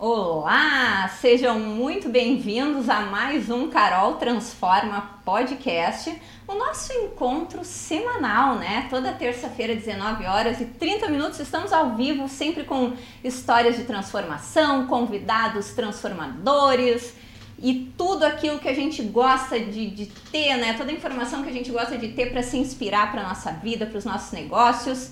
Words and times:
Olá, 0.00 1.08
sejam 1.20 1.58
muito 1.58 2.08
bem-vindos 2.08 2.88
a 2.88 3.00
mais 3.00 3.50
um 3.50 3.68
Carol 3.68 4.14
Transforma 4.14 5.18
Podcast, 5.24 6.16
o 6.46 6.54
nosso 6.54 6.92
encontro 6.92 7.64
semanal, 7.64 8.54
né? 8.60 8.86
Toda 8.88 9.10
terça-feira, 9.10 9.74
19 9.74 10.24
horas 10.24 10.60
e 10.60 10.66
30 10.66 11.08
minutos, 11.08 11.40
estamos 11.40 11.72
ao 11.72 11.96
vivo, 11.96 12.28
sempre 12.28 12.62
com 12.62 12.92
histórias 13.24 13.76
de 13.76 13.82
transformação, 13.82 14.86
convidados 14.86 15.70
transformadores 15.70 17.12
e 17.60 17.92
tudo 17.98 18.24
aquilo 18.24 18.60
que 18.60 18.68
a 18.68 18.74
gente 18.74 19.02
gosta 19.02 19.58
de, 19.58 19.90
de 19.90 20.06
ter, 20.30 20.56
né? 20.58 20.74
Toda 20.74 20.92
a 20.92 20.94
informação 20.94 21.42
que 21.42 21.50
a 21.50 21.52
gente 21.52 21.72
gosta 21.72 21.98
de 21.98 22.10
ter 22.10 22.30
para 22.30 22.44
se 22.44 22.56
inspirar 22.56 23.10
para 23.10 23.24
nossa 23.24 23.50
vida, 23.50 23.84
para 23.84 23.98
os 23.98 24.04
nossos 24.04 24.30
negócios. 24.30 25.10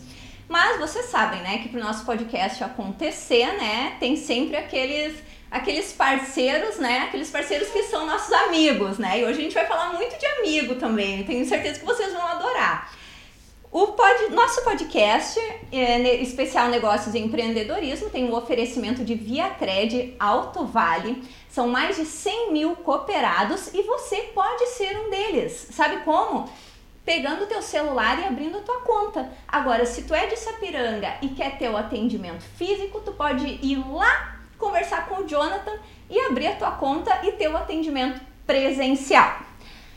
Mas 0.48 0.78
vocês 0.78 1.06
sabem, 1.06 1.40
né, 1.42 1.58
que 1.58 1.68
para 1.68 1.80
o 1.80 1.82
nosso 1.82 2.04
podcast 2.04 2.62
acontecer, 2.62 3.46
né, 3.54 3.96
tem 3.98 4.16
sempre 4.16 4.56
aqueles 4.56 5.14
aqueles 5.50 5.92
parceiros, 5.92 6.76
né, 6.76 7.04
aqueles 7.08 7.30
parceiros 7.30 7.68
que 7.68 7.84
são 7.84 8.04
nossos 8.04 8.32
amigos, 8.32 8.98
né? 8.98 9.20
E 9.20 9.24
hoje 9.24 9.38
a 9.38 9.42
gente 9.42 9.54
vai 9.54 9.64
falar 9.64 9.92
muito 9.92 10.18
de 10.18 10.26
amigo 10.26 10.74
também. 10.74 11.22
Tenho 11.24 11.46
certeza 11.46 11.78
que 11.78 11.86
vocês 11.86 12.12
vão 12.12 12.26
adorar. 12.26 12.92
O 13.70 13.88
pod, 13.88 14.30
nosso 14.30 14.62
podcast 14.64 15.38
é, 15.70 16.22
especial 16.22 16.68
Negócios 16.68 17.14
e 17.14 17.18
Empreendedorismo 17.18 18.08
tem 18.08 18.24
um 18.24 18.34
oferecimento 18.34 19.04
de 19.04 19.14
Via 19.14 19.50
Cred 19.50 20.16
Alto 20.18 20.64
Vale. 20.64 21.22
São 21.48 21.68
mais 21.68 21.96
de 21.96 22.04
100 22.04 22.52
mil 22.52 22.76
cooperados 22.76 23.72
e 23.74 23.82
você 23.82 24.16
pode 24.34 24.66
ser 24.68 24.98
um 24.98 25.10
deles. 25.10 25.68
Sabe 25.72 25.98
como? 26.04 26.48
Pegando 27.06 27.46
teu 27.46 27.62
celular 27.62 28.18
e 28.18 28.24
abrindo 28.24 28.58
a 28.58 28.62
tua 28.62 28.80
conta. 28.80 29.30
Agora, 29.46 29.86
se 29.86 30.02
tu 30.02 30.12
é 30.12 30.26
de 30.26 30.36
Sapiranga 30.36 31.14
e 31.22 31.28
quer 31.28 31.56
ter 31.56 31.70
o 31.70 31.76
atendimento 31.76 32.42
físico, 32.42 33.00
tu 33.00 33.12
pode 33.12 33.46
ir 33.62 33.78
lá 33.88 34.40
conversar 34.58 35.06
com 35.06 35.22
o 35.22 35.26
Jonathan 35.28 35.78
e 36.10 36.18
abrir 36.18 36.48
a 36.48 36.56
tua 36.56 36.72
conta 36.72 37.20
e 37.22 37.30
ter 37.30 37.48
o 37.48 37.56
atendimento 37.56 38.20
presencial. 38.44 39.38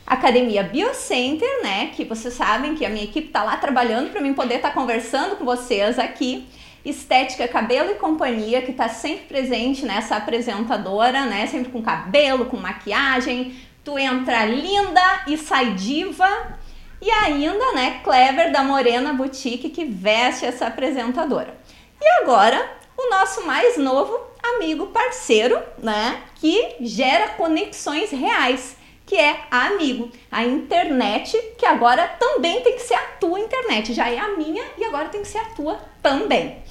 Academia 0.05 0.61
Biocenter, 0.63 1.63
né, 1.63 1.87
que 1.95 2.05
vocês 2.05 2.33
sabem 2.33 2.75
que 2.75 2.85
a 2.85 2.89
minha 2.89 3.03
equipe 3.03 3.27
está 3.27 3.43
lá 3.43 3.57
trabalhando 3.57 4.11
para 4.11 4.21
mim 4.21 4.33
poder 4.33 4.55
estar 4.55 4.69
tá 4.69 4.73
conversando 4.75 5.35
com 5.35 5.45
vocês 5.45 5.97
aqui. 5.97 6.47
Estética 6.85 7.47
Cabelo 7.47 7.91
e 7.91 7.95
Companhia, 7.95 8.61
que 8.61 8.71
está 8.71 8.87
sempre 8.87 9.25
presente 9.25 9.85
nessa 9.85 10.15
apresentadora, 10.15 11.25
né, 11.25 11.47
sempre 11.47 11.71
com 11.71 11.81
cabelo, 11.81 12.45
com 12.45 12.57
maquiagem. 12.57 13.55
Tu 13.83 13.97
entra 13.97 14.45
linda 14.45 15.23
e 15.27 15.37
sai 15.37 15.73
diva 15.73 16.58
e 17.01 17.09
ainda, 17.09 17.71
né, 17.73 18.01
Clever 18.03 18.51
da 18.51 18.63
Morena 18.63 19.13
Boutique 19.13 19.69
que 19.69 19.85
veste 19.85 20.45
essa 20.45 20.67
apresentadora. 20.67 21.57
E 22.01 22.07
agora, 22.21 22.77
o 22.97 23.09
nosso 23.09 23.45
mais 23.45 23.77
novo 23.77 24.19
amigo 24.41 24.87
parceiro, 24.87 25.61
né, 25.77 26.21
que 26.35 26.75
gera 26.81 27.29
conexões 27.29 28.11
reais, 28.11 28.77
que 29.05 29.15
é 29.15 29.41
a 29.49 29.67
Amigo, 29.67 30.11
a 30.31 30.45
internet, 30.45 31.35
que 31.57 31.65
agora 31.65 32.07
também 32.07 32.61
tem 32.61 32.75
que 32.75 32.81
ser 32.81 32.93
a 32.93 33.07
tua 33.19 33.39
internet, 33.39 33.93
já 33.93 34.07
é 34.07 34.19
a 34.19 34.35
minha 34.37 34.63
e 34.77 34.83
agora 34.83 35.09
tem 35.09 35.21
que 35.21 35.27
ser 35.27 35.39
a 35.39 35.45
tua 35.45 35.79
também. 36.01 36.61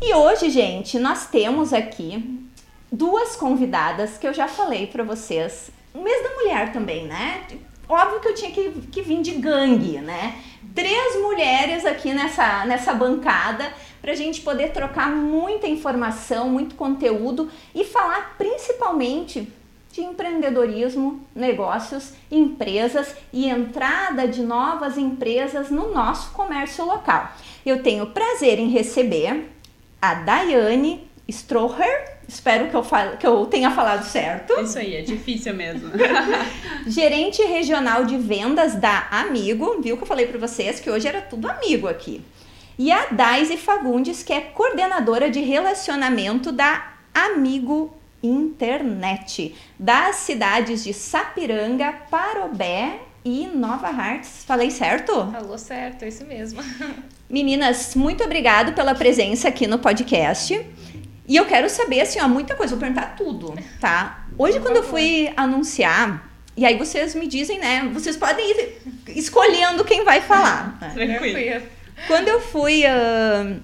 E 0.00 0.14
hoje, 0.14 0.48
gente, 0.50 0.98
nós 0.98 1.26
temos 1.26 1.72
aqui 1.72 2.40
duas 2.90 3.36
convidadas 3.36 4.16
que 4.16 4.26
eu 4.26 4.32
já 4.32 4.48
falei 4.48 4.86
para 4.86 5.04
vocês, 5.04 5.70
o 5.92 6.00
mês 6.00 6.22
da 6.22 6.30
mulher 6.30 6.72
também, 6.72 7.06
né? 7.06 7.46
Óbvio 7.88 8.20
que 8.20 8.28
eu 8.28 8.34
tinha 8.34 8.50
que, 8.50 8.70
que 8.92 9.02
vir 9.02 9.22
de 9.22 9.32
gangue, 9.32 9.98
né? 9.98 10.36
Três 10.74 11.20
mulheres 11.20 11.84
aqui 11.84 12.12
nessa, 12.12 12.64
nessa 12.64 12.92
bancada 12.92 13.72
para 14.00 14.12
a 14.12 14.16
gente 14.16 14.40
poder 14.42 14.72
trocar 14.72 15.10
muita 15.10 15.66
informação, 15.66 16.48
muito 16.48 16.74
conteúdo 16.74 17.50
e 17.74 17.84
falar 17.84 18.34
principalmente 18.36 19.50
de 19.94 20.00
empreendedorismo, 20.00 21.24
negócios, 21.34 22.12
empresas 22.28 23.14
e 23.32 23.48
entrada 23.48 24.26
de 24.26 24.42
novas 24.42 24.98
empresas 24.98 25.70
no 25.70 25.94
nosso 25.94 26.32
comércio 26.32 26.84
local. 26.84 27.30
Eu 27.64 27.82
tenho 27.82 28.08
prazer 28.08 28.58
em 28.58 28.70
receber 28.70 29.48
a 30.02 30.14
Daiane 30.14 31.08
Stroher, 31.30 32.13
Espero 32.26 32.68
que 32.68 32.74
eu, 32.74 32.82
fale, 32.82 33.16
que 33.16 33.26
eu 33.26 33.46
tenha 33.46 33.70
falado 33.70 34.04
certo. 34.04 34.58
Isso 34.60 34.78
aí, 34.78 34.96
é 34.96 35.02
difícil 35.02 35.54
mesmo. 35.54 35.90
Gerente 36.86 37.42
regional 37.42 38.04
de 38.04 38.16
vendas 38.16 38.74
da 38.74 39.06
Amigo, 39.10 39.80
viu 39.80 39.96
que 39.96 40.02
eu 40.02 40.06
falei 40.06 40.26
para 40.26 40.38
vocês 40.38 40.80
que 40.80 40.90
hoje 40.90 41.06
era 41.06 41.20
tudo 41.20 41.48
amigo 41.48 41.86
aqui. 41.86 42.22
E 42.78 42.90
a 42.90 43.06
Daisy 43.06 43.56
Fagundes, 43.56 44.22
que 44.22 44.32
é 44.32 44.40
coordenadora 44.40 45.30
de 45.30 45.40
relacionamento 45.40 46.50
da 46.50 46.92
Amigo 47.14 47.94
Internet, 48.22 49.54
das 49.78 50.16
cidades 50.16 50.82
de 50.82 50.92
Sapiranga, 50.92 51.92
Parobé 52.10 53.00
e 53.24 53.46
Nova 53.46 53.88
Hartz. 53.88 54.44
Falei 54.44 54.70
certo? 54.70 55.12
Falou 55.30 55.56
certo, 55.56 56.04
é 56.04 56.08
isso 56.08 56.24
mesmo. 56.24 56.60
Meninas, 57.30 57.94
muito 57.94 58.24
obrigado 58.24 58.72
pela 58.74 58.94
presença 58.94 59.48
aqui 59.48 59.66
no 59.66 59.78
podcast. 59.78 60.60
E 61.26 61.36
eu 61.36 61.46
quero 61.46 61.70
saber, 61.70 62.02
assim, 62.02 62.20
ó, 62.20 62.28
muita 62.28 62.54
coisa, 62.54 62.74
vou 62.74 62.80
perguntar 62.80 63.14
tudo, 63.16 63.54
tá? 63.80 64.26
Hoje, 64.36 64.60
quando 64.60 64.76
eu 64.76 64.82
fui 64.82 65.32
anunciar, 65.36 66.30
e 66.56 66.64
aí 66.64 66.76
vocês 66.76 67.14
me 67.14 67.26
dizem, 67.26 67.58
né? 67.58 67.90
Vocês 67.92 68.16
podem 68.16 68.48
ir 68.50 68.82
escolhendo 69.08 69.84
quem 69.84 70.04
vai 70.04 70.20
falar. 70.20 70.78
Tranquilo. 70.92 71.62
Quando 72.06 72.28
eu 72.28 72.40
fui. 72.40 72.82
Uh, 72.84 73.60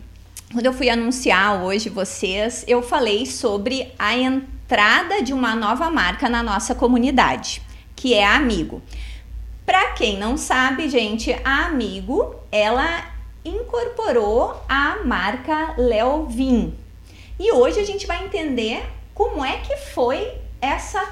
quando 0.52 0.66
eu 0.66 0.72
fui 0.72 0.90
anunciar 0.90 1.62
hoje 1.62 1.88
vocês, 1.88 2.64
eu 2.66 2.82
falei 2.82 3.24
sobre 3.24 3.92
a 3.96 4.16
entrada 4.16 5.22
de 5.22 5.32
uma 5.32 5.54
nova 5.54 5.88
marca 5.88 6.28
na 6.28 6.42
nossa 6.42 6.74
comunidade, 6.74 7.62
que 7.94 8.14
é 8.14 8.26
a 8.26 8.34
Amigo. 8.34 8.82
Para 9.64 9.92
quem 9.92 10.18
não 10.18 10.36
sabe, 10.36 10.88
gente, 10.88 11.32
a 11.44 11.66
Amigo, 11.66 12.34
ela 12.50 13.04
incorporou 13.44 14.60
a 14.68 15.04
marca 15.04 15.74
Leovin, 15.78 16.74
e 17.40 17.50
hoje 17.52 17.80
a 17.80 17.84
gente 17.84 18.06
vai 18.06 18.22
entender 18.22 18.82
como 19.14 19.42
é 19.42 19.56
que 19.56 19.74
foi 19.78 20.30
essa, 20.60 21.02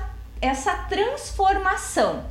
essa 0.42 0.74
transformação. 0.86 2.22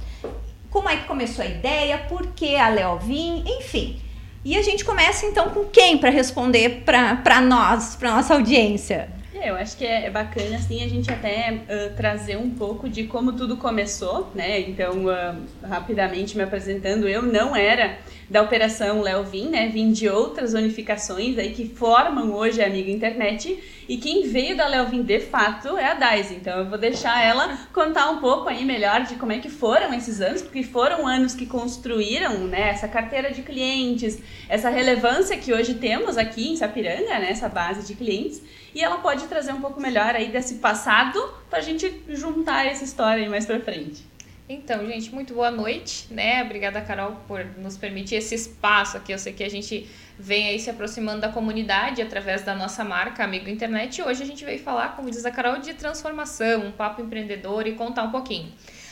Como 0.69 0.87
é 0.87 0.97
que 0.97 1.05
começou 1.05 1.43
a 1.43 1.47
ideia, 1.47 1.97
por 2.07 2.27
que 2.27 2.55
a 2.55 2.69
Leovin, 2.69 3.43
enfim. 3.57 3.99
E 4.45 4.55
a 4.55 4.61
gente 4.61 4.85
começa 4.85 5.25
então 5.25 5.49
com 5.49 5.65
quem 5.65 5.97
para 5.97 6.11
responder 6.11 6.83
para 6.85 7.41
nós, 7.41 7.95
para 7.95 8.11
nossa 8.11 8.35
audiência? 8.35 9.09
É, 9.33 9.49
eu 9.49 9.55
acho 9.55 9.75
que 9.75 9.85
é 9.85 10.09
bacana 10.11 10.57
assim 10.57 10.83
a 10.83 10.87
gente 10.87 11.11
até 11.11 11.53
uh, 11.53 11.95
trazer 11.95 12.37
um 12.37 12.51
pouco 12.51 12.87
de 12.87 13.05
como 13.05 13.33
tudo 13.33 13.57
começou, 13.57 14.31
né? 14.35 14.59
Então, 14.59 15.05
uh, 15.05 15.67
rapidamente 15.67 16.37
me 16.37 16.43
apresentando, 16.43 17.09
eu 17.09 17.23
não 17.23 17.55
era 17.55 17.97
da 18.29 18.41
operação 18.41 19.01
Léo 19.01 19.23
Vim, 19.23 19.49
né? 19.49 19.67
Vim 19.69 19.91
de 19.91 20.09
outras 20.09 20.53
unificações 20.53 21.37
aí 21.37 21.53
que 21.53 21.69
formam 21.69 22.33
hoje 22.33 22.61
a 22.61 22.67
Amiga 22.67 22.91
Internet 22.91 23.57
e 23.87 23.97
quem 23.97 24.27
veio 24.27 24.55
da 24.57 24.67
Léo 24.67 24.87
Vim 24.87 25.01
de 25.01 25.19
fato 25.19 25.77
é 25.77 25.91
a 25.91 25.93
Daisy. 25.93 26.35
Então 26.35 26.59
eu 26.59 26.69
vou 26.69 26.77
deixar 26.77 27.23
ela 27.23 27.57
contar 27.73 28.09
um 28.09 28.19
pouco 28.19 28.49
aí 28.49 28.65
melhor 28.65 29.03
de 29.03 29.15
como 29.15 29.31
é 29.31 29.39
que 29.39 29.49
foram 29.49 29.93
esses 29.93 30.19
anos, 30.19 30.41
porque 30.41 30.61
foram 30.63 31.07
anos 31.07 31.33
que 31.33 31.45
construíram, 31.45 32.39
né, 32.47 32.69
essa 32.69 32.87
carteira 32.87 33.31
de 33.31 33.41
clientes, 33.41 34.19
essa 34.49 34.69
relevância 34.69 35.37
que 35.37 35.53
hoje 35.53 35.75
temos 35.75 36.17
aqui 36.17 36.51
em 36.51 36.57
Sapiranga, 36.57 37.19
né, 37.19 37.27
essa 37.29 37.47
base 37.47 37.87
de 37.87 37.95
clientes, 37.95 38.41
e 38.75 38.83
ela 38.83 38.97
pode 38.97 39.25
trazer 39.27 39.53
um 39.53 39.61
pouco 39.61 39.79
melhor 39.79 40.15
aí 40.15 40.27
desse 40.27 40.55
passado 40.55 41.19
para 41.49 41.59
a 41.59 41.61
gente 41.61 42.03
juntar 42.09 42.67
essa 42.67 42.83
história 42.83 43.23
aí 43.23 43.29
mais 43.29 43.45
para 43.45 43.59
frente. 43.61 44.16
Então, 44.49 44.85
gente, 44.87 45.13
muito 45.13 45.33
boa 45.33 45.51
noite, 45.51 46.07
né? 46.09 46.41
Obrigada, 46.41 46.79
Carol, 46.79 47.17
por 47.27 47.43
nos 47.57 47.75
permitir 47.77 48.15
esse 48.15 48.33
espaço 48.33 48.95
aqui. 48.95 49.11
Eu 49.11 49.19
sei 49.19 49.33
que 49.33 49.43
a 49.43 49.49
gente 49.49 49.89
vem 50.17 50.47
aí 50.47 50.57
se 50.57 50.69
aproximando 50.69 51.19
da 51.19 51.27
comunidade 51.27 52.01
através 52.01 52.43
da 52.43 52.55
nossa 52.55 52.81
marca 52.81 53.25
Amigo 53.25 53.49
Internet. 53.49 53.99
E 53.99 54.03
hoje 54.03 54.23
a 54.23 54.25
gente 54.25 54.45
veio 54.45 54.59
falar, 54.59 54.95
como 54.95 55.11
diz 55.11 55.25
a 55.25 55.31
Carol, 55.31 55.59
de 55.59 55.73
transformação, 55.73 56.65
um 56.65 56.71
papo 56.71 57.01
empreendedor 57.01 57.67
e 57.67 57.73
contar 57.73 58.03
um 58.03 58.11
pouquinho. 58.11 58.49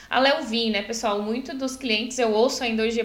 A 0.09 0.19
Leovin, 0.19 0.71
né, 0.71 0.81
pessoal? 0.81 1.21
Muito 1.21 1.55
dos 1.55 1.75
clientes 1.75 2.19
eu 2.19 2.31
ouço 2.31 2.63
ainda 2.63 2.83
hoje, 2.83 3.01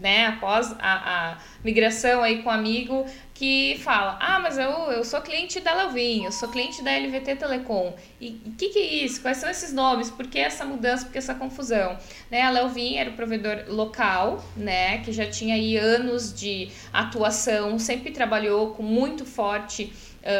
né, 0.00 0.26
após 0.26 0.72
a, 0.78 1.32
a 1.32 1.38
migração 1.64 2.22
aí 2.22 2.42
com 2.42 2.48
o 2.48 2.52
amigo, 2.52 3.04
que 3.34 3.80
fala: 3.82 4.16
Ah, 4.20 4.38
mas 4.38 4.56
eu, 4.56 4.70
eu 4.92 5.04
sou 5.04 5.20
cliente 5.20 5.60
da 5.60 5.74
Leovin, 5.74 6.24
eu 6.24 6.32
sou 6.32 6.48
cliente 6.48 6.82
da 6.82 6.96
LVT 6.96 7.36
Telecom. 7.36 7.94
E 8.20 8.40
o 8.46 8.52
que, 8.52 8.68
que 8.68 8.78
é 8.78 9.04
isso? 9.04 9.20
Quais 9.20 9.38
são 9.38 9.50
esses 9.50 9.72
nomes? 9.72 10.10
Por 10.10 10.26
que 10.26 10.38
essa 10.38 10.64
mudança? 10.64 11.04
Por 11.04 11.12
que 11.12 11.18
essa 11.18 11.34
confusão? 11.34 11.98
Né, 12.30 12.42
a 12.42 12.50
Leovin 12.50 12.96
era 12.96 13.10
o 13.10 13.14
provedor 13.14 13.64
local, 13.68 14.44
né, 14.56 14.98
que 14.98 15.12
já 15.12 15.26
tinha 15.26 15.56
aí 15.56 15.76
anos 15.76 16.32
de 16.32 16.68
atuação, 16.92 17.78
sempre 17.78 18.12
trabalhou 18.12 18.72
com 18.74 18.82
muito 18.82 19.24
forte 19.24 19.92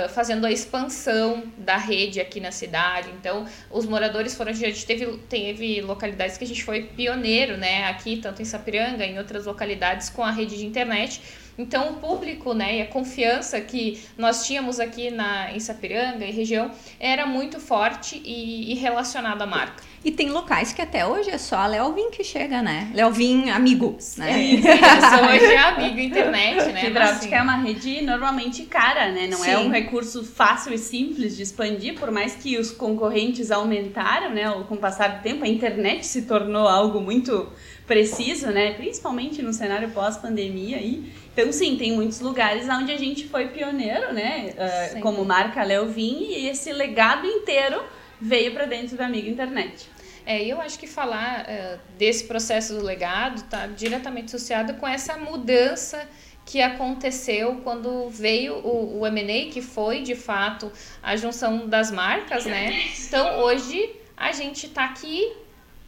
fazendo 0.08 0.46
a 0.46 0.50
expansão 0.50 1.44
da 1.58 1.76
rede 1.76 2.20
aqui 2.20 2.40
na 2.40 2.50
cidade. 2.50 3.10
Então, 3.18 3.46
os 3.70 3.86
moradores 3.86 4.34
foram. 4.34 4.50
A 4.50 4.54
gente 4.54 4.86
teve, 4.86 5.06
teve 5.28 5.80
localidades 5.80 6.38
que 6.38 6.44
a 6.44 6.46
gente 6.46 6.64
foi 6.64 6.84
pioneiro, 6.84 7.56
né? 7.56 7.84
Aqui, 7.88 8.16
tanto 8.16 8.40
em 8.40 8.44
Sapiranga, 8.44 9.04
em 9.04 9.18
outras 9.18 9.46
localidades, 9.46 10.08
com 10.08 10.22
a 10.22 10.30
rede 10.30 10.56
de 10.56 10.66
internet. 10.66 11.20
Então, 11.56 11.92
o 11.92 11.94
público 11.94 12.52
né, 12.52 12.78
e 12.78 12.82
a 12.82 12.86
confiança 12.86 13.60
que 13.60 14.02
nós 14.18 14.46
tínhamos 14.46 14.80
aqui 14.80 15.10
na, 15.10 15.52
em 15.52 15.60
Sapiranga 15.60 16.24
e 16.24 16.32
região 16.32 16.70
era 16.98 17.26
muito 17.26 17.60
forte 17.60 18.20
e, 18.24 18.72
e 18.72 18.74
relacionado 18.74 19.42
à 19.42 19.46
marca. 19.46 19.82
E 20.04 20.12
tem 20.12 20.30
locais 20.30 20.70
que 20.70 20.82
até 20.82 21.06
hoje 21.06 21.30
é 21.30 21.38
só 21.38 21.56
a 21.56 21.66
Leovin 21.66 22.10
que 22.10 22.22
chega, 22.22 22.60
né? 22.60 22.90
Leovin 22.92 23.48
amigo, 23.48 23.96
né? 24.18 24.32
É, 24.32 24.42
isso, 24.42 24.66
hoje 24.68 25.44
é 25.46 25.58
amigo 25.58 25.98
internet, 25.98 26.72
né? 26.72 26.80
Fibra 26.82 27.18
é 27.30 27.42
uma 27.42 27.56
rede 27.56 28.02
normalmente 28.02 28.64
cara, 28.64 29.10
né? 29.10 29.26
Não 29.26 29.42
é 29.42 29.48
Sim. 29.48 29.50
é 29.52 29.58
um 29.60 29.70
recurso 29.70 30.22
fácil 30.22 30.74
e 30.74 30.78
simples 30.78 31.34
de 31.34 31.42
expandir, 31.42 31.98
por 31.98 32.10
mais 32.10 32.34
que 32.34 32.58
os 32.58 32.70
concorrentes 32.70 33.50
aumentaram, 33.50 34.28
né? 34.28 34.44
Com 34.68 34.74
o 34.74 34.78
passar 34.78 35.08
do 35.08 35.22
tempo, 35.22 35.42
a 35.42 35.48
internet 35.48 36.04
se 36.04 36.22
tornou 36.22 36.68
algo 36.68 37.00
muito 37.00 37.48
preciso, 37.86 38.48
né? 38.48 38.74
Principalmente 38.74 39.40
no 39.40 39.54
cenário 39.54 39.88
pós-pandemia 39.88 40.76
aí. 40.76 41.10
Então, 41.32 41.50
sim, 41.50 41.76
tem 41.76 41.92
muitos 41.92 42.20
lugares 42.20 42.68
onde 42.68 42.92
a 42.92 42.98
gente 42.98 43.26
foi 43.26 43.48
pioneiro, 43.48 44.12
né? 44.12 44.52
Uh, 44.52 45.00
como 45.00 45.24
marca 45.24 45.64
Leovin, 45.64 46.26
e 46.28 46.46
esse 46.46 46.70
legado 46.72 47.26
inteiro 47.26 47.82
veio 48.20 48.52
para 48.52 48.66
dentro 48.66 48.96
da 48.96 49.06
Amiga 49.06 49.28
Internet. 49.28 49.93
É, 50.26 50.42
eu 50.42 50.60
acho 50.60 50.78
que 50.78 50.86
falar 50.86 51.44
uh, 51.44 51.78
desse 51.98 52.24
processo 52.24 52.74
do 52.74 52.82
legado 52.82 53.36
está 53.36 53.66
diretamente 53.66 54.26
associado 54.26 54.74
com 54.74 54.86
essa 54.86 55.16
mudança 55.16 56.08
que 56.46 56.60
aconteceu 56.60 57.60
quando 57.62 58.08
veio 58.08 58.54
o, 58.56 59.00
o 59.00 59.06
M&A, 59.06 59.50
que 59.50 59.62
foi, 59.62 60.02
de 60.02 60.14
fato, 60.14 60.70
a 61.02 61.16
junção 61.16 61.68
das 61.68 61.90
marcas, 61.90 62.44
né? 62.44 62.84
Então, 63.06 63.40
hoje, 63.40 63.96
a 64.16 64.32
gente 64.32 64.66
está 64.66 64.84
aqui, 64.84 65.32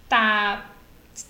tá 0.09 0.76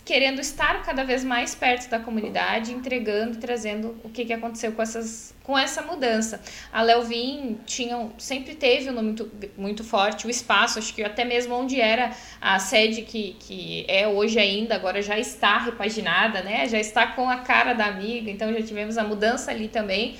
querendo 0.04 0.40
estar 0.40 0.82
cada 0.82 1.04
vez 1.04 1.22
mais 1.22 1.54
perto 1.54 1.88
da 1.88 1.98
comunidade, 1.98 2.72
entregando 2.72 3.38
trazendo 3.38 3.96
o 4.02 4.08
que, 4.08 4.24
que 4.24 4.32
aconteceu 4.32 4.72
com, 4.72 4.82
essas, 4.82 5.34
com 5.42 5.56
essa 5.56 5.82
mudança. 5.82 6.40
A 6.72 6.82
Leovin 6.82 7.58
tinha, 7.66 8.08
sempre 8.18 8.54
teve 8.54 8.90
um 8.90 8.92
nome 8.92 9.08
muito, 9.08 9.30
muito 9.56 9.84
forte, 9.84 10.26
o 10.26 10.30
espaço, 10.30 10.78
acho 10.78 10.94
que 10.94 11.02
até 11.02 11.24
mesmo 11.24 11.54
onde 11.54 11.80
era 11.80 12.12
a 12.40 12.58
sede 12.58 13.02
que, 13.02 13.36
que 13.38 13.84
é 13.88 14.08
hoje 14.08 14.38
ainda, 14.38 14.74
agora 14.74 15.00
já 15.02 15.18
está 15.18 15.58
repaginada, 15.58 16.42
né? 16.42 16.68
já 16.68 16.78
está 16.78 17.06
com 17.08 17.28
a 17.28 17.38
cara 17.38 17.72
da 17.72 17.86
amiga, 17.86 18.30
então 18.30 18.52
já 18.52 18.62
tivemos 18.62 18.98
a 18.98 19.04
mudança 19.04 19.50
ali 19.50 19.68
também 19.68 20.16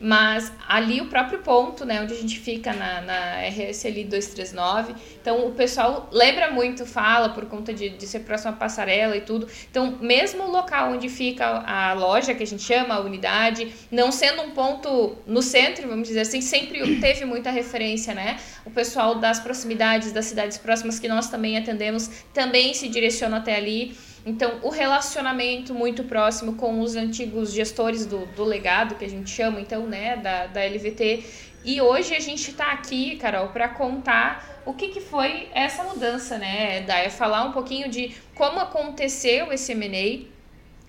mas 0.00 0.52
ali 0.68 1.00
o 1.00 1.06
próprio 1.06 1.40
ponto, 1.40 1.84
né, 1.84 2.00
onde 2.02 2.12
a 2.12 2.16
gente 2.16 2.38
fica 2.38 2.72
na, 2.72 3.00
na 3.00 3.48
RS 3.48 3.86
ali 3.86 4.04
239, 4.04 4.94
então 5.20 5.46
o 5.46 5.52
pessoal 5.52 6.08
lembra 6.12 6.50
muito, 6.50 6.86
fala 6.86 7.30
por 7.30 7.46
conta 7.46 7.72
de, 7.72 7.90
de 7.90 8.06
ser 8.06 8.20
próximo 8.20 8.52
à 8.52 8.56
passarela 8.56 9.16
e 9.16 9.20
tudo. 9.20 9.48
Então, 9.70 9.98
mesmo 10.00 10.44
o 10.44 10.50
local 10.50 10.92
onde 10.92 11.08
fica 11.08 11.46
a 11.46 11.92
loja, 11.94 12.34
que 12.34 12.42
a 12.42 12.46
gente 12.46 12.62
chama, 12.62 12.94
a 12.94 13.00
unidade, 13.00 13.72
não 13.90 14.12
sendo 14.12 14.42
um 14.42 14.50
ponto 14.50 15.16
no 15.26 15.42
centro, 15.42 15.88
vamos 15.88 16.08
dizer 16.08 16.20
assim, 16.20 16.40
sempre 16.40 17.00
teve 17.00 17.24
muita 17.24 17.50
referência, 17.50 18.14
né? 18.14 18.38
O 18.64 18.70
pessoal 18.70 19.16
das 19.16 19.40
proximidades, 19.40 20.12
das 20.12 20.26
cidades 20.26 20.58
próximas 20.58 20.98
que 20.98 21.08
nós 21.08 21.28
também 21.28 21.56
atendemos, 21.56 22.10
também 22.32 22.74
se 22.74 22.88
direciona 22.88 23.38
até 23.38 23.56
ali. 23.56 23.96
Então, 24.26 24.58
o 24.62 24.68
relacionamento 24.68 25.72
muito 25.74 26.04
próximo 26.04 26.54
com 26.54 26.80
os 26.80 26.96
antigos 26.96 27.52
gestores 27.52 28.04
do, 28.04 28.26
do 28.26 28.44
legado, 28.44 28.96
que 28.96 29.04
a 29.04 29.08
gente 29.08 29.30
chama, 29.30 29.60
então, 29.60 29.86
né, 29.86 30.16
da, 30.16 30.46
da 30.46 30.64
LVT. 30.64 31.24
E 31.64 31.80
hoje 31.80 32.14
a 32.14 32.20
gente 32.20 32.50
está 32.50 32.72
aqui, 32.72 33.16
Carol, 33.16 33.48
para 33.48 33.68
contar 33.68 34.62
o 34.64 34.74
que, 34.74 34.88
que 34.88 35.00
foi 35.00 35.48
essa 35.54 35.82
mudança, 35.82 36.36
né, 36.36 36.82
Daia? 36.82 37.10
Falar 37.10 37.44
um 37.44 37.52
pouquinho 37.52 37.88
de 37.88 38.14
como 38.34 38.60
aconteceu 38.60 39.52
esse 39.52 39.72
M&A, 39.72 40.26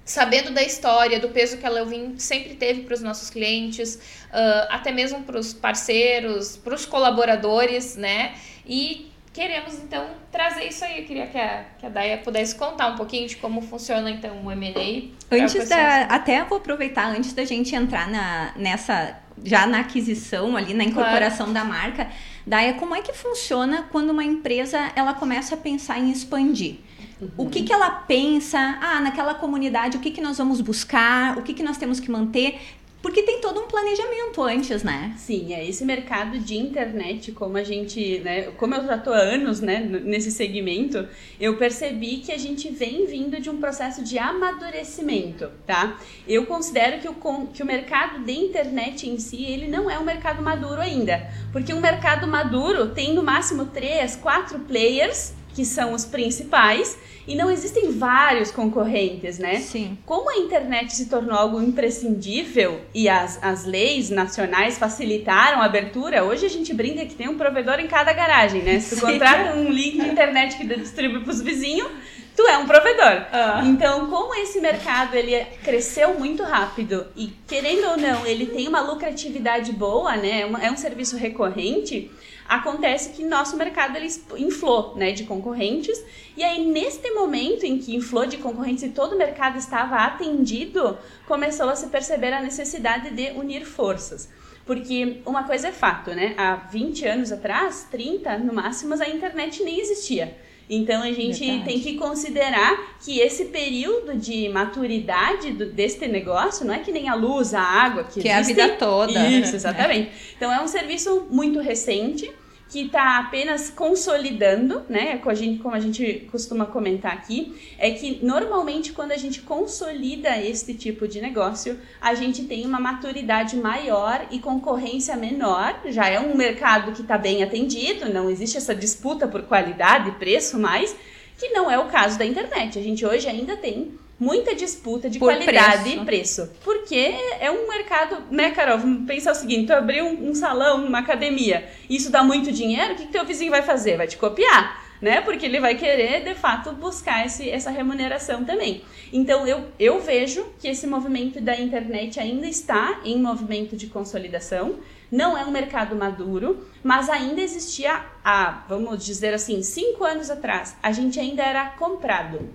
sabendo 0.03 0.51
da 0.51 0.61
história, 0.61 1.19
do 1.19 1.29
peso 1.29 1.57
que 1.57 1.65
a 1.65 1.69
Leuvin 1.69 2.17
sempre 2.17 2.55
teve 2.55 2.81
para 2.81 2.93
os 2.93 3.01
nossos 3.01 3.29
clientes, 3.29 3.95
uh, 3.95 4.67
até 4.69 4.91
mesmo 4.91 5.23
para 5.23 5.39
os 5.39 5.53
parceiros, 5.53 6.57
para 6.57 6.73
os 6.73 6.85
colaboradores, 6.85 7.95
né? 7.95 8.35
E 8.65 9.08
queremos 9.39 9.75
então 9.75 10.05
trazer 10.29 10.65
isso 10.65 10.83
aí. 10.83 10.99
Eu 10.99 11.05
queria 11.05 11.27
que 11.27 11.37
a, 11.37 11.63
que 11.77 11.85
a 11.85 11.89
Daya 11.89 12.17
pudesse 12.17 12.53
contar 12.55 12.89
um 12.89 12.97
pouquinho 12.97 13.25
de 13.25 13.37
como 13.37 13.61
funciona 13.61 14.11
então 14.11 14.45
o 14.45 14.51
M&A. 14.51 15.33
Antes 15.33 15.69
da, 15.69 16.01
até 16.01 16.43
vou 16.43 16.57
aproveitar 16.57 17.07
antes 17.07 17.31
da 17.31 17.45
gente 17.45 17.73
entrar 17.73 18.09
na, 18.09 18.51
nessa 18.57 19.17
já 19.41 19.65
na 19.65 19.79
aquisição 19.79 20.57
ali, 20.57 20.73
na 20.73 20.83
incorporação 20.83 21.53
claro. 21.53 21.53
da 21.53 21.63
marca, 21.63 22.09
Daya, 22.45 22.73
como 22.73 22.93
é 22.93 23.01
que 23.01 23.13
funciona 23.13 23.87
quando 23.89 24.09
uma 24.09 24.25
empresa 24.25 24.91
ela 24.93 25.13
começa 25.13 25.55
a 25.55 25.57
pensar 25.57 25.97
em 25.97 26.11
expandir? 26.11 26.79
Uhum. 27.21 27.29
O 27.37 27.49
que, 27.49 27.63
que 27.63 27.71
ela 27.71 27.89
pensa, 27.89 28.77
ah, 28.81 28.99
naquela 28.99 29.33
comunidade, 29.33 29.95
o 29.95 29.99
que, 30.01 30.11
que 30.11 30.19
nós 30.19 30.37
vamos 30.37 30.59
buscar, 30.59 31.37
o 31.37 31.43
que, 31.43 31.53
que 31.53 31.63
nós 31.63 31.77
temos 31.77 31.99
que 31.99 32.11
manter? 32.11 32.59
Porque 33.01 33.23
tem 33.23 33.39
todo 33.39 33.61
um 33.61 33.67
planejamento 33.67 34.43
antes, 34.43 34.83
né? 34.83 35.13
Sim, 35.17 35.53
é 35.53 35.65
esse 35.65 35.85
mercado 35.85 36.37
de 36.37 36.57
internet, 36.57 37.31
como 37.31 37.55
a 37.57 37.63
gente, 37.63 38.19
né, 38.19 38.51
como 38.57 38.75
eu 38.75 38.85
já 38.85 38.97
tô 38.97 39.13
há 39.13 39.19
anos, 39.19 39.61
né, 39.61 39.79
nesse 39.79 40.29
segmento, 40.31 41.07
eu 41.39 41.55
percebi 41.55 42.17
que 42.17 42.31
a 42.31 42.37
gente 42.37 42.69
vem 42.69 43.05
vindo 43.05 43.39
de 43.39 43.49
um 43.49 43.57
processo 43.57 44.03
de 44.03 44.19
amadurecimento, 44.19 45.49
tá? 45.65 45.97
Eu 46.27 46.45
considero 46.45 46.99
que 46.99 47.07
o, 47.07 47.47
que 47.53 47.63
o 47.63 47.65
mercado 47.65 48.19
de 48.19 48.33
internet 48.33 49.09
em 49.09 49.17
si, 49.17 49.45
ele 49.45 49.69
não 49.69 49.89
é 49.89 49.97
um 49.97 50.03
mercado 50.03 50.43
maduro 50.43 50.81
ainda, 50.81 51.29
porque 51.53 51.73
um 51.73 51.79
mercado 51.79 52.27
maduro 52.27 52.89
tem 52.89 53.13
no 53.13 53.23
máximo 53.23 53.67
três, 53.67 54.17
quatro 54.17 54.59
players 54.59 55.38
que 55.59 55.65
são 55.65 55.91
os 55.91 56.05
principais, 56.05 56.97
e 57.27 57.35
não 57.35 57.51
existem 57.51 57.91
vários 57.91 58.49
concorrentes, 58.49 59.37
né? 59.37 59.59
Sim. 59.59 59.97
Como 60.05 60.29
a 60.29 60.37
internet 60.37 60.95
se 60.95 61.07
tornou 61.07 61.37
algo 61.37 61.61
imprescindível 61.61 62.79
e 62.95 63.09
as, 63.09 63.37
as 63.43 63.65
leis 63.65 64.09
nacionais 64.09 64.77
facilitaram 64.77 65.61
a 65.61 65.65
abertura, 65.65 66.23
hoje 66.23 66.45
a 66.45 66.49
gente 66.49 66.73
brinca 66.73 67.05
que 67.05 67.13
tem 67.13 67.27
um 67.27 67.37
provedor 67.37 67.77
em 67.77 67.87
cada 67.87 68.13
garagem, 68.13 68.61
né? 68.61 68.79
Se 68.79 68.95
tu 68.95 69.01
Sim. 69.05 69.11
contrata 69.11 69.57
um 69.57 69.69
link 69.69 69.99
de 69.99 70.07
internet 70.07 70.55
que 70.55 70.65
distribui 70.65 71.23
para 71.23 71.33
os 71.33 71.41
vizinhos, 71.41 71.91
tu 72.37 72.43
é 72.43 72.57
um 72.57 72.65
provedor. 72.65 73.25
Ah. 73.33 73.61
Então, 73.65 74.07
como 74.09 74.33
esse 74.35 74.61
mercado 74.61 75.13
ele 75.13 75.43
cresceu 75.61 76.17
muito 76.17 76.41
rápido 76.41 77.05
e 77.17 77.33
querendo 77.45 77.85
ou 77.89 77.97
não, 77.97 78.25
ele 78.25 78.45
tem 78.45 78.65
uma 78.65 78.79
lucratividade 78.79 79.73
boa, 79.73 80.15
né? 80.15 80.49
É 80.61 80.71
um 80.71 80.77
serviço 80.77 81.17
recorrente 81.17 82.09
acontece 82.49 83.11
que 83.11 83.23
nosso 83.23 83.55
mercado 83.55 83.95
ele 83.95 84.09
inflou 84.37 84.95
né, 84.95 85.11
de 85.11 85.23
concorrentes. 85.23 86.03
E 86.35 86.43
aí, 86.43 86.65
neste 86.65 87.11
momento 87.11 87.63
em 87.63 87.77
que 87.77 87.95
inflou 87.95 88.25
de 88.25 88.37
concorrentes 88.37 88.83
e 88.83 88.89
todo 88.89 89.13
o 89.13 89.17
mercado 89.17 89.59
estava 89.59 89.97
atendido, 89.97 90.97
começou 91.27 91.69
a 91.69 91.75
se 91.75 91.87
perceber 91.87 92.33
a 92.33 92.41
necessidade 92.41 93.11
de 93.11 93.31
unir 93.33 93.65
forças. 93.65 94.27
Porque 94.65 95.21
uma 95.25 95.43
coisa 95.43 95.67
é 95.67 95.71
fato, 95.71 96.09
né? 96.11 96.33
Há 96.37 96.55
20 96.55 97.05
anos 97.05 97.31
atrás, 97.31 97.87
30 97.91 98.39
no 98.39 98.53
máximo, 98.53 98.95
a 98.95 99.07
internet 99.07 99.63
nem 99.63 99.79
existia. 99.79 100.35
Então 100.69 101.01
a 101.01 101.11
gente 101.11 101.43
Verdade. 101.43 101.65
tem 101.65 101.79
que 101.79 101.95
considerar 101.95 102.97
que 103.03 103.19
esse 103.19 103.45
período 103.45 104.15
de 104.15 104.47
maturidade 104.49 105.51
do, 105.51 105.65
deste 105.65 106.07
negócio 106.07 106.63
não 106.63 106.73
é 106.75 106.79
que 106.79 106.91
nem 106.91 107.09
a 107.09 107.15
luz, 107.15 107.55
a 107.55 107.61
água, 107.61 108.03
que, 108.03 108.21
que 108.21 108.29
é 108.29 108.35
a 108.35 108.41
vida 108.41 108.69
toda. 108.69 109.27
Isso, 109.27 109.55
exatamente. 109.55 110.09
É. 110.09 110.11
Então 110.37 110.53
é 110.53 110.61
um 110.61 110.67
serviço 110.67 111.27
muito 111.31 111.59
recente 111.59 112.31
que 112.69 112.85
está 112.85 113.17
apenas 113.17 113.71
consolidando, 113.71 114.83
né? 114.87 115.17
Como 115.17 115.31
a, 115.31 115.35
gente, 115.35 115.59
como 115.59 115.75
a 115.75 115.79
gente 115.79 116.27
costuma 116.31 116.67
comentar 116.67 117.11
aqui, 117.11 117.55
é 117.79 117.89
que 117.89 118.23
normalmente 118.23 118.93
quando 118.93 119.11
a 119.11 119.17
gente 119.17 119.41
consolida 119.41 120.37
este 120.37 120.75
tipo 120.75 121.07
de 121.07 121.19
negócio, 121.19 121.79
a 121.99 122.13
gente 122.13 122.43
tem 122.43 122.63
uma 122.67 122.79
maturidade 122.79 123.57
maior 123.57 124.27
e 124.29 124.37
concorrência 124.37 125.17
menor. 125.17 125.81
Já 125.87 126.07
é 126.07 126.19
um 126.19 126.37
mercado 126.37 126.91
que 126.91 127.01
está 127.01 127.17
bem 127.17 127.41
atendido, 127.41 128.13
não 128.13 128.29
existe 128.29 128.57
essa 128.57 128.75
disputa 128.75 129.27
por 129.27 129.41
qualidade 129.41 130.09
e 130.09 130.11
preço 130.13 130.59
mais, 130.59 130.95
que 131.39 131.49
não 131.49 131.71
é 131.71 131.79
o 131.79 131.87
caso 131.87 132.19
da 132.19 132.25
internet. 132.25 132.77
A 132.77 132.83
gente 132.83 133.03
hoje 133.03 133.27
ainda 133.27 133.57
tem 133.57 133.97
muita 134.19 134.53
disputa 134.53 135.09
de 135.09 135.17
Por 135.17 135.27
qualidade 135.27 135.83
preço. 135.83 136.01
e 136.01 136.05
preço. 136.05 136.51
Porque 136.63 137.15
é 137.39 137.49
um 137.49 137.67
mercado, 137.67 138.23
né, 138.29 138.51
Carol? 138.51 138.79
Pensar 139.07 139.31
o 139.31 139.35
seguinte: 139.35 139.67
tu 139.67 139.73
abriu 139.73 140.05
um, 140.05 140.29
um 140.29 140.35
salão, 140.35 140.85
uma 140.85 140.99
academia, 140.99 141.69
isso 141.89 142.11
dá 142.11 142.23
muito 142.23 142.51
dinheiro, 142.51 142.93
o 142.93 142.95
que, 142.97 143.05
que 143.05 143.11
teu 143.11 143.25
vizinho 143.25 143.51
vai 143.51 143.61
fazer? 143.61 143.95
Vai 143.97 144.07
te 144.07 144.17
copiar. 144.17 144.89
Né? 145.01 145.21
Porque 145.21 145.45
ele 145.45 145.61
vai 145.61 145.75
querer, 145.75 146.25
de 146.25 146.35
fato, 146.35 146.73
buscar 146.73 147.25
esse, 147.25 147.49
essa 147.49 147.71
remuneração 147.71 148.43
também. 148.43 148.81
Então, 149.13 149.47
eu, 149.47 149.63
eu 149.79 150.01
vejo 150.01 150.45
que 150.59 150.67
esse 150.67 150.85
movimento 150.85 151.39
da 151.39 151.55
internet 151.57 152.19
ainda 152.19 152.45
está 152.45 152.99
em 153.05 153.17
movimento 153.17 153.77
de 153.77 153.87
consolidação. 153.87 154.75
Não 155.09 155.37
é 155.37 155.45
um 155.45 155.51
mercado 155.51 155.95
maduro, 155.95 156.67
mas 156.83 157.09
ainda 157.09 157.39
existia 157.39 158.03
há, 158.21 158.65
vamos 158.67 159.05
dizer 159.05 159.33
assim, 159.33 159.63
cinco 159.63 160.03
anos 160.03 160.29
atrás, 160.29 160.75
a 160.83 160.91
gente 160.91 161.17
ainda 161.17 161.43
era 161.43 161.69
comprado. 161.69 162.49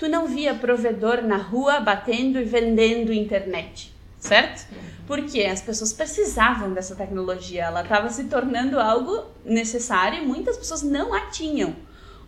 Tu 0.00 0.08
não 0.08 0.26
via 0.26 0.54
provedor 0.54 1.22
na 1.22 1.36
rua 1.36 1.78
batendo 1.78 2.40
e 2.40 2.44
vendendo 2.44 3.12
internet. 3.12 3.92
certo? 4.18 4.66
Porque 5.06 5.42
as 5.42 5.60
pessoas 5.60 5.92
precisavam 5.92 6.72
dessa 6.72 6.96
tecnologia, 6.96 7.64
ela 7.64 7.82
estava 7.82 8.08
se 8.08 8.24
tornando 8.24 8.80
algo 8.80 9.26
necessário 9.44 10.22
e 10.22 10.26
muitas 10.26 10.56
pessoas 10.56 10.82
não 10.82 11.12
a 11.12 11.26
tinham. 11.26 11.76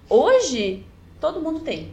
Hoje, 0.08 0.84
todo 1.18 1.40
mundo 1.40 1.60
tem. 1.60 1.90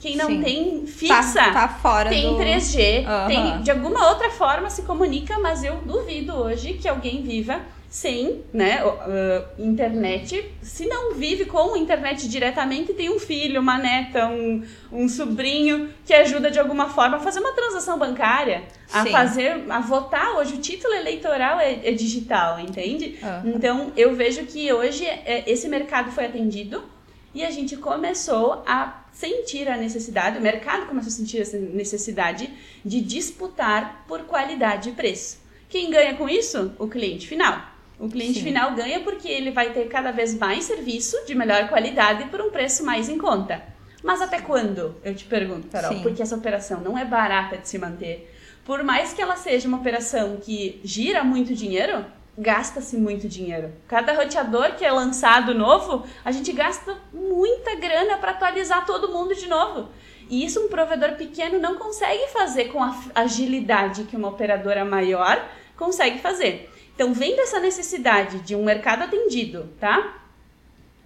Quem 0.00 0.16
não 0.16 0.26
Sim. 0.26 0.42
tem 0.42 0.86
fixa, 0.86 1.32
tá, 1.34 1.52
tá 1.52 1.68
fora 1.68 2.10
tem 2.10 2.22
do... 2.22 2.36
3G, 2.36 3.04
uhum. 3.04 3.26
tem 3.26 3.62
de 3.62 3.70
alguma 3.72 4.08
outra 4.10 4.30
forma 4.30 4.70
se 4.70 4.82
comunica, 4.82 5.40
mas 5.40 5.64
eu 5.64 5.78
duvido 5.78 6.32
hoje 6.34 6.74
que 6.74 6.86
alguém 6.86 7.22
viva 7.22 7.60
sem 7.88 8.44
né, 8.52 8.84
uh, 8.84 9.44
internet. 9.58 10.44
Se 10.60 10.86
não 10.86 11.14
vive 11.14 11.46
com 11.46 11.76
internet 11.76 12.28
diretamente, 12.28 12.92
tem 12.92 13.08
um 13.10 13.18
filho, 13.18 13.60
uma 13.60 13.78
neta, 13.78 14.26
um, 14.26 14.62
um 14.92 15.08
sobrinho 15.08 15.88
que 16.04 16.12
ajuda 16.12 16.50
de 16.50 16.58
alguma 16.58 16.90
forma 16.90 17.16
a 17.16 17.20
fazer 17.20 17.40
uma 17.40 17.52
transação 17.52 17.98
bancária, 17.98 18.64
a 18.92 19.04
Sim. 19.04 19.10
fazer, 19.10 19.64
a 19.70 19.80
votar. 19.80 20.36
Hoje 20.36 20.54
o 20.54 20.58
título 20.58 20.92
eleitoral 20.92 21.58
é, 21.58 21.80
é 21.88 21.92
digital, 21.92 22.60
entende? 22.60 23.18
Uhum. 23.22 23.52
Então 23.54 23.92
eu 23.96 24.14
vejo 24.14 24.44
que 24.44 24.70
hoje 24.72 25.06
é, 25.06 25.44
esse 25.46 25.68
mercado 25.68 26.10
foi 26.10 26.26
atendido 26.26 26.82
e 27.34 27.44
a 27.44 27.50
gente 27.50 27.76
começou 27.76 28.62
a 28.66 29.04
sentir 29.12 29.68
a 29.68 29.76
necessidade, 29.76 30.38
o 30.38 30.40
mercado 30.40 30.86
começou 30.86 31.08
a 31.08 31.12
sentir 31.12 31.40
essa 31.40 31.58
necessidade 31.58 32.48
de 32.84 33.00
disputar 33.00 34.04
por 34.06 34.24
qualidade 34.24 34.90
e 34.90 34.92
preço. 34.92 35.38
Quem 35.68 35.90
ganha 35.90 36.14
com 36.14 36.28
isso? 36.28 36.72
O 36.78 36.86
cliente 36.86 37.26
final. 37.26 37.77
O 37.98 38.08
cliente 38.08 38.38
Sim. 38.38 38.44
final 38.44 38.74
ganha 38.74 39.00
porque 39.00 39.28
ele 39.28 39.50
vai 39.50 39.72
ter 39.72 39.88
cada 39.88 40.12
vez 40.12 40.36
mais 40.38 40.64
serviço 40.64 41.16
de 41.26 41.34
melhor 41.34 41.68
qualidade 41.68 42.24
por 42.26 42.40
um 42.40 42.50
preço 42.50 42.84
mais 42.84 43.08
em 43.08 43.18
conta. 43.18 43.62
Mas 44.02 44.22
até 44.22 44.40
quando? 44.40 44.94
Eu 45.02 45.14
te 45.14 45.24
pergunto, 45.24 45.66
Carol, 45.66 45.92
Sim. 45.92 46.02
porque 46.02 46.22
essa 46.22 46.36
operação 46.36 46.80
não 46.80 46.96
é 46.96 47.04
barata 47.04 47.58
de 47.58 47.68
se 47.68 47.78
manter. 47.78 48.32
Por 48.64 48.84
mais 48.84 49.12
que 49.12 49.20
ela 49.20 49.34
seja 49.36 49.66
uma 49.66 49.78
operação 49.78 50.36
que 50.36 50.80
gira 50.84 51.24
muito 51.24 51.54
dinheiro, 51.54 52.04
gasta-se 52.36 52.96
muito 52.96 53.28
dinheiro. 53.28 53.72
Cada 53.88 54.12
roteador 54.12 54.76
que 54.76 54.84
é 54.84 54.92
lançado 54.92 55.52
novo, 55.52 56.06
a 56.24 56.30
gente 56.30 56.52
gasta 56.52 56.96
muita 57.12 57.74
grana 57.74 58.18
para 58.18 58.30
atualizar 58.30 58.86
todo 58.86 59.12
mundo 59.12 59.34
de 59.34 59.48
novo. 59.48 59.88
E 60.30 60.44
isso 60.44 60.60
um 60.60 60.68
provedor 60.68 61.16
pequeno 61.16 61.58
não 61.58 61.76
consegue 61.76 62.28
fazer 62.28 62.66
com 62.66 62.82
a 62.82 62.94
agilidade 63.14 64.04
que 64.04 64.16
uma 64.16 64.28
operadora 64.28 64.84
maior 64.84 65.44
consegue 65.76 66.20
fazer. 66.20 66.70
Então, 66.98 67.14
vendo 67.14 67.38
essa 67.38 67.60
necessidade 67.60 68.40
de 68.40 68.56
um 68.56 68.64
mercado 68.64 69.04
atendido, 69.04 69.68
tá? 69.78 70.20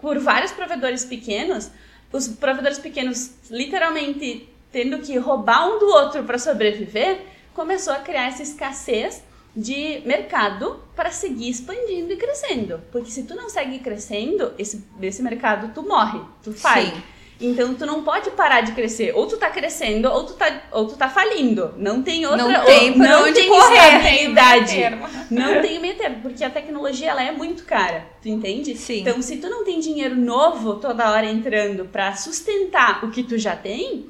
Por 0.00 0.18
vários 0.18 0.50
provedores 0.50 1.04
pequenos, 1.04 1.70
os 2.10 2.28
provedores 2.28 2.78
pequenos 2.78 3.32
literalmente 3.50 4.48
tendo 4.72 5.00
que 5.00 5.18
roubar 5.18 5.68
um 5.68 5.78
do 5.78 5.84
outro 5.88 6.24
para 6.24 6.38
sobreviver, 6.38 7.20
começou 7.52 7.92
a 7.92 7.98
criar 7.98 8.28
essa 8.28 8.42
escassez 8.42 9.22
de 9.54 10.00
mercado 10.06 10.82
para 10.96 11.10
seguir 11.10 11.50
expandindo 11.50 12.10
e 12.10 12.16
crescendo. 12.16 12.80
Porque 12.90 13.10
se 13.10 13.24
tu 13.24 13.34
não 13.34 13.50
segue 13.50 13.78
crescendo, 13.80 14.54
esse, 14.58 14.82
esse 15.02 15.22
mercado 15.22 15.74
tu 15.74 15.86
morre, 15.86 16.22
tu 16.42 16.54
faz. 16.54 16.88
Sim. 16.88 17.02
Então 17.42 17.74
tu 17.74 17.84
não 17.84 18.04
pode 18.04 18.30
parar 18.30 18.60
de 18.60 18.72
crescer. 18.72 19.12
Ou 19.14 19.26
tu 19.26 19.36
tá 19.36 19.50
crescendo, 19.50 20.08
ou 20.08 20.24
tu 20.24 20.34
tá, 20.34 20.62
ou 20.70 20.86
tu 20.86 20.96
tá 20.96 21.08
falindo. 21.08 21.74
Não 21.76 22.02
tem 22.02 22.24
outra. 22.24 22.46
Não 22.46 22.64
tem 22.64 22.92
por 22.92 22.98
não 22.98 23.24
onde 23.24 23.34
tem 23.34 23.48
correr. 23.48 23.96
estabilidade. 23.96 24.80
Não 25.30 25.60
tem 25.60 25.80
meio 25.80 25.96
termo, 25.96 26.20
porque 26.22 26.44
a 26.44 26.50
tecnologia 26.50 27.10
ela 27.10 27.22
é 27.22 27.32
muito 27.32 27.64
cara. 27.64 28.06
Tu 28.22 28.28
entende? 28.28 28.76
Sim. 28.76 29.00
Então, 29.00 29.20
se 29.20 29.38
tu 29.38 29.50
não 29.50 29.64
tem 29.64 29.80
dinheiro 29.80 30.14
novo 30.14 30.76
toda 30.76 31.10
hora 31.10 31.26
entrando 31.26 31.86
para 31.86 32.14
sustentar 32.14 33.04
o 33.04 33.10
que 33.10 33.24
tu 33.24 33.36
já 33.36 33.56
tem, 33.56 34.06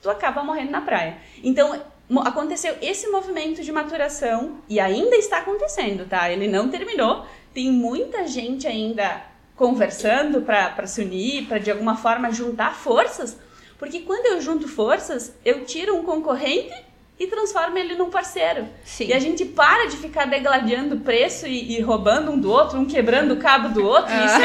tu 0.00 0.10
acaba 0.10 0.42
morrendo 0.42 0.72
na 0.72 0.80
praia. 0.80 1.18
Então, 1.44 1.80
aconteceu 2.24 2.74
esse 2.82 3.08
movimento 3.08 3.62
de 3.62 3.70
maturação 3.70 4.58
e 4.68 4.80
ainda 4.80 5.16
está 5.16 5.38
acontecendo, 5.38 6.08
tá? 6.08 6.30
Ele 6.30 6.48
não 6.48 6.68
terminou. 6.68 7.24
Tem 7.54 7.70
muita 7.70 8.26
gente 8.26 8.66
ainda 8.66 9.31
conversando 9.62 10.42
para 10.42 10.88
se 10.88 11.02
unir, 11.02 11.46
para 11.46 11.58
de 11.58 11.70
alguma 11.70 11.96
forma 11.96 12.32
juntar 12.32 12.74
forças, 12.74 13.38
porque 13.78 14.00
quando 14.00 14.26
eu 14.26 14.40
junto 14.40 14.66
forças, 14.66 15.32
eu 15.44 15.64
tiro 15.64 15.94
um 15.94 16.02
concorrente 16.02 16.74
e 17.16 17.28
transformo 17.28 17.78
ele 17.78 17.94
num 17.94 18.10
parceiro. 18.10 18.66
Sim. 18.84 19.06
E 19.06 19.12
a 19.12 19.20
gente 19.20 19.44
para 19.44 19.86
de 19.86 19.98
ficar 19.98 20.24
degladiando 20.24 20.96
preço 20.96 21.46
e, 21.46 21.76
e 21.76 21.80
roubando 21.80 22.32
um 22.32 22.40
do 22.40 22.50
outro, 22.50 22.76
um 22.76 22.84
quebrando 22.84 23.34
o 23.34 23.36
cabo 23.36 23.68
do 23.68 23.86
outro. 23.86 24.12
Ah. 24.12 24.26
Isso 24.26 24.42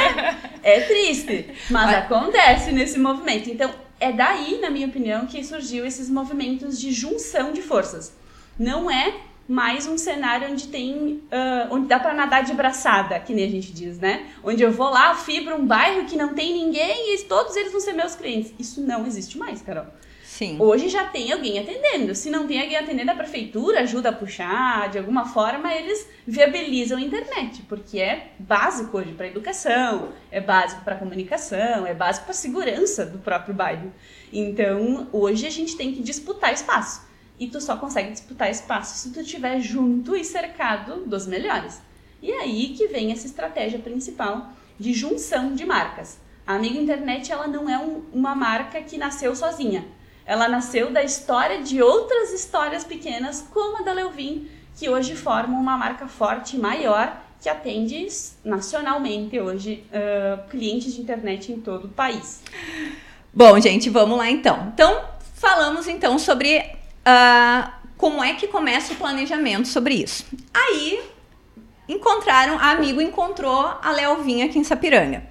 é, 0.62 0.76
é 0.76 0.82
triste, 0.82 1.50
mas 1.72 1.96
acontece 1.96 2.72
nesse 2.72 3.00
movimento. 3.00 3.50
Então, 3.50 3.72
é 4.00 4.12
daí, 4.12 4.60
na 4.62 4.70
minha 4.70 4.86
opinião, 4.86 5.26
que 5.26 5.44
surgiu 5.44 5.84
esses 5.84 6.12
movimentos 6.12 6.80
de 6.80 6.92
junção 6.92 7.52
de 7.52 7.64
forças. 7.64 8.16
Não 8.60 8.92
é 8.92 9.16
mais 9.48 9.88
um 9.88 9.98
cenário 9.98 10.52
onde 10.52 10.68
tem 10.68 11.22
uh, 11.32 11.72
onde 11.72 11.88
dá 11.88 12.00
para 12.00 12.14
nadar 12.14 12.44
de 12.44 12.54
braçada, 12.54 13.20
que 13.20 13.34
nem 13.34 13.46
a 13.46 13.50
gente 13.50 13.72
diz, 13.72 13.98
né? 13.98 14.28
Onde 14.44 14.62
eu 14.62 14.72
vou 14.72 14.90
lá, 14.90 15.16
fibro 15.16 15.56
um 15.56 15.66
bairro 15.66 16.06
que 16.06 16.18
não 16.18 16.34
tem 16.34 16.54
ninguém 16.54 17.16
e 17.16 17.24
todos 17.24 17.56
eles 17.56 17.72
vão 17.72 17.80
ser 17.80 17.94
meus 17.94 18.16
clientes. 18.16 18.54
Isso 18.60 18.82
não 18.82 19.06
existe 19.06 19.38
mais, 19.38 19.62
Carol. 19.62 19.86
Sim. 20.38 20.58
Hoje 20.60 20.90
já 20.90 21.06
tem 21.06 21.32
alguém 21.32 21.58
atendendo. 21.58 22.14
Se 22.14 22.30
não 22.30 22.46
tem 22.46 22.62
alguém 22.62 22.78
atendendo, 22.78 23.10
a 23.10 23.16
prefeitura 23.16 23.80
ajuda 23.80 24.10
a 24.10 24.14
puxar, 24.14 24.90
de 24.90 25.00
alguma 25.00 25.26
forma 25.26 25.74
eles 25.74 26.08
viabilizam 26.28 27.00
a 27.00 27.02
internet, 27.02 27.64
porque 27.64 28.00
é 28.00 28.34
básico 28.38 28.98
hoje 28.98 29.14
para 29.14 29.26
educação, 29.26 30.10
é 30.30 30.40
básico 30.40 30.84
para 30.84 30.96
comunicação, 30.96 31.88
é 31.88 31.94
básico 31.96 32.26
para 32.26 32.36
segurança 32.36 33.04
do 33.04 33.18
próprio 33.18 33.56
bairro. 33.56 33.92
Então, 34.32 35.08
hoje 35.12 35.48
a 35.48 35.50
gente 35.50 35.76
tem 35.76 35.92
que 35.92 36.04
disputar 36.04 36.54
espaço. 36.54 37.08
E 37.40 37.48
tu 37.48 37.62
só 37.62 37.78
consegue 37.78 38.12
disputar 38.12 38.50
espaço 38.50 38.98
se 38.98 39.14
tu 39.14 39.22
estiver 39.22 39.60
junto 39.60 40.16
e 40.16 40.24
cercado 40.24 41.06
dos 41.06 41.28
melhores. 41.28 41.82
E 42.22 42.32
é 42.32 42.42
aí 42.42 42.70
que 42.70 42.88
vem 42.88 43.12
essa 43.12 43.28
estratégia 43.28 43.80
principal 43.80 44.50
de 44.80 44.94
junção 44.94 45.54
de 45.54 45.66
marcas. 45.66 46.20
A 46.46 46.56
Amigo 46.56 46.80
Internet 46.80 47.32
ela 47.32 47.48
não 47.48 47.70
é 47.70 47.78
um, 47.78 48.04
uma 48.14 48.34
marca 48.34 48.82
que 48.82 48.98
nasceu 48.98 49.36
sozinha. 49.36 49.86
Ela 50.26 50.48
nasceu 50.48 50.92
da 50.92 51.04
história 51.04 51.62
de 51.62 51.82
outras 51.82 52.34
histórias 52.34 52.84
pequenas, 52.84 53.46
como 53.54 53.78
a 53.78 53.82
da 53.82 53.94
Leuvin, 53.94 54.48
que 54.78 54.90
hoje 54.90 55.16
formam 55.16 55.60
uma 55.60 55.78
marca 55.78 56.08
forte 56.08 56.58
maior 56.58 57.22
que 57.42 57.50
atende 57.50 58.08
nacionalmente 58.44 59.40
hoje 59.40 59.84
uh, 59.92 60.50
clientes 60.50 60.94
de 60.94 61.02
internet 61.02 61.52
em 61.52 61.60
todo 61.60 61.86
o 61.86 61.90
país. 61.90 62.42
Bom, 63.34 63.60
gente, 63.60 63.90
vamos 63.90 64.18
lá 64.18 64.30
então. 64.30 64.72
Então, 64.74 65.04
falamos 65.36 65.88
então 65.88 66.18
sobre 66.18 66.77
uh, 67.08 67.72
como 67.98 68.24
é 68.24 68.34
que 68.34 68.48
começa 68.48 68.94
o 68.94 68.96
planejamento 68.98 69.68
sobre 69.68 69.96
isso. 69.96 70.26
Aí 70.54 71.02
encontraram, 71.88 72.60
a 72.60 72.72
amigo 72.72 73.02
encontrou 73.02 73.74
a 73.82 73.92
Leovinha 73.92 74.46
aqui 74.46 74.60
em 74.60 74.64
Sapiranga. 74.64 75.24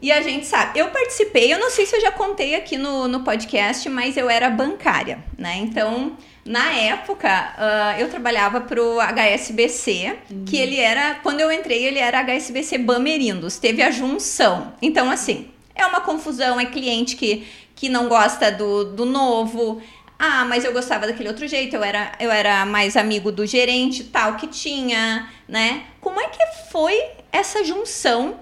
E 0.00 0.12
a 0.12 0.20
gente 0.20 0.44
sabe, 0.44 0.78
eu 0.78 0.88
participei, 0.88 1.52
eu 1.52 1.58
não 1.58 1.70
sei 1.70 1.86
se 1.86 1.96
eu 1.96 2.00
já 2.00 2.10
contei 2.10 2.54
aqui 2.54 2.76
no, 2.76 3.08
no 3.08 3.20
podcast, 3.20 3.88
mas 3.88 4.18
eu 4.18 4.28
era 4.28 4.50
bancária, 4.50 5.24
né? 5.38 5.56
Então, 5.56 6.14
na 6.44 6.72
época, 6.72 7.54
uh, 7.56 7.98
eu 7.98 8.10
trabalhava 8.10 8.60
pro 8.60 9.00
HSBC, 9.00 10.18
que 10.44 10.58
ele 10.58 10.78
era, 10.78 11.14
quando 11.22 11.40
eu 11.40 11.50
entrei, 11.50 11.86
ele 11.86 11.98
era 11.98 12.20
HSBC 12.20 12.78
Bamerindos, 12.78 13.56
teve 13.56 13.82
a 13.82 13.90
junção. 13.90 14.74
Então, 14.82 15.10
assim, 15.10 15.50
é 15.74 15.86
uma 15.86 16.02
confusão, 16.02 16.60
é 16.60 16.66
cliente 16.66 17.16
que, 17.16 17.46
que 17.74 17.88
não 17.88 18.06
gosta 18.06 18.52
do, 18.52 18.84
do 18.84 19.06
novo, 19.06 19.80
ah, 20.18 20.44
mas 20.44 20.64
eu 20.64 20.72
gostava 20.72 21.06
daquele 21.06 21.28
outro 21.28 21.46
jeito, 21.46 21.74
eu 21.76 21.82
era, 21.82 22.12
eu 22.20 22.30
era 22.30 22.64
mais 22.64 22.96
amigo 22.96 23.32
do 23.32 23.46
gerente 23.46 24.04
tal 24.04 24.36
que 24.36 24.46
tinha, 24.46 25.28
né? 25.48 25.84
Como 26.00 26.20
é 26.20 26.28
que 26.28 26.44
foi 26.70 26.96
essa 27.32 27.64
junção 27.64 28.38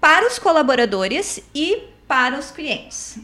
para 0.00 0.26
os 0.26 0.38
colaboradores 0.38 1.42
e 1.54 1.84
para 2.06 2.38
os 2.38 2.50
clientes? 2.50 3.18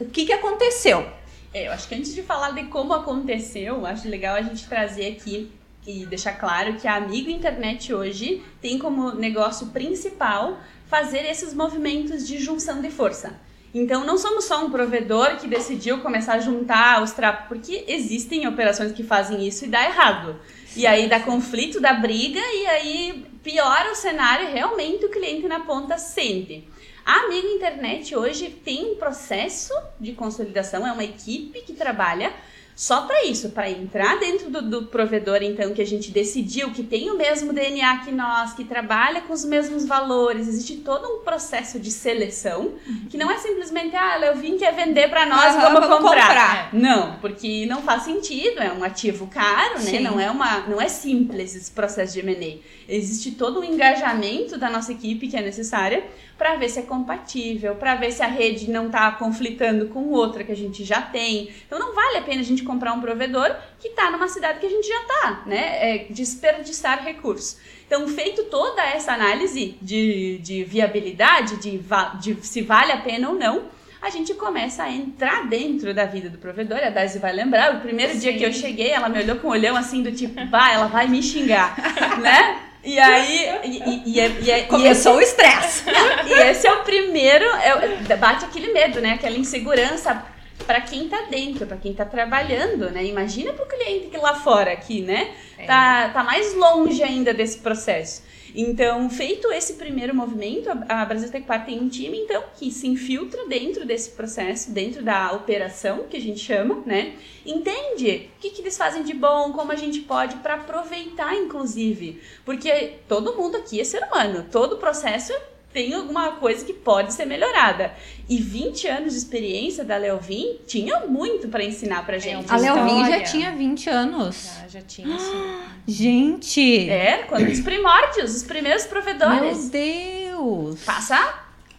O 0.00 0.06
que, 0.06 0.26
que 0.26 0.32
aconteceu? 0.32 1.06
É, 1.52 1.66
eu 1.66 1.72
acho 1.72 1.88
que 1.88 1.94
antes 1.94 2.14
de 2.14 2.22
falar 2.22 2.52
de 2.52 2.64
como 2.64 2.92
aconteceu, 2.92 3.84
acho 3.86 4.08
legal 4.08 4.36
a 4.36 4.42
gente 4.42 4.68
trazer 4.68 5.12
aqui 5.12 5.50
e 5.86 6.04
deixar 6.06 6.34
claro 6.34 6.74
que 6.74 6.86
a 6.86 6.96
Amigo 6.96 7.30
Internet 7.30 7.92
hoje 7.92 8.42
tem 8.60 8.78
como 8.78 9.12
negócio 9.12 9.68
principal 9.68 10.58
fazer 10.86 11.24
esses 11.24 11.54
movimentos 11.54 12.26
de 12.26 12.38
junção 12.38 12.80
de 12.80 12.90
força. 12.90 13.40
Então 13.78 14.04
não 14.04 14.18
somos 14.18 14.44
só 14.44 14.64
um 14.64 14.70
provedor 14.70 15.36
que 15.36 15.46
decidiu 15.46 16.00
começar 16.00 16.34
a 16.34 16.40
juntar 16.40 17.00
os 17.00 17.12
trapos, 17.12 17.46
porque 17.46 17.84
existem 17.86 18.46
operações 18.46 18.92
que 18.92 19.04
fazem 19.04 19.46
isso 19.46 19.64
e 19.64 19.68
dá 19.68 19.84
errado. 19.84 20.36
E 20.76 20.84
aí 20.84 21.08
dá 21.08 21.20
conflito, 21.20 21.80
dá 21.80 21.94
briga 21.94 22.40
e 22.40 22.66
aí 22.66 23.26
piora 23.42 23.92
o 23.92 23.94
cenário 23.94 24.48
realmente 24.48 25.04
o 25.04 25.10
cliente 25.10 25.46
na 25.46 25.60
ponta 25.60 25.96
sente. 25.96 26.66
A 27.06 27.24
Amigo 27.24 27.46
Internet 27.46 28.14
hoje 28.14 28.50
tem 28.50 28.92
um 28.92 28.96
processo 28.96 29.72
de 29.98 30.12
consolidação, 30.12 30.86
é 30.86 30.92
uma 30.92 31.04
equipe 31.04 31.62
que 31.62 31.72
trabalha 31.72 32.32
Só 32.78 33.00
para 33.00 33.24
isso, 33.24 33.48
para 33.48 33.68
entrar 33.68 34.20
dentro 34.20 34.50
do, 34.50 34.62
do, 34.62 34.86
provedor, 34.86 35.42
então, 35.42 35.74
que 35.74 35.82
a 35.82 35.84
gente 35.84 36.12
decidiu 36.12 36.70
que 36.70 36.84
tem 36.84 37.10
o 37.10 37.16
mesmo 37.16 37.52
DNA 37.52 38.04
que 38.04 38.12
nós, 38.12 38.52
que 38.52 38.62
trabalha 38.62 39.20
com 39.20 39.32
os 39.32 39.44
mesmos 39.44 39.84
valores, 39.84 40.46
existe 40.46 40.76
todo 40.76 41.04
um 41.08 41.24
processo 41.24 41.80
de 41.80 41.90
seleção, 41.90 42.74
que 43.10 43.18
não 43.18 43.28
é 43.28 43.36
simplesmente, 43.38 43.96
ah, 43.96 44.20
eu 44.20 44.36
vim 44.36 44.56
quer 44.56 44.72
vender 44.76 45.10
para 45.10 45.26
nós, 45.26 45.56
vamos, 45.56 45.80
vamos 45.80 46.06
comprar. 46.06 46.28
comprar. 46.28 46.68
Não, 46.72 47.16
porque 47.16 47.66
não 47.66 47.82
faz 47.82 48.04
sentido, 48.04 48.60
é 48.60 48.72
um 48.72 48.84
ativo 48.84 49.26
caro, 49.26 49.82
né? 49.82 49.98
Não 49.98 50.20
é, 50.20 50.30
uma, 50.30 50.60
não 50.68 50.80
é 50.80 50.86
simples 50.86 51.56
esse 51.56 51.72
processo 51.72 52.12
de 52.12 52.20
M&A. 52.20 52.58
Existe 52.88 53.32
todo 53.32 53.58
um 53.58 53.64
engajamento 53.64 54.56
da 54.56 54.70
nossa 54.70 54.92
equipe 54.92 55.26
que 55.26 55.36
é 55.36 55.42
necessária 55.42 56.04
para 56.38 56.54
ver 56.54 56.68
se 56.68 56.78
é 56.78 56.82
compatível, 56.82 57.74
para 57.74 57.96
ver 57.96 58.12
se 58.12 58.22
a 58.22 58.26
rede 58.28 58.70
não 58.70 58.86
está 58.86 59.10
conflitando 59.10 59.88
com 59.88 60.10
outra 60.10 60.44
que 60.44 60.52
a 60.52 60.56
gente 60.56 60.84
já 60.84 61.02
tem. 61.02 61.50
Então 61.66 61.80
não 61.80 61.92
vale 61.92 62.18
a 62.18 62.22
pena 62.22 62.40
a 62.40 62.44
gente 62.44 62.62
comprar 62.68 62.92
um 62.92 63.00
provedor 63.00 63.56
que 63.80 63.88
está 63.88 64.10
numa 64.10 64.28
cidade 64.28 64.60
que 64.60 64.66
a 64.66 64.70
gente 64.70 64.86
já 64.86 65.00
está, 65.00 65.42
né? 65.46 65.78
É 65.80 66.06
desperdiçar 66.10 67.02
recursos. 67.02 67.56
Então, 67.86 68.06
feito 68.06 68.44
toda 68.44 68.82
essa 68.84 69.12
análise 69.12 69.78
de, 69.80 70.38
de 70.38 70.62
viabilidade, 70.62 71.56
de, 71.56 71.80
de 72.20 72.46
se 72.46 72.60
vale 72.60 72.92
a 72.92 72.98
pena 72.98 73.30
ou 73.30 73.34
não, 73.34 73.64
a 74.00 74.10
gente 74.10 74.34
começa 74.34 74.82
a 74.82 74.92
entrar 74.92 75.48
dentro 75.48 75.94
da 75.94 76.04
vida 76.04 76.28
do 76.28 76.36
provedor. 76.36 76.78
A 76.78 76.90
Daisy 76.90 77.18
vai 77.18 77.32
lembrar, 77.32 77.76
o 77.76 77.80
primeiro 77.80 78.12
Sim. 78.12 78.18
dia 78.18 78.36
que 78.36 78.44
eu 78.44 78.52
cheguei, 78.52 78.90
ela 78.90 79.08
me 79.08 79.18
olhou 79.18 79.36
com 79.36 79.48
um 79.48 79.50
olhão 79.50 79.74
assim 79.74 80.02
do 80.02 80.12
tipo, 80.12 80.44
bah, 80.46 80.70
ela 80.70 80.86
vai 80.86 81.08
me 81.08 81.22
xingar, 81.22 81.74
né? 82.20 82.62
E 82.84 82.98
aí. 82.98 83.60
E, 83.64 84.16
e, 84.16 84.20
e, 84.20 84.50
e 84.50 84.62
Começou 84.64 85.20
esse, 85.20 85.32
o 85.32 85.42
estresse. 85.42 85.84
E 86.28 86.32
esse 86.50 86.66
é 86.66 86.72
o 86.72 86.84
primeiro. 86.84 87.44
É, 87.44 88.16
bate 88.16 88.44
aquele 88.44 88.72
medo, 88.72 89.00
né? 89.00 89.14
Aquela 89.14 89.36
insegurança 89.36 90.24
para 90.68 90.82
quem 90.82 91.08
tá 91.08 91.22
dentro, 91.30 91.66
para 91.66 91.78
quem 91.78 91.94
tá 91.94 92.04
trabalhando, 92.04 92.90
né? 92.90 93.02
Imagina 93.06 93.54
pro 93.54 93.64
cliente 93.64 94.08
que 94.08 94.18
lá 94.18 94.34
fora 94.34 94.70
aqui, 94.70 95.00
né? 95.00 95.34
É. 95.56 95.64
Tá, 95.64 96.10
tá 96.10 96.22
mais 96.22 96.54
longe 96.54 97.02
ainda 97.02 97.32
desse 97.32 97.60
processo. 97.60 98.22
Então, 98.54 99.08
feito 99.08 99.50
esse 99.50 99.74
primeiro 99.74 100.14
movimento, 100.14 100.68
a 100.86 101.06
Brasil 101.06 101.30
Tecpar 101.30 101.64
tem 101.64 101.80
um 101.80 101.88
time, 101.88 102.18
então, 102.18 102.44
que 102.54 102.70
se 102.70 102.86
infiltra 102.86 103.46
dentro 103.46 103.86
desse 103.86 104.10
processo, 104.10 104.70
dentro 104.70 105.02
da 105.02 105.32
operação, 105.32 106.04
que 106.04 106.18
a 106.18 106.20
gente 106.20 106.40
chama, 106.40 106.82
né? 106.84 107.14
Entende 107.46 108.28
o 108.36 108.40
que, 108.40 108.50
que 108.50 108.60
eles 108.60 108.76
fazem 108.76 109.02
de 109.02 109.14
bom, 109.14 109.52
como 109.52 109.72
a 109.72 109.76
gente 109.76 110.00
pode 110.00 110.36
para 110.36 110.54
aproveitar, 110.54 111.34
inclusive. 111.34 112.20
Porque 112.44 112.96
todo 113.08 113.36
mundo 113.36 113.56
aqui 113.56 113.80
é 113.80 113.84
ser 113.84 114.02
humano, 114.02 114.44
todo 114.52 114.76
processo 114.76 115.32
tem 115.72 115.92
alguma 115.94 116.32
coisa 116.32 116.64
que 116.64 116.72
pode 116.72 117.12
ser 117.12 117.26
melhorada. 117.26 117.92
E 118.28 118.38
20 118.38 118.88
anos 118.88 119.12
de 119.12 119.18
experiência 119.18 119.84
da 119.84 119.96
Leovin 119.96 120.58
tinha 120.66 121.00
muito 121.00 121.48
para 121.48 121.62
ensinar 121.62 122.04
pra 122.04 122.18
gente. 122.18 122.50
É 122.50 122.54
a 122.54 122.56
Leovin 122.56 123.06
já 123.06 123.22
tinha 123.22 123.52
20 123.52 123.90
anos. 123.90 124.60
Já, 124.62 124.68
já 124.68 124.82
tinha, 124.82 125.18
sim. 125.18 125.58
gente! 125.86 126.90
É, 126.90 127.24
quando 127.28 127.48
os 127.48 127.60
primórdios, 127.60 128.34
os 128.34 128.42
primeiros 128.42 128.84
provedores. 128.86 129.70
Meu 129.70 129.70
Deus! 129.70 130.84
Passa 130.84 131.34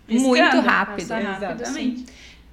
piscando. 0.05 0.27
muito 0.27 0.59
rápido. 0.59 1.07
Passa 1.07 1.19
rápido 1.19 1.61
Exatamente. 1.61 1.99
Sim. 1.99 2.05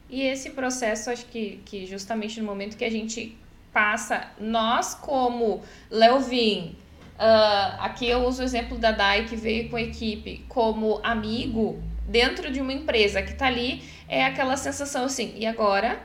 E 0.09 0.23
esse 0.23 0.51
processo, 0.51 1.11
acho 1.11 1.27
que, 1.27 1.61
que 1.65 1.85
justamente 1.85 2.41
no 2.41 2.47
momento 2.47 2.77
que 2.77 2.85
a 2.85 2.91
gente 2.91 3.37
passa, 3.73 4.31
nós 4.41 4.95
como 4.95 5.63
Leovin, 5.91 6.77
Uh, 7.17 7.81
aqui 7.81 8.07
eu 8.07 8.25
uso 8.25 8.43
o 8.43 8.45
exemplo 8.45 8.77
da 8.77 8.91
Dai, 8.91 9.25
que 9.25 9.37
veio 9.37 9.71
com 9.71 9.77
a 9.77 9.83
equipe 9.83 10.45
como 10.49 11.01
amigo 11.03 11.83
dentro 12.07 12.53
de 12.53 12.61
uma 12.61 12.73
empresa 12.73 13.23
que 13.23 13.33
está 13.33 13.47
ali, 13.47 13.83
é 14.09 14.25
aquela 14.25 14.57
sensação 14.57 15.05
assim, 15.05 15.33
e 15.37 15.47
agora? 15.47 15.99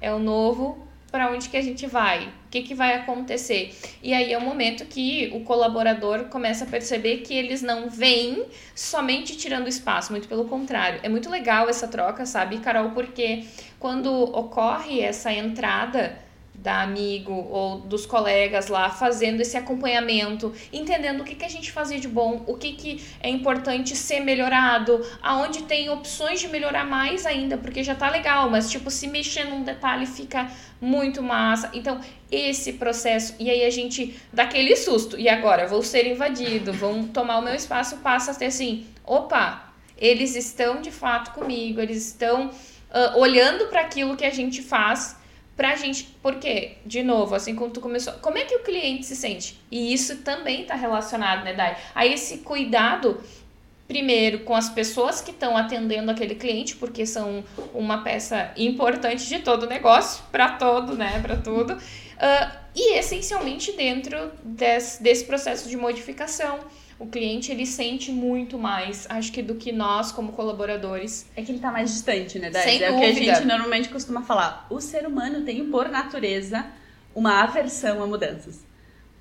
É 0.00 0.12
o 0.12 0.18
novo, 0.18 0.86
para 1.10 1.30
onde 1.30 1.48
que 1.48 1.56
a 1.56 1.62
gente 1.62 1.86
vai? 1.86 2.26
O 2.26 2.50
que, 2.50 2.62
que 2.62 2.74
vai 2.74 2.94
acontecer? 2.94 3.72
E 4.02 4.12
aí 4.12 4.32
é 4.32 4.38
o 4.38 4.40
momento 4.40 4.84
que 4.84 5.30
o 5.32 5.40
colaborador 5.40 6.24
começa 6.24 6.64
a 6.64 6.66
perceber 6.66 7.18
que 7.18 7.34
eles 7.34 7.62
não 7.62 7.88
vêm 7.88 8.44
somente 8.74 9.36
tirando 9.36 9.68
espaço, 9.68 10.10
muito 10.10 10.26
pelo 10.26 10.46
contrário. 10.46 11.00
É 11.02 11.08
muito 11.08 11.30
legal 11.30 11.68
essa 11.68 11.86
troca, 11.86 12.26
sabe, 12.26 12.58
Carol? 12.58 12.90
Porque 12.90 13.44
quando 13.78 14.12
ocorre 14.12 15.00
essa 15.00 15.32
entrada 15.32 16.18
da 16.64 16.80
amigo 16.80 17.30
ou 17.50 17.80
dos 17.80 18.06
colegas 18.06 18.68
lá 18.68 18.88
fazendo 18.88 19.42
esse 19.42 19.54
acompanhamento, 19.54 20.50
entendendo 20.72 21.20
o 21.20 21.24
que, 21.24 21.34
que 21.34 21.44
a 21.44 21.48
gente 21.48 21.70
fazia 21.70 22.00
de 22.00 22.08
bom, 22.08 22.42
o 22.46 22.56
que, 22.56 22.72
que 22.72 23.04
é 23.20 23.28
importante 23.28 23.94
ser 23.94 24.20
melhorado, 24.20 25.06
aonde 25.20 25.64
tem 25.64 25.90
opções 25.90 26.40
de 26.40 26.48
melhorar 26.48 26.86
mais 26.86 27.26
ainda, 27.26 27.58
porque 27.58 27.84
já 27.84 27.94
tá 27.94 28.08
legal, 28.08 28.48
mas 28.48 28.70
tipo, 28.70 28.90
se 28.90 29.06
mexer 29.08 29.44
num 29.44 29.62
detalhe 29.62 30.06
fica 30.06 30.50
muito 30.80 31.22
massa. 31.22 31.70
Então, 31.74 32.00
esse 32.32 32.72
processo, 32.72 33.34
e 33.38 33.50
aí 33.50 33.62
a 33.62 33.70
gente 33.70 34.18
dá 34.32 34.44
aquele 34.44 34.74
susto, 34.74 35.20
e 35.20 35.28
agora 35.28 35.66
vou 35.66 35.82
ser 35.82 36.06
invadido, 36.06 36.72
vão 36.72 37.06
tomar 37.06 37.40
o 37.40 37.42
meu 37.42 37.54
espaço, 37.54 37.98
passa 37.98 38.30
a 38.30 38.34
ter 38.34 38.46
assim, 38.46 38.86
opa, 39.04 39.70
eles 39.98 40.34
estão 40.34 40.80
de 40.80 40.90
fato 40.90 41.32
comigo, 41.32 41.78
eles 41.78 42.06
estão 42.06 42.46
uh, 42.46 43.18
olhando 43.18 43.66
para 43.66 43.82
aquilo 43.82 44.16
que 44.16 44.24
a 44.24 44.30
gente 44.30 44.62
faz 44.62 45.22
pra 45.56 45.76
gente, 45.76 46.04
porque, 46.22 46.72
de 46.84 47.02
novo, 47.02 47.34
assim 47.34 47.54
como 47.54 47.70
tu 47.70 47.80
começou, 47.80 48.12
como 48.14 48.38
é 48.38 48.44
que 48.44 48.56
o 48.56 48.62
cliente 48.62 49.06
se 49.06 49.14
sente? 49.14 49.58
E 49.70 49.92
isso 49.92 50.18
também 50.18 50.62
está 50.62 50.74
relacionado, 50.74 51.44
né, 51.44 51.54
Dai? 51.54 51.76
A 51.94 52.06
esse 52.06 52.38
cuidado, 52.38 53.20
primeiro, 53.86 54.40
com 54.40 54.54
as 54.54 54.68
pessoas 54.68 55.20
que 55.20 55.30
estão 55.30 55.56
atendendo 55.56 56.10
aquele 56.10 56.34
cliente, 56.34 56.76
porque 56.76 57.06
são 57.06 57.44
uma 57.72 58.02
peça 58.02 58.52
importante 58.56 59.26
de 59.28 59.40
todo 59.40 59.64
o 59.64 59.68
negócio, 59.68 60.24
para 60.32 60.50
todo, 60.50 60.96
né, 60.96 61.20
para 61.20 61.36
tudo, 61.36 61.74
uh, 61.74 62.58
e 62.74 62.98
essencialmente 62.98 63.72
dentro 63.72 64.32
desse 64.42 65.24
processo 65.24 65.68
de 65.68 65.76
modificação 65.76 66.58
o 66.98 67.06
cliente 67.06 67.50
ele 67.50 67.66
sente 67.66 68.12
muito 68.12 68.58
mais, 68.58 69.06
acho 69.10 69.32
que 69.32 69.42
do 69.42 69.56
que 69.56 69.72
nós 69.72 70.12
como 70.12 70.32
colaboradores. 70.32 71.26
É 71.36 71.42
que 71.42 71.50
ele 71.50 71.58
está 71.58 71.70
mais 71.70 71.90
distante, 71.92 72.38
né, 72.38 72.50
Dai? 72.50 72.62
Sem 72.62 72.82
é 72.82 72.90
dúvida. 72.90 72.96
o 72.96 73.00
que 73.00 73.30
a 73.30 73.34
gente 73.34 73.46
normalmente 73.46 73.88
costuma 73.88 74.22
falar. 74.22 74.66
O 74.70 74.80
ser 74.80 75.06
humano 75.06 75.44
tem 75.44 75.64
por 75.70 75.88
natureza 75.88 76.64
uma 77.14 77.42
aversão 77.42 78.02
a 78.02 78.06
mudanças. 78.06 78.64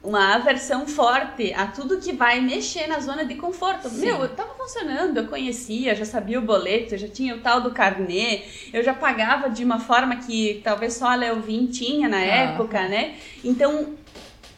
Uma 0.04 0.36
aversão 0.36 0.86
forte 0.86 1.54
a 1.54 1.66
tudo 1.66 1.98
que 1.98 2.12
vai 2.12 2.42
mexer 2.42 2.88
na 2.88 3.00
zona 3.00 3.24
de 3.26 3.36
conforto. 3.36 3.88
Sim. 3.88 4.02
Meu, 4.02 4.22
eu 4.22 4.30
tava 4.30 4.54
funcionando, 4.54 5.18
eu 5.18 5.28
conhecia, 5.28 5.96
já 5.96 6.04
sabia 6.04 6.40
o 6.40 6.42
boleto, 6.42 6.94
eu 6.94 6.98
já 6.98 7.08
tinha 7.08 7.34
o 7.36 7.40
tal 7.40 7.62
do 7.62 7.72
carnê, 7.72 8.42
eu 8.74 8.84
já 8.84 8.94
pagava 8.94 9.50
de 9.50 9.64
uma 9.64 9.80
forma 9.80 10.18
que 10.18 10.60
talvez 10.62 10.94
só 10.94 11.08
a 11.08 11.16
Leovin 11.16 11.68
tinha 11.68 12.10
na 12.10 12.18
ah. 12.18 12.22
época, 12.22 12.86
né? 12.90 13.16
Então, 13.46 13.94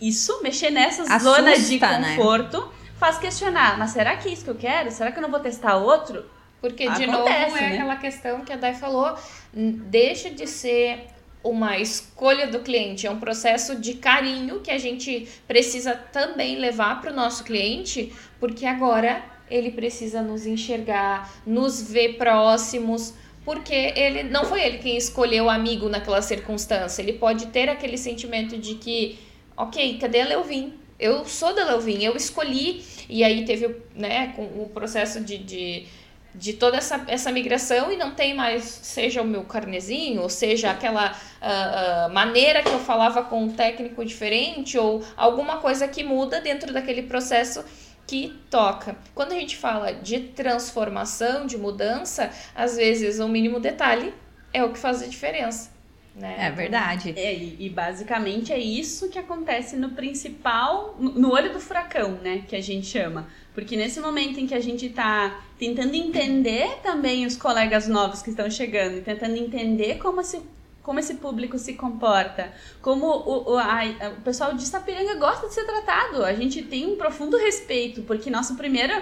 isso, 0.02 0.42
mexer 0.42 0.72
nessa 0.72 1.04
Assusta, 1.04 1.20
zona 1.20 1.58
de 1.58 1.80
né? 1.80 2.16
conforto. 2.16 2.62
Né? 2.62 2.75
Faz 2.98 3.18
questionar, 3.18 3.78
mas 3.78 3.92
será 3.92 4.16
que 4.18 4.30
é 4.30 4.32
isso 4.32 4.44
que 4.44 4.50
eu 4.50 4.56
quero? 4.56 4.92
Será 4.92 5.12
que 5.12 5.18
eu 5.18 5.22
não 5.22 5.32
vou 5.32 5.40
testar 5.40 5.76
outro? 5.78 6.26
Porque, 6.62 6.90
de 6.90 7.06
novo, 7.06 7.28
é 7.28 7.50
né? 7.52 7.74
aquela 7.74 7.96
questão 7.98 8.42
que 8.42 8.52
a 8.52 8.56
Dai 8.56 8.74
falou, 8.74 9.16
deixa 9.54 10.30
de 10.32 10.48
ser 10.48 11.08
uma 11.44 11.78
escolha 11.78 12.48
do 12.48 12.60
cliente, 12.62 13.06
é 13.06 13.12
um 13.12 13.20
processo 13.20 13.80
de 13.80 13.94
carinho 13.94 14.62
que 14.62 14.72
a 14.72 14.80
gente 14.80 15.28
precisa 15.48 15.94
também 15.94 16.58
levar 16.58 17.02
para 17.02 17.12
o 17.12 17.16
nosso 17.16 17.44
cliente, 17.44 18.12
porque 18.40 18.66
agora 18.66 19.24
ele 19.50 19.72
precisa 19.72 20.24
nos 20.24 20.48
enxergar, 20.48 21.32
nos 21.46 21.82
ver 21.88 22.18
próximos, 22.18 23.14
porque 23.44 23.94
ele 23.96 24.24
não 24.24 24.44
foi 24.44 24.64
ele 24.64 24.80
quem 24.80 24.98
escolheu 24.98 25.46
o 25.46 25.50
amigo 25.50 25.88
naquela 25.88 26.22
circunstância. 26.24 27.04
Ele 27.04 27.14
pode 27.14 27.46
ter 27.48 27.70
aquele 27.70 27.98
sentimento 27.98 28.58
de 28.58 28.74
que, 28.74 29.20
ok, 29.56 30.00
cadê 30.00 30.22
a 30.22 30.26
Leovin? 30.26 30.74
Eu 31.00 31.26
sou 31.26 31.54
da 31.54 31.66
Leuvin, 31.66 32.04
eu 32.04 32.16
escolhi, 32.16 32.84
e 33.10 33.24
aí 33.24 33.46
teve 33.46 33.76
né, 33.94 34.34
com 34.36 34.44
o 34.44 34.70
processo 34.74 35.20
de, 35.20 35.38
de, 35.38 35.86
de 36.34 36.54
toda 36.54 36.78
essa, 36.78 37.04
essa 37.08 37.32
migração 37.32 37.92
e 37.92 37.98
não 37.98 38.12
tem 38.12 38.34
mais, 38.34 38.64
seja 38.64 39.22
o 39.22 39.26
meu 39.26 39.44
carnezinho, 39.44 40.22
ou 40.22 40.30
seja 40.30 40.72
aquela 40.72 41.12
uh, 41.12 42.10
uh, 42.10 42.14
maneira 42.14 42.64
que 42.64 42.70
eu 42.70 42.80
falava 42.80 43.24
com 43.24 43.44
um 43.44 43.50
técnico 43.50 44.06
diferente, 44.06 44.78
ou 44.78 45.04
alguma 45.18 45.58
coisa 45.58 45.88
que 45.88 46.04
muda 46.04 46.40
dentro 46.40 46.72
daquele 46.72 47.04
processo 47.04 47.64
que 48.08 48.40
toca. 48.50 48.96
Quando 49.14 49.34
a 49.34 49.36
gente 49.36 49.58
fala 49.58 49.92
de 49.92 50.20
transformação, 50.20 51.46
de 51.46 51.58
mudança, 51.58 52.32
às 52.56 52.78
vezes 52.78 53.20
o 53.20 53.28
mínimo 53.28 53.60
detalhe 53.60 54.14
é 54.54 54.64
o 54.64 54.72
que 54.72 54.80
faz 54.80 55.02
a 55.02 55.08
diferença. 55.08 55.75
Né? 56.16 56.48
É 56.48 56.52
verdade. 56.52 57.14
É, 57.18 57.36
e, 57.36 57.70
basicamente 57.70 58.54
é 58.54 58.58
isso 58.58 59.10
que 59.10 59.20
acontece 59.20 59.76
no 59.76 59.90
principal, 59.90 60.96
no 60.98 61.34
olho 61.34 61.52
do 61.52 61.60
furacão, 61.60 62.14
né? 62.24 62.44
Que 62.48 62.56
a 62.56 62.62
gente 62.62 62.88
chama. 62.88 63.28
Porque 63.54 63.76
nesse 63.76 64.00
momento 64.00 64.40
em 64.40 64.48
que 64.48 64.54
a 64.54 64.62
gente 64.62 64.86
está 64.86 65.42
tentando 65.60 65.94
entender 65.94 66.80
também 66.82 67.26
os 67.26 67.36
colegas 67.36 67.88
novos 67.90 68.22
que 68.22 68.30
estão 68.30 68.50
chegando, 68.50 69.04
tentando 69.04 69.36
entender 69.36 69.98
como 69.98 70.24
se 70.24 70.42
como 70.82 71.00
esse 71.00 71.16
público 71.16 71.58
se 71.58 71.74
comporta, 71.74 72.54
como 72.80 73.08
o, 73.08 73.54
o, 73.54 73.58
a, 73.58 73.82
o 74.20 74.22
pessoal 74.22 74.54
de 74.54 74.64
Sapiranga 74.64 75.16
gosta 75.16 75.48
de 75.48 75.54
ser 75.56 75.66
tratado. 75.66 76.24
A 76.24 76.34
gente 76.34 76.62
tem 76.62 76.86
um 76.86 76.96
profundo 76.96 77.38
respeito, 77.38 78.04
porque 78.04 78.30
nosso 78.30 78.56
primeiro 78.56 78.94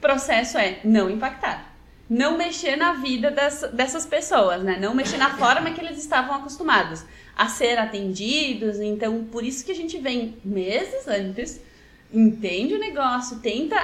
processo 0.00 0.58
é 0.58 0.80
não 0.82 1.08
impactar 1.08 1.67
não 2.08 2.38
mexer 2.38 2.76
na 2.76 2.92
vida 2.94 3.30
das, 3.30 3.62
dessas 3.72 4.06
pessoas, 4.06 4.62
né? 4.62 4.78
Não 4.80 4.94
mexer 4.94 5.18
na 5.18 5.36
forma 5.36 5.70
que 5.70 5.80
eles 5.80 5.98
estavam 5.98 6.34
acostumados. 6.34 7.04
a 7.38 7.46
ser 7.46 7.78
atendidos. 7.78 8.80
Então, 8.80 9.24
por 9.26 9.44
isso 9.44 9.64
que 9.64 9.70
a 9.70 9.74
gente 9.74 9.96
vem 9.98 10.36
meses 10.44 11.06
antes, 11.06 11.60
entende 12.12 12.74
o 12.74 12.80
negócio, 12.80 13.38
tenta 13.38 13.76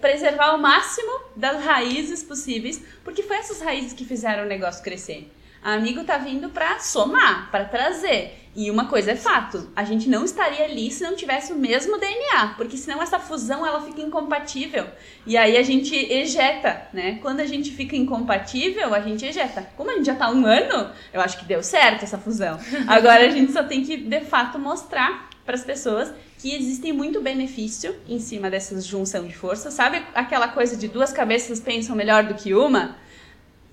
preservar 0.00 0.50
ao 0.50 0.58
máximo 0.58 1.10
das 1.34 1.64
raízes 1.64 2.22
possíveis, 2.22 2.80
porque 3.02 3.24
foi 3.24 3.38
essas 3.38 3.60
raízes 3.60 3.92
que 3.92 4.04
fizeram 4.04 4.44
o 4.44 4.46
negócio 4.46 4.84
crescer. 4.84 5.28
A 5.60 5.74
Amigo 5.74 6.04
tá 6.04 6.18
vindo 6.18 6.50
para 6.50 6.78
somar, 6.78 7.50
para 7.50 7.64
trazer. 7.64 8.39
E 8.54 8.68
uma 8.68 8.86
coisa 8.86 9.12
é 9.12 9.16
fato, 9.16 9.70
a 9.76 9.84
gente 9.84 10.08
não 10.08 10.24
estaria 10.24 10.64
ali 10.64 10.90
se 10.90 11.04
não 11.04 11.14
tivesse 11.14 11.52
o 11.52 11.56
mesmo 11.56 11.98
DNA, 11.98 12.54
porque 12.56 12.76
senão 12.76 13.00
essa 13.00 13.18
fusão 13.18 13.64
ela 13.64 13.80
fica 13.80 14.00
incompatível. 14.00 14.86
E 15.24 15.36
aí 15.36 15.56
a 15.56 15.62
gente 15.62 15.94
ejeta, 15.94 16.88
né? 16.92 17.18
Quando 17.22 17.38
a 17.38 17.46
gente 17.46 17.70
fica 17.70 17.94
incompatível, 17.94 18.92
a 18.92 19.00
gente 19.00 19.24
ejeta. 19.24 19.68
Como 19.76 19.90
a 19.90 19.94
gente 19.94 20.06
já 20.06 20.16
tá 20.16 20.28
um 20.30 20.44
ano, 20.44 20.90
eu 21.12 21.20
acho 21.20 21.38
que 21.38 21.44
deu 21.44 21.62
certo 21.62 22.02
essa 22.02 22.18
fusão. 22.18 22.58
Agora 22.88 23.26
a 23.26 23.30
gente 23.30 23.52
só 23.52 23.62
tem 23.62 23.84
que 23.84 23.96
de 23.96 24.20
fato 24.22 24.58
mostrar 24.58 25.30
para 25.46 25.54
as 25.54 25.64
pessoas 25.64 26.12
que 26.38 26.52
existem 26.54 26.92
muito 26.92 27.20
benefício 27.20 27.94
em 28.08 28.18
cima 28.18 28.50
dessa 28.50 28.80
junção 28.80 29.28
de 29.28 29.34
forças. 29.34 29.74
Sabe 29.74 30.02
aquela 30.12 30.48
coisa 30.48 30.76
de 30.76 30.88
duas 30.88 31.12
cabeças 31.12 31.60
pensam 31.60 31.94
melhor 31.94 32.24
do 32.24 32.34
que 32.34 32.52
uma? 32.52 32.96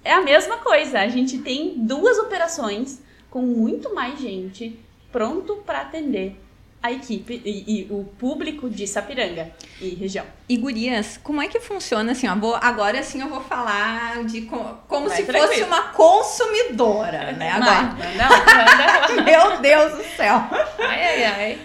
é 0.07 0.13
a 0.13 0.21
mesma 0.21 0.57
coisa. 0.57 1.01
A 1.01 1.07
gente 1.09 1.39
tem 1.39 1.73
duas 1.77 2.17
operações 2.17 3.01
com 3.29 3.41
muito 3.41 3.93
mais 3.93 4.19
gente 4.19 4.79
pronto 5.11 5.57
para 5.65 5.81
atender 5.81 6.39
a 6.81 6.91
equipe 6.91 7.41
e, 7.43 7.81
e, 7.81 7.87
o 7.89 8.03
público 8.03 8.69
de 8.69 8.87
Sapiranga 8.87 9.51
e 9.81 9.89
região. 9.89 10.25
E 10.47 10.55
gurias, 10.57 11.19
como 11.23 11.41
é 11.41 11.47
que 11.47 11.59
funciona 11.59 12.11
assim? 12.11 12.27
Ó, 12.27 12.35
vou, 12.35 12.55
agora 12.55 13.01
sim 13.03 13.21
eu 13.21 13.29
vou 13.29 13.41
falar 13.41 14.23
de 14.25 14.41
como 14.41 15.09
Vai 15.09 15.17
se 15.17 15.23
tranquilo. 15.23 15.47
fosse 15.47 15.63
uma 15.63 15.81
consumidora, 15.89 17.31
né? 17.33 17.51
Agora. 17.51 17.81
Não, 18.15 19.17
não, 19.17 19.23
Meu 19.25 19.59
Deus 19.59 19.93
do 19.93 20.03
céu. 20.15 20.35
Ai, 20.79 21.03
ai, 21.03 21.23
ai. 21.25 21.61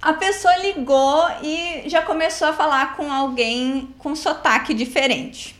A 0.00 0.12
pessoa 0.12 0.56
ligou 0.58 1.24
e 1.42 1.84
já 1.86 2.02
começou 2.02 2.48
a 2.48 2.52
falar 2.52 2.96
com 2.96 3.12
alguém 3.12 3.94
com 3.98 4.14
sotaque 4.14 4.74
diferente. 4.74 5.56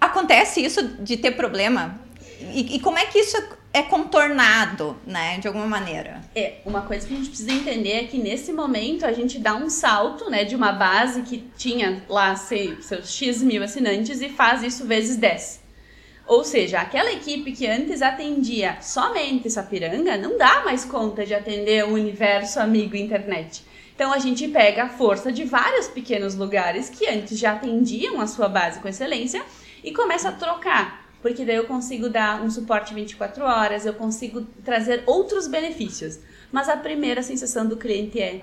Acontece 0.00 0.64
isso 0.64 0.82
de 0.82 1.16
ter 1.16 1.32
problema? 1.32 2.00
E, 2.40 2.76
e, 2.76 2.80
como 2.80 2.98
é 2.98 3.04
que 3.04 3.18
isso 3.18 3.36
é 3.78 3.82
contornado, 3.82 4.96
né, 5.06 5.38
de 5.38 5.46
alguma 5.46 5.66
maneira? 5.66 6.20
É, 6.34 6.54
uma 6.64 6.82
coisa 6.82 7.06
que 7.06 7.14
a 7.14 7.16
gente 7.16 7.28
precisa 7.28 7.52
entender 7.52 7.92
é 7.92 8.04
que 8.04 8.18
nesse 8.18 8.52
momento 8.52 9.06
a 9.06 9.12
gente 9.12 9.38
dá 9.38 9.54
um 9.54 9.70
salto, 9.70 10.28
né, 10.28 10.44
de 10.44 10.56
uma 10.56 10.72
base 10.72 11.22
que 11.22 11.48
tinha 11.56 12.02
lá 12.08 12.34
sei, 12.34 12.76
seus 12.82 13.12
X 13.12 13.42
mil 13.42 13.62
assinantes 13.62 14.20
e 14.20 14.28
faz 14.28 14.62
isso 14.62 14.84
vezes 14.84 15.16
10. 15.16 15.68
Ou 16.26 16.44
seja, 16.44 16.80
aquela 16.80 17.10
equipe 17.10 17.52
que 17.52 17.66
antes 17.66 18.02
atendia 18.02 18.76
somente 18.82 19.48
Sapiranga 19.48 20.18
não 20.18 20.36
dá 20.36 20.62
mais 20.64 20.84
conta 20.84 21.24
de 21.24 21.32
atender 21.32 21.84
o 21.84 21.94
universo 21.94 22.60
amigo 22.60 22.96
internet. 22.96 23.64
Então 23.94 24.12
a 24.12 24.18
gente 24.18 24.46
pega 24.48 24.84
a 24.84 24.88
força 24.88 25.32
de 25.32 25.44
vários 25.44 25.88
pequenos 25.88 26.34
lugares 26.34 26.90
que 26.90 27.08
antes 27.08 27.38
já 27.38 27.52
atendiam 27.52 28.20
a 28.20 28.26
sua 28.26 28.48
base 28.48 28.78
com 28.80 28.88
excelência 28.88 29.42
e 29.82 29.90
começa 29.92 30.28
a 30.28 30.32
trocar. 30.32 31.07
Porque 31.20 31.44
daí 31.44 31.56
eu 31.56 31.64
consigo 31.64 32.08
dar 32.08 32.42
um 32.42 32.50
suporte 32.50 32.94
24 32.94 33.44
horas, 33.44 33.84
eu 33.84 33.94
consigo 33.94 34.42
trazer 34.64 35.02
outros 35.06 35.48
benefícios. 35.48 36.18
Mas 36.52 36.68
a 36.68 36.76
primeira 36.76 37.22
sensação 37.22 37.66
do 37.66 37.76
cliente 37.76 38.20
é: 38.20 38.40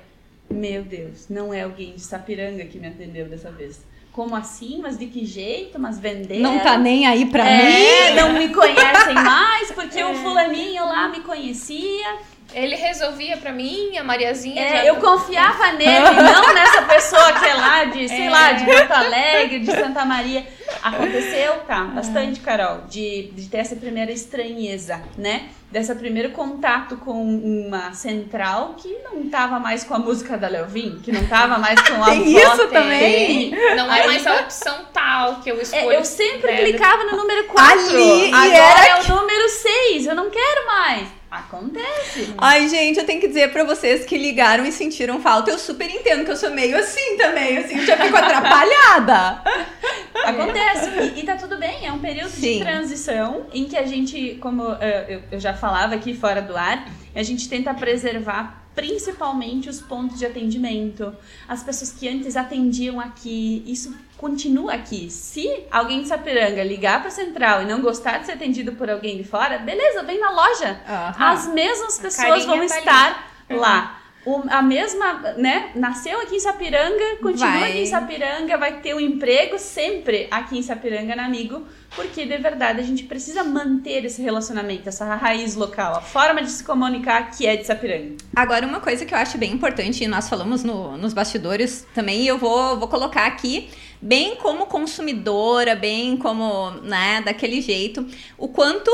meu 0.50 0.84
Deus, 0.84 1.28
não 1.30 1.54
é 1.54 1.62
alguém 1.62 1.96
de 1.96 2.02
Sapiranga 2.02 2.66
que 2.66 2.78
me 2.78 2.88
atendeu 2.88 3.28
dessa 3.28 3.50
vez. 3.50 3.82
Como 4.12 4.36
assim? 4.36 4.80
Mas 4.82 4.98
de 4.98 5.08
que 5.08 5.26
jeito? 5.26 5.78
Mas 5.78 6.00
vender? 6.00 6.40
Não 6.40 6.60
tá 6.60 6.78
nem 6.78 7.06
aí 7.06 7.26
pra 7.26 7.46
é, 7.46 8.12
mim? 8.12 8.16
Não 8.16 8.34
me 8.34 8.50
conhecem 8.54 9.14
mais 9.16 9.72
porque 9.72 10.00
é. 10.00 10.06
o 10.06 10.16
fulaninho 10.16 10.86
lá 10.86 11.10
me 11.10 11.20
conhecia. 11.20 12.20
Ele 12.54 12.76
resolvia 12.76 13.38
pra 13.38 13.52
mim, 13.52 13.98
a 13.98 14.04
Mariazinha. 14.04 14.62
É, 14.62 14.78
já... 14.78 14.86
eu 14.86 14.96
confiava 14.98 15.74
nele, 15.74 16.10
não 16.22 16.54
nessa 16.54 16.82
pessoa 16.84 17.34
que 17.34 17.46
é 17.46 17.54
lá 17.54 17.84
de, 17.86 18.08
sei 18.08 18.28
é. 18.28 18.30
lá, 18.30 18.52
de 18.54 18.66
Porto 18.66 18.92
Alegre, 18.92 19.60
de 19.60 19.72
Santa 19.72 20.06
Maria. 20.06 20.46
Aconteceu, 20.82 21.54
tá, 21.68 21.84
bastante, 21.86 22.40
Carol, 22.40 22.82
de, 22.88 23.32
de 23.34 23.50
ter 23.50 23.58
essa 23.58 23.76
primeira 23.76 24.12
estranheza, 24.12 25.02
né? 25.18 25.50
Desse 25.72 25.94
primeiro 25.96 26.30
contato 26.30 26.96
com 26.98 27.12
uma 27.12 27.92
central 27.94 28.76
que 28.78 28.88
não 29.04 29.30
tava 29.30 29.60
mais 29.60 29.84
com 29.84 29.94
a 29.94 30.00
música 30.00 30.38
da 30.38 30.48
Leovin, 30.48 31.00
que 31.04 31.12
não 31.12 31.26
tava 31.28 31.58
mais 31.58 31.82
com 31.82 32.02
a 32.02 32.06
Tem 32.06 32.38
isso 32.38 32.68
também? 32.70 33.52
Não 33.76 33.94
é 33.94 34.08
mais 34.08 34.26
a 34.26 34.42
opção 34.42 34.86
tal 34.94 35.42
que 35.42 35.52
eu 35.52 35.60
escolho. 35.60 35.92
É, 35.92 35.98
eu 35.98 36.06
sempre 36.06 36.52
né? 36.52 36.64
clicava 36.64 37.04
no 37.06 37.18
número 37.18 37.46
4. 37.46 37.90
Ali, 37.90 38.34
Agora 38.34 38.56
era... 38.56 38.88
é 38.88 39.02
o 39.02 39.16
número 39.16 39.50
6, 39.50 40.08
eu 40.08 40.16
não 40.16 40.30
quero 40.30 40.68
mais. 40.68 41.08
Acontece. 41.40 42.34
Ai, 42.38 42.70
gente, 42.70 42.98
eu 42.98 43.06
tenho 43.06 43.20
que 43.20 43.28
dizer 43.28 43.52
pra 43.52 43.64
vocês 43.64 44.06
que 44.06 44.18
ligaram 44.18 44.66
e 44.66 44.72
sentiram 44.72 45.22
falta. 45.22 45.52
Eu 45.52 45.60
super 45.60 45.90
entendo 45.90 46.24
que 46.24 46.32
eu 46.32 46.38
sou 46.38 46.52
meio 46.52 46.78
assim 46.78 47.18
também, 47.18 47.58
assim, 47.58 47.78
eu 47.78 47.86
já 47.86 47.98
fico 47.98 48.16
atrapalhada. 48.16 49.42
Acontece. 50.24 50.90
E, 51.16 51.20
e 51.20 51.24
tá 51.24 51.36
tudo 51.36 51.58
bem, 51.58 51.86
é 51.86 51.92
um 51.92 52.00
período 52.00 52.30
Sim. 52.30 52.60
de 52.60 52.60
transição 52.60 53.48
em 53.54 53.66
que 53.66 53.78
a 53.78 53.86
gente, 53.86 54.38
como 54.42 54.64
eu, 54.64 55.22
eu 55.32 55.40
já 55.40 55.54
falava 55.54 55.94
aqui 55.96 56.14
fora 56.14 56.42
do 56.42 56.56
ar, 56.56 56.88
a 57.14 57.24
gente 57.24 57.50
tenta 57.50 57.74
preservar 57.74 58.66
principalmente 58.74 59.70
os 59.70 59.82
pontos 59.82 60.20
de 60.20 60.26
atendimento, 60.26 61.16
as 61.48 61.64
pessoas 61.64 61.92
que 61.92 62.08
antes 62.08 62.36
atendiam 62.36 63.00
aqui, 63.00 63.64
isso 63.66 63.96
continua 64.18 64.74
aqui. 64.74 65.10
Se 65.10 65.66
alguém 65.72 66.02
de 66.02 66.08
Sapiranga 66.08 66.64
ligar 66.64 67.00
para 67.00 67.10
a 67.10 67.12
central 67.12 67.62
e 67.62 67.66
não 67.66 67.82
gostar 67.82 68.20
de 68.20 68.28
ser 68.28 68.34
atendido 68.34 68.74
por 68.74 68.90
alguém 68.90 69.18
de 69.18 69.24
fora, 69.24 69.60
beleza, 69.60 70.04
vem 70.04 70.20
na 70.20 70.30
loja. 70.30 70.80
Uhum. 70.88 71.26
As 71.26 71.48
mesmas 71.48 72.00
pessoas 72.00 72.46
vão 72.46 72.60
tá 72.60 72.66
estar 72.66 73.30
ali. 73.50 73.60
lá. 73.60 74.02
O, 74.26 74.42
a 74.50 74.60
mesma, 74.60 75.36
né? 75.38 75.70
Nasceu 75.76 76.20
aqui 76.20 76.38
em 76.38 76.40
Sapiranga, 76.40 77.18
continua 77.22 77.60
vai. 77.60 77.70
aqui 77.70 77.80
em 77.82 77.86
Sapiranga, 77.86 78.58
vai 78.58 78.80
ter 78.80 78.96
um 78.96 79.00
emprego 79.00 79.60
sempre 79.60 80.28
aqui 80.32 80.58
em 80.58 80.64
Sapiranga 80.64 81.16
na 81.16 81.26
Amigo, 81.26 81.62
porque 81.96 82.26
de 82.26 82.36
verdade 82.40 82.80
a 82.80 82.84
gente 82.84 83.04
precisa 83.04 83.44
manter 83.44 84.04
esse 84.04 84.24
relacionamento, 84.24 84.90
essa 84.90 85.14
raiz 85.14 85.54
local, 85.54 85.98
a 85.98 86.02
forma 86.02 86.42
de 86.42 86.50
se 86.50 86.64
comunicar 86.64 87.30
que 87.30 87.46
é 87.46 87.56
de 87.56 87.68
Sapiranga. 87.68 88.16
Agora, 88.36 88.66
uma 88.66 88.80
coisa 88.80 89.06
que 89.06 89.14
eu 89.14 89.18
acho 89.20 89.38
bem 89.38 89.52
importante, 89.52 90.04
e 90.04 90.08
nós 90.08 90.28
falamos 90.28 90.64
no, 90.64 90.98
nos 90.98 91.14
bastidores 91.14 91.86
também, 91.94 92.24
e 92.24 92.28
eu 92.28 92.40
vou, 92.40 92.80
vou 92.80 92.88
colocar 92.88 93.28
aqui, 93.28 93.70
bem 94.06 94.36
como 94.36 94.68
consumidora, 94.68 95.76
bem 95.76 96.16
como, 96.16 96.70
né, 96.84 97.24
daquele 97.26 97.60
jeito, 97.60 98.06
o 98.38 98.48
quanto 98.48 98.92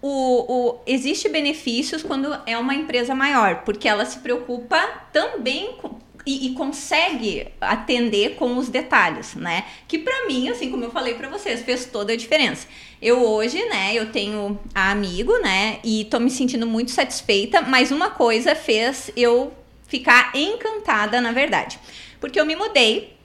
o, 0.00 0.08
o, 0.48 0.80
existe 0.86 1.28
benefícios 1.28 2.02
quando 2.02 2.34
é 2.46 2.56
uma 2.56 2.74
empresa 2.74 3.14
maior, 3.14 3.64
porque 3.66 3.86
ela 3.86 4.06
se 4.06 4.20
preocupa 4.20 4.78
também 5.12 5.74
com, 5.74 5.98
e, 6.24 6.46
e, 6.46 6.54
consegue 6.54 7.48
atender 7.60 8.34
com 8.34 8.56
os 8.56 8.68
detalhes, 8.68 9.34
né? 9.36 9.64
Que 9.86 9.96
para 9.98 10.26
mim, 10.26 10.48
assim 10.48 10.72
como 10.72 10.82
eu 10.82 10.90
falei 10.90 11.14
para 11.14 11.28
vocês, 11.28 11.62
fez 11.62 11.84
toda 11.84 12.14
a 12.14 12.16
diferença. 12.16 12.66
Eu 13.00 13.22
hoje, 13.22 13.62
né, 13.66 13.94
eu 13.94 14.10
tenho 14.10 14.58
a 14.74 14.90
amigo, 14.90 15.38
né, 15.38 15.78
e 15.84 16.04
tô 16.06 16.18
me 16.18 16.30
sentindo 16.30 16.66
muito 16.66 16.90
satisfeita, 16.90 17.60
mas 17.60 17.92
uma 17.92 18.10
coisa 18.10 18.56
fez 18.56 19.10
eu 19.14 19.52
ficar 19.86 20.32
encantada, 20.34 21.20
na 21.20 21.30
verdade. 21.30 21.78
Porque 22.18 22.40
eu 22.40 22.46
me 22.46 22.56
mudei 22.56 23.15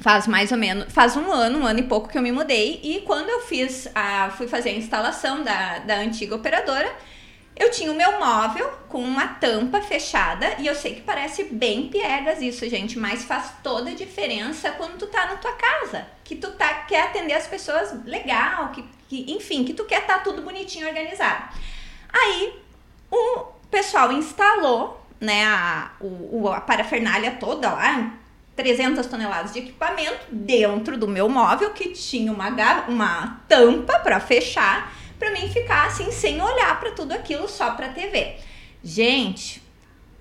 Faz 0.00 0.26
mais 0.26 0.50
ou 0.52 0.58
menos, 0.58 0.92
faz 0.92 1.16
um 1.16 1.32
ano, 1.32 1.60
um 1.60 1.66
ano 1.66 1.78
e 1.78 1.82
pouco 1.84 2.08
que 2.08 2.18
eu 2.18 2.22
me 2.22 2.32
mudei. 2.32 2.80
E 2.82 3.02
quando 3.02 3.28
eu 3.28 3.40
fiz 3.42 3.88
a, 3.94 4.30
fui 4.30 4.48
fazer 4.48 4.70
a 4.70 4.74
instalação 4.74 5.42
da, 5.42 5.78
da 5.78 5.96
antiga 5.96 6.34
operadora, 6.34 6.92
eu 7.56 7.70
tinha 7.70 7.92
o 7.92 7.94
meu 7.94 8.18
móvel 8.18 8.68
com 8.88 8.98
uma 8.98 9.28
tampa 9.28 9.80
fechada. 9.80 10.56
E 10.58 10.66
eu 10.66 10.74
sei 10.74 10.96
que 10.96 11.02
parece 11.02 11.44
bem 11.44 11.88
piegas 11.88 12.42
isso, 12.42 12.68
gente, 12.68 12.98
mas 12.98 13.24
faz 13.24 13.52
toda 13.62 13.90
a 13.90 13.94
diferença 13.94 14.72
quando 14.72 14.98
tu 14.98 15.06
tá 15.06 15.26
na 15.26 15.36
tua 15.36 15.52
casa. 15.52 16.06
Que 16.24 16.34
tu 16.34 16.50
tá, 16.52 16.74
quer 16.82 17.04
atender 17.04 17.34
as 17.34 17.46
pessoas 17.46 17.94
legal, 18.04 18.70
que, 18.70 18.84
que 19.08 19.32
enfim, 19.32 19.64
que 19.64 19.72
tu 19.72 19.84
quer 19.84 20.04
tá 20.04 20.18
tudo 20.18 20.42
bonitinho, 20.42 20.88
organizado. 20.88 21.54
Aí 22.12 22.58
o 23.10 23.44
pessoal 23.70 24.10
instalou 24.12 25.00
né, 25.20 25.44
a, 25.46 25.92
o, 26.00 26.48
a 26.48 26.60
parafernália 26.60 27.32
toda 27.32 27.72
lá, 27.72 28.12
300 28.56 29.06
toneladas 29.06 29.52
de 29.52 29.60
equipamento 29.60 30.26
dentro 30.30 30.96
do 30.96 31.08
meu 31.08 31.28
móvel 31.28 31.70
que 31.70 31.90
tinha 31.90 32.32
uma, 32.32 32.48
uma 32.88 33.42
tampa 33.48 33.98
para 33.98 34.20
fechar, 34.20 34.92
para 35.18 35.30
mim 35.30 35.48
ficar 35.48 35.86
assim 35.86 36.10
sem 36.12 36.40
olhar 36.40 36.78
para 36.78 36.92
tudo 36.92 37.12
aquilo 37.12 37.48
só 37.48 37.72
para 37.72 37.88
TV. 37.88 38.36
Gente, 38.82 39.62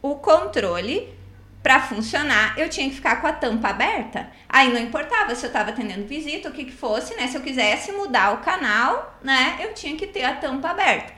o 0.01 0.15
controle 0.15 1.13
para 1.63 1.79
funcionar, 1.79 2.59
eu 2.59 2.67
tinha 2.67 2.89
que 2.89 2.95
ficar 2.95 3.21
com 3.21 3.27
a 3.27 3.31
tampa 3.31 3.69
aberta. 3.69 4.29
Aí 4.49 4.71
não 4.73 4.79
importava 4.79 5.33
se 5.33 5.45
eu 5.45 5.47
estava 5.47 5.69
atendendo 5.69 6.05
visita, 6.05 6.49
o 6.49 6.51
que 6.51 6.65
que 6.65 6.73
fosse, 6.73 7.15
né? 7.15 7.27
Se 7.27 7.37
eu 7.37 7.41
quisesse 7.41 7.93
mudar 7.93 8.33
o 8.33 8.37
canal, 8.39 9.17
né, 9.23 9.57
eu 9.61 9.73
tinha 9.73 9.95
que 9.95 10.05
ter 10.05 10.25
a 10.25 10.35
tampa 10.35 10.71
aberta. 10.71 11.13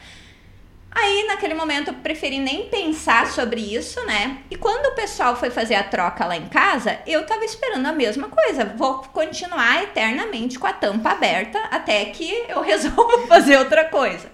Aí, 0.98 1.26
naquele 1.28 1.54
momento, 1.54 1.90
eu 1.90 1.94
preferi 1.96 2.40
nem 2.40 2.70
pensar 2.70 3.28
sobre 3.28 3.60
isso, 3.60 4.02
né? 4.06 4.38
E 4.50 4.56
quando 4.56 4.86
o 4.86 4.96
pessoal 4.96 5.36
foi 5.36 5.50
fazer 5.50 5.76
a 5.76 5.84
troca 5.84 6.26
lá 6.26 6.38
em 6.38 6.48
casa, 6.48 7.00
eu 7.06 7.26
tava 7.26 7.44
esperando 7.44 7.86
a 7.86 7.92
mesma 7.92 8.30
coisa. 8.30 8.64
Vou 8.64 9.00
continuar 9.00 9.84
eternamente 9.84 10.58
com 10.58 10.66
a 10.66 10.72
tampa 10.72 11.10
aberta 11.12 11.60
até 11.70 12.06
que 12.06 12.46
eu 12.48 12.62
resolva 12.64 13.28
fazer 13.28 13.58
outra 13.58 13.84
coisa. 13.90 14.32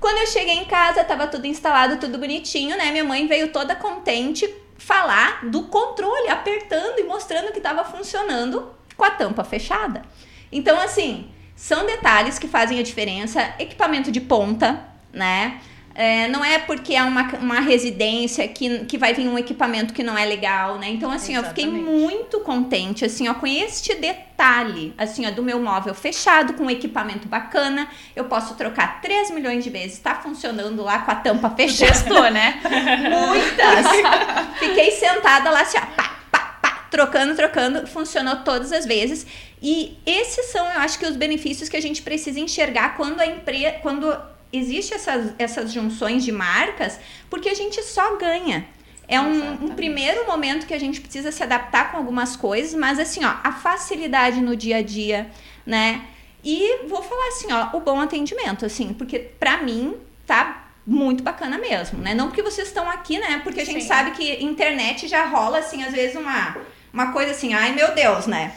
Quando 0.00 0.18
eu 0.18 0.26
cheguei 0.26 0.54
em 0.54 0.64
casa, 0.64 1.04
tava 1.04 1.28
tudo 1.28 1.46
instalado, 1.46 1.98
tudo 1.98 2.18
bonitinho, 2.18 2.76
né? 2.76 2.90
Minha 2.90 3.04
mãe 3.04 3.28
veio 3.28 3.52
toda 3.52 3.76
contente 3.76 4.52
falar 4.76 5.46
do 5.46 5.68
controle, 5.68 6.28
apertando 6.28 6.98
e 6.98 7.04
mostrando 7.04 7.52
que 7.52 7.58
estava 7.58 7.84
funcionando 7.84 8.74
com 8.96 9.04
a 9.04 9.10
tampa 9.10 9.44
fechada. 9.44 10.02
Então, 10.50 10.80
assim, 10.80 11.30
são 11.54 11.86
detalhes 11.86 12.40
que 12.40 12.48
fazem 12.48 12.80
a 12.80 12.82
diferença. 12.82 13.54
Equipamento 13.56 14.10
de 14.10 14.20
ponta, 14.20 14.84
né? 15.12 15.60
É, 15.98 16.28
não 16.28 16.44
é 16.44 16.58
porque 16.58 16.94
é 16.94 17.02
uma, 17.02 17.22
uma 17.36 17.60
residência 17.60 18.46
que, 18.46 18.84
que 18.84 18.98
vai 18.98 19.14
vir 19.14 19.26
um 19.26 19.38
equipamento 19.38 19.94
que 19.94 20.02
não 20.02 20.16
é 20.16 20.26
legal, 20.26 20.78
né? 20.78 20.90
Então, 20.90 21.10
assim, 21.10 21.32
Exatamente. 21.32 21.64
eu 21.64 21.72
fiquei 21.72 21.82
muito 21.82 22.40
contente, 22.40 23.02
assim, 23.02 23.26
ó, 23.28 23.32
com 23.32 23.46
este 23.46 23.94
detalhe, 23.94 24.92
assim, 24.98 25.26
ó, 25.26 25.30
do 25.30 25.42
meu 25.42 25.58
móvel 25.58 25.94
fechado, 25.94 26.52
com 26.52 26.64
um 26.64 26.70
equipamento 26.70 27.26
bacana. 27.26 27.88
Eu 28.14 28.24
posso 28.24 28.54
trocar 28.56 29.00
3 29.00 29.30
milhões 29.30 29.64
de 29.64 29.70
vezes, 29.70 29.98
tá 29.98 30.16
funcionando 30.16 30.82
lá 30.82 30.98
com 30.98 31.12
a 31.12 31.14
tampa 31.14 31.48
fechada. 31.48 31.92
Testou, 31.92 32.30
né? 32.30 32.60
Muitas! 33.08 33.86
Fiquei 34.60 34.90
sentada 34.90 35.48
lá, 35.48 35.62
assim, 35.62 35.78
ó, 35.78 35.86
pá, 35.96 36.16
pá, 36.30 36.58
pá, 36.60 36.86
trocando, 36.90 37.34
trocando, 37.34 37.86
funcionou 37.86 38.36
todas 38.44 38.70
as 38.70 38.84
vezes. 38.84 39.26
E 39.62 39.96
esses 40.04 40.50
são, 40.52 40.66
eu 40.66 40.80
acho 40.80 40.98
que, 40.98 41.06
os 41.06 41.16
benefícios 41.16 41.70
que 41.70 41.76
a 41.78 41.80
gente 41.80 42.02
precisa 42.02 42.38
enxergar 42.38 42.98
quando 42.98 43.18
a 43.18 43.26
empresa, 43.26 43.76
quando 43.80 44.14
existe 44.52 44.94
essas, 44.94 45.34
essas 45.38 45.72
junções 45.72 46.24
de 46.24 46.32
marcas 46.32 46.98
porque 47.28 47.48
a 47.48 47.54
gente 47.54 47.82
só 47.82 48.16
ganha. 48.16 48.66
É 49.08 49.20
um, 49.20 49.66
um, 49.66 49.68
primeiro 49.74 50.26
momento 50.26 50.66
que 50.66 50.74
a 50.74 50.80
gente 50.80 51.00
precisa 51.00 51.30
se 51.30 51.40
adaptar 51.42 51.92
com 51.92 51.96
algumas 51.96 52.34
coisas, 52.34 52.74
mas 52.74 52.98
assim, 52.98 53.24
ó, 53.24 53.34
a 53.42 53.52
facilidade 53.52 54.40
no 54.40 54.56
dia 54.56 54.78
a 54.78 54.82
dia, 54.82 55.30
né? 55.64 56.04
E 56.42 56.86
vou 56.88 57.02
falar 57.02 57.28
assim, 57.28 57.52
ó, 57.52 57.76
o 57.76 57.80
bom 57.80 58.00
atendimento, 58.00 58.66
assim, 58.66 58.92
porque 58.94 59.18
para 59.18 59.58
mim 59.58 59.96
tá 60.26 60.70
muito 60.84 61.22
bacana 61.22 61.56
mesmo, 61.56 62.00
né? 62.00 62.14
Não 62.14 62.28
porque 62.28 62.42
vocês 62.42 62.68
estão 62.68 62.90
aqui, 62.90 63.18
né? 63.18 63.40
Porque 63.44 63.60
a 63.60 63.64
gente 63.64 63.82
Sim. 63.82 63.88
sabe 63.88 64.10
que 64.12 64.44
internet 64.44 65.06
já 65.06 65.26
rola, 65.26 65.58
assim, 65.58 65.84
às 65.84 65.92
vezes 65.92 66.16
uma, 66.16 66.56
uma 66.92 67.12
coisa 67.12 67.30
assim, 67.30 67.54
ai 67.54 67.72
meu 67.72 67.94
Deus, 67.94 68.26
né? 68.26 68.52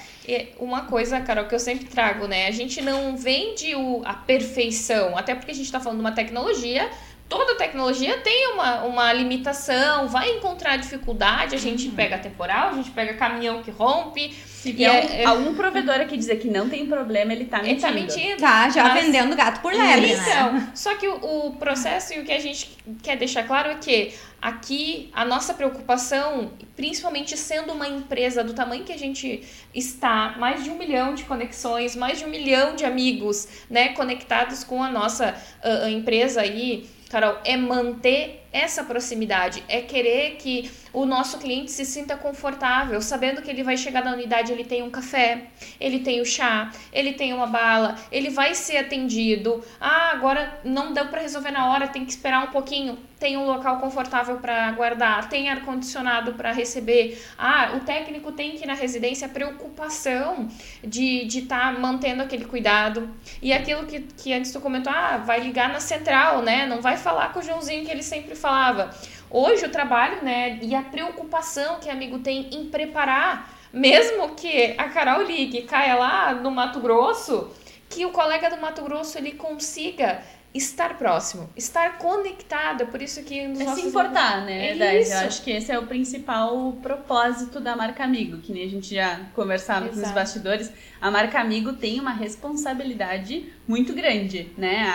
Uma 0.59 0.81
coisa, 0.83 1.19
Carol, 1.21 1.45
que 1.45 1.55
eu 1.55 1.59
sempre 1.59 1.85
trago, 1.85 2.27
né? 2.27 2.47
A 2.47 2.51
gente 2.51 2.81
não 2.81 3.15
vende 3.15 3.75
o, 3.75 4.01
a 4.05 4.13
perfeição, 4.13 5.17
até 5.17 5.35
porque 5.35 5.51
a 5.51 5.55
gente 5.55 5.65
está 5.65 5.79
falando 5.79 5.99
de 5.99 6.05
uma 6.05 6.11
tecnologia. 6.11 6.89
Toda 7.27 7.55
tecnologia 7.55 8.17
tem 8.17 8.53
uma, 8.53 8.83
uma 8.85 9.13
limitação, 9.13 10.07
vai 10.07 10.31
encontrar 10.31 10.77
dificuldade, 10.77 11.53
a 11.53 11.59
gente 11.59 11.87
uhum. 11.87 11.93
pega 11.93 12.17
temporal, 12.17 12.69
a 12.69 12.73
gente 12.73 12.89
pega 12.89 13.13
caminhão 13.13 13.61
que 13.61 13.69
rompe. 13.69 14.33
Se 14.33 14.71
vier 14.71 15.21
é, 15.21 15.25
algum 15.25 15.53
provedor 15.53 15.95
aqui 15.95 16.17
dizer 16.17 16.37
que 16.37 16.47
não 16.47 16.67
tem 16.67 16.87
problema, 16.87 17.31
ele 17.31 17.45
tá 17.45 17.57
mentindo. 17.61 17.71
Ele 17.71 17.81
tá 17.81 17.91
mentindo. 17.91 18.41
Tá, 18.41 18.69
já 18.69 18.83
mas, 18.83 19.05
vendendo 19.05 19.35
gato 19.35 19.61
por 19.61 19.71
lebre, 19.71 20.13
então, 20.13 20.53
né? 20.53 20.71
Só 20.73 20.95
que 20.95 21.07
o, 21.07 21.47
o 21.47 21.55
processo 21.57 22.13
e 22.15 22.19
o 22.19 22.25
que 22.25 22.31
a 22.31 22.39
gente 22.39 22.75
quer 23.03 23.15
deixar 23.15 23.43
claro 23.43 23.69
é 23.69 23.75
que 23.75 24.11
Aqui, 24.41 25.09
a 25.13 25.25
nossa 25.25 25.53
preocupação, 25.53 26.53
principalmente 26.75 27.35
sendo 27.35 27.73
uma 27.73 27.87
empresa 27.87 28.43
do 28.43 28.53
tamanho 28.53 28.85
que 28.85 28.93
a 28.93 28.97
gente 28.97 29.43
está, 29.75 30.35
mais 30.37 30.63
de 30.63 30.69
um 30.69 30.77
milhão 30.77 31.13
de 31.13 31.23
conexões, 31.25 31.95
mais 31.95 32.19
de 32.19 32.25
um 32.25 32.29
milhão 32.29 32.75
de 32.75 32.85
amigos 32.85 33.47
né, 33.69 33.89
conectados 33.89 34.63
com 34.63 34.81
a 34.81 34.89
nossa 34.89 35.35
uh, 35.63 35.89
empresa 35.89 36.41
aí, 36.41 36.89
Carol, 37.09 37.37
é 37.43 37.57
manter 37.57 38.45
essa 38.51 38.83
proximidade, 38.83 39.63
é 39.67 39.81
querer 39.81 40.35
que 40.37 40.71
o 40.91 41.05
nosso 41.05 41.37
cliente 41.37 41.71
se 41.71 41.85
sinta 41.85 42.15
confortável, 42.17 43.01
sabendo 43.01 43.41
que 43.41 43.49
ele 43.49 43.63
vai 43.63 43.77
chegar 43.77 44.03
na 44.03 44.13
unidade, 44.13 44.51
ele 44.51 44.63
tem 44.63 44.81
um 44.81 44.89
café, 44.89 45.47
ele 45.79 45.99
tem 45.99 46.21
o 46.21 46.25
chá, 46.25 46.71
ele 46.91 47.13
tem 47.13 47.33
uma 47.33 47.47
bala, 47.47 47.95
ele 48.11 48.29
vai 48.29 48.55
ser 48.55 48.77
atendido. 48.77 49.63
Ah, 49.79 50.11
agora 50.11 50.59
não 50.63 50.93
deu 50.93 51.07
para 51.07 51.21
resolver 51.21 51.51
na 51.51 51.71
hora, 51.71 51.87
tem 51.87 52.05
que 52.05 52.11
esperar 52.11 52.43
um 52.43 52.51
pouquinho. 52.51 52.97
Tem 53.19 53.35
um 53.35 53.45
local 53.45 53.79
confortável 53.79 54.37
para 54.37 54.67
aguardar, 54.67 55.27
tem 55.27 55.49
ar 55.49 55.65
condicionado 55.65 56.33
para 56.33 56.53
receber. 56.53 57.21
Ah, 57.37 57.73
o 57.75 57.81
técnico 57.81 58.31
tem 58.31 58.55
que 58.55 58.63
ir 58.63 58.67
na 58.67 58.73
residência 58.73 59.27
preocupação 59.27 60.47
de 60.81 61.27
estar 61.27 61.73
tá 61.73 61.79
mantendo 61.79 62.23
aquele 62.23 62.45
cuidado. 62.45 63.09
E 63.41 63.51
aquilo 63.51 63.85
que, 63.85 63.99
que 63.99 64.31
antes 64.31 64.53
tu 64.53 64.61
comentou, 64.61 64.93
ah, 64.93 65.17
vai 65.17 65.41
ligar 65.41 65.67
na 65.67 65.81
central, 65.81 66.41
né? 66.41 66.65
Não 66.65 66.81
vai 66.81 66.95
falar 66.95 67.33
com 67.33 67.39
o 67.39 67.43
Joãozinho 67.43 67.83
que 67.83 67.91
ele 67.91 68.03
sempre 68.03 68.35
falava. 68.35 68.89
Hoje 69.31 69.65
o 69.65 69.69
trabalho, 69.69 70.23
né, 70.23 70.57
e 70.61 70.73
a 70.73 70.81
preocupação 70.81 71.79
que 71.79 71.89
amigo 71.89 72.19
tem 72.19 72.49
em 72.51 72.65
preparar, 72.69 73.57
mesmo 73.71 74.35
que 74.35 74.73
a 74.77 74.89
Carol 74.89 75.23
ligue 75.23 75.61
caia 75.61 75.95
lá 75.95 76.33
no 76.33 76.49
Mato 76.49 76.79
Grosso, 76.79 77.51
que 77.87 78.05
o 78.05 78.11
colega 78.11 78.49
do 78.49 78.57
Mato 78.59 78.81
Grosso 78.81 79.17
ele 79.17 79.33
consiga 79.33 80.21
estar 80.51 80.97
próximo, 80.97 81.47
estar 81.55 81.99
conectado, 81.99 82.87
por 82.87 82.99
isso 83.03 83.21
que 83.23 83.47
nos 83.47 83.59
é 83.59 83.75
se 83.75 83.81
importar, 83.81 84.45
né, 84.45 84.69
é 84.69 85.01
isso. 85.01 85.13
Eu 85.13 85.19
acho 85.19 85.43
que 85.43 85.51
esse 85.51 85.71
é 85.71 85.77
o 85.77 85.85
principal 85.85 86.73
propósito 86.81 87.59
da 87.59 87.75
marca 87.75 88.03
Amigo, 88.03 88.39
que 88.39 88.51
nem 88.51 88.65
a 88.65 88.69
gente 88.69 88.95
já 88.95 89.21
conversava 89.35 89.85
Exato. 89.85 89.99
nos 89.99 90.11
bastidores. 90.11 90.71
A 90.99 91.11
marca 91.11 91.39
Amigo 91.39 91.73
tem 91.73 91.99
uma 91.99 92.13
responsabilidade 92.13 93.53
muito 93.67 93.93
grande, 93.93 94.51
né? 94.57 94.87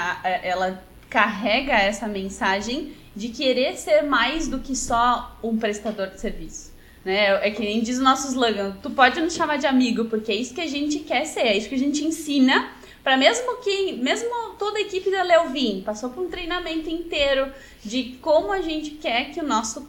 ela 0.42 0.82
carrega 1.08 1.74
essa 1.74 2.08
mensagem 2.08 2.92
de 3.14 3.28
querer 3.28 3.76
ser 3.76 4.02
mais 4.02 4.48
do 4.48 4.58
que 4.58 4.74
só 4.74 5.38
um 5.42 5.56
prestador 5.56 6.08
de 6.08 6.20
serviço. 6.20 6.72
Né? 7.04 7.46
É 7.46 7.50
que 7.50 7.60
nem 7.60 7.82
diz 7.82 7.98
o 7.98 8.02
nosso 8.02 8.28
slogan, 8.28 8.76
tu 8.82 8.90
pode 8.90 9.20
nos 9.20 9.34
chamar 9.34 9.58
de 9.58 9.66
amigo, 9.66 10.06
porque 10.06 10.32
é 10.32 10.34
isso 10.34 10.54
que 10.54 10.60
a 10.60 10.66
gente 10.66 11.00
quer 11.00 11.24
ser, 11.26 11.40
é 11.40 11.56
isso 11.56 11.68
que 11.68 11.74
a 11.74 11.78
gente 11.78 12.04
ensina 12.04 12.72
para 13.04 13.18
mesmo 13.18 13.58
que, 13.58 13.92
mesmo 13.92 14.54
toda 14.58 14.78
a 14.78 14.80
equipe 14.80 15.10
da 15.10 15.22
Leovin 15.22 15.82
passou 15.84 16.08
por 16.08 16.24
um 16.24 16.30
treinamento 16.30 16.88
inteiro 16.88 17.52
de 17.84 18.16
como 18.22 18.50
a 18.50 18.62
gente 18.62 18.92
quer 18.92 19.30
que 19.30 19.40
o 19.40 19.46
nosso 19.46 19.86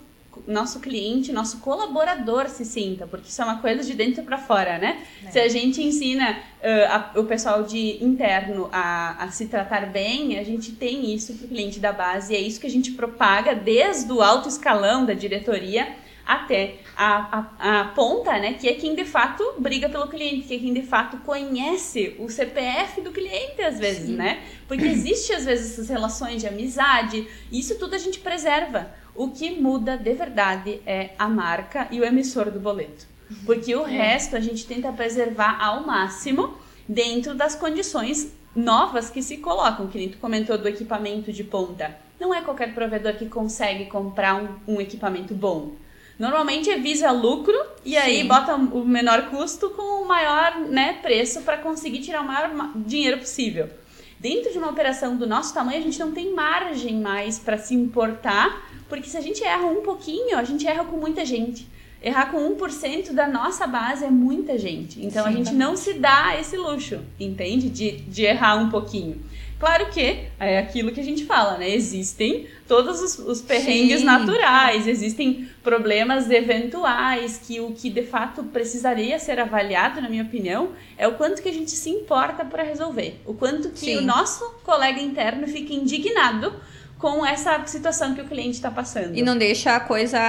nosso 0.48 0.80
cliente, 0.80 1.32
nosso 1.32 1.60
colaborador 1.60 2.50
se 2.50 2.66
sinta, 2.66 3.08
porque 3.08 3.30
isso 3.30 3.42
é 3.42 3.46
uma 3.46 3.60
coisa 3.60 3.84
de 3.84 3.94
dentro 3.94 4.24
para 4.24 4.38
fora, 4.38 4.78
né? 4.78 5.04
É. 5.26 5.32
Se 5.32 5.40
a 5.40 5.48
gente 5.48 5.82
ensina 5.82 6.32
uh, 6.32 7.14
a, 7.16 7.20
o 7.20 7.24
pessoal 7.24 7.64
de 7.64 8.04
interno 8.04 8.70
a, 8.72 9.24
a, 9.24 9.32
se 9.32 9.48
tratar 9.48 9.88
bem, 9.88 10.38
a 10.38 10.44
gente 10.44 10.72
tem 10.72 11.14
isso 11.14 11.34
para 11.34 11.46
o 11.46 11.50
cliente 11.50 11.80
da 11.80 11.92
base, 11.92 12.34
e 12.34 12.36
é 12.36 12.40
isso 12.40 12.60
que 12.60 12.68
a 12.68 12.72
gente 12.72 12.92
propaga 12.92 13.56
desde 13.56 14.12
o 14.12 14.22
alto 14.22 14.48
escalão 14.48 15.06
da 15.06 15.14
diretoria 15.14 15.88
até 16.26 16.78
a, 16.98 17.50
a, 17.60 17.82
a, 17.82 17.86
ponta, 17.90 18.38
né, 18.40 18.54
que 18.54 18.68
é 18.68 18.74
quem 18.74 18.96
de 18.96 19.06
fato 19.06 19.44
briga 19.60 19.88
pelo 19.88 20.08
cliente, 20.08 20.48
que 20.48 20.56
é 20.56 20.60
quem 20.60 20.74
de 20.74 20.82
fato 20.82 21.18
conhece 21.18 22.16
o 22.20 22.30
CPF 22.30 23.02
do 23.02 23.12
cliente 23.12 23.62
às 23.62 23.80
vezes, 23.80 24.08
Sim. 24.08 24.16
né? 24.16 24.42
Porque 24.68 24.86
existe 24.86 25.34
às 25.34 25.46
vezes 25.46 25.74
essas 25.74 25.90
relações 25.90 26.42
de 26.42 26.48
amizade, 26.48 27.28
e 27.52 27.60
isso 27.60 27.78
tudo 27.78 27.96
a 27.96 28.00
gente 28.00 28.20
preserva. 28.20 28.90
O 29.14 29.30
que 29.30 29.52
muda 29.52 29.98
de 29.98 30.14
verdade 30.14 30.82
é 30.86 31.12
a 31.18 31.30
marca 31.30 31.88
e 31.90 32.02
o 32.02 32.04
emissor 32.06 32.52
do 32.52 32.60
boleto. 32.60 33.06
Porque 33.46 33.74
o 33.76 33.86
é. 33.86 33.90
resto 33.90 34.36
a 34.36 34.40
gente 34.40 34.66
tenta 34.66 34.92
preservar 34.92 35.58
ao 35.64 35.86
máximo 35.86 36.54
dentro 36.88 37.34
das 37.34 37.56
condições 37.56 38.34
novas 38.56 39.10
que 39.10 39.22
se 39.22 39.38
colocam. 39.38 39.88
Que 39.88 39.98
nem 39.98 40.10
tu 40.10 40.18
comentou 40.18 40.58
do 40.58 40.68
equipamento 40.68 41.32
de 41.32 41.44
ponta. 41.44 41.96
Não 42.20 42.34
é 42.34 42.42
qualquer 42.42 42.74
provedor 42.74 43.14
que 43.14 43.28
consegue 43.28 43.86
comprar 43.86 44.36
um, 44.36 44.76
um 44.76 44.82
equipamento 44.82 45.34
bom. 45.34 45.72
Normalmente 46.18 46.70
é 46.70 46.78
visa 46.78 47.12
lucro 47.12 47.56
e 47.84 47.92
Sim. 47.92 47.98
aí 47.98 48.24
bota 48.24 48.56
o 48.56 48.86
menor 48.86 49.30
custo 49.30 49.70
com 49.72 50.04
o 50.04 50.08
maior 50.08 50.60
né, 50.60 50.94
preço 51.02 51.42
para 51.42 51.58
conseguir 51.58 52.00
tirar 52.00 52.22
o 52.22 52.26
maior 52.26 52.52
dinheiro 52.76 53.18
possível. 53.18 53.70
Dentro 54.20 54.52
de 54.52 54.58
uma 54.58 54.70
operação 54.70 55.18
do 55.18 55.28
nosso 55.28 55.54
tamanho, 55.54 55.80
a 55.80 55.82
gente 55.82 56.00
não 56.00 56.12
tem 56.12 56.34
margem 56.34 56.96
mais 56.96 57.38
para 57.38 57.58
se 57.58 57.76
importar 57.76 58.66
porque 58.88 59.10
se 59.10 59.18
a 59.18 59.22
gente 59.22 59.44
erra 59.44 59.66
um 59.66 59.82
pouquinho, 59.82 60.38
a 60.38 60.44
gente 60.44 60.68
erra 60.68 60.84
com 60.84 60.98
muita 60.98 61.26
gente. 61.26 61.68
Errar 62.02 62.28
com 62.28 62.56
1% 62.56 63.14
da 63.14 63.28
nossa 63.28 63.66
base 63.66 64.06
é 64.06 64.12
muita 64.12 64.60
gente. 64.60 65.04
Então 65.04 65.24
Sim, 65.24 65.30
a 65.30 65.32
gente 65.32 65.46
tá. 65.48 65.54
não 65.54 65.76
se 65.76 65.94
dá 65.94 66.40
esse 66.40 66.56
luxo, 66.56 67.00
entende? 67.20 67.68
De, 67.70 67.92
de 67.92 68.24
errar 68.24 68.58
um 68.58 68.70
pouquinho. 68.70 69.20
Claro 69.66 69.88
que 69.88 70.28
é 70.40 70.60
aquilo 70.60 70.92
que 70.92 71.00
a 71.00 71.04
gente 71.04 71.26
fala, 71.26 71.58
né? 71.58 71.68
Existem 71.68 72.48
todos 72.68 73.02
os, 73.02 73.18
os 73.18 73.42
perrengues 73.42 74.02
Sim. 74.02 74.06
naturais, 74.06 74.86
existem 74.86 75.50
problemas 75.64 76.30
eventuais 76.30 77.42
que 77.44 77.60
o 77.60 77.72
que 77.72 77.90
de 77.90 78.04
fato 78.04 78.44
precisaria 78.44 79.18
ser 79.18 79.40
avaliado, 79.40 80.00
na 80.00 80.08
minha 80.08 80.22
opinião, 80.22 80.74
é 80.96 81.08
o 81.08 81.14
quanto 81.14 81.42
que 81.42 81.50
a 81.50 81.52
gente 81.52 81.72
se 81.72 81.90
importa 81.90 82.46
para 82.46 82.62
resolver, 82.62 83.20
o 83.26 83.34
quanto 83.34 83.70
que 83.70 83.80
Sim. 83.80 83.98
o 83.98 84.02
nosso 84.04 84.48
colega 84.64 85.02
interno 85.02 85.48
fica 85.48 85.74
indignado 85.74 86.54
com 87.00 87.26
essa 87.26 87.66
situação 87.66 88.14
que 88.14 88.22
o 88.22 88.26
cliente 88.26 88.58
está 88.58 88.70
passando. 88.70 89.16
E 89.16 89.24
não 89.24 89.36
deixa 89.36 89.76
a 89.76 89.80
coisa 89.80 90.20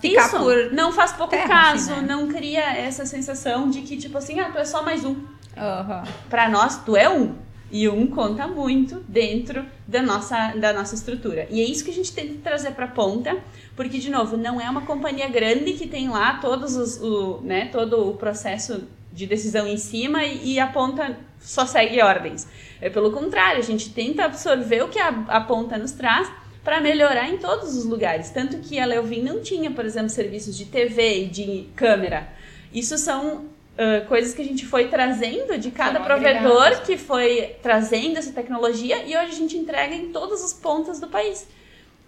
ficar 0.00 0.26
Isso, 0.26 0.36
por. 0.36 0.72
Não 0.72 0.90
faz 0.90 1.12
pouco 1.12 1.30
terra, 1.30 1.46
caso, 1.46 1.92
assim, 1.92 2.00
né? 2.00 2.06
não 2.08 2.26
cria 2.26 2.76
essa 2.76 3.06
sensação 3.06 3.70
de 3.70 3.82
que, 3.82 3.96
tipo 3.96 4.18
assim, 4.18 4.40
ah, 4.40 4.50
tu 4.50 4.58
é 4.58 4.64
só 4.64 4.82
mais 4.82 5.04
um. 5.04 5.10
Uhum. 5.10 6.02
Para 6.28 6.48
nós, 6.48 6.78
tu 6.78 6.96
é 6.96 7.08
um. 7.08 7.36
E 7.70 7.88
um 7.88 8.06
conta 8.08 8.48
muito 8.48 8.96
dentro 9.08 9.64
da 9.86 10.02
nossa, 10.02 10.54
da 10.56 10.72
nossa 10.72 10.94
estrutura. 10.94 11.46
E 11.50 11.60
é 11.60 11.64
isso 11.64 11.84
que 11.84 11.90
a 11.90 11.94
gente 11.94 12.12
que 12.12 12.34
trazer 12.38 12.72
para 12.72 12.88
ponta, 12.88 13.36
porque, 13.76 13.98
de 13.98 14.10
novo, 14.10 14.36
não 14.36 14.60
é 14.60 14.68
uma 14.68 14.82
companhia 14.82 15.28
grande 15.28 15.74
que 15.74 15.86
tem 15.86 16.08
lá 16.08 16.34
todos 16.34 16.76
os, 16.76 17.00
o, 17.00 17.40
né, 17.42 17.66
todo 17.66 18.10
o 18.10 18.14
processo 18.14 18.82
de 19.12 19.26
decisão 19.26 19.66
em 19.66 19.76
cima 19.76 20.24
e, 20.24 20.54
e 20.54 20.60
a 20.60 20.66
ponta 20.66 21.16
só 21.40 21.64
segue 21.66 22.02
ordens. 22.02 22.46
É 22.80 22.90
pelo 22.90 23.12
contrário, 23.12 23.60
a 23.60 23.64
gente 23.64 23.90
tenta 23.90 24.24
absorver 24.24 24.82
o 24.82 24.88
que 24.88 24.98
a, 24.98 25.08
a 25.28 25.40
ponta 25.40 25.78
nos 25.78 25.92
traz 25.92 26.30
para 26.62 26.80
melhorar 26.80 27.28
em 27.28 27.38
todos 27.38 27.76
os 27.76 27.84
lugares. 27.84 28.30
Tanto 28.30 28.58
que 28.58 28.78
a 28.78 28.86
Leovin 28.86 29.22
não 29.22 29.40
tinha, 29.40 29.70
por 29.70 29.84
exemplo, 29.84 30.10
serviços 30.10 30.56
de 30.56 30.66
TV 30.66 31.24
e 31.24 31.26
de 31.26 31.68
câmera. 31.74 32.28
Isso 32.72 32.96
são 32.98 33.46
uh, 33.80 34.06
coisas 34.06 34.34
que 34.34 34.42
a 34.42 34.44
gente 34.44 34.66
foi 34.66 34.88
trazendo 34.88 35.56
de 35.58 35.70
cada 35.70 36.00
provedor 36.00 36.82
que 36.82 36.98
foi 36.98 37.56
trazendo 37.62 38.18
essa 38.18 38.32
tecnologia 38.32 39.02
e 39.04 39.16
hoje 39.16 39.30
a 39.30 39.34
gente 39.34 39.56
entrega 39.56 39.94
em 39.94 40.12
todas 40.12 40.44
as 40.44 40.52
pontas 40.52 41.00
do 41.00 41.08
país. 41.08 41.48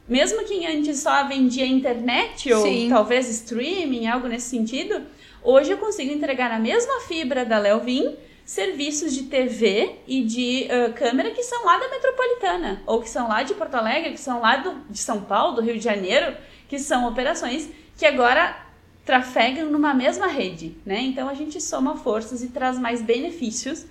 Mesmo 0.07 0.45
quem 0.45 0.67
antes 0.67 0.99
só 0.99 1.27
vendia 1.27 1.67
internet 1.67 2.53
ou 2.53 2.63
Sim. 2.63 2.89
talvez 2.91 3.29
streaming, 3.29 4.07
algo 4.07 4.29
nesse 4.29 4.51
sentido, 4.51 5.03
hoje 5.43 5.71
eu 5.71 5.79
consigo 5.79 6.13
entregar 6.13 6.51
na 6.51 6.59
mesma 6.59 7.01
fibra 7.01 7.45
da 7.45 7.59
Leovin 7.59 8.15
serviços 8.45 9.15
de 9.15 9.23
TV 9.25 9.95
e 10.07 10.23
de 10.25 10.67
uh, 10.67 10.93
câmera 10.93 11.31
que 11.31 11.43
são 11.45 11.65
lá 11.65 11.79
da 11.79 11.89
metropolitana, 11.89 12.83
ou 12.85 13.01
que 13.01 13.09
são 13.09 13.29
lá 13.29 13.45
de 13.45 13.55
Porto 13.55 13.77
Alegre, 13.77 14.13
que 14.13 14.21
são 14.21 14.41
lá 14.41 14.57
do, 14.57 14.75
de 14.91 14.99
São 14.99 15.23
Paulo, 15.23 15.55
do 15.55 15.63
Rio 15.63 15.79
de 15.79 15.85
Janeiro, 15.85 16.37
que 16.69 16.79
são 16.79 17.09
operações 17.09 17.71
que 17.97 18.05
agora 18.05 18.57
trafegam 19.05 19.71
numa 19.71 19.93
mesma 19.93 20.27
rede, 20.27 20.77
né? 20.87 21.01
Então 21.01 21.29
a 21.29 21.35
gente 21.35 21.61
soma 21.61 21.97
forças 21.97 22.43
e 22.43 22.49
traz 22.49 22.79
mais 22.79 23.03
benefícios 23.03 23.85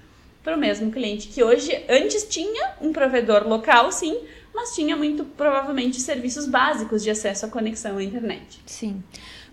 para 0.44 0.56
o 0.56 0.60
mesmo 0.60 0.92
cliente 0.92 1.28
que 1.28 1.44
hoje 1.44 1.84
antes 1.90 2.24
tinha 2.28 2.74
um 2.82 2.92
provedor 2.92 3.48
local, 3.48 3.92
sim, 3.92 4.18
mas 4.54 4.74
tinha 4.74 4.96
muito 4.96 5.24
provavelmente 5.24 6.00
serviços 6.00 6.46
básicos 6.48 7.04
de 7.04 7.10
acesso 7.10 7.46
à 7.46 7.50
conexão 7.50 7.98
à 7.98 8.04
internet. 8.04 8.62
Sim. 8.66 9.04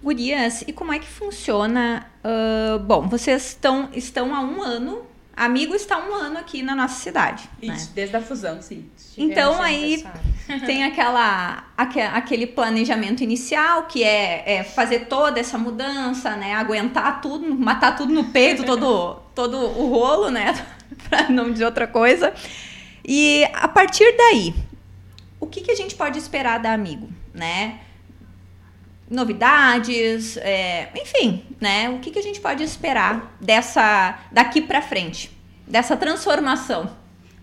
Gurias, 0.02 0.62
e 0.62 0.72
como 0.72 0.92
é 0.92 0.98
que 0.98 1.08
funciona? 1.08 2.06
Uh, 2.24 2.78
bom, 2.78 3.08
vocês 3.08 3.48
estão, 3.48 3.88
estão 3.92 4.34
há 4.34 4.40
um 4.40 4.62
ano, 4.62 5.02
Amigo 5.38 5.72
está 5.72 5.98
um 5.98 6.12
ano 6.12 6.36
aqui 6.36 6.62
na 6.64 6.74
nossa 6.74 7.00
cidade. 7.00 7.48
Isso, 7.62 7.86
né? 7.86 7.92
desde 7.94 8.16
a 8.16 8.20
fusão, 8.20 8.60
sim. 8.60 8.90
Então 9.16 9.62
aí 9.62 10.04
tem 10.66 10.82
aquela, 10.82 11.64
aquele 11.76 12.44
planejamento 12.44 13.22
inicial 13.22 13.84
que 13.84 14.02
é, 14.02 14.42
é, 14.46 14.64
fazer 14.64 15.06
toda 15.06 15.38
essa 15.38 15.56
mudança, 15.56 16.34
né? 16.34 16.54
Aguentar 16.54 17.20
tudo, 17.20 17.54
matar 17.54 17.96
tudo 17.96 18.12
no 18.12 18.24
peito, 18.24 18.64
todo, 18.64 19.22
todo 19.32 19.56
o 19.56 19.88
rolo, 19.88 20.28
né? 20.28 20.54
para 21.08 21.28
não 21.28 21.52
dizer 21.52 21.66
outra 21.66 21.86
coisa. 21.86 22.34
E 23.04 23.44
a 23.52 23.68
partir 23.68 24.16
daí, 24.16 24.52
o 25.38 25.46
que, 25.46 25.60
que 25.60 25.70
a 25.70 25.76
gente 25.76 25.94
pode 25.94 26.18
esperar 26.18 26.58
da 26.58 26.72
Amigo, 26.72 27.08
né? 27.32 27.78
Novidades, 29.10 30.36
é, 30.38 30.90
enfim, 30.94 31.44
né? 31.60 31.88
O 31.90 31.98
que, 31.98 32.10
que 32.10 32.18
a 32.18 32.22
gente 32.22 32.40
pode 32.40 32.62
esperar 32.62 33.36
dessa 33.40 34.18
daqui 34.30 34.60
para 34.60 34.82
frente, 34.82 35.30
dessa 35.66 35.96
transformação? 35.96 36.90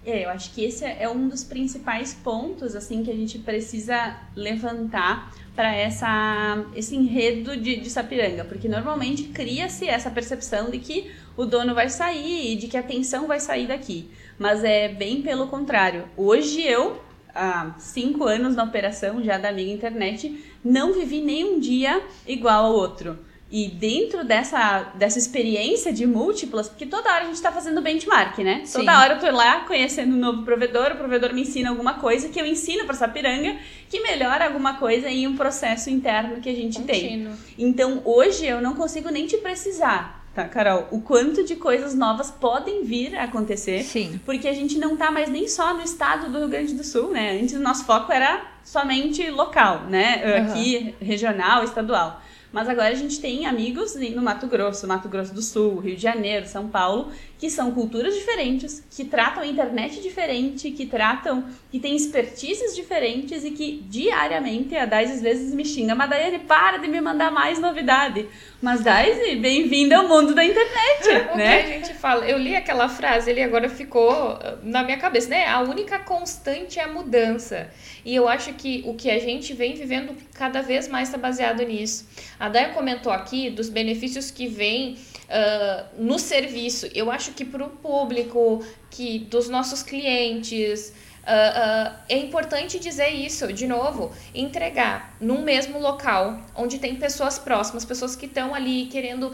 É, 0.05 0.23
eu 0.23 0.29
acho 0.29 0.53
que 0.53 0.63
esse 0.63 0.85
é 0.85 1.09
um 1.09 1.27
dos 1.27 1.43
principais 1.43 2.13
pontos 2.13 2.75
assim 2.75 3.03
que 3.03 3.09
a 3.09 3.15
gente 3.15 3.39
precisa 3.39 4.15
levantar 4.35 5.33
para 5.55 5.73
essa 5.73 6.63
esse 6.75 6.95
enredo 6.95 7.57
de, 7.57 7.77
de 7.77 7.89
Sapiranga, 7.89 8.45
porque 8.45 8.67
normalmente 8.67 9.23
cria-se 9.23 9.87
essa 9.87 10.11
percepção 10.11 10.69
de 10.69 10.77
que 10.77 11.11
o 11.35 11.45
dono 11.45 11.73
vai 11.73 11.89
sair 11.89 12.53
e 12.53 12.55
de 12.55 12.67
que 12.67 12.77
a 12.77 12.81
atenção 12.81 13.25
vai 13.25 13.39
sair 13.39 13.67
daqui, 13.67 14.11
mas 14.37 14.63
é 14.63 14.89
bem 14.89 15.23
pelo 15.23 15.47
contrário. 15.47 16.07
Hoje 16.15 16.61
eu 16.61 17.01
há 17.33 17.73
cinco 17.79 18.25
anos 18.25 18.55
na 18.55 18.63
operação 18.63 19.23
já 19.23 19.37
da 19.37 19.49
Amiga 19.49 19.71
Internet, 19.71 20.39
não 20.65 20.91
vivi 20.91 21.21
nenhum 21.21 21.59
dia 21.59 22.01
igual 22.27 22.65
ao 22.65 22.73
outro. 22.73 23.17
E 23.51 23.69
dentro 23.69 24.25
dessa, 24.25 24.91
dessa 24.95 25.19
experiência 25.19 25.93
de 25.93 26.05
múltiplas, 26.07 26.67
porque 26.67 26.85
toda 26.85 27.09
hora 27.09 27.21
a 27.21 27.25
gente 27.25 27.35
está 27.35 27.51
fazendo 27.51 27.79
benchmark, 27.79 28.39
né? 28.39 28.63
Sim. 28.65 28.79
Toda 28.79 28.99
hora 28.99 29.13
eu 29.13 29.19
tô 29.19 29.31
lá 29.31 29.61
conhecendo 29.61 30.15
um 30.15 30.19
novo 30.19 30.43
provedor, 30.43 30.93
o 30.93 30.95
provedor 30.95 31.31
me 31.31 31.41
ensina 31.43 31.69
alguma 31.69 31.93
coisa 31.93 32.27
que 32.27 32.41
eu 32.41 32.45
ensino 32.45 32.85
para 32.85 32.95
Sapiranga, 32.95 33.55
que 33.87 34.01
melhora 34.01 34.45
alguma 34.45 34.73
coisa 34.73 35.09
em 35.09 35.27
um 35.27 35.37
processo 35.37 35.91
interno 35.91 36.41
que 36.41 36.49
a 36.49 36.55
gente 36.55 36.79
Contínuo. 36.79 37.33
tem. 37.35 37.65
Então 37.65 38.01
hoje 38.03 38.47
eu 38.47 38.59
não 38.59 38.73
consigo 38.73 39.09
nem 39.09 39.27
te 39.27 39.37
precisar 39.37 40.24
tá, 40.35 40.47
Carol? 40.47 40.87
O 40.91 41.01
quanto 41.01 41.43
de 41.43 41.55
coisas 41.55 41.95
novas 41.95 42.29
podem 42.29 42.83
vir 42.83 43.15
a 43.15 43.23
acontecer. 43.23 43.83
Sim. 43.83 44.19
Porque 44.25 44.47
a 44.47 44.53
gente 44.53 44.77
não 44.77 44.97
tá 44.97 45.09
mais 45.09 45.29
nem 45.29 45.47
só 45.47 45.73
no 45.73 45.81
estado 45.81 46.29
do 46.29 46.37
Rio 46.39 46.49
Grande 46.49 46.73
do 46.73 46.83
Sul, 46.83 47.11
né? 47.11 47.39
Antes 47.41 47.53
o 47.55 47.59
nosso 47.59 47.85
foco 47.85 48.11
era 48.11 48.45
somente 48.63 49.29
local, 49.31 49.85
né? 49.85 50.37
Aqui, 50.37 50.95
uhum. 50.99 51.07
regional, 51.07 51.63
estadual. 51.63 52.21
Mas 52.51 52.69
agora 52.69 52.89
a 52.89 52.95
gente 52.95 53.19
tem 53.19 53.45
amigos 53.45 53.95
no 53.95 54.21
Mato 54.21 54.47
Grosso, 54.47 54.87
Mato 54.87 55.09
Grosso 55.09 55.33
do 55.33 55.41
Sul, 55.41 55.79
Rio 55.79 55.97
de 55.97 56.01
Janeiro, 56.01 56.47
São 56.47 56.69
Paulo, 56.69 57.11
que 57.37 57.49
são 57.49 57.71
culturas 57.71 58.15
diferentes, 58.15 58.83
que 58.89 59.03
tratam 59.03 59.43
a 59.43 59.47
internet 59.47 60.01
diferente, 60.01 60.71
que 60.71 60.85
tratam, 60.85 61.45
que 61.69 61.79
têm 61.79 61.95
expertises 61.95 62.75
diferentes 62.75 63.43
e 63.43 63.51
que 63.51 63.83
diariamente 63.89 64.75
a 64.75 64.85
Daisy 64.85 65.13
às 65.13 65.21
vezes 65.21 65.53
me 65.53 65.65
xinga. 65.65 65.93
Mas 65.93 66.09
Daiane, 66.09 66.39
para 66.39 66.77
de 66.77 66.87
me 66.87 67.01
mandar 67.01 67.31
mais 67.31 67.59
novidade. 67.59 68.27
Mas 68.61 68.81
Daisy, 68.81 69.35
bem-vinda 69.35 69.97
ao 69.97 70.07
mundo 70.07 70.33
da 70.33 70.45
internet, 70.45 71.29
o 71.33 71.37
né? 71.37 71.63
que 71.63 71.73
a 71.73 71.77
gente 71.77 71.93
fala, 71.95 72.25
eu 72.25 72.37
li 72.37 72.55
aquela 72.55 72.87
frase, 72.87 73.29
ele 73.29 73.43
agora 73.43 73.67
ficou 73.67 74.11
uh, 74.11 74.57
na 74.63 74.83
minha 74.83 74.97
cabeça, 74.97 75.29
né? 75.29 75.45
A 75.45 75.59
única 75.59 75.99
constante 75.99 76.79
é 76.79 76.83
a 76.83 76.87
mudança. 76.87 77.69
E 78.05 78.15
eu 78.15 78.29
acho 78.29 78.53
que 78.53 78.81
o 78.85 78.93
que 78.93 79.09
a 79.11 79.19
gente 79.19 79.53
vem 79.53 79.73
vivendo 79.73 80.15
cada 80.33 80.61
vez 80.61 80.87
mais 80.87 81.09
está 81.09 81.17
baseado 81.17 81.61
nisso. 81.63 82.07
A 82.39 82.47
Daya 82.47 82.69
comentou 82.69 83.11
aqui 83.11 83.49
dos 83.49 83.69
benefícios 83.69 84.31
que 84.31 84.47
vem 84.47 84.97
uh, 85.25 85.85
no 85.97 86.17
serviço. 86.19 86.87
Eu 86.93 87.11
acho 87.11 87.31
que 87.31 87.45
para 87.45 87.63
o 87.65 87.69
público, 87.69 88.63
que 88.89 89.19
dos 89.19 89.49
nossos 89.49 89.83
clientes, 89.83 90.93
Uh, 91.25 91.27
uh, 91.27 91.95
é 92.07 92.19
importante 92.19 92.77
dizer 92.77 93.09
isso, 93.09 93.51
de 93.51 93.65
novo, 93.65 94.11
entregar 94.31 95.15
num 95.19 95.41
mesmo 95.41 95.79
local, 95.79 96.39
onde 96.55 96.77
tem 96.77 96.97
pessoas 96.97 97.39
próximas, 97.39 97.83
pessoas 97.83 98.15
que 98.15 98.27
estão 98.27 98.53
ali 98.53 98.85
querendo 98.85 99.31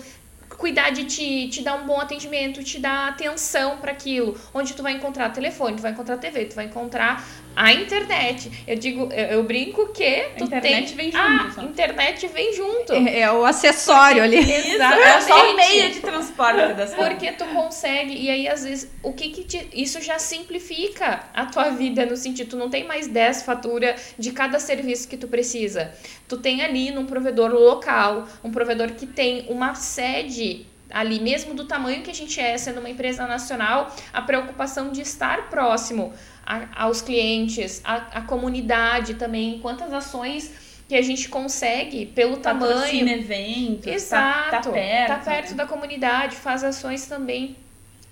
cuidar 0.57 0.91
de 0.91 1.03
ti, 1.05 1.49
te 1.49 1.61
dar 1.61 1.75
um 1.75 1.85
bom 1.85 1.99
atendimento, 1.99 2.63
te 2.63 2.79
dar 2.79 3.09
atenção 3.09 3.77
para 3.77 3.91
aquilo, 3.91 4.39
onde 4.53 4.73
tu 4.73 4.83
vai 4.83 4.93
encontrar 4.93 5.29
telefone, 5.31 5.75
tu 5.75 5.81
vai 5.81 5.91
encontrar 5.91 6.17
TV, 6.17 6.45
tu 6.45 6.55
vai 6.55 6.65
encontrar 6.65 7.25
a 7.55 7.73
internet. 7.73 8.51
Eu 8.67 8.75
digo, 8.75 9.09
eu, 9.11 9.25
eu 9.25 9.43
brinco 9.43 9.87
que 9.89 10.29
tu 10.37 10.43
a 10.43 10.47
internet 10.47 10.93
tem... 10.93 10.95
vem 10.95 11.11
junto. 11.11 11.59
A 11.59 11.63
internet 11.63 12.27
vem 12.27 12.53
junto. 12.53 12.93
É, 12.93 13.19
é 13.21 13.31
o 13.31 13.45
acessório 13.45 14.23
Porque, 14.23 14.37
ali. 14.37 14.51
Exatamente. 14.73 15.07
É 15.07 15.21
só 15.21 15.51
o 15.51 15.55
meio 15.55 15.91
de 15.91 15.99
transporte 15.99 16.73
das 16.73 16.93
Porque 16.93 17.31
tu 17.33 17.45
consegue, 17.45 18.13
e 18.13 18.29
aí 18.29 18.47
às 18.47 18.63
vezes, 18.63 18.91
o 19.03 19.13
que 19.13 19.29
que 19.29 19.43
te, 19.43 19.69
isso 19.73 20.01
já 20.01 20.17
simplifica 20.19 21.23
a 21.33 21.45
tua 21.45 21.69
vida 21.69 22.05
no 22.05 22.15
sentido, 22.15 22.51
tu 22.51 22.57
não 22.57 22.69
tem 22.69 22.85
mais 22.85 23.07
10 23.07 23.43
faturas 23.43 24.13
de 24.17 24.31
cada 24.31 24.59
serviço 24.59 25.07
que 25.07 25.17
tu 25.17 25.27
precisa. 25.27 25.93
Tu 26.27 26.37
tem 26.37 26.61
ali 26.61 26.91
num 26.91 27.05
provedor 27.05 27.51
local, 27.51 28.27
um 28.43 28.51
provedor 28.51 28.91
que 28.91 29.05
tem 29.05 29.45
uma 29.49 29.75
sede 29.75 30.65
ali, 30.91 31.19
mesmo 31.19 31.53
do 31.53 31.65
tamanho 31.65 32.01
que 32.01 32.11
a 32.11 32.13
gente 32.13 32.39
é, 32.39 32.57
sendo 32.57 32.79
uma 32.79 32.89
empresa 32.89 33.25
nacional, 33.25 33.95
a 34.11 34.21
preocupação 34.21 34.91
de 34.91 35.01
estar 35.01 35.49
próximo 35.49 36.13
a, 36.45 36.83
aos 36.83 37.01
clientes, 37.01 37.81
a, 37.83 38.21
comunidade 38.21 39.15
também, 39.15 39.59
quantas 39.59 39.93
ações 39.93 40.51
que 40.87 40.95
a 40.95 41.01
gente 41.01 41.29
consegue 41.29 42.05
pelo 42.05 42.37
tamanho. 42.37 43.07
eventos, 43.07 43.87
Exato. 43.87 44.51
Tá, 44.51 44.59
tá 44.61 44.69
perto. 44.69 45.07
Tá 45.07 45.17
perto 45.17 45.53
da 45.53 45.65
comunidade, 45.65 46.35
faz 46.35 46.63
ações 46.63 47.05
também 47.05 47.55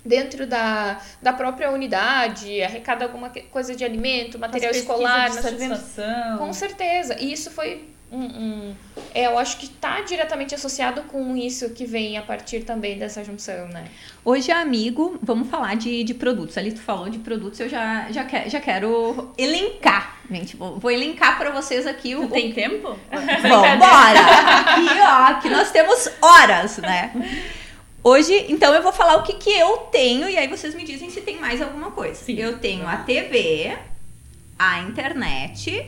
dentro 0.04 0.46
da, 0.46 1.00
da 1.20 1.32
própria 1.32 1.70
unidade, 1.70 2.62
arrecada 2.62 3.04
alguma 3.04 3.30
coisa 3.50 3.76
de 3.76 3.84
alimento, 3.84 4.38
material 4.38 4.72
escolar, 4.72 5.30
satisfação. 5.30 6.38
Com 6.38 6.52
certeza. 6.52 7.16
E 7.20 7.32
isso 7.32 7.50
foi 7.50 7.84
um, 8.12 8.24
um, 8.24 8.74
é, 9.14 9.26
eu 9.26 9.38
acho 9.38 9.56
que 9.56 9.66
está 9.66 10.00
diretamente 10.00 10.54
associado 10.54 11.02
com 11.02 11.36
isso 11.36 11.70
que 11.70 11.84
vem 11.84 12.18
a 12.18 12.22
partir 12.22 12.60
também 12.60 12.98
dessa 12.98 13.22
junção, 13.22 13.68
né? 13.68 13.84
Hoje, 14.24 14.50
amigo, 14.50 15.18
vamos 15.22 15.48
falar 15.48 15.76
de, 15.76 16.02
de 16.02 16.12
produtos. 16.12 16.58
Ali 16.58 16.72
tu 16.72 16.80
falou 16.80 17.08
de 17.08 17.18
produtos, 17.18 17.60
eu 17.60 17.68
já, 17.68 18.10
já, 18.10 18.24
quer, 18.24 18.50
já 18.50 18.60
quero 18.60 19.32
elencar, 19.38 20.18
gente. 20.28 20.56
Vou, 20.56 20.78
vou 20.78 20.90
elencar 20.90 21.38
para 21.38 21.50
vocês 21.50 21.86
aqui 21.86 22.16
o. 22.16 22.28
Tem 22.28 22.52
tempo? 22.52 22.98
Vamos, 23.10 23.78
bora! 23.78 24.20
Aqui, 24.20 25.00
ó, 25.00 25.30
aqui 25.30 25.48
nós 25.48 25.70
temos 25.70 26.08
horas, 26.20 26.78
né? 26.78 27.12
Hoje, 28.02 28.46
então, 28.48 28.74
eu 28.74 28.82
vou 28.82 28.92
falar 28.92 29.16
o 29.16 29.22
que, 29.22 29.34
que 29.34 29.50
eu 29.50 29.76
tenho 29.92 30.28
e 30.28 30.36
aí 30.36 30.48
vocês 30.48 30.74
me 30.74 30.84
dizem 30.84 31.10
se 31.10 31.20
tem 31.20 31.38
mais 31.38 31.62
alguma 31.62 31.90
coisa. 31.90 32.14
Sim. 32.14 32.34
Eu 32.34 32.58
tenho 32.58 32.88
a 32.88 32.96
TV, 32.96 33.76
a 34.58 34.80
internet 34.80 35.86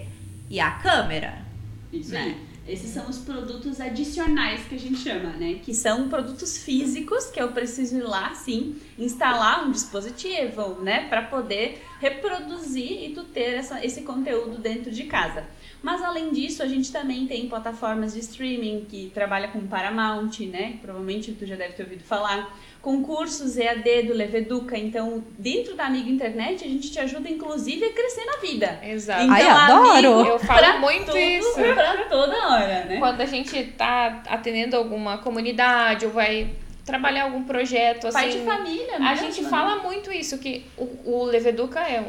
e 0.49 0.61
a 0.61 0.71
câmera. 0.71 1.52
Isso 1.93 2.13
né? 2.13 2.21
aí. 2.21 2.53
Esses 2.75 2.91
são 2.91 3.09
os 3.11 3.19
produtos 3.19 3.81
adicionais 3.81 4.65
que 4.65 4.77
a 4.77 4.79
gente 4.79 4.99
chama, 4.99 5.31
né? 5.31 5.61
Que 5.63 5.75
são 5.75 6.09
produtos 6.09 6.59
físicos 6.59 7.27
que 7.27 7.43
eu 7.43 7.51
preciso 7.51 7.97
ir 7.97 8.03
lá, 8.03 8.33
sim, 8.35 8.77
instalar 8.97 9.67
um 9.67 9.73
dispositivo, 9.73 10.81
né? 10.81 11.09
Para 11.09 11.23
poder 11.23 11.85
reproduzir 12.01 13.05
e 13.05 13.15
tu 13.15 13.25
ter 13.25 13.55
essa, 13.55 13.85
esse 13.85 14.03
conteúdo 14.03 14.59
dentro 14.59 14.93
de 14.93 15.05
casa. 15.05 15.45
Mas 15.83 16.01
além 16.03 16.31
disso, 16.31 16.63
a 16.63 16.67
gente 16.67 16.93
também 16.93 17.27
tem 17.27 17.49
plataformas 17.49 18.15
de 18.15 18.21
streaming 18.21 18.87
que 18.89 19.11
trabalha 19.13 19.49
com 19.49 19.67
Paramount, 19.67 20.39
né? 20.51 20.79
Provavelmente 20.81 21.33
tu 21.33 21.45
já 21.45 21.57
deve 21.57 21.73
ter 21.75 21.83
ouvido 21.83 22.05
falar. 22.05 22.57
Concursos 22.81 23.57
EAD 23.57 24.05
do 24.05 24.13
Leveduca. 24.13 24.77
Então, 24.77 25.25
dentro 25.39 25.75
da 25.75 25.87
Amigo 25.87 26.09
Internet, 26.09 26.65
a 26.65 26.69
gente 26.69 26.91
te 26.91 26.99
ajuda, 26.99 27.29
inclusive, 27.29 27.85
a 27.85 27.93
crescer 27.93 28.25
na 28.25 28.37
vida. 28.39 28.81
Exato. 28.83 29.23
Então, 29.23 29.35
Ai, 29.35 29.49
adoro! 29.49 30.15
amigo 30.15 30.29
Eu 30.31 30.39
falo 30.39 30.81
muito 30.81 31.07
tudo, 31.07 31.19
isso. 31.19 31.55
Pra 31.55 32.05
toda 32.05 32.49
hora, 32.49 32.85
né? 32.85 32.97
Quando 32.99 33.21
a 33.21 33.27
gente 33.27 33.65
tá 33.77 34.23
atendendo 34.29 34.77
alguma 34.77 35.19
comunidade 35.19 36.07
ou 36.07 36.13
vai 36.13 36.51
trabalhar 36.85 37.25
algum 37.25 37.45
projeto 37.45 38.09
assim. 38.09 38.19
Pai 38.19 38.31
de 38.31 38.39
família, 38.39 38.97
A 38.97 39.01
mesmo, 39.01 39.27
gente 39.27 39.43
né? 39.43 39.49
fala 39.49 39.83
muito 39.83 40.13
isso, 40.13 40.39
que 40.39 40.65
o, 40.77 41.13
o 41.13 41.25
Leveduca 41.25 41.81
é 41.81 42.01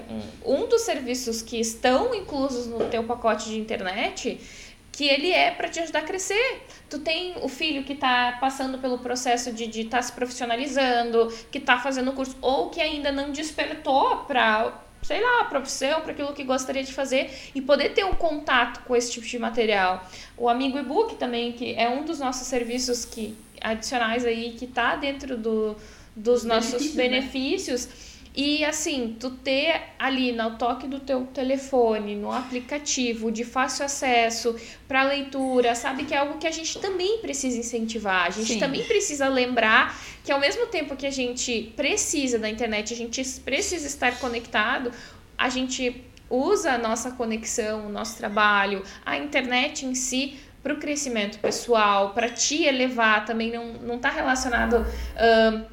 um, 0.45 0.63
um 0.63 0.67
dos 0.67 0.81
serviços 0.81 1.41
que 1.41 1.59
estão 1.59 2.13
inclusos 2.15 2.67
no 2.67 2.89
teu 2.89 3.03
pacote 3.03 3.49
de 3.49 3.59
internet, 3.59 4.39
que 4.91 5.07
ele 5.07 5.31
é 5.31 5.51
para 5.51 5.69
te 5.69 5.79
ajudar 5.79 5.99
a 5.99 6.03
crescer. 6.03 6.61
Tu 6.89 6.99
tem 6.99 7.35
o 7.41 7.49
filho 7.49 7.83
que 7.83 7.93
está 7.93 8.37
passando 8.39 8.77
pelo 8.77 8.99
processo 8.99 9.51
de 9.51 9.65
estar 9.65 9.97
tá 9.97 10.01
se 10.03 10.11
profissionalizando, 10.11 11.33
que 11.51 11.57
está 11.57 11.79
fazendo 11.79 12.11
curso, 12.13 12.37
ou 12.41 12.69
que 12.69 12.81
ainda 12.81 13.11
não 13.11 13.31
despertou 13.31 14.17
para 14.27 14.81
sei 15.03 15.21
lá, 15.21 15.43
profissão, 15.45 16.01
para 16.01 16.13
aquilo 16.13 16.33
que 16.33 16.43
gostaria 16.43 16.83
de 16.83 16.93
fazer 16.93 17.29
e 17.53 17.61
poder 17.61 17.89
ter 17.89 18.05
um 18.05 18.13
contato 18.13 18.85
com 18.85 18.95
esse 18.95 19.11
tipo 19.11 19.27
de 19.27 19.37
material. 19.37 20.09
O 20.37 20.47
Amigo 20.47 20.77
e-book 20.77 21.15
também, 21.15 21.51
que 21.51 21.75
é 21.75 21.89
um 21.89 22.03
dos 22.05 22.19
nossos 22.19 22.47
serviços 22.47 23.03
que 23.03 23.35
adicionais 23.63 24.25
aí 24.25 24.55
que 24.57 24.67
tá 24.67 24.95
dentro 24.95 25.37
do, 25.37 25.75
dos 26.15 26.43
nossos 26.43 26.93
benefícios, 26.93 27.87
né? 27.87 27.93
E 28.35 28.65
assim, 28.65 29.15
tu 29.19 29.29
ter 29.29 29.79
ali 29.99 30.31
no 30.31 30.57
toque 30.57 30.87
do 30.87 30.99
teu 30.99 31.23
telefone, 31.27 32.15
no 32.15 32.31
aplicativo 32.31 33.31
de 33.31 33.45
fácil 33.45 33.85
acesso 33.85 34.55
para 34.87 35.03
leitura, 35.03 35.75
sabe 35.75 36.03
que 36.03 36.15
é 36.15 36.17
algo 36.17 36.39
que 36.39 36.47
a 36.47 36.51
gente 36.51 36.79
também 36.79 37.19
precisa 37.19 37.59
incentivar. 37.59 38.25
A 38.25 38.29
gente 38.31 38.53
Sim. 38.53 38.59
também 38.59 38.83
precisa 38.85 39.27
lembrar 39.27 39.95
que 40.23 40.31
ao 40.31 40.39
mesmo 40.39 40.65
tempo 40.65 40.95
que 40.95 41.05
a 41.05 41.11
gente 41.11 41.73
precisa 41.75 42.39
da 42.39 42.49
internet, 42.49 42.91
a 42.91 42.97
gente 42.97 43.23
precisa 43.45 43.85
estar 43.85 44.17
conectado, 44.17 44.91
a 45.37 45.49
gente 45.49 46.03
usa 46.27 46.71
a 46.71 46.77
nossa 46.79 47.11
conexão, 47.11 47.85
o 47.85 47.89
nosso 47.89 48.17
trabalho, 48.17 48.81
a 49.05 49.15
internet 49.15 49.85
em 49.85 49.93
si 49.93 50.39
para 50.63 50.73
o 50.73 50.77
crescimento 50.77 51.37
pessoal, 51.39 52.11
para 52.11 52.29
te 52.29 52.63
elevar, 52.63 53.25
também 53.25 53.51
não, 53.51 53.73
não 53.73 53.99
tá 53.99 54.09
relacionado 54.09 54.85
ahn, 55.17 55.63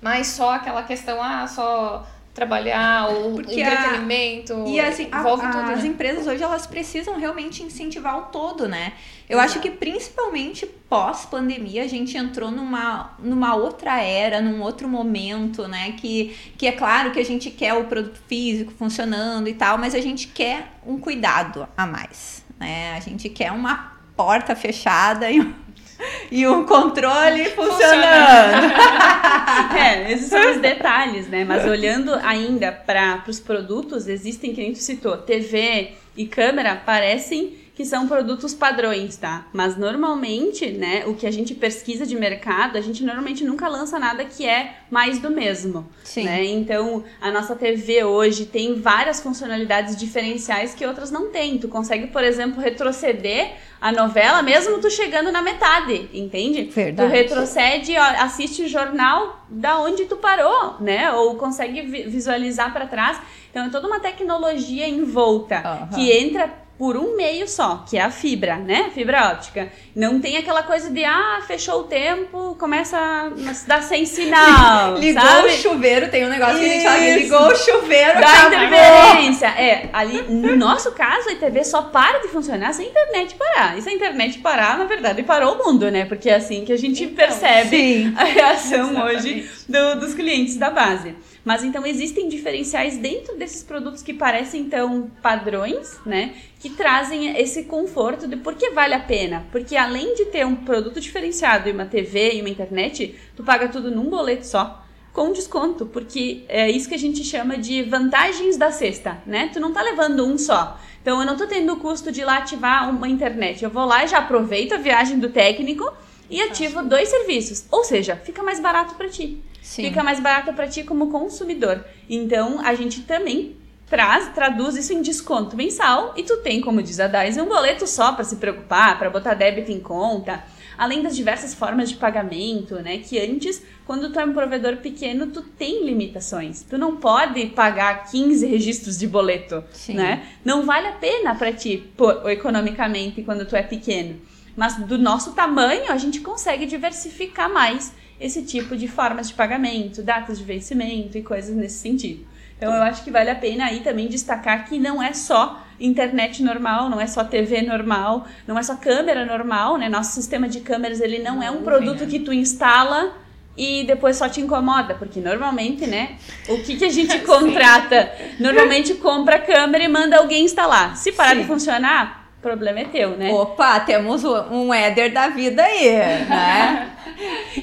mais 0.00 0.28
só 0.28 0.54
aquela 0.54 0.84
questão, 0.84 1.20
ah, 1.22 1.46
só 1.48 2.06
trabalhar, 2.32 3.08
ou 3.08 3.32
Porque 3.34 3.60
a- 3.60 3.66
entretenimento, 3.72 4.64
E 4.68 4.78
assim, 4.80 5.08
a- 5.10 5.18
envolve 5.18 5.44
a- 5.44 5.50
tudo, 5.50 5.72
as 5.72 5.82
né? 5.82 5.88
empresas 5.88 6.28
hoje 6.28 6.42
elas 6.42 6.64
precisam 6.64 7.18
realmente 7.18 7.60
incentivar 7.64 8.16
o 8.18 8.22
todo, 8.26 8.68
né? 8.68 8.92
Eu 9.28 9.38
Exato. 9.38 9.50
acho 9.50 9.60
que 9.60 9.70
principalmente 9.70 10.64
pós-pandemia 10.64 11.82
a 11.82 11.88
gente 11.88 12.16
entrou 12.16 12.50
numa, 12.52 13.10
numa 13.18 13.56
outra 13.56 14.00
era, 14.00 14.40
num 14.40 14.62
outro 14.62 14.88
momento, 14.88 15.66
né? 15.66 15.92
Que, 15.98 16.36
que 16.56 16.68
é 16.68 16.72
claro 16.72 17.10
que 17.10 17.18
a 17.18 17.24
gente 17.24 17.50
quer 17.50 17.74
o 17.74 17.84
produto 17.84 18.20
físico 18.28 18.72
funcionando 18.78 19.48
e 19.48 19.54
tal, 19.54 19.76
mas 19.76 19.92
a 19.94 20.00
gente 20.00 20.28
quer 20.28 20.72
um 20.86 20.98
cuidado 20.98 21.68
a 21.76 21.84
mais, 21.84 22.44
né? 22.60 22.94
A 22.96 23.00
gente 23.00 23.28
quer 23.28 23.50
uma 23.50 23.98
porta 24.20 24.54
fechada 24.54 25.30
e 25.30 25.40
um, 25.40 25.54
e 26.30 26.46
um 26.46 26.66
controle 26.66 27.46
funcionando. 27.46 28.70
É, 29.76 30.12
esses 30.12 30.28
são 30.28 30.52
os 30.52 30.60
detalhes, 30.60 31.28
né? 31.28 31.44
Mas 31.44 31.64
olhando 31.66 32.14
ainda 32.22 32.70
para 32.70 33.24
os 33.26 33.40
produtos, 33.40 34.08
existem, 34.08 34.54
que 34.54 34.60
nem 34.60 34.72
tu 34.72 34.78
citou, 34.78 35.16
TV 35.16 35.92
e 36.16 36.26
câmera 36.26 36.76
parecem 36.76 37.54
que 37.80 37.86
são 37.86 38.06
produtos 38.06 38.52
padrões, 38.52 39.16
tá? 39.16 39.46
Mas 39.54 39.74
normalmente, 39.74 40.70
né, 40.70 41.04
o 41.06 41.14
que 41.14 41.26
a 41.26 41.30
gente 41.30 41.54
pesquisa 41.54 42.04
de 42.04 42.14
mercado, 42.14 42.76
a 42.76 42.80
gente 42.82 43.02
normalmente 43.02 43.42
nunca 43.42 43.68
lança 43.68 43.98
nada 43.98 44.22
que 44.22 44.46
é 44.46 44.74
mais 44.90 45.18
do 45.18 45.30
mesmo. 45.30 45.88
Sim. 46.04 46.24
né? 46.24 46.44
Então, 46.44 47.02
a 47.22 47.30
nossa 47.30 47.56
TV 47.56 48.04
hoje 48.04 48.44
tem 48.44 48.74
várias 48.78 49.22
funcionalidades 49.22 49.96
diferenciais 49.96 50.74
que 50.74 50.84
outras 50.84 51.10
não 51.10 51.30
têm. 51.30 51.56
Tu 51.56 51.68
consegue, 51.68 52.08
por 52.08 52.22
exemplo, 52.22 52.60
retroceder 52.60 53.52
a 53.80 53.90
novela 53.90 54.42
mesmo 54.42 54.78
tu 54.78 54.90
chegando 54.90 55.32
na 55.32 55.40
metade, 55.40 56.10
entende? 56.12 56.64
Verdade. 56.64 57.08
Tu 57.08 57.14
retrocede, 57.14 57.96
assiste 57.96 58.62
o 58.64 58.68
jornal 58.68 59.42
da 59.48 59.80
onde 59.80 60.04
tu 60.04 60.18
parou, 60.18 60.74
né? 60.80 61.10
Ou 61.12 61.36
consegue 61.36 61.80
vi- 61.80 62.02
visualizar 62.02 62.74
para 62.74 62.86
trás. 62.86 63.18
Então, 63.50 63.64
é 63.64 63.70
toda 63.70 63.86
uma 63.86 64.00
tecnologia 64.00 64.86
em 64.86 65.02
volta 65.02 65.56
Aham. 65.60 65.88
que 65.94 66.12
entra 66.12 66.59
por 66.80 66.96
um 66.96 67.14
meio 67.14 67.46
só, 67.46 67.84
que 67.86 67.98
é 67.98 68.00
a 68.00 68.10
fibra, 68.10 68.56
né? 68.56 68.90
Fibra 68.94 69.32
óptica. 69.32 69.70
Não 69.94 70.18
tem 70.18 70.38
aquela 70.38 70.62
coisa 70.62 70.88
de, 70.88 71.04
ah, 71.04 71.42
fechou 71.46 71.80
o 71.80 71.82
tempo, 71.84 72.56
começa 72.58 72.96
a 72.96 73.28
dar 73.66 73.82
sem 73.82 74.06
sinal, 74.06 74.94
Ligou 74.96 75.20
sabe? 75.22 75.48
o 75.48 75.50
chuveiro, 75.50 76.08
tem 76.08 76.24
um 76.24 76.30
negócio 76.30 76.58
que 76.58 76.64
a 76.64 76.68
gente 76.68 76.82
fala 76.84 76.96
que 76.98 77.04
Isso. 77.10 77.18
ligou 77.18 77.48
o 77.48 77.54
chuveiro, 77.54 78.18
acabou. 78.18 78.64
interferência. 78.64 79.46
É, 79.48 79.90
ali, 79.92 80.22
no 80.22 80.56
nosso 80.56 80.92
caso, 80.92 81.28
a 81.28 81.32
ITV 81.32 81.64
só 81.64 81.82
para 81.82 82.20
de 82.20 82.28
funcionar 82.28 82.72
se 82.72 82.80
a 82.80 82.86
internet 82.86 83.34
parar. 83.34 83.76
E 83.76 83.82
se 83.82 83.90
a 83.90 83.92
internet 83.92 84.38
parar, 84.38 84.78
na 84.78 84.84
verdade, 84.86 85.22
parou 85.22 85.56
o 85.56 85.58
mundo, 85.58 85.90
né? 85.90 86.06
Porque 86.06 86.30
é 86.30 86.36
assim 86.36 86.64
que 86.64 86.72
a 86.72 86.78
gente 86.78 87.04
Então, 87.04 87.14
percebe 87.14 87.76
Sim. 87.76 88.14
a 88.16 88.24
reação 88.24 88.90
Exatamente. 88.92 89.16
hoje 89.18 89.50
do- 89.68 90.00
dos 90.00 90.14
clientes 90.14 90.56
da 90.56 90.70
base. 90.70 91.14
Mas 91.50 91.64
então 91.64 91.84
existem 91.84 92.28
diferenciais 92.28 92.96
dentro 92.96 93.36
desses 93.36 93.64
produtos 93.64 94.04
que 94.04 94.14
parecem 94.14 94.60
então 94.60 95.10
padrões, 95.20 95.98
né? 96.06 96.36
Que 96.60 96.70
trazem 96.70 97.36
esse 97.36 97.64
conforto 97.64 98.28
de 98.28 98.36
por 98.36 98.54
que 98.54 98.70
vale 98.70 98.94
a 98.94 99.00
pena. 99.00 99.44
Porque 99.50 99.76
além 99.76 100.14
de 100.14 100.26
ter 100.26 100.46
um 100.46 100.54
produto 100.54 101.00
diferenciado 101.00 101.68
e 101.68 101.72
uma 101.72 101.86
TV 101.86 102.34
e 102.34 102.40
uma 102.40 102.48
internet, 102.48 103.16
tu 103.34 103.42
paga 103.42 103.66
tudo 103.66 103.90
num 103.90 104.08
boleto 104.08 104.46
só. 104.46 104.84
Com 105.12 105.32
desconto, 105.32 105.86
porque 105.86 106.44
é 106.46 106.70
isso 106.70 106.88
que 106.88 106.94
a 106.94 106.98
gente 106.98 107.24
chama 107.24 107.58
de 107.58 107.82
vantagens 107.82 108.56
da 108.56 108.70
cesta, 108.70 109.20
né? 109.26 109.50
Tu 109.52 109.58
não 109.58 109.72
tá 109.72 109.82
levando 109.82 110.24
um 110.24 110.38
só. 110.38 110.78
Então 111.02 111.18
eu 111.18 111.26
não 111.26 111.36
tô 111.36 111.48
tendo 111.48 111.72
o 111.72 111.80
custo 111.80 112.12
de 112.12 112.22
lá 112.22 112.36
ativar 112.36 112.88
uma 112.88 113.08
internet. 113.08 113.64
Eu 113.64 113.70
vou 113.70 113.86
lá 113.86 114.04
e 114.04 114.06
já 114.06 114.18
aproveito 114.18 114.74
a 114.74 114.78
viagem 114.78 115.18
do 115.18 115.30
técnico 115.30 115.92
e 116.30 116.40
ativo 116.40 116.84
dois 116.84 117.08
serviços. 117.08 117.64
Ou 117.72 117.82
seja, 117.82 118.14
fica 118.14 118.40
mais 118.40 118.60
barato 118.60 118.94
para 118.94 119.08
ti 119.08 119.42
Sim. 119.62 119.84
fica 119.84 120.02
mais 120.02 120.20
barato 120.20 120.52
para 120.52 120.68
ti 120.68 120.82
como 120.82 121.10
consumidor. 121.10 121.84
Então, 122.08 122.60
a 122.64 122.74
gente 122.74 123.02
também 123.02 123.56
traz, 123.90 124.28
traduz 124.32 124.76
isso 124.76 124.92
em 124.92 125.02
desconto 125.02 125.56
mensal 125.56 126.14
e 126.16 126.22
tu 126.22 126.36
tem, 126.38 126.60
como 126.60 126.80
diz 126.80 127.00
a 127.00 127.08
Dais, 127.08 127.36
um 127.36 127.46
boleto 127.46 127.86
só 127.88 128.12
para 128.12 128.24
se 128.24 128.36
preocupar, 128.36 128.96
para 128.98 129.10
botar 129.10 129.34
débito 129.34 129.72
em 129.72 129.80
conta, 129.80 130.44
além 130.78 131.02
das 131.02 131.16
diversas 131.16 131.52
formas 131.52 131.90
de 131.90 131.96
pagamento, 131.96 132.76
né? 132.76 132.98
Que 132.98 133.18
antes, 133.18 133.60
quando 133.84 134.12
tu 134.12 134.20
é 134.20 134.24
um 134.24 134.32
provedor 134.32 134.76
pequeno, 134.76 135.26
tu 135.26 135.42
tem 135.42 135.84
limitações. 135.84 136.62
Tu 136.62 136.78
não 136.78 136.96
pode 136.96 137.46
pagar 137.46 138.04
15 138.10 138.46
registros 138.46 138.96
de 138.96 139.08
boleto, 139.08 139.62
Sim. 139.72 139.94
né? 139.94 140.24
Não 140.44 140.64
vale 140.64 140.86
a 140.86 140.92
pena 140.92 141.34
para 141.34 141.52
ti, 141.52 141.92
pô, 141.96 142.28
economicamente, 142.28 143.22
quando 143.22 143.44
tu 143.44 143.56
é 143.56 143.62
pequeno. 143.62 144.20
Mas 144.56 144.76
do 144.76 144.96
nosso 144.96 145.32
tamanho, 145.32 145.90
a 145.90 145.96
gente 145.96 146.20
consegue 146.20 146.64
diversificar 146.64 147.52
mais 147.52 147.92
esse 148.20 148.42
tipo 148.42 148.76
de 148.76 148.86
formas 148.86 149.28
de 149.28 149.34
pagamento, 149.34 150.02
datas 150.02 150.38
de 150.38 150.44
vencimento 150.44 151.16
e 151.16 151.22
coisas 151.22 151.56
nesse 151.56 151.78
sentido. 151.78 152.26
Então 152.56 152.74
eu 152.74 152.82
acho 152.82 153.02
que 153.02 153.10
vale 153.10 153.30
a 153.30 153.34
pena 153.34 153.64
aí 153.64 153.80
também 153.80 154.06
destacar 154.06 154.68
que 154.68 154.78
não 154.78 155.02
é 155.02 155.14
só 155.14 155.64
internet 155.80 156.42
normal, 156.42 156.90
não 156.90 157.00
é 157.00 157.06
só 157.06 157.24
TV 157.24 157.62
normal, 157.62 158.26
não 158.46 158.58
é 158.58 158.62
só 158.62 158.76
câmera 158.76 159.24
normal, 159.24 159.78
né? 159.78 159.88
Nosso 159.88 160.12
sistema 160.12 160.46
de 160.46 160.60
câmeras 160.60 161.00
ele 161.00 161.20
não 161.20 161.42
é 161.42 161.50
um 161.50 161.62
produto 161.62 162.00
né? 162.00 162.06
que 162.06 162.18
tu 162.20 162.34
instala 162.34 163.14
e 163.56 163.84
depois 163.84 164.16
só 164.16 164.28
te 164.28 164.42
incomoda, 164.42 164.94
porque 164.94 165.20
normalmente, 165.20 165.86
né, 165.86 166.16
o 166.48 166.58
que, 166.62 166.76
que 166.76 166.84
a 166.84 166.90
gente 166.90 167.18
contrata? 167.24 168.12
Normalmente 168.38 168.94
compra 168.94 169.36
a 169.36 169.38
câmera 169.38 169.82
e 169.82 169.88
manda 169.88 170.18
alguém 170.18 170.44
instalar. 170.44 170.96
Se 170.96 171.12
parar 171.12 171.34
Sim. 171.34 171.40
de 171.40 171.46
funcionar, 171.46 172.19
o 172.40 172.42
problema 172.42 172.80
é 172.80 172.84
teu, 172.86 173.10
né? 173.18 173.30
Opa, 173.30 173.78
temos 173.80 174.24
um 174.24 174.72
éder 174.72 175.12
da 175.12 175.28
vida 175.28 175.62
aí, 175.62 175.90
né? 176.28 176.90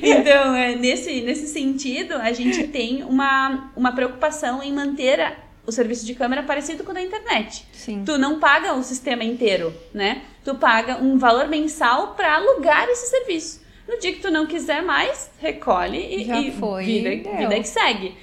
Então, 0.01 0.53
é, 0.55 0.75
nesse, 0.75 1.21
nesse 1.21 1.47
sentido, 1.47 2.13
a 2.15 2.31
gente 2.31 2.67
tem 2.67 3.03
uma, 3.03 3.71
uma 3.75 3.91
preocupação 3.91 4.61
em 4.61 4.71
manter 4.71 5.19
a- 5.19 5.33
o 5.65 5.71
serviço 5.71 6.05
de 6.05 6.13
câmera 6.13 6.43
parecido 6.43 6.83
com 6.83 6.91
o 6.91 6.93
da 6.93 7.01
internet. 7.01 7.65
Sim. 7.73 8.03
Tu 8.05 8.17
não 8.19 8.39
paga 8.39 8.73
o 8.73 8.83
sistema 8.83 9.23
inteiro, 9.23 9.73
né? 9.93 10.21
Tu 10.43 10.53
paga 10.55 10.97
um 10.97 11.17
valor 11.17 11.47
mensal 11.47 12.13
para 12.15 12.35
alugar 12.35 12.87
esse 12.89 13.09
serviço. 13.09 13.65
No 13.87 13.97
dia 13.99 14.13
que 14.13 14.19
tu 14.21 14.29
não 14.29 14.45
quiser 14.45 14.81
mais, 14.83 15.31
recolhe 15.39 16.21
e, 16.21 16.25
Já 16.25 16.39
e 16.39 16.51
foi, 16.51 16.83
vida, 16.85 17.37
vida 17.37 17.55
que 17.59 17.67
segue. 17.67 18.15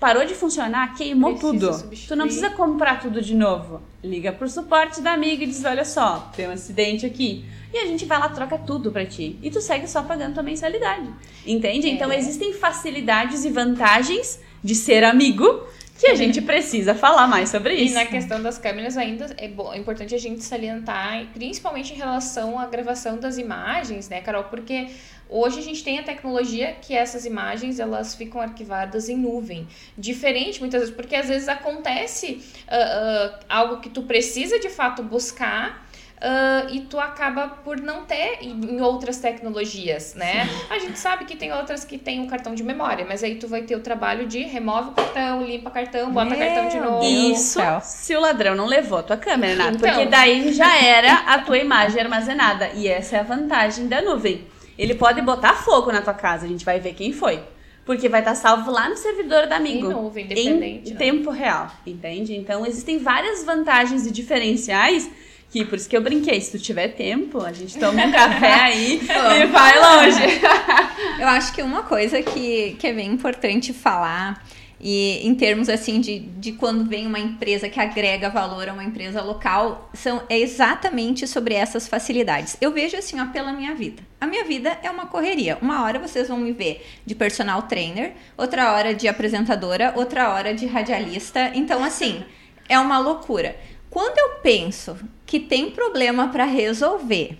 Parou 0.00 0.24
de 0.26 0.34
funcionar, 0.34 0.94
queimou 0.94 1.32
Precisa 1.34 1.52
tudo. 1.52 1.72
substituir. 1.72 2.08
Tu 2.08 2.16
não 2.16 2.26
precisa 2.26 2.50
comprar 2.50 3.00
tudo 3.00 3.22
de 3.22 3.34
novo. 3.34 3.80
Liga 4.02 4.32
pro 4.32 4.48
suporte 4.48 5.00
da 5.00 5.12
amiga 5.12 5.44
e 5.44 5.46
diz: 5.46 5.64
olha 5.64 5.84
só, 5.84 6.30
tem 6.36 6.48
um 6.48 6.52
acidente 6.52 7.06
aqui. 7.06 7.44
E 7.72 7.78
a 7.78 7.86
gente 7.86 8.04
vai 8.04 8.18
lá, 8.18 8.28
troca 8.28 8.58
tudo 8.58 8.92
pra 8.92 9.04
ti. 9.06 9.38
E 9.42 9.50
tu 9.50 9.60
segue 9.60 9.88
só 9.88 10.02
pagando 10.02 10.34
tua 10.34 10.42
mensalidade. 10.42 11.08
Entende? 11.46 11.88
Então 11.88 12.10
É. 12.12 12.18
existem 12.18 12.52
facilidades 12.52 13.44
e 13.44 13.50
vantagens 13.50 14.40
de 14.62 14.74
ser 14.74 15.02
amigo 15.04 15.64
que 15.98 16.06
a 16.08 16.14
gente 16.16 16.40
precisa 16.42 16.94
falar 16.94 17.26
mais 17.26 17.48
sobre 17.50 17.74
isso. 17.74 17.92
E 17.92 17.94
na 17.94 18.04
questão 18.04 18.42
das 18.42 18.58
câmeras 18.58 18.96
ainda 18.96 19.32
é, 19.38 19.48
bom, 19.48 19.72
é 19.72 19.78
importante 19.78 20.14
a 20.14 20.18
gente 20.18 20.42
salientar, 20.42 21.26
principalmente 21.32 21.92
em 21.92 21.96
relação 21.96 22.58
à 22.58 22.66
gravação 22.66 23.16
das 23.18 23.38
imagens, 23.38 24.08
né, 24.08 24.20
Carol? 24.20 24.44
Porque 24.44 24.88
Hoje 25.36 25.58
a 25.58 25.62
gente 25.62 25.82
tem 25.82 25.98
a 25.98 26.02
tecnologia 26.04 26.76
que 26.80 26.94
essas 26.94 27.26
imagens 27.26 27.80
elas 27.80 28.14
ficam 28.14 28.40
arquivadas 28.40 29.08
em 29.08 29.16
nuvem. 29.16 29.66
Diferente 29.98 30.60
muitas 30.60 30.82
vezes, 30.82 30.94
porque 30.94 31.16
às 31.16 31.26
vezes 31.26 31.48
acontece 31.48 32.40
uh, 32.68 33.34
uh, 33.34 33.38
algo 33.48 33.80
que 33.80 33.88
tu 33.88 34.04
precisa 34.04 34.60
de 34.60 34.68
fato 34.68 35.02
buscar 35.02 35.82
Uh, 36.14 36.72
e 36.72 36.80
tu 36.82 36.98
acaba 36.98 37.48
por 37.48 37.78
não 37.78 38.04
ter 38.04 38.38
em 38.40 38.80
outras 38.80 39.18
tecnologias, 39.18 40.14
né? 40.14 40.46
Sim. 40.46 40.66
A 40.70 40.78
gente 40.78 40.98
sabe 40.98 41.26
que 41.26 41.36
tem 41.36 41.52
outras 41.52 41.84
que 41.84 41.98
tem 41.98 42.18
um 42.20 42.26
cartão 42.26 42.54
de 42.54 42.62
memória, 42.62 43.04
mas 43.06 43.22
aí 43.22 43.34
tu 43.34 43.46
vai 43.46 43.62
ter 43.62 43.76
o 43.76 43.80
trabalho 43.80 44.26
de 44.26 44.40
remove 44.42 44.90
o 44.90 44.92
cartão, 44.92 45.44
limpa 45.44 45.70
cartão, 45.70 46.10
bota 46.10 46.30
Meu 46.30 46.38
cartão 46.38 46.68
de 46.68 46.78
novo. 46.78 47.04
Isso 47.04 47.60
se 47.82 48.16
o 48.16 48.20
ladrão 48.20 48.54
não 48.54 48.64
levou 48.64 48.98
a 48.98 49.02
tua 49.02 49.16
câmera, 49.18 49.54
Nath, 49.54 49.74
então, 49.74 49.90
porque 49.90 50.06
daí 50.06 50.50
já 50.54 50.82
era 50.82 51.14
a 51.26 51.40
tua 51.40 51.58
imagem 51.58 52.00
armazenada. 52.00 52.70
E 52.74 52.88
essa 52.88 53.16
é 53.16 53.20
a 53.20 53.24
vantagem 53.24 53.86
da 53.86 54.00
nuvem. 54.00 54.53
Ele 54.78 54.94
pode 54.94 55.20
botar 55.22 55.54
fogo 55.54 55.92
na 55.92 56.02
tua 56.02 56.14
casa, 56.14 56.46
a 56.46 56.48
gente 56.48 56.64
vai 56.64 56.80
ver 56.80 56.94
quem 56.94 57.12
foi. 57.12 57.42
Porque 57.84 58.08
vai 58.08 58.20
estar 58.20 58.34
salvo 58.34 58.70
lá 58.70 58.88
no 58.88 58.96
servidor 58.96 59.46
da 59.46 59.56
Amigo. 59.56 59.90
Em 59.90 59.94
nuvem, 59.94 60.24
independente. 60.24 60.90
Em 60.90 60.92
né? 60.92 60.98
tempo 60.98 61.30
real, 61.30 61.70
entende? 61.86 62.34
Então, 62.34 62.64
existem 62.64 62.98
várias 62.98 63.44
vantagens 63.44 64.06
e 64.06 64.10
diferenciais 64.10 65.10
que 65.54 65.64
por 65.64 65.76
isso 65.76 65.88
que 65.88 65.96
eu 65.96 66.02
brinquei, 66.02 66.40
se 66.40 66.50
tu 66.50 66.58
tiver 66.58 66.88
tempo, 66.88 67.40
a 67.40 67.52
gente 67.52 67.78
toma 67.78 68.04
um 68.04 68.10
café 68.10 68.54
aí 68.58 69.00
e 69.00 69.46
vai 69.46 69.78
longe. 69.78 70.40
eu 71.20 71.28
acho 71.28 71.54
que 71.54 71.62
uma 71.62 71.84
coisa 71.84 72.20
que, 72.20 72.72
que 72.76 72.88
é 72.88 72.92
bem 72.92 73.12
importante 73.12 73.72
falar 73.72 74.44
e 74.86 75.26
em 75.26 75.34
termos 75.34 75.70
assim 75.70 75.98
de, 75.98 76.18
de 76.18 76.52
quando 76.52 76.84
vem 76.84 77.06
uma 77.06 77.18
empresa 77.18 77.70
que 77.70 77.80
agrega 77.80 78.28
valor 78.28 78.68
a 78.68 78.74
uma 78.74 78.84
empresa 78.84 79.22
local, 79.22 79.88
são 79.94 80.22
é 80.28 80.38
exatamente 80.38 81.26
sobre 81.26 81.54
essas 81.54 81.88
facilidades. 81.88 82.58
Eu 82.60 82.70
vejo 82.70 82.94
assim, 82.94 83.18
ó, 83.18 83.24
pela 83.28 83.50
minha 83.50 83.74
vida. 83.74 84.02
A 84.20 84.26
minha 84.26 84.44
vida 84.44 84.78
é 84.82 84.90
uma 84.90 85.06
correria. 85.06 85.56
Uma 85.62 85.82
hora 85.82 85.98
vocês 85.98 86.28
vão 86.28 86.36
me 86.36 86.52
ver 86.52 86.86
de 87.06 87.14
personal 87.14 87.62
trainer, 87.62 88.12
outra 88.36 88.74
hora 88.74 88.94
de 88.94 89.08
apresentadora, 89.08 89.94
outra 89.96 90.28
hora 90.28 90.52
de 90.52 90.66
radialista. 90.66 91.50
Então, 91.54 91.82
assim, 91.82 92.22
é 92.68 92.78
uma 92.78 92.98
loucura. 92.98 93.56
Quando 93.88 94.18
eu 94.18 94.40
penso 94.42 94.98
que 95.24 95.40
tem 95.40 95.70
problema 95.70 96.28
para 96.28 96.44
resolver 96.44 97.38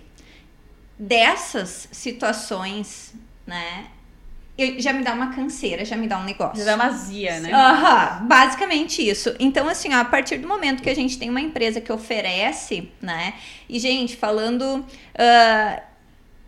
dessas 0.97 1.87
situações, 1.91 3.13
né? 3.45 3.85
Eu, 4.57 4.79
já 4.79 4.93
me 4.93 5.03
dá 5.03 5.13
uma 5.13 5.33
canseira, 5.33 5.83
já 5.83 5.97
me 5.97 6.07
dá 6.07 6.17
um 6.17 6.23
negócio. 6.23 6.63
Já 6.63 6.75
dá 6.75 6.75
uma 6.75 6.91
zia, 6.91 7.39
né? 7.39 7.51
Aham, 7.51 8.19
uhum, 8.21 8.27
basicamente 8.27 9.07
isso. 9.07 9.35
Então, 9.39 9.67
assim, 9.67 9.93
ó, 9.93 9.99
a 9.99 10.05
partir 10.05 10.37
do 10.37 10.47
momento 10.47 10.81
que 10.81 10.89
a 10.89 10.95
gente 10.95 11.19
tem 11.19 11.29
uma 11.29 11.41
empresa 11.41 11.81
que 11.81 11.91
oferece, 11.91 12.89
né? 13.01 13.33
E, 13.67 13.77
gente, 13.79 14.15
falando. 14.15 14.85
Uh, 15.15 15.81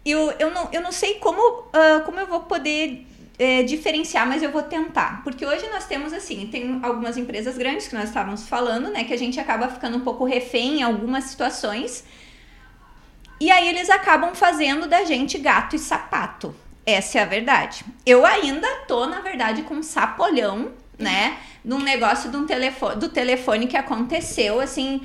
eu, 0.05 0.31
eu, 0.39 0.51
não, 0.51 0.69
eu 0.71 0.81
não 0.81 0.91
sei 0.91 1.15
como, 1.15 1.41
uh, 1.41 2.01
como 2.05 2.17
eu 2.17 2.27
vou 2.27 2.39
poder 2.41 3.05
é, 3.37 3.61
diferenciar, 3.63 4.25
mas 4.25 4.41
eu 4.41 4.51
vou 4.51 4.63
tentar. 4.63 5.21
Porque 5.21 5.45
hoje 5.45 5.67
nós 5.67 5.85
temos, 5.85 6.13
assim, 6.13 6.47
tem 6.47 6.79
algumas 6.81 7.17
empresas 7.17 7.57
grandes 7.57 7.89
que 7.89 7.95
nós 7.95 8.05
estávamos 8.05 8.47
falando, 8.47 8.89
né? 8.89 9.03
Que 9.03 9.13
a 9.13 9.17
gente 9.17 9.37
acaba 9.37 9.67
ficando 9.67 9.97
um 9.97 10.01
pouco 10.01 10.23
refém 10.23 10.79
em 10.79 10.83
algumas 10.83 11.25
situações. 11.25 12.05
E 13.39 13.51
aí 13.51 13.67
eles 13.67 13.89
acabam 13.89 14.33
fazendo 14.33 14.87
da 14.87 15.03
gente 15.03 15.37
gato 15.37 15.75
e 15.75 15.79
sapato. 15.79 16.55
Essa 16.87 17.19
é 17.19 17.21
a 17.21 17.25
verdade. 17.25 17.83
Eu 18.05 18.25
ainda 18.25 18.65
tô, 18.87 19.05
na 19.07 19.19
verdade, 19.19 19.63
com 19.63 19.73
um 19.73 19.83
sapolhão, 19.83 20.71
né? 20.97 21.37
Num 21.61 21.79
negócio 21.79 22.31
de 22.31 22.37
um 22.37 22.45
telefone, 22.45 22.95
do 22.95 23.09
telefone 23.09 23.67
que 23.67 23.75
aconteceu, 23.75 24.61
assim, 24.61 25.01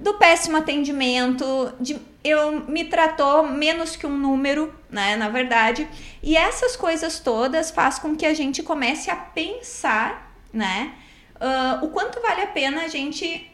do 0.00 0.14
péssimo 0.14 0.56
atendimento, 0.56 1.74
de 1.78 2.00
eu 2.24 2.66
me 2.66 2.84
tratou 2.84 3.46
menos 3.46 3.94
que 3.94 4.06
um 4.06 4.16
número, 4.16 4.74
né, 4.88 5.14
na 5.16 5.28
verdade. 5.28 5.86
E 6.22 6.34
essas 6.34 6.76
coisas 6.76 7.20
todas 7.20 7.70
faz 7.70 7.98
com 7.98 8.16
que 8.16 8.24
a 8.24 8.32
gente 8.32 8.62
comece 8.62 9.10
a 9.10 9.16
pensar, 9.16 10.34
né, 10.50 10.94
uh, 11.36 11.84
o 11.84 11.90
quanto 11.90 12.22
vale 12.22 12.40
a 12.40 12.46
pena 12.46 12.84
a 12.84 12.88
gente 12.88 13.50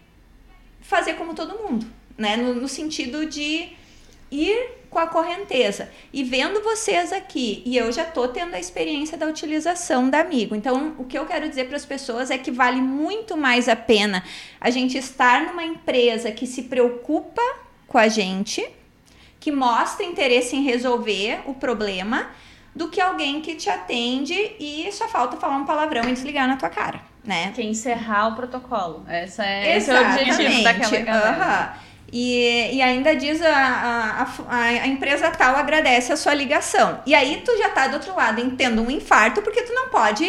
fazer 0.80 1.14
como 1.14 1.34
todo 1.34 1.58
mundo, 1.58 1.86
né, 2.16 2.36
no, 2.36 2.54
no 2.54 2.68
sentido 2.68 3.26
de 3.26 3.72
ir 4.30 4.77
com 4.90 4.98
a 4.98 5.06
correnteza. 5.06 5.90
E 6.12 6.24
vendo 6.24 6.62
vocês 6.62 7.12
aqui, 7.12 7.62
e 7.64 7.76
eu 7.76 7.92
já 7.92 8.04
tô 8.04 8.28
tendo 8.28 8.54
a 8.54 8.58
experiência 8.58 9.16
da 9.16 9.26
utilização 9.26 10.08
da 10.08 10.20
Amigo. 10.20 10.54
Então, 10.54 10.94
o 10.98 11.04
que 11.04 11.18
eu 11.18 11.26
quero 11.26 11.48
dizer 11.48 11.66
para 11.66 11.76
as 11.76 11.84
pessoas 11.84 12.30
é 12.30 12.38
que 12.38 12.50
vale 12.50 12.80
muito 12.80 13.36
mais 13.36 13.68
a 13.68 13.76
pena 13.76 14.24
a 14.60 14.70
gente 14.70 14.96
estar 14.98 15.46
numa 15.46 15.64
empresa 15.64 16.32
que 16.32 16.46
se 16.46 16.64
preocupa 16.64 17.42
com 17.86 17.98
a 17.98 18.08
gente, 18.08 18.68
que 19.40 19.50
mostra 19.50 20.04
interesse 20.04 20.56
em 20.56 20.62
resolver 20.62 21.40
o 21.46 21.54
problema, 21.54 22.28
do 22.74 22.88
que 22.88 23.00
alguém 23.00 23.40
que 23.40 23.56
te 23.56 23.68
atende 23.68 24.34
e 24.60 24.88
só 24.92 25.08
falta 25.08 25.36
falar 25.36 25.56
um 25.56 25.64
palavrão 25.64 26.08
e 26.08 26.12
desligar 26.12 26.46
na 26.46 26.56
tua 26.56 26.68
cara, 26.68 27.00
né? 27.24 27.50
Que 27.52 27.62
encerrar 27.62 28.28
o 28.28 28.36
protocolo. 28.36 29.04
Essa 29.08 29.44
é, 29.44 29.76
esse 29.76 29.90
é 29.90 29.94
o 29.94 30.00
objetivo 30.00 30.62
daquela 30.62 30.98
galera. 31.00 31.72
Uhum. 31.74 31.87
E, 32.10 32.74
e 32.74 32.82
ainda 32.82 33.14
diz 33.14 33.42
a, 33.42 33.54
a, 33.54 34.22
a, 34.48 34.60
a, 34.60 34.86
empresa 34.86 35.30
tal 35.30 35.56
agradece 35.56 36.12
a 36.12 36.16
sua 36.16 36.32
ligação. 36.32 37.02
E 37.04 37.14
aí 37.14 37.42
tu 37.44 37.56
já 37.58 37.68
tá 37.68 37.86
do 37.86 37.94
outro 37.94 38.16
lado 38.16 38.50
tendo 38.56 38.82
um 38.82 38.90
infarto 38.90 39.42
porque 39.42 39.62
tu 39.62 39.74
não 39.74 39.88
pode. 39.88 40.26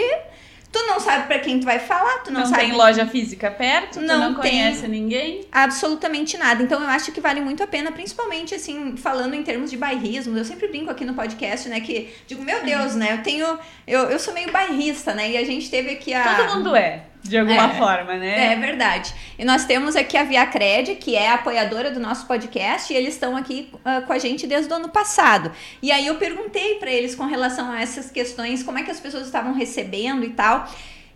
Tu 0.71 0.79
não 0.85 0.99
sabe 0.99 1.25
para 1.25 1.39
quem 1.39 1.59
tu 1.59 1.65
vai 1.65 1.79
falar, 1.79 2.19
tu 2.19 2.31
não, 2.31 2.41
não 2.41 2.47
sabe. 2.47 2.61
tem 2.61 2.73
loja 2.73 3.03
física 3.07 3.49
perto, 3.49 3.99
não, 4.01 4.15
tu 4.15 4.19
não 4.19 4.33
conhece 4.35 4.87
ninguém. 4.87 5.43
Absolutamente 5.51 6.37
nada. 6.37 6.61
Então 6.61 6.79
eu 6.79 6.87
acho 6.89 7.11
que 7.11 7.19
vale 7.19 7.41
muito 7.41 7.63
a 7.63 7.67
pena, 7.67 7.91
principalmente 7.91 8.53
assim, 8.53 8.95
falando 8.95 9.33
em 9.33 9.41
termos 9.41 9.71
de 9.71 9.77
bairrismo. 9.77 10.37
Eu 10.37 10.45
sempre 10.45 10.67
brinco 10.67 10.91
aqui 10.91 11.03
no 11.03 11.15
podcast, 11.15 11.67
né? 11.69 11.79
Que 11.79 12.13
digo, 12.27 12.43
meu 12.43 12.63
Deus, 12.63 12.93
né? 12.93 13.13
Eu 13.13 13.23
tenho. 13.23 13.57
Eu, 13.87 14.11
eu 14.11 14.19
sou 14.19 14.31
meio 14.31 14.51
bairrista, 14.51 15.15
né? 15.15 15.31
E 15.31 15.37
a 15.37 15.43
gente 15.43 15.71
teve 15.71 15.89
aqui 15.89 16.13
a. 16.13 16.35
Todo 16.35 16.57
mundo 16.57 16.75
é 16.75 17.05
de 17.21 17.37
alguma 17.37 17.71
é, 17.71 17.77
forma, 17.77 18.15
né? 18.15 18.53
É 18.53 18.55
verdade. 18.55 19.13
E 19.37 19.43
nós 19.43 19.65
temos 19.65 19.95
aqui 19.95 20.17
a 20.17 20.23
Viacred, 20.23 20.95
que 20.95 21.15
é 21.15 21.31
apoiadora 21.31 21.91
do 21.91 21.99
nosso 21.99 22.25
podcast, 22.25 22.91
e 22.91 22.95
eles 22.95 23.13
estão 23.13 23.35
aqui 23.35 23.69
uh, 23.73 24.05
com 24.05 24.13
a 24.13 24.17
gente 24.17 24.47
desde 24.47 24.71
o 24.71 24.75
ano 24.75 24.89
passado. 24.89 25.51
E 25.81 25.91
aí 25.91 26.07
eu 26.07 26.15
perguntei 26.15 26.75
para 26.75 26.89
eles 26.89 27.15
com 27.15 27.25
relação 27.25 27.71
a 27.71 27.81
essas 27.81 28.09
questões, 28.09 28.63
como 28.63 28.77
é 28.77 28.83
que 28.83 28.91
as 28.91 28.99
pessoas 28.99 29.25
estavam 29.25 29.53
recebendo 29.53 30.23
e 30.23 30.29
tal. 30.29 30.67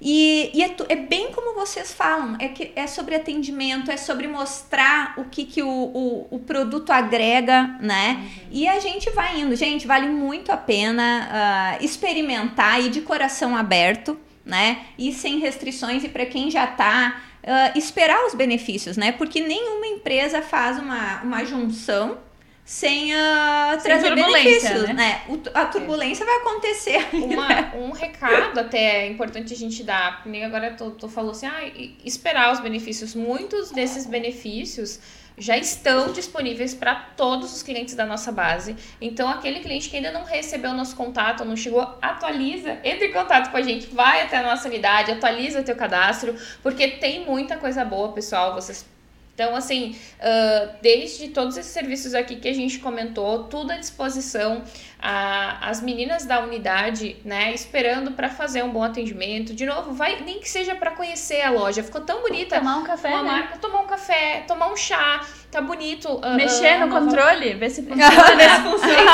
E, 0.05 0.51
e 0.53 0.61
é, 0.61 0.75
é, 0.89 0.95
bem 0.97 1.31
como 1.31 1.55
vocês 1.55 1.93
falam, 1.93 2.35
é, 2.37 2.49
que 2.49 2.73
é 2.75 2.85
sobre 2.87 3.15
atendimento, 3.15 3.89
é 3.89 3.95
sobre 3.95 4.27
mostrar 4.27 5.13
o 5.17 5.23
que, 5.23 5.45
que 5.45 5.63
o, 5.63 5.69
o, 5.69 6.27
o 6.29 6.39
produto 6.39 6.91
agrega, 6.91 7.77
né? 7.79 8.17
Uhum. 8.19 8.47
E 8.51 8.67
a 8.67 8.79
gente 8.81 9.09
vai 9.11 9.39
indo. 9.39 9.55
Gente, 9.55 9.87
vale 9.87 10.07
muito 10.07 10.51
a 10.51 10.57
pena 10.57 11.77
uh, 11.79 11.85
experimentar 11.85 12.81
e 12.81 12.89
de 12.89 12.99
coração 12.99 13.55
aberto 13.55 14.19
né? 14.45 14.85
E 14.97 15.13
sem 15.13 15.39
restrições 15.39 16.03
e 16.03 16.09
para 16.09 16.25
quem 16.25 16.51
já 16.51 16.65
está 16.65 17.21
uh, 17.43 17.77
esperar 17.77 18.25
os 18.25 18.33
benefícios, 18.33 18.97
né? 18.97 19.11
Porque 19.11 19.41
nenhuma 19.41 19.87
empresa 19.87 20.41
faz 20.41 20.77
uma, 20.79 21.21
uma 21.21 21.45
junção 21.45 22.17
sem, 22.65 23.13
uh, 23.13 23.71
sem 23.73 23.81
trazer 23.81 24.15
benefícios, 24.15 24.83
né? 24.83 24.93
né? 24.93 25.21
O, 25.27 25.39
a 25.53 25.65
turbulência 25.65 26.23
é. 26.23 26.25
vai 26.25 26.35
acontecer. 26.37 27.07
Uma, 27.13 27.75
um 27.75 27.91
recado 27.91 28.57
até 28.57 29.07
importante 29.07 29.53
a 29.53 29.57
gente 29.57 29.83
dar, 29.83 30.23
agora 30.45 30.71
tu, 30.71 30.91
tu 30.91 31.09
falou 31.09 31.31
assim, 31.31 31.45
ah, 31.45 31.61
esperar 32.05 32.53
os 32.53 32.61
benefícios. 32.61 33.15
Muitos 33.15 33.69
desses 33.71 34.05
benefícios 34.05 34.99
já 35.37 35.57
estão 35.57 36.11
disponíveis 36.11 36.73
para 36.73 36.95
todos 36.95 37.53
os 37.53 37.63
clientes 37.63 37.95
da 37.95 38.05
nossa 38.05 38.31
base. 38.31 38.75
Então, 39.01 39.27
aquele 39.27 39.59
cliente 39.59 39.89
que 39.89 39.95
ainda 39.95 40.11
não 40.11 40.23
recebeu 40.23 40.71
o 40.71 40.73
nosso 40.73 40.95
contato, 40.95 41.43
não 41.43 41.55
chegou, 41.55 41.81
atualiza, 42.01 42.77
entre 42.83 43.07
em 43.07 43.11
contato 43.11 43.51
com 43.51 43.57
a 43.57 43.61
gente, 43.61 43.87
vai 43.87 44.21
até 44.21 44.37
a 44.37 44.43
nossa 44.43 44.67
unidade, 44.67 45.11
atualiza 45.11 45.61
o 45.61 45.63
teu 45.63 45.75
cadastro, 45.75 46.35
porque 46.61 46.87
tem 46.87 47.25
muita 47.25 47.57
coisa 47.57 47.83
boa, 47.83 48.11
pessoal. 48.11 48.53
Vocês 48.53 48.85
então, 49.33 49.55
assim, 49.55 49.97
uh, 50.19 50.75
desde 50.79 51.29
todos 51.29 51.57
esses 51.57 51.71
serviços 51.71 52.13
aqui 52.13 52.35
que 52.35 52.47
a 52.47 52.53
gente 52.53 52.77
comentou, 52.77 53.45
tudo 53.45 53.71
à 53.71 53.77
disposição, 53.77 54.63
a, 54.99 55.69
as 55.69 55.81
meninas 55.81 56.23
da 56.25 56.39
unidade, 56.39 57.17
né, 57.25 57.51
esperando 57.51 58.11
para 58.11 58.29
fazer 58.29 58.63
um 58.63 58.69
bom 58.69 58.83
atendimento. 58.83 59.53
De 59.53 59.65
novo, 59.65 59.91
vai 59.91 60.21
nem 60.21 60.39
que 60.39 60.47
seja 60.47 60.75
para 60.75 60.91
conhecer 60.91 61.41
a 61.41 61.49
loja, 61.49 61.81
ficou 61.81 62.01
tão 62.01 62.21
bonita. 62.21 62.59
Tomar 62.59 62.77
um 62.77 62.83
café, 62.83 63.09
uma 63.09 63.23
né? 63.23 63.29
marca, 63.31 63.57
tomar 63.57 63.81
um 63.81 63.87
café, 63.87 64.43
tomar 64.47 64.71
um 64.71 64.77
chá, 64.77 65.25
tá 65.53 65.61
bonito. 65.61 66.09
Uh, 66.09 66.35
Mexer 66.35 66.77
uh, 66.77 66.79
no 66.81 66.87
nova... 66.87 67.05
controle, 67.05 67.53
ver 67.55 67.69
se 67.69 67.83
funciona. 67.83 68.35
ver 68.35 68.49
se 68.49 68.61
funciona. 68.69 69.11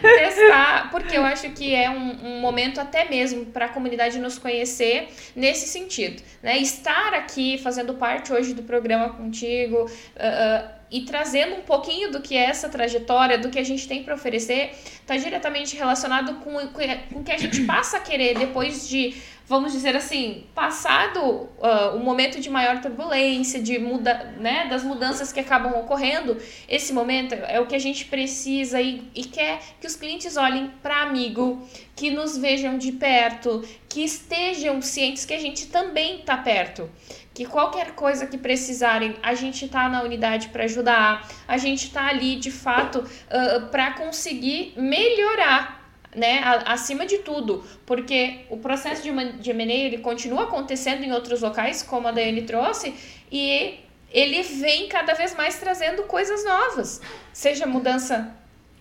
Testar, 0.00 0.90
porque 0.90 1.16
eu 1.16 1.24
acho 1.24 1.50
que 1.50 1.74
é 1.74 1.90
um, 1.90 2.36
um 2.36 2.40
momento 2.40 2.80
até 2.80 3.08
mesmo 3.08 3.46
para 3.46 3.66
a 3.66 3.68
comunidade 3.68 4.18
nos 4.18 4.38
conhecer 4.38 5.08
nesse 5.34 5.66
sentido, 5.66 6.22
né? 6.42 6.58
Estar 6.58 7.12
aqui 7.14 7.58
fazendo 7.58 7.94
parte 7.94 8.32
hoje 8.32 8.54
do 8.54 8.62
programa 8.62 8.84
programa 8.84 9.10
contigo. 9.10 9.84
Uh, 9.84 10.84
e 10.90 11.00
trazendo 11.00 11.56
um 11.56 11.62
pouquinho 11.62 12.12
do 12.12 12.20
que 12.20 12.36
é 12.36 12.44
essa 12.44 12.68
trajetória, 12.68 13.36
do 13.36 13.48
que 13.48 13.58
a 13.58 13.64
gente 13.64 13.88
tem 13.88 14.04
para 14.04 14.14
oferecer, 14.14 14.70
está 15.00 15.16
diretamente 15.16 15.74
relacionado 15.76 16.34
com, 16.34 16.52
com 16.68 17.18
o 17.18 17.24
que 17.24 17.32
a 17.32 17.38
gente 17.38 17.64
passa 17.64 17.96
a 17.96 18.00
querer 18.00 18.38
depois 18.38 18.86
de 18.88 19.16
vamos 19.46 19.72
dizer 19.72 19.94
assim, 19.94 20.46
passado 20.54 21.20
uh, 21.20 21.96
o 21.96 22.00
momento 22.00 22.40
de 22.40 22.48
maior 22.48 22.80
turbulência, 22.80 23.60
de 23.60 23.78
muda, 23.78 24.34
né, 24.38 24.66
das 24.68 24.82
mudanças 24.82 25.32
que 25.32 25.40
acabam 25.40 25.72
ocorrendo, 25.78 26.36
esse 26.66 26.92
momento 26.92 27.34
é 27.34 27.60
o 27.60 27.66
que 27.66 27.74
a 27.74 27.78
gente 27.78 28.06
precisa 28.06 28.80
e, 28.80 29.10
e 29.14 29.24
quer 29.24 29.60
que 29.80 29.86
os 29.86 29.96
clientes 29.96 30.36
olhem 30.36 30.72
para 30.82 31.02
amigo, 31.02 31.62
que 31.94 32.10
nos 32.10 32.38
vejam 32.38 32.78
de 32.78 32.92
perto, 32.92 33.62
que 33.88 34.02
estejam 34.02 34.80
cientes 34.80 35.24
que 35.26 35.34
a 35.34 35.40
gente 35.40 35.66
também 35.66 36.20
está 36.20 36.36
perto. 36.36 36.90
Que 37.34 37.44
qualquer 37.44 37.92
coisa 37.92 38.26
que 38.26 38.38
precisarem, 38.38 39.16
a 39.22 39.34
gente 39.34 39.64
está 39.64 39.88
na 39.88 40.02
unidade 40.02 40.48
para 40.48 40.64
ajudar, 40.64 41.28
a 41.46 41.58
gente 41.58 41.88
está 41.88 42.06
ali 42.06 42.36
de 42.36 42.50
fato 42.50 43.00
uh, 43.00 43.66
para 43.70 43.92
conseguir 43.92 44.72
melhorar 44.76 45.83
né, 46.14 46.40
acima 46.66 47.06
de 47.06 47.18
tudo, 47.18 47.64
porque 47.84 48.40
o 48.50 48.56
processo 48.56 49.02
de, 49.02 49.10
de 49.40 49.50
M&A 49.50 49.72
ele 49.72 49.98
continua 49.98 50.44
acontecendo 50.44 51.02
em 51.02 51.12
outros 51.12 51.40
locais, 51.40 51.82
como 51.82 52.08
a 52.08 52.12
Daiane 52.12 52.42
trouxe, 52.42 52.94
e 53.30 53.80
ele 54.10 54.42
vem 54.42 54.88
cada 54.88 55.14
vez 55.14 55.34
mais 55.34 55.58
trazendo 55.58 56.04
coisas 56.04 56.44
novas, 56.44 57.00
seja 57.32 57.66
mudança 57.66 58.34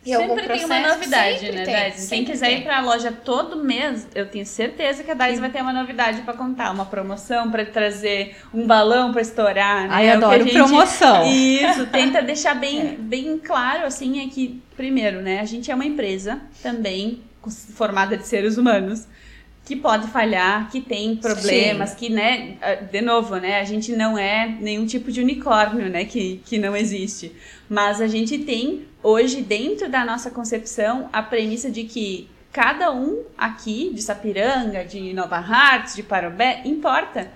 e 0.06 0.16
sempre 0.16 0.48
tem 0.48 0.66
uma 0.66 0.80
novidade, 0.80 1.52
né, 1.52 1.66
Daisy? 1.66 2.10
Quem 2.10 2.26
quiser 2.26 2.48
tem. 2.48 2.60
ir 2.60 2.64
para 2.64 2.78
a 2.78 2.82
loja 2.82 3.12
todo 3.12 3.64
mês, 3.64 4.08
eu 4.14 4.28
tenho 4.28 4.46
certeza 4.46 5.04
que 5.04 5.12
a 5.12 5.14
Daisy 5.14 5.40
vai 5.40 5.50
ter 5.50 5.62
uma 5.62 5.74
novidade 5.74 6.22
para 6.22 6.34
contar, 6.34 6.72
uma 6.72 6.86
promoção 6.86 7.50
para 7.50 7.66
trazer 7.66 8.36
um 8.54 8.68
balão 8.68 9.12
para 9.12 9.22
estourar. 9.22 9.84
Né? 9.84 9.90
Ai, 9.92 10.10
adoro 10.10 10.44
gente, 10.44 10.54
promoção. 10.54 11.26
Isso, 11.32 11.86
tenta 11.88 12.22
deixar 12.22 12.56
bem, 12.56 12.80
é. 12.82 12.96
bem 12.98 13.38
claro 13.38 13.86
assim 13.86 14.24
é 14.26 14.28
que 14.28 14.62
primeiro, 14.76 15.22
né, 15.22 15.40
a 15.40 15.46
gente 15.46 15.72
é 15.72 15.76
uma 15.76 15.86
empresa 15.86 16.42
também 16.62 17.22
formada 17.76 18.18
de 18.18 18.28
seres 18.28 18.58
humanos 18.58 19.08
que 19.66 19.76
pode 19.78 20.08
falhar, 20.08 20.70
que 20.70 20.82
tem 20.82 21.16
problemas, 21.16 21.92
Sim. 21.92 21.96
que, 21.96 22.10
né, 22.10 22.58
de 22.92 23.02
novo, 23.02 23.38
né, 23.38 23.62
a 23.62 23.64
gente 23.64 23.94
não 23.94 24.18
é 24.18 24.58
nenhum 24.60 24.86
tipo 24.86 25.10
de 25.10 25.22
unicórnio, 25.22 25.90
né, 25.90 26.04
que, 26.04 26.42
que 26.46 26.58
não 26.58 26.76
existe. 26.76 27.32
Mas 27.70 28.02
a 28.02 28.08
gente 28.08 28.38
tem, 28.40 28.86
hoje, 29.04 29.42
dentro 29.42 29.90
da 29.90 30.06
nossa 30.06 30.32
concepção, 30.32 31.10
a 31.12 31.22
premissa 31.22 31.70
de 31.70 31.84
que 31.84 32.30
cada 32.52 32.92
um 32.92 33.24
aqui, 33.38 33.92
de 33.94 34.02
Sapiranga, 34.02 34.86
de 34.86 35.14
Nova 35.14 35.38
Hartz, 35.38 35.96
de 35.96 36.04
Parobé, 36.04 36.62
importa. 36.66 37.32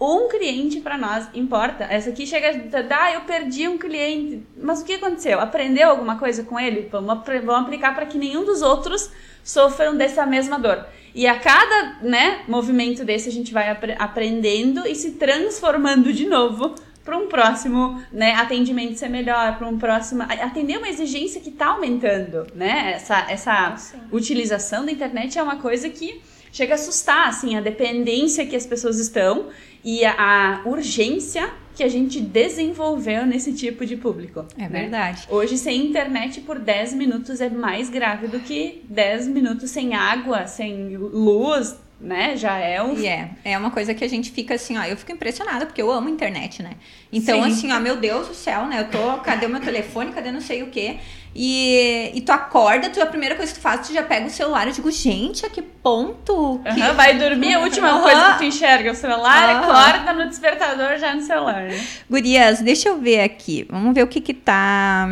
Um 0.00 0.28
cliente 0.28 0.80
para 0.80 0.98
nós 0.98 1.28
importa. 1.34 1.84
Essa 1.84 2.10
aqui 2.10 2.26
chega, 2.26 2.48
ah, 2.90 3.12
eu 3.12 3.20
perdi 3.20 3.68
um 3.68 3.78
cliente. 3.78 4.42
Mas 4.56 4.80
o 4.80 4.84
que 4.84 4.94
aconteceu? 4.94 5.38
Aprendeu 5.38 5.88
alguma 5.88 6.18
coisa 6.18 6.42
com 6.42 6.58
ele? 6.58 6.88
Vamos, 6.90 7.22
vamos 7.24 7.66
aplicar 7.66 7.94
para 7.94 8.04
que 8.04 8.18
nenhum 8.18 8.44
dos 8.44 8.60
outros 8.60 9.10
sofram 9.44 9.96
dessa 9.96 10.26
mesma 10.26 10.58
dor. 10.58 10.84
E 11.14 11.28
a 11.28 11.38
cada 11.38 11.98
né, 12.02 12.42
movimento 12.48 13.04
desse 13.04 13.28
a 13.28 13.32
gente 13.32 13.52
vai 13.52 13.70
ap 13.70 13.84
aprendendo 13.98 14.84
e 14.84 14.96
se 14.96 15.12
transformando 15.12 16.12
de 16.12 16.26
novo 16.26 16.74
para 17.04 17.18
um 17.18 17.28
próximo 17.28 18.02
né, 18.10 18.32
atendimento 18.34 18.98
ser 18.98 19.08
melhor, 19.08 19.58
para 19.58 19.68
um 19.68 19.78
próximo. 19.78 20.22
Atender 20.22 20.78
uma 20.78 20.88
exigência 20.88 21.40
que 21.40 21.50
está 21.50 21.66
aumentando, 21.66 22.46
né? 22.54 22.92
Essa, 22.94 23.30
essa 23.30 23.74
utilização 24.10 24.84
da 24.86 24.90
internet 24.90 25.38
é 25.38 25.42
uma 25.42 25.56
coisa 25.56 25.88
que 25.90 26.22
chega 26.50 26.72
a 26.72 26.76
assustar, 26.76 27.28
assim, 27.28 27.56
a 27.56 27.60
dependência 27.60 28.46
que 28.46 28.56
as 28.56 28.64
pessoas 28.64 28.98
estão 28.98 29.48
e 29.84 30.04
a, 30.04 30.14
a 30.16 30.68
urgência 30.68 31.52
que 31.74 31.82
a 31.82 31.88
gente 31.88 32.20
desenvolveu 32.20 33.26
nesse 33.26 33.52
tipo 33.52 33.84
de 33.84 33.96
público. 33.96 34.46
É 34.56 34.68
né? 34.68 34.82
verdade. 34.82 35.26
Hoje, 35.28 35.58
sem 35.58 35.86
internet 35.86 36.40
por 36.40 36.58
10 36.58 36.94
minutos 36.94 37.40
é 37.40 37.50
mais 37.50 37.90
grave 37.90 38.28
do 38.28 38.38
que 38.38 38.82
10 38.88 39.28
minutos 39.28 39.70
sem 39.70 39.94
água, 39.94 40.46
sem 40.46 40.96
luz, 40.96 41.76
né? 42.00 42.36
Já 42.36 42.58
é 42.58 42.82
um. 42.82 42.98
E 42.98 43.06
é, 43.06 43.30
é 43.44 43.56
uma 43.56 43.70
coisa 43.70 43.94
que 43.94 44.04
a 44.04 44.08
gente 44.08 44.30
fica 44.30 44.54
assim, 44.54 44.76
ó. 44.76 44.84
Eu 44.84 44.96
fico 44.96 45.12
impressionada 45.12 45.66
porque 45.66 45.80
eu 45.80 45.90
amo 45.90 46.08
internet, 46.08 46.62
né? 46.62 46.72
Então, 47.12 47.42
Sim. 47.44 47.50
assim, 47.50 47.72
ó, 47.72 47.80
meu 47.80 47.96
Deus 47.96 48.28
do 48.28 48.34
céu, 48.34 48.66
né? 48.66 48.80
Eu 48.80 48.88
tô. 48.90 49.18
Cadê 49.18 49.46
o 49.46 49.48
meu 49.48 49.60
telefone? 49.60 50.12
Cadê 50.12 50.30
não 50.30 50.40
sei 50.40 50.62
o 50.62 50.66
quê? 50.68 50.98
E, 51.34 52.12
e 52.14 52.20
tu 52.20 52.30
acorda, 52.30 52.88
tu, 52.90 53.02
a 53.02 53.06
primeira 53.06 53.34
coisa 53.34 53.52
que 53.52 53.58
tu 53.58 53.62
faz, 53.62 53.88
tu 53.88 53.92
já 53.92 54.02
pega 54.02 54.26
o 54.26 54.30
celular. 54.30 54.68
Eu 54.68 54.72
digo, 54.72 54.90
gente, 54.90 55.44
a 55.44 55.50
que 55.50 55.62
ponto? 55.62 56.60
Que... 56.62 56.80
Uhum, 56.80 56.94
vai 56.94 57.18
dormir, 57.18 57.54
a 57.54 57.60
última 57.60 57.96
uhum. 57.96 58.02
coisa 58.02 58.32
que 58.32 58.38
tu 58.38 58.44
enxerga 58.44 58.92
o 58.92 58.94
celular, 58.94 59.54
uhum. 59.54 59.70
acorda 59.70 60.12
no 60.12 60.28
despertador 60.28 60.96
já 60.98 61.14
no 61.14 61.22
celular. 61.22 61.64
Né? 61.64 61.84
Gurias, 62.08 62.60
deixa 62.60 62.88
eu 62.88 63.00
ver 63.00 63.20
aqui. 63.20 63.66
Vamos 63.68 63.94
ver 63.94 64.04
o 64.04 64.06
que 64.06 64.20
que 64.20 64.32
tá. 64.32 65.08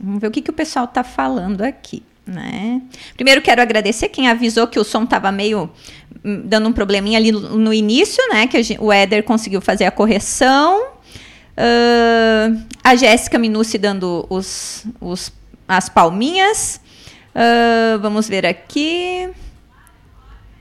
Vamos 0.00 0.20
ver 0.20 0.28
o 0.28 0.30
que, 0.30 0.40
que 0.40 0.50
o 0.50 0.54
pessoal 0.54 0.86
tá 0.86 1.04
falando 1.04 1.62
aqui. 1.62 2.02
Né? 2.26 2.80
Primeiro 3.14 3.42
quero 3.42 3.60
agradecer 3.60 4.08
quem 4.08 4.28
avisou 4.28 4.66
que 4.68 4.78
o 4.78 4.84
som 4.84 5.04
tava 5.04 5.32
meio 5.32 5.68
hum, 6.24 6.42
dando 6.44 6.68
um 6.68 6.72
probleminha 6.72 7.18
ali 7.18 7.32
no 7.32 7.72
início, 7.72 8.22
né? 8.32 8.46
Que 8.46 8.76
o 8.78 8.92
Éder 8.92 9.24
conseguiu 9.24 9.60
fazer 9.60 9.84
a 9.86 9.90
correção. 9.90 10.92
Uh, 11.52 12.62
a 12.82 12.94
Jéssica 12.94 13.38
Minucci 13.38 13.76
dando 13.76 14.24
os, 14.30 14.86
os 15.00 15.32
as 15.66 15.88
palminhas. 15.88 16.80
Uh, 17.34 17.98
vamos 18.00 18.28
ver 18.28 18.46
aqui. 18.46 19.28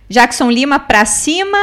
Jackson 0.10 0.50
Lima 0.50 0.80
para 0.80 1.06
cima. 1.06 1.58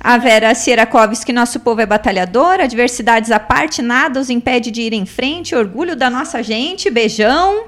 A 0.00 0.16
Vera 0.16 0.54
Sierakovski, 0.54 1.32
nosso 1.32 1.58
povo 1.58 1.80
é 1.80 1.86
batalhador, 1.86 2.60
adversidades 2.60 3.32
à 3.32 3.40
parte, 3.40 3.82
nada 3.82 4.20
os 4.20 4.30
impede 4.30 4.70
de 4.70 4.82
ir 4.82 4.92
em 4.92 5.04
frente, 5.04 5.56
orgulho 5.56 5.96
da 5.96 6.08
nossa 6.08 6.40
gente, 6.40 6.88
beijão. 6.88 7.64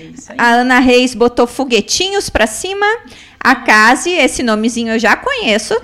É 0.00 0.34
a 0.38 0.48
Ana 0.50 0.78
Reis 0.78 1.14
botou 1.14 1.46
foguetinhos 1.46 2.30
para 2.30 2.46
cima. 2.46 2.86
A 3.40 3.54
Case, 3.54 4.10
esse 4.10 4.42
nomezinho 4.42 4.92
eu 4.92 4.98
já 4.98 5.16
conheço. 5.16 5.74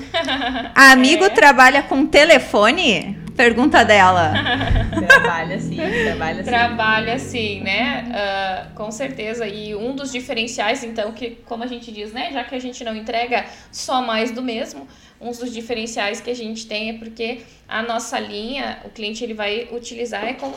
A 0.74 0.90
amigo 0.92 1.24
é. 1.24 1.30
trabalha 1.30 1.82
com 1.82 2.06
telefone. 2.06 3.18
Pergunta 3.36 3.84
dela. 3.84 4.32
trabalha 5.08 5.58
sim, 5.58 5.76
trabalha 5.76 6.36
sim. 6.36 6.42
Trabalha 6.44 7.18
sim, 7.18 7.60
né? 7.62 8.04
Uh, 8.08 8.74
com 8.74 8.90
certeza. 8.92 9.46
E 9.46 9.74
um 9.74 9.94
dos 9.94 10.12
diferenciais, 10.12 10.84
então, 10.84 11.10
que, 11.12 11.38
como 11.44 11.64
a 11.64 11.66
gente 11.66 11.90
diz, 11.90 12.12
né? 12.12 12.30
Já 12.32 12.44
que 12.44 12.54
a 12.54 12.60
gente 12.60 12.84
não 12.84 12.94
entrega 12.94 13.44
só 13.72 14.00
mais 14.00 14.30
do 14.30 14.40
mesmo, 14.40 14.86
um 15.20 15.32
dos 15.32 15.52
diferenciais 15.52 16.20
que 16.20 16.30
a 16.30 16.34
gente 16.34 16.66
tem 16.66 16.90
é 16.90 16.92
porque 16.92 17.40
a 17.68 17.82
nossa 17.82 18.20
linha, 18.20 18.78
o 18.84 18.90
cliente 18.90 19.24
ele 19.24 19.34
vai 19.34 19.68
utilizar 19.72 20.24
é 20.24 20.34
como 20.34 20.54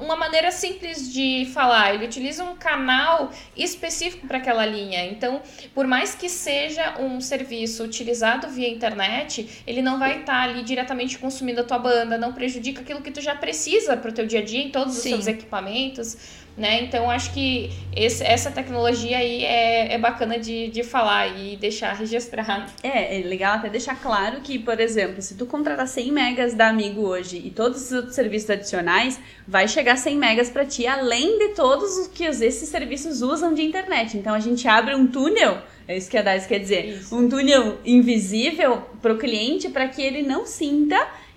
uma 0.00 0.16
maneira 0.16 0.50
simples 0.50 1.12
de 1.12 1.48
falar, 1.52 1.94
ele 1.94 2.04
utiliza 2.04 2.44
um 2.44 2.56
canal 2.56 3.30
específico 3.56 4.26
para 4.26 4.38
aquela 4.38 4.64
linha. 4.66 5.04
Então, 5.06 5.40
por 5.74 5.86
mais 5.86 6.14
que 6.14 6.28
seja 6.28 6.98
um 7.00 7.20
serviço 7.20 7.84
utilizado 7.84 8.48
via 8.48 8.68
internet, 8.68 9.62
ele 9.66 9.82
não 9.82 9.98
vai 9.98 10.20
estar 10.20 10.32
tá 10.32 10.42
ali 10.42 10.62
diretamente 10.62 11.18
consumindo 11.18 11.60
a 11.60 11.64
tua 11.64 11.78
banda, 11.78 12.18
não 12.18 12.32
prejudica 12.32 12.82
aquilo 12.82 13.00
que 13.00 13.10
tu 13.10 13.20
já 13.20 13.34
precisa 13.34 13.96
para 13.96 14.10
o 14.10 14.12
teu 14.12 14.26
dia 14.26 14.40
a 14.40 14.44
dia 14.44 14.62
em 14.62 14.70
todos 14.70 14.96
os 14.96 15.02
Sim. 15.02 15.10
teus 15.10 15.26
equipamentos 15.26 16.16
né? 16.56 16.82
Então 16.82 17.10
acho 17.10 17.32
que 17.32 17.70
esse, 17.94 18.24
essa 18.24 18.50
tecnologia 18.50 19.18
aí 19.18 19.44
é, 19.44 19.94
é 19.94 19.98
bacana 19.98 20.38
de, 20.38 20.68
de 20.68 20.82
falar 20.82 21.26
e 21.28 21.56
deixar 21.56 21.92
registrado. 21.92 22.72
É, 22.82 23.20
é 23.20 23.22
legal 23.26 23.56
até 23.56 23.68
deixar 23.68 24.00
claro 24.00 24.40
que, 24.40 24.58
por 24.58 24.80
exemplo, 24.80 25.20
se 25.20 25.36
tu 25.36 25.44
contratar 25.44 25.86
100 25.86 26.12
megas 26.12 26.54
da 26.54 26.68
Amigo 26.68 27.02
hoje 27.02 27.42
e 27.44 27.50
todos 27.50 27.86
os 27.86 27.92
outros 27.92 28.14
serviços 28.14 28.48
adicionais, 28.50 29.20
vai 29.46 29.68
chegar 29.68 29.96
100 29.96 30.16
megas 30.16 30.50
para 30.50 30.64
ti, 30.64 30.86
além 30.86 31.38
de 31.38 31.48
todos 31.54 31.96
os 31.98 32.06
que 32.06 32.24
esses 32.24 32.68
serviços 32.68 33.20
usam 33.20 33.52
de 33.52 33.62
internet. 33.62 34.16
Então 34.16 34.34
a 34.34 34.40
gente 34.40 34.66
abre 34.66 34.94
um 34.94 35.06
túnel 35.06 35.58
é 35.88 35.96
isso 35.96 36.10
que 36.10 36.18
a 36.18 36.22
Dais 36.22 36.46
quer 36.46 36.58
dizer. 36.58 36.84
Isso. 36.84 37.16
Um 37.16 37.28
túnel 37.28 37.78
invisível 37.84 38.82
para 39.00 39.12
o 39.12 39.18
cliente 39.18 39.68
para 39.68 39.86
que 39.86 40.02
ele 40.02 40.22
não 40.22 40.44
sinta 40.44 40.96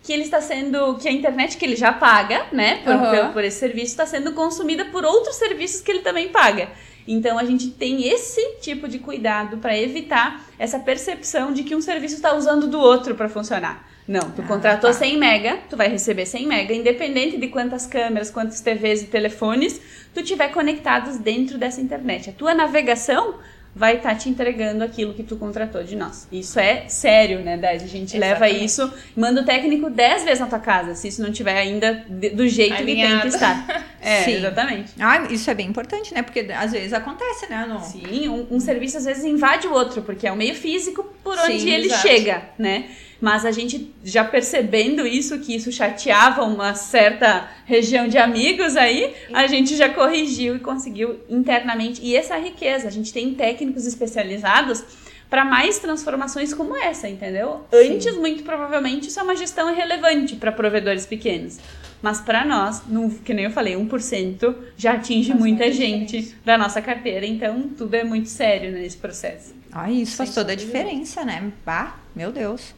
que 0.09 0.13
ele 0.13 0.23
está 0.23 0.41
sendo, 0.41 0.95
que 0.95 1.07
a 1.07 1.11
internet 1.11 1.55
que 1.55 1.63
ele 1.63 1.75
já 1.75 1.93
paga, 1.93 2.47
né, 2.51 2.77
por, 2.83 2.95
uhum. 2.95 3.09
por, 3.11 3.33
por 3.33 3.43
esse 3.43 3.59
serviço, 3.59 3.91
está 3.91 4.07
sendo 4.07 4.33
consumida 4.33 4.85
por 4.85 5.05
outros 5.05 5.35
serviços 5.35 5.81
que 5.81 5.91
ele 5.91 5.99
também 5.99 6.29
paga. 6.29 6.67
Então 7.07 7.37
a 7.37 7.45
gente 7.45 7.69
tem 7.69 8.07
esse 8.07 8.55
tipo 8.59 8.87
de 8.87 8.97
cuidado 8.97 9.59
para 9.59 9.77
evitar 9.77 10.43
essa 10.57 10.79
percepção 10.79 11.53
de 11.53 11.61
que 11.61 11.75
um 11.75 11.81
serviço 11.81 12.15
está 12.15 12.33
usando 12.33 12.65
do 12.65 12.79
outro 12.79 13.13
para 13.13 13.29
funcionar. 13.29 13.87
Não, 14.07 14.31
tu 14.31 14.41
ah, 14.41 14.47
contratou 14.47 14.89
tá. 14.89 14.97
100 14.97 15.17
mega, 15.19 15.59
tu 15.69 15.77
vai 15.77 15.87
receber 15.87 16.25
100 16.25 16.47
mega, 16.47 16.73
independente 16.73 17.37
de 17.37 17.47
quantas 17.47 17.85
câmeras, 17.85 18.31
quantas 18.31 18.61
TVs 18.61 19.03
e 19.03 19.05
telefones 19.05 19.79
tu 20.11 20.23
tiver 20.23 20.47
conectados 20.47 21.17
dentro 21.17 21.59
dessa 21.59 21.79
internet. 21.79 22.31
A 22.31 22.33
tua 22.33 22.55
navegação 22.55 23.35
vai 23.75 23.97
estar 23.97 24.09
tá 24.09 24.15
te 24.15 24.29
entregando 24.29 24.83
aquilo 24.83 25.13
que 25.13 25.23
tu 25.23 25.35
contratou 25.35 25.83
de 25.83 25.95
nós. 25.95 26.27
Isso 26.31 26.59
é 26.59 26.87
sério, 26.87 27.39
né, 27.39 27.57
Dez? 27.57 27.83
A 27.83 27.87
gente 27.87 28.17
Exatamente. 28.17 28.41
leva 28.41 28.63
isso, 28.63 28.93
manda 29.15 29.41
o 29.41 29.45
técnico 29.45 29.89
10 29.89 30.23
vezes 30.23 30.39
na 30.39 30.47
tua 30.47 30.59
casa, 30.59 30.95
se 30.95 31.07
isso 31.07 31.21
não 31.21 31.31
tiver 31.31 31.57
ainda 31.57 32.05
do 32.33 32.47
jeito 32.47 32.73
Alinhado. 32.75 33.15
que 33.15 33.21
tem 33.21 33.21
que 33.21 33.27
estar. 33.35 33.89
É, 34.01 34.23
Sim. 34.23 34.35
exatamente. 34.35 34.93
Ah, 34.97 35.27
isso 35.29 35.51
é 35.51 35.53
bem 35.53 35.67
importante, 35.67 36.13
né? 36.13 36.21
Porque 36.21 36.39
às 36.39 36.71
vezes 36.71 36.93
acontece, 36.93 37.49
né? 37.49 37.65
No... 37.67 37.81
Sim, 37.81 38.29
um, 38.29 38.47
um 38.51 38.57
serviço 38.57 38.95
às 38.95 39.03
vezes 39.03 39.25
invade 39.25 39.67
o 39.67 39.73
outro, 39.73 40.01
porque 40.03 40.25
é 40.25 40.31
o 40.31 40.37
meio 40.37 40.55
físico 40.55 41.03
por 41.21 41.37
onde 41.37 41.59
Sim, 41.59 41.69
ele 41.69 41.87
exato. 41.87 42.07
chega, 42.07 42.43
né? 42.57 42.85
Mas 43.21 43.45
a 43.45 43.51
gente 43.51 43.93
já 44.03 44.23
percebendo 44.23 45.05
isso, 45.05 45.39
que 45.39 45.55
isso 45.55 45.71
chateava 45.71 46.43
uma 46.43 46.73
certa 46.73 47.49
região 47.65 48.07
de 48.07 48.17
amigos 48.17 48.77
aí, 48.77 49.13
a 49.33 49.45
gente 49.45 49.75
já 49.75 49.89
corrigiu 49.89 50.55
e 50.55 50.59
conseguiu 50.59 51.19
internamente. 51.29 52.01
E 52.01 52.15
essa 52.15 52.35
a 52.35 52.37
riqueza, 52.37 52.87
a 52.87 52.91
gente 52.91 53.11
tem 53.11 53.33
técnicos 53.33 53.85
especializados 53.85 54.83
para 55.29 55.45
mais 55.45 55.77
transformações 55.77 56.53
como 56.53 56.75
essa, 56.75 57.07
entendeu? 57.07 57.65
Sim. 57.71 57.95
Antes, 57.95 58.17
muito 58.17 58.43
provavelmente, 58.43 59.09
isso 59.09 59.19
é 59.19 59.23
uma 59.23 59.35
gestão 59.35 59.71
irrelevante 59.71 60.35
para 60.35 60.51
provedores 60.51 61.05
pequenos. 61.05 61.59
Mas 62.01 62.21
para 62.21 62.45
nós, 62.45 62.83
no, 62.87 63.09
que 63.11 63.33
nem 63.33 63.45
eu 63.45 63.51
falei, 63.51 63.75
1% 63.75 64.55
já 64.77 64.93
atinge 64.93 65.33
muita 65.33 65.71
gente 65.71 66.35
da 66.45 66.57
nossa 66.57 66.81
carteira, 66.81 67.25
então 67.25 67.69
tudo 67.77 67.93
é 67.93 68.03
muito 68.03 68.29
sério 68.29 68.71
nesse 68.71 68.97
processo. 68.97 69.53
Ah, 69.71 69.91
isso 69.91 70.15
faz 70.15 70.33
toda 70.33 70.53
a 70.53 70.55
diferença, 70.55 71.23
né? 71.23 71.51
Bah, 71.65 71.99
meu 72.15 72.31
Deus. 72.31 72.73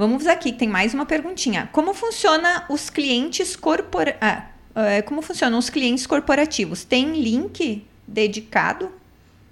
Vamos 0.00 0.26
aqui, 0.26 0.50
tem 0.50 0.66
mais 0.66 0.94
uma 0.94 1.04
perguntinha. 1.04 1.68
Como 1.72 1.92
funciona 1.92 2.64
os 2.70 2.88
clientes 2.88 3.54
corpora... 3.54 4.16
Ah, 4.18 4.46
é, 4.74 5.02
como 5.02 5.20
funcionam 5.20 5.58
os 5.58 5.68
clientes 5.68 6.06
corporativos? 6.06 6.84
Tem 6.84 7.20
link 7.20 7.86
dedicado? 8.08 8.90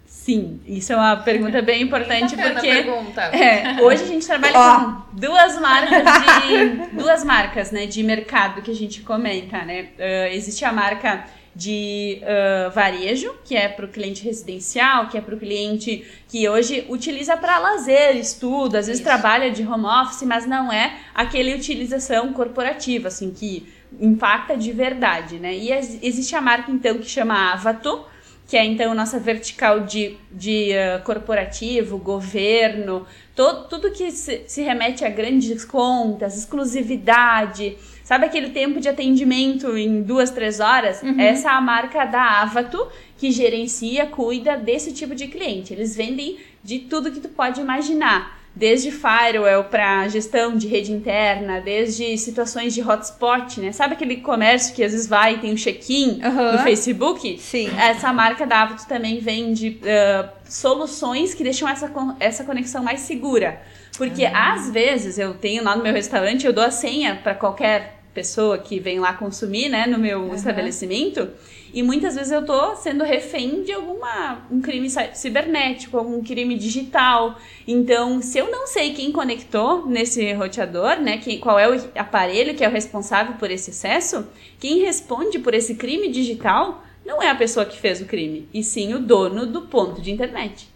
Sim, 0.06 0.58
isso 0.66 0.90
é 0.94 0.96
uma 0.96 1.18
pergunta 1.18 1.60
bem 1.60 1.82
importante 1.82 2.34
porque 2.34 2.66
é, 3.36 3.76
hoje 3.82 4.04
a 4.04 4.06
gente 4.06 4.26
trabalha 4.26 4.54
oh. 4.58 4.84
com 4.84 5.20
duas 5.20 5.60
marcas 5.60 6.02
de 6.46 6.96
duas 6.96 7.24
marcas, 7.24 7.70
né, 7.70 7.84
de 7.84 8.02
mercado 8.02 8.62
que 8.62 8.70
a 8.70 8.74
gente 8.74 9.02
comenta, 9.02 9.62
né? 9.66 9.88
Uh, 9.98 10.32
existe 10.34 10.64
a 10.64 10.72
marca 10.72 11.26
de 11.58 12.20
uh, 12.22 12.70
varejo, 12.70 13.34
que 13.44 13.56
é 13.56 13.66
para 13.66 13.84
o 13.84 13.88
cliente 13.88 14.22
residencial, 14.22 15.08
que 15.08 15.18
é 15.18 15.20
para 15.20 15.34
o 15.34 15.38
cliente 15.38 16.06
que 16.28 16.48
hoje 16.48 16.86
utiliza 16.88 17.36
para 17.36 17.58
lazer, 17.58 18.16
estudo, 18.16 18.76
às 18.76 18.86
vezes 18.86 19.00
Isso. 19.00 19.10
trabalha 19.10 19.50
de 19.50 19.64
home 19.64 19.84
office, 19.84 20.22
mas 20.22 20.46
não 20.46 20.72
é 20.72 21.00
aquele 21.12 21.52
utilização 21.52 22.32
corporativa, 22.32 23.08
assim, 23.08 23.32
que 23.32 23.66
impacta 24.00 24.56
de 24.56 24.70
verdade, 24.70 25.40
né? 25.40 25.52
E 25.52 25.72
existe 25.72 26.36
a 26.36 26.40
marca, 26.40 26.70
então, 26.70 26.96
que 26.98 27.10
chama 27.10 27.52
Avato, 27.52 28.04
que 28.46 28.56
é 28.56 28.64
então 28.64 28.94
nossa 28.94 29.18
vertical 29.18 29.80
de, 29.80 30.16
de 30.30 30.70
uh, 30.70 31.02
corporativo, 31.02 31.98
governo, 31.98 33.04
todo, 33.34 33.68
tudo 33.68 33.90
que 33.90 34.12
se, 34.12 34.44
se, 34.46 34.62
remete 34.62 35.04
a 35.04 35.10
grandes 35.10 35.64
contas, 35.64 36.38
exclusividade, 36.38 37.76
sabe 38.08 38.24
aquele 38.24 38.48
tempo 38.48 38.80
de 38.80 38.88
atendimento 38.88 39.76
em 39.76 40.00
duas, 40.00 40.30
três 40.30 40.60
horas? 40.60 41.02
Uhum. 41.02 41.20
Essa 41.20 41.50
é 41.50 41.52
a 41.52 41.60
marca 41.60 42.06
da 42.06 42.40
Avato, 42.40 42.88
que 43.18 43.30
gerencia, 43.30 44.06
cuida 44.06 44.56
desse 44.56 44.94
tipo 44.94 45.14
de 45.14 45.26
cliente. 45.26 45.74
Eles 45.74 45.94
vendem 45.94 46.38
de 46.64 46.78
tudo 46.78 47.12
que 47.12 47.20
tu 47.20 47.28
pode 47.28 47.60
imaginar 47.60 48.38
desde 48.56 48.90
firewall 48.90 49.64
para 49.64 50.08
gestão 50.08 50.56
de 50.56 50.66
rede 50.66 50.90
interna, 50.90 51.60
desde 51.60 52.16
situações 52.16 52.72
de 52.72 52.80
hotspot, 52.80 53.60
né? 53.60 53.72
Sabe 53.72 53.92
aquele 53.92 54.16
comércio 54.16 54.74
que 54.74 54.82
às 54.82 54.92
vezes 54.92 55.06
vai 55.06 55.34
e 55.34 55.38
tem 55.38 55.52
um 55.52 55.56
check-in 55.56 56.22
uhum. 56.24 56.52
no 56.52 56.58
Facebook? 56.60 57.38
Sim. 57.38 57.68
Essa 57.78 58.10
marca 58.10 58.46
da 58.46 58.62
Avito 58.62 58.86
também 58.88 59.20
vende 59.20 59.78
uh, 59.82 60.28
soluções 60.44 61.34
que 61.34 61.44
deixam 61.44 61.68
essa, 61.68 61.92
essa 62.18 62.42
conexão 62.42 62.82
mais 62.82 63.00
segura. 63.00 63.60
Porque 63.98 64.24
uhum. 64.24 64.34
às 64.34 64.70
vezes 64.70 65.18
eu 65.18 65.34
tenho 65.34 65.62
lá 65.62 65.76
no 65.76 65.82
meu 65.82 65.92
restaurante, 65.92 66.46
eu 66.46 66.52
dou 66.54 66.64
a 66.64 66.70
senha 66.70 67.20
para 67.22 67.34
qualquer 67.34 67.97
pessoa 68.18 68.58
que 68.58 68.80
vem 68.80 68.98
lá 68.98 69.12
consumir, 69.12 69.68
né, 69.68 69.86
no 69.86 69.96
meu 69.96 70.22
uhum. 70.22 70.34
estabelecimento. 70.34 71.28
E 71.72 71.84
muitas 71.84 72.16
vezes 72.16 72.32
eu 72.32 72.44
tô 72.44 72.74
sendo 72.74 73.04
refém 73.04 73.62
de 73.62 73.72
alguma 73.72 74.44
um 74.50 74.60
crime 74.60 74.88
cibernético, 75.14 75.96
algum 75.96 76.20
crime 76.20 76.56
digital. 76.56 77.38
Então, 77.66 78.20
se 78.20 78.38
eu 78.38 78.50
não 78.50 78.66
sei 78.66 78.92
quem 78.92 79.12
conectou 79.12 79.86
nesse 79.86 80.32
roteador, 80.32 80.98
né, 81.00 81.18
quem, 81.18 81.38
qual 81.38 81.58
é 81.58 81.68
o 81.70 81.80
aparelho 81.94 82.56
que 82.56 82.64
é 82.64 82.68
o 82.68 82.72
responsável 82.72 83.34
por 83.34 83.52
esse 83.52 83.70
acesso, 83.70 84.26
quem 84.58 84.80
responde 84.80 85.38
por 85.38 85.54
esse 85.54 85.76
crime 85.76 86.08
digital 86.08 86.82
não 87.06 87.22
é 87.22 87.30
a 87.30 87.36
pessoa 87.36 87.64
que 87.64 87.78
fez 87.78 88.00
o 88.00 88.06
crime, 88.06 88.48
e 88.52 88.62
sim 88.64 88.94
o 88.94 88.98
dono 88.98 89.46
do 89.46 89.62
ponto 89.62 90.02
de 90.02 90.10
internet. 90.10 90.68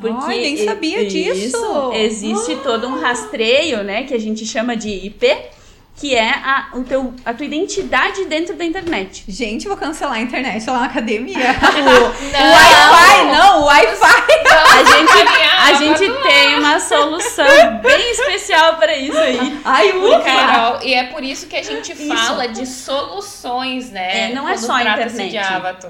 Porque 0.00 0.32
Ai, 0.32 0.40
nem 0.40 0.56
sabia 0.56 1.04
disso. 1.06 1.92
Existe 1.92 2.52
oh. 2.52 2.62
todo 2.62 2.86
um 2.86 3.00
rastreio, 3.00 3.82
né, 3.82 4.04
que 4.04 4.14
a 4.14 4.18
gente 4.18 4.46
chama 4.46 4.76
de 4.76 4.88
IP, 4.88 5.26
que 5.98 6.14
é 6.14 6.30
a, 6.30 6.68
o 6.74 6.84
teu, 6.84 7.12
a 7.24 7.34
tua 7.34 7.44
identidade 7.44 8.24
dentro 8.26 8.54
da 8.54 8.64
internet. 8.64 9.24
Gente, 9.26 9.66
vou 9.66 9.76
cancelar 9.76 10.14
a 10.14 10.20
internet 10.20 10.64
lá 10.70 10.78
na 10.78 10.86
academia. 10.86 11.36
o, 11.36 11.90
o 11.90 12.52
Wi-Fi, 12.52 13.24
não, 13.36 13.62
o 13.62 13.64
Wi-Fi. 13.64 14.08
A 14.48 14.84
gente, 14.84 15.12
a 15.58 15.72
gente 15.74 16.22
tem 16.22 16.54
uma 16.56 16.78
solução 16.78 17.46
bem 17.82 18.12
especial 18.12 18.76
para 18.76 18.96
isso 18.96 19.18
aí. 19.18 19.60
Ai, 19.64 19.92
ufa. 19.96 20.20
Carol, 20.20 20.82
e 20.84 20.94
é 20.94 21.04
por 21.04 21.24
isso 21.24 21.48
que 21.48 21.56
a 21.56 21.62
gente 21.62 21.92
fala 21.96 22.46
isso. 22.46 22.60
de 22.60 22.66
soluções, 22.66 23.90
né? 23.90 24.30
É, 24.30 24.34
não 24.34 24.48
é 24.48 24.56
só 24.56 24.74
a 24.74 24.82
internet. 24.82 25.36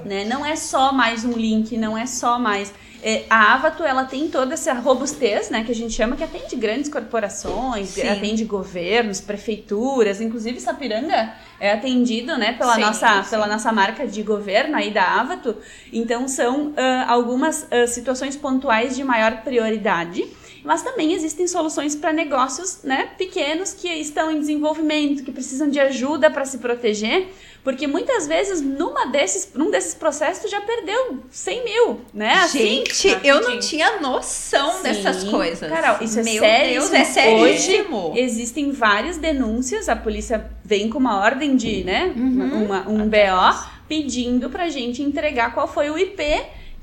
Né? 0.05 0.25
Não 0.25 0.43
é 0.43 0.55
só 0.55 0.91
mais 0.91 1.23
um 1.23 1.33
link, 1.33 1.77
não 1.77 1.95
é 1.95 2.07
só 2.07 2.39
mais 2.39 2.73
é, 3.01 3.23
a 3.29 3.53
Avato, 3.53 3.83
ela 3.83 4.03
tem 4.03 4.27
toda 4.27 4.53
essa 4.53 4.73
robustez, 4.73 5.49
né, 5.49 5.63
que 5.63 5.71
a 5.71 5.75
gente 5.75 5.93
chama, 5.93 6.15
que 6.15 6.23
atende 6.23 6.55
grandes 6.55 6.89
corporações, 6.89 7.89
Sim. 7.89 8.07
atende 8.07 8.43
governos, 8.43 9.21
prefeituras, 9.21 10.19
inclusive 10.19 10.59
Sapiranga 10.59 11.33
é 11.59 11.73
atendido, 11.73 12.37
né, 12.37 12.53
pela, 12.53 12.75
sim, 12.75 12.81
nossa, 12.81 13.23
sim. 13.23 13.29
pela 13.29 13.47
nossa 13.47 13.71
marca 13.71 14.07
de 14.07 14.21
governo 14.23 14.75
aí 14.75 14.91
da 14.91 15.19
Avato. 15.19 15.57
Então, 15.91 16.27
são 16.27 16.67
uh, 16.67 16.75
algumas 17.07 17.63
uh, 17.63 17.87
situações 17.87 18.35
pontuais 18.35 18.95
de 18.95 19.03
maior 19.03 19.41
prioridade 19.43 20.25
mas 20.63 20.81
também 20.81 21.13
existem 21.13 21.47
soluções 21.47 21.95
para 21.95 22.11
negócios 22.11 22.79
né, 22.83 23.09
pequenos 23.17 23.73
que 23.73 23.87
estão 23.87 24.31
em 24.31 24.39
desenvolvimento, 24.39 25.23
que 25.23 25.31
precisam 25.31 25.69
de 25.69 25.79
ajuda 25.79 26.29
para 26.29 26.45
se 26.45 26.57
proteger, 26.57 27.27
porque 27.63 27.87
muitas 27.87 28.27
vezes 28.27 28.61
numa 28.61 29.07
desses, 29.07 29.51
num 29.53 29.69
desses 29.69 29.93
processos 29.93 30.43
tu 30.43 30.49
já 30.49 30.61
perdeu 30.61 31.19
100 31.29 31.63
mil, 31.63 32.01
né? 32.13 32.33
Assim, 32.33 32.83
Gente, 32.85 33.17
eu 33.23 33.41
não 33.41 33.59
tinha 33.59 33.99
noção 33.99 34.71
Sim. 34.77 34.83
dessas 34.83 35.23
coisas. 35.25 35.69
Carol, 35.69 35.97
isso 36.01 36.19
é 36.19 36.23
Meu 36.23 36.39
sério. 36.39 36.73
Deus, 36.73 36.93
é 36.93 37.03
seríssimo. 37.03 38.11
Hoje 38.11 38.19
existem 38.21 38.71
várias 38.71 39.17
denúncias, 39.17 39.89
a 39.89 39.95
polícia 39.95 40.49
vem 40.63 40.89
com 40.89 40.97
uma 40.97 41.19
ordem 41.19 41.55
de, 41.55 41.83
né, 41.83 42.13
uhum. 42.15 42.65
uma, 42.65 42.87
um 42.87 43.09
BO 43.09 43.69
pedindo 43.87 44.49
pra 44.49 44.69
gente 44.69 45.01
entregar 45.01 45.53
qual 45.53 45.67
foi 45.67 45.89
o 45.89 45.97
IP 45.97 46.23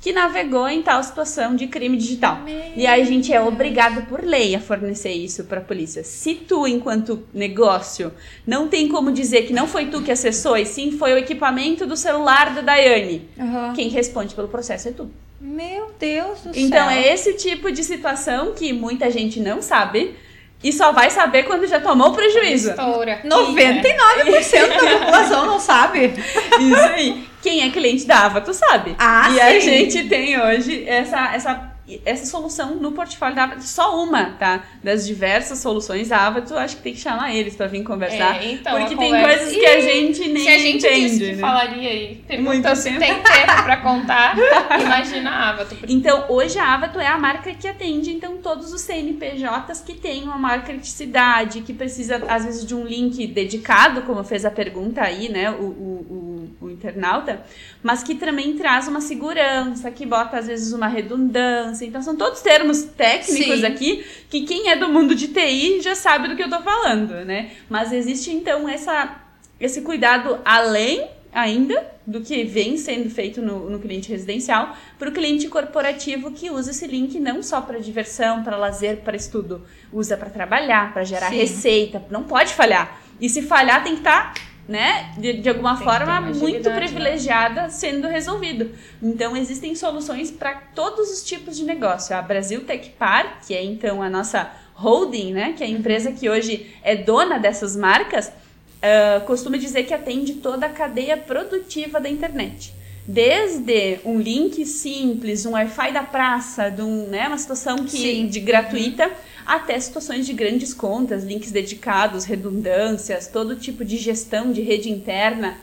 que 0.01 0.13
navegou 0.13 0.69
em 0.69 0.83
tal 0.83 1.03
situação 1.03 1.57
de 1.57 1.67
crime 1.67 1.97
digital. 1.97 2.41
Meu 2.45 2.73
e 2.77 2.87
aí 2.87 3.03
a 3.03 3.05
gente 3.05 3.33
é 3.33 3.41
obrigado 3.41 4.07
por 4.07 4.23
lei 4.23 4.55
a 4.55 4.61
fornecer 4.61 5.13
isso 5.13 5.45
para 5.45 5.59
a 5.59 5.65
polícia. 5.65 6.05
Se 6.05 6.35
tu, 6.35 6.67
enquanto 6.67 7.25
negócio, 7.33 8.13
não 8.47 8.69
tem 8.69 8.89
como 8.89 9.11
dizer 9.11 9.47
que 9.47 9.53
não 9.53 9.67
foi 9.67 9.87
tu 9.87 10.03
que 10.03 10.13
acessou 10.13 10.57
e 10.57 10.67
sim 10.67 10.93
foi 10.93 11.13
o 11.13 11.19
equipamento 11.19 11.87
do 11.87 11.97
celular 11.97 12.55
da 12.55 12.61
Daiane, 12.61 13.29
uhum. 13.37 13.73
quem 13.75 13.89
responde 13.89 14.35
pelo 14.35 14.49
processo 14.49 14.89
é 14.89 14.93
tu. 14.93 15.11
Meu 15.41 15.91
Deus 15.99 16.41
do 16.41 16.51
então, 16.51 16.59
céu. 16.59 16.67
Então 16.67 16.91
é 16.91 17.13
esse 17.13 17.35
tipo 17.35 17.71
de 17.71 17.85
situação 17.85 18.53
que 18.55 18.73
muita 18.73 19.11
gente 19.11 19.39
não 19.39 19.61
sabe 19.61 20.15
e 20.63 20.73
só 20.73 20.91
vai 20.91 21.11
saber 21.11 21.45
quando 21.45 21.67
já 21.67 21.79
tomou 21.79 22.09
o 22.09 22.15
prejuízo. 22.15 22.71
Estoura. 22.71 23.21
99% 23.25 24.69
da 24.69 24.99
população 24.99 25.47
não 25.47 25.61
sabe. 25.61 26.13
Isso 26.59 26.81
aí. 26.81 27.29
Quem 27.47 27.63
é 27.63 27.71
cliente 27.71 28.05
da 28.05 28.25
Ava, 28.25 28.41
tu 28.41 28.53
sabe. 28.53 28.97
Ah, 28.99 29.31
e 29.31 29.35
sim. 29.35 29.41
a 29.41 29.61
gente 29.61 30.09
tem 30.09 30.37
hoje 30.37 30.83
essa, 30.85 31.33
essa 31.33 31.76
essa 32.05 32.27
solução 32.27 32.75
no 32.75 32.93
portfólio 32.93 33.37
da 33.37 33.45
Avato, 33.45 33.63
só 33.63 34.03
uma, 34.03 34.31
tá? 34.31 34.65
Das 34.83 35.07
diversas 35.07 35.61
soluções 35.61 36.09
da 36.09 36.27
Avato, 36.27 36.55
acho 36.55 36.77
que 36.77 36.83
tem 36.83 36.93
que 36.95 37.01
chamar 37.01 37.35
eles 37.35 37.55
para 37.55 37.69
vir 37.69 37.85
conversar. 37.85 38.43
É, 38.43 38.53
então, 38.53 38.77
porque 38.79 38.97
tem 38.97 39.13
conversa... 39.13 39.45
coisas 39.45 39.55
que 39.55 39.67
a 39.67 39.81
gente 39.81 40.29
nem 40.29 40.43
Se 40.43 40.49
a 40.49 40.59
gente 40.59 40.87
entende, 40.87 41.09
disse 41.09 41.21
que 41.21 41.33
né? 41.33 41.41
falaria 41.41 41.91
aí, 41.91 42.25
pergunta 42.27 42.75
se 42.75 42.91
tem 42.91 43.15
tempo 43.15 43.23
para 43.23 43.77
contar, 43.79 44.37
imagina 44.81 45.31
a 45.31 45.51
Avato. 45.51 45.77
Então, 45.89 46.25
hoje 46.29 46.59
a 46.59 46.75
Avato 46.75 46.99
é 46.99 47.07
a 47.07 47.19
marca 47.19 47.55
que 47.55 47.69
atende, 47.69 48.11
então, 48.11 48.37
todos 48.39 48.73
os 48.73 48.81
CNPJs 48.81 49.81
que 49.81 49.95
têm 49.95 50.25
uma 50.25 50.39
maior 50.39 50.65
criticidade, 50.65 51.61
que 51.61 51.73
precisa, 51.73 52.21
às 52.29 52.45
vezes, 52.45 52.67
de 52.67 52.75
um 52.75 52.85
link 52.85 53.27
dedicado, 53.29 54.03
como 54.03 54.25
fez 54.25 54.45
a 54.45 54.51
pergunta 54.51 55.03
aí, 55.03 55.29
né, 55.29 55.51
o, 55.53 55.63
o, 55.63 56.49
o, 56.61 56.67
o 56.67 56.71
internauta, 56.71 57.43
mas 57.83 58.03
que 58.03 58.17
também 58.17 58.57
traz 58.57 58.89
uma 58.89 59.01
segurança, 59.01 59.91
que 59.91 60.05
bota, 60.05 60.39
às 60.39 60.49
vezes, 60.49 60.73
uma 60.73 60.89
redundância, 60.89 61.76
então 61.85 62.03
são 62.03 62.17
todos 62.17 62.41
termos 62.41 62.83
técnicos 62.83 63.61
Sim. 63.61 63.67
aqui 63.67 64.05
que 64.31 64.43
quem 64.43 64.71
é 64.71 64.77
do 64.77 64.89
mundo 64.89 65.15
de 65.15 65.29
TI 65.29 65.81
já 65.81 65.95
sabe 65.95 66.29
do 66.29 66.37
que 66.37 66.43
eu 66.43 66.51
tô 66.51 66.61
falando, 66.61 67.25
né? 67.25 67.53
Mas 67.69 67.93
existe 67.93 68.31
então 68.31 68.69
essa, 68.69 69.17
esse 69.61 69.83
cuidado 69.83 70.41
além 70.45 71.07
ainda 71.33 71.97
do 72.07 72.23
que 72.23 72.45
vem 72.45 72.79
sendo 72.79 73.11
feito 73.11 73.43
no, 73.43 73.69
no 73.69 73.79
cliente 73.79 74.09
residencial 74.09 74.75
para 74.99 75.11
o 75.11 75.13
cliente 75.13 75.49
corporativo 75.49 76.31
que 76.31 76.51
usa 76.51 76.71
esse 76.71 76.87
link 76.87 77.21
não 77.21 77.43
só 77.43 77.61
para 77.61 77.79
diversão, 77.79 78.43
para 78.43 78.57
lazer, 78.57 78.99
para 78.99 79.17
estudo, 79.17 79.63
usa 79.93 80.17
para 80.17 80.31
trabalhar, 80.31 80.95
para 80.95 81.05
gerar 81.05 81.31
Sim. 81.31 81.37
receita, 81.37 82.03
não 82.11 82.23
pode 82.23 82.55
falhar. 82.55 83.01
E 83.21 83.29
se 83.29 83.43
falhar 83.43 83.83
tem 83.83 83.95
que 83.95 84.01
estar 84.01 84.33
tá 84.33 84.41
né, 84.69 85.13
de, 85.17 85.35
de 85.35 85.49
alguma 85.49 85.77
Tem 85.77 85.85
forma 85.85 86.21
muito 86.21 86.69
né? 86.69 86.77
privilegiada 86.77 87.63
né? 87.63 87.69
sendo 87.69 88.09
resolvido. 88.09 88.71
Então 89.03 89.37
existem 89.37 89.75
soluções 89.75 90.31
para 90.31 90.55
todos 90.75 91.11
os 91.11 91.23
tipos 91.23 91.57
de 91.57 91.65
negócio. 91.65 92.17
A 92.17 92.23
Brasil 92.23 92.65
Tech 92.65 92.91
Par, 92.99 93.41
que 93.47 93.55
é 93.55 93.63
então 93.63 94.03
a 94.03 94.11
nossa 94.11 94.51
holding, 94.75 95.33
né, 95.33 95.55
que 95.57 95.63
é 95.63 95.67
a 95.67 95.71
empresa 95.71 96.13
que 96.13 96.29
hoje 96.29 96.75
é 96.83 96.97
dona 96.97 97.39
dessas 97.39 97.75
marcas, 97.75 98.29
uh, 98.29 99.25
costuma 99.25 99.57
dizer 99.57 99.85
que 99.85 99.95
atende 99.95 100.35
toda 100.35 100.67
a 100.67 100.69
cadeia 100.69 101.17
produtiva 101.17 101.99
da 101.99 102.09
internet. 102.09 102.75
desde 103.09 104.01
um 104.05 104.19
link 104.19 104.67
simples, 104.67 105.47
um 105.47 105.53
Wi-Fi 105.53 105.93
da 105.93 106.03
praça, 106.03 106.69
de 106.71 106.83
um, 106.83 107.07
né, 107.07 107.29
uma 107.29 107.39
situação 107.39 107.77
que, 107.85 107.97
Sim. 107.97 108.27
de 108.27 108.41
gratuita, 108.41 109.11
até 109.47 109.79
situações 109.79 110.27
de 110.27 110.33
grandes 110.33 110.75
contas, 110.75 111.23
links 111.23 111.53
dedicados, 111.53 112.25
redundâncias, 112.25 113.29
todo 113.29 113.57
tipo 113.57 113.85
de 113.85 113.97
gestão 113.97 114.53
de 114.53 114.61
rede 114.61 114.91
interna. 114.91 115.57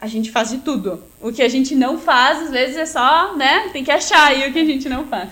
A 0.00 0.06
gente 0.06 0.30
faz 0.30 0.50
de 0.50 0.58
tudo. 0.58 1.02
O 1.20 1.32
que 1.32 1.42
a 1.42 1.48
gente 1.48 1.74
não 1.74 1.98
faz, 1.98 2.42
às 2.42 2.50
vezes, 2.50 2.76
é 2.76 2.86
só, 2.86 3.36
né? 3.36 3.68
Tem 3.72 3.84
que 3.84 3.90
achar 3.90 4.28
aí 4.28 4.48
o 4.48 4.52
que 4.52 4.60
a 4.60 4.64
gente 4.64 4.88
não 4.88 5.06
faz. 5.06 5.28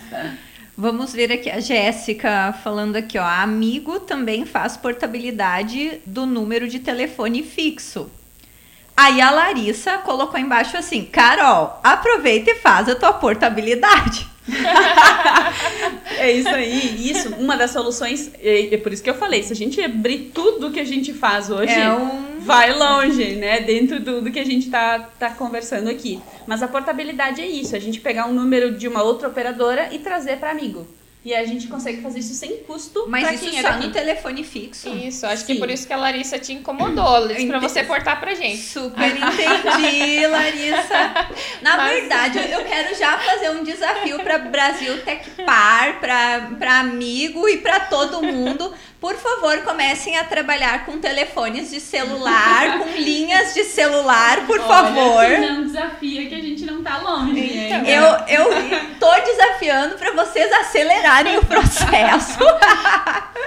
Vamos 0.76 1.12
ver 1.12 1.32
aqui 1.32 1.48
a 1.48 1.58
Jéssica 1.58 2.52
falando 2.62 2.96
aqui, 2.96 3.16
ó. 3.16 3.24
Amigo 3.24 4.00
também 4.00 4.44
faz 4.44 4.76
portabilidade 4.76 6.00
do 6.04 6.26
número 6.26 6.68
de 6.68 6.80
telefone 6.80 7.42
fixo. 7.42 8.10
Aí 8.96 9.20
a 9.20 9.30
Larissa 9.30 9.98
colocou 9.98 10.38
embaixo 10.38 10.76
assim: 10.76 11.04
Carol, 11.04 11.80
aproveita 11.82 12.50
e 12.50 12.56
faz 12.56 12.88
a 12.88 12.94
tua 12.94 13.12
portabilidade. 13.14 14.26
É 16.18 16.30
isso 16.32 16.48
aí, 16.48 17.10
isso. 17.10 17.28
Uma 17.36 17.56
das 17.56 17.70
soluções, 17.72 18.30
é, 18.42 18.74
é 18.74 18.78
por 18.78 18.92
isso 18.92 19.02
que 19.02 19.10
eu 19.10 19.14
falei, 19.14 19.42
se 19.42 19.52
a 19.52 19.56
gente 19.56 19.80
abrir 19.82 20.30
tudo 20.32 20.70
que 20.70 20.80
a 20.80 20.84
gente 20.84 21.12
faz 21.12 21.50
hoje, 21.50 21.72
É 21.72 21.92
um- 21.92 22.38
vai 22.40 22.72
longe, 22.72 23.34
né? 23.36 23.60
Dentro 23.60 24.00
do, 24.00 24.20
do 24.22 24.30
que 24.30 24.38
a 24.38 24.44
gente 24.44 24.70
tá, 24.70 24.98
tá 25.18 25.30
conversando 25.30 25.90
aqui. 25.90 26.20
Mas 26.46 26.62
a 26.62 26.68
portabilidade 26.68 27.40
é 27.40 27.46
isso, 27.46 27.74
a 27.76 27.78
gente 27.78 28.00
pegar 28.00 28.26
um 28.26 28.32
número 28.32 28.72
de 28.78 28.86
uma 28.88 29.02
outra 29.02 29.28
operadora 29.28 29.88
e 29.92 29.98
trazer 29.98 30.38
para 30.38 30.50
amigo. 30.52 30.86
E 31.26 31.34
a 31.34 31.44
gente 31.44 31.66
consegue 31.66 32.00
fazer 32.02 32.20
isso 32.20 32.34
sem 32.34 32.58
custo 32.58 33.06
Mas 33.08 33.24
pra 33.24 33.34
isso 33.34 33.44
quem 33.50 33.58
é 33.58 33.62
só 33.62 33.72
no 33.78 33.90
telefone 33.90 34.44
fixo. 34.44 34.88
Isso, 34.90 35.26
acho 35.26 35.44
Sim. 35.44 35.54
que 35.54 35.58
por 35.58 35.68
isso 35.68 35.84
que 35.84 35.92
a 35.92 35.96
Larissa 35.96 36.38
te 36.38 36.52
incomodou, 36.52 37.26
Liz, 37.26 37.44
pra 37.48 37.58
você 37.58 37.82
portar 37.82 38.20
pra 38.20 38.32
gente. 38.36 38.58
Super 38.62 39.10
entendi, 39.10 40.24
Larissa. 40.24 41.26
Na 41.62 41.78
Mas- 41.78 41.94
verdade, 41.98 42.38
eu 42.48 42.64
quero 42.64 42.96
já 42.96 43.18
fazer 43.18 43.50
um 43.50 43.64
desafio 43.64 44.20
para 44.20 44.38
Brasil 44.38 45.02
Tech 45.02 45.28
Par, 45.44 45.98
para 45.98 46.78
amigo 46.78 47.48
e 47.48 47.58
para 47.58 47.80
todo 47.80 48.22
mundo. 48.22 48.72
Por 49.00 49.14
favor, 49.14 49.62
comecem 49.62 50.16
a 50.16 50.24
trabalhar 50.24 50.86
com 50.86 50.98
telefones 50.98 51.70
de 51.70 51.80
celular, 51.80 52.78
com 52.78 52.90
linhas 52.98 53.52
de 53.52 53.64
celular, 53.64 54.46
por 54.46 54.58
favor. 54.60 55.16
Olha, 55.16 55.40
que 55.40 55.46
não 55.46 55.64
desafia 55.64 56.26
que 56.26 56.34
a 56.34 56.40
gente 56.40 56.64
não 56.64 56.82
tá 56.82 56.98
longe. 56.98 57.40
Então. 57.40 57.84
Eu, 57.84 58.04
eu 58.26 58.98
tô 58.98 59.14
desafiando 59.20 59.96
para 59.96 60.12
vocês 60.12 60.50
acelerarem 60.52 61.38
o 61.38 61.44
processo. 61.44 62.38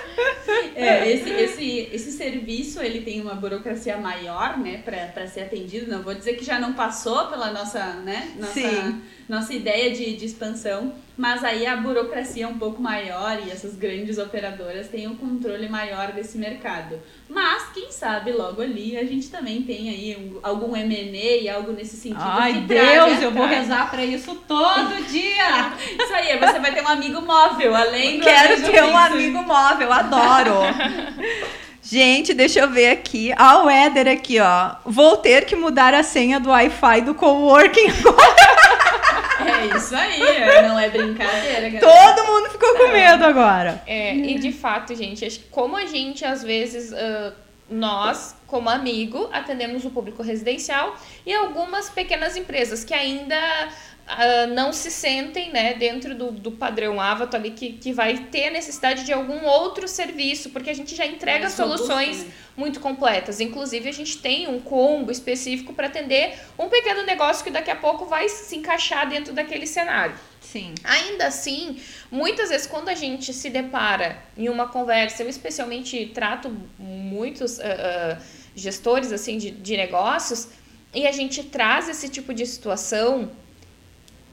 É, 0.76 1.10
esse, 1.12 1.30
esse, 1.30 1.90
esse 1.92 2.12
serviço 2.12 2.82
ele 2.82 3.02
tem 3.02 3.22
uma 3.22 3.36
burocracia 3.36 3.98
maior, 3.98 4.58
né, 4.58 4.82
para 4.84 5.28
ser 5.28 5.42
atendido. 5.42 5.92
Não 5.92 6.02
vou 6.02 6.14
dizer 6.14 6.34
que 6.34 6.46
já 6.46 6.58
não 6.58 6.74
passou 6.74 7.28
pela 7.28 7.52
nossa, 7.52 7.96
né, 7.96 8.32
nossa, 8.38 8.54
Sim. 8.54 9.02
Nossa 9.30 9.54
ideia 9.54 9.92
de, 9.92 10.16
de 10.18 10.26
expansão, 10.26 10.92
mas 11.16 11.44
aí 11.44 11.66
a 11.68 11.76
burocracia 11.78 12.46
é 12.46 12.48
um 12.48 12.58
pouco 12.58 12.82
maior 12.82 13.38
e 13.46 13.52
essas 13.52 13.76
grandes 13.76 14.18
operadoras 14.18 14.88
têm 14.88 15.08
um 15.08 15.16
controle 15.16 15.70
maior 15.70 16.12
desse 16.14 16.38
mercado. 16.38 17.00
Mas 17.30 17.66
quem 17.74 17.92
sabe 17.92 18.32
logo 18.32 18.62
ali 18.62 18.98
a 18.98 19.04
gente 19.06 19.30
também 19.30 19.62
tem 19.62 19.90
aí 19.90 20.18
um- 20.18 20.40
algum 20.42 20.76
M&A, 20.76 21.54
algo 21.56 21.72
nesse 21.74 21.96
sentido. 21.96 22.20
Ai, 22.24 22.54
que 22.54 22.60
Deus, 22.62 22.82
traga- 22.82 23.22
eu 23.24 23.32
vou 23.32 23.46
rezar 23.46 23.92
para 23.92 24.04
isso 24.04 24.34
todo 24.48 24.96
dia. 25.08 25.74
Isso 26.00 26.14
aí, 26.14 26.40
você 26.40 26.58
vai 26.60 26.74
ter 26.74 26.82
um 26.84 26.88
amigo 26.88 27.22
móvel, 27.22 27.76
além 27.76 28.18
do 28.18 28.24
Quero 28.24 28.62
ter 28.64 28.84
um 28.84 28.98
amigo 28.98 29.44
móvel, 29.44 29.94
adoro. 29.94 30.56
Gente, 31.82 32.34
deixa 32.34 32.60
eu 32.60 32.70
ver 32.70 32.90
aqui. 32.92 33.34
Ah, 33.38 33.64
o 33.64 33.70
Éder 33.70 34.08
aqui, 34.08 34.40
ó. 34.40 34.76
Vou 34.86 35.18
ter 35.18 35.46
que 35.46 35.56
mudar 35.56 35.94
a 35.94 36.04
senha 36.04 36.40
do 36.40 36.50
Wi-Fi 36.50 37.02
do 37.02 37.16
coworking. 37.16 37.88
É 39.46 39.78
isso 39.78 39.96
aí, 39.96 40.20
não 40.68 40.78
é 40.78 40.90
brincadeira, 40.90 41.70
galera. 41.70 42.16
Todo 42.16 42.28
mundo 42.28 42.50
ficou 42.50 42.76
com 42.76 42.88
medo 42.90 43.24
agora. 43.24 43.82
É, 43.88 44.16
e 44.16 44.38
de 44.40 44.52
fato, 44.52 44.96
gente, 44.96 45.46
como 45.52 45.76
a 45.76 45.86
gente 45.86 46.26
às 46.26 46.44
vezes. 46.44 46.94
ah, 46.94 47.34
nós, 47.70 48.36
como 48.48 48.70
amigo, 48.70 49.30
atendemos 49.32 49.86
o 49.86 49.92
público 49.92 50.24
residencial 50.24 50.96
e 51.26 51.34
algumas 51.34 51.90
pequenas 51.90 52.36
empresas 52.36 52.84
que 52.84 52.94
ainda 52.94 53.38
ah, 54.12 54.48
não 54.48 54.74
se 54.74 54.90
sentem 54.90 55.52
né, 55.52 55.76
dentro 55.76 56.16
do, 56.16 56.32
do 56.32 56.52
padrão 56.52 57.00
Avato 57.00 57.36
ali, 57.36 57.52
que, 57.52 57.74
que 57.74 57.94
vai 57.94 58.18
ter 58.18 58.50
necessidade 58.50 59.04
de 59.04 59.14
algum 59.14 59.46
outro 59.46 59.88
serviço, 59.88 60.50
porque 60.50 60.72
a 60.72 60.74
gente 60.74 60.96
já 60.96 61.06
entrega 61.06 61.42
Mais 61.42 61.56
robusto, 61.56 61.86
soluções 61.86 62.24
né? 62.24 62.32
muito 62.58 62.80
completas. 62.80 63.40
Inclusive, 63.40 63.88
a 63.88 63.94
gente 63.94 64.18
tem 64.18 64.48
um 64.48 64.60
combo 64.60 65.12
específico 65.12 65.74
para 65.74 65.86
atender 65.86 66.40
um 66.58 66.68
pequeno 66.70 67.04
negócio 67.04 67.44
que 67.44 67.52
daqui 67.52 67.70
a 67.70 67.76
pouco 67.76 68.06
vai 68.06 68.28
se 68.28 68.56
encaixar 68.56 69.08
dentro 69.08 69.32
daquele 69.32 69.68
cenário. 69.68 70.16
Sim. 70.52 70.74
Ainda 70.84 71.28
assim, 71.28 71.80
muitas 72.10 72.50
vezes 72.50 72.66
quando 72.66 72.90
a 72.90 72.96
gente 72.96 73.32
se 73.34 73.52
depara 73.52 74.18
em 74.36 74.50
uma 74.50 74.68
conversa, 74.68 75.22
eu 75.22 75.30
especialmente 75.30 76.08
trato 76.08 76.50
muitos 76.80 77.60
ah, 77.60 77.66
ah, 78.18 78.18
gestores 78.56 79.12
assim 79.12 79.38
de, 79.38 79.52
de 79.52 79.78
negócios, 79.78 80.48
e 80.94 81.06
a 81.06 81.12
gente 81.12 81.44
traz 81.44 81.88
esse 81.88 82.10
tipo 82.10 82.34
de 82.34 82.48
situação. 82.48 83.32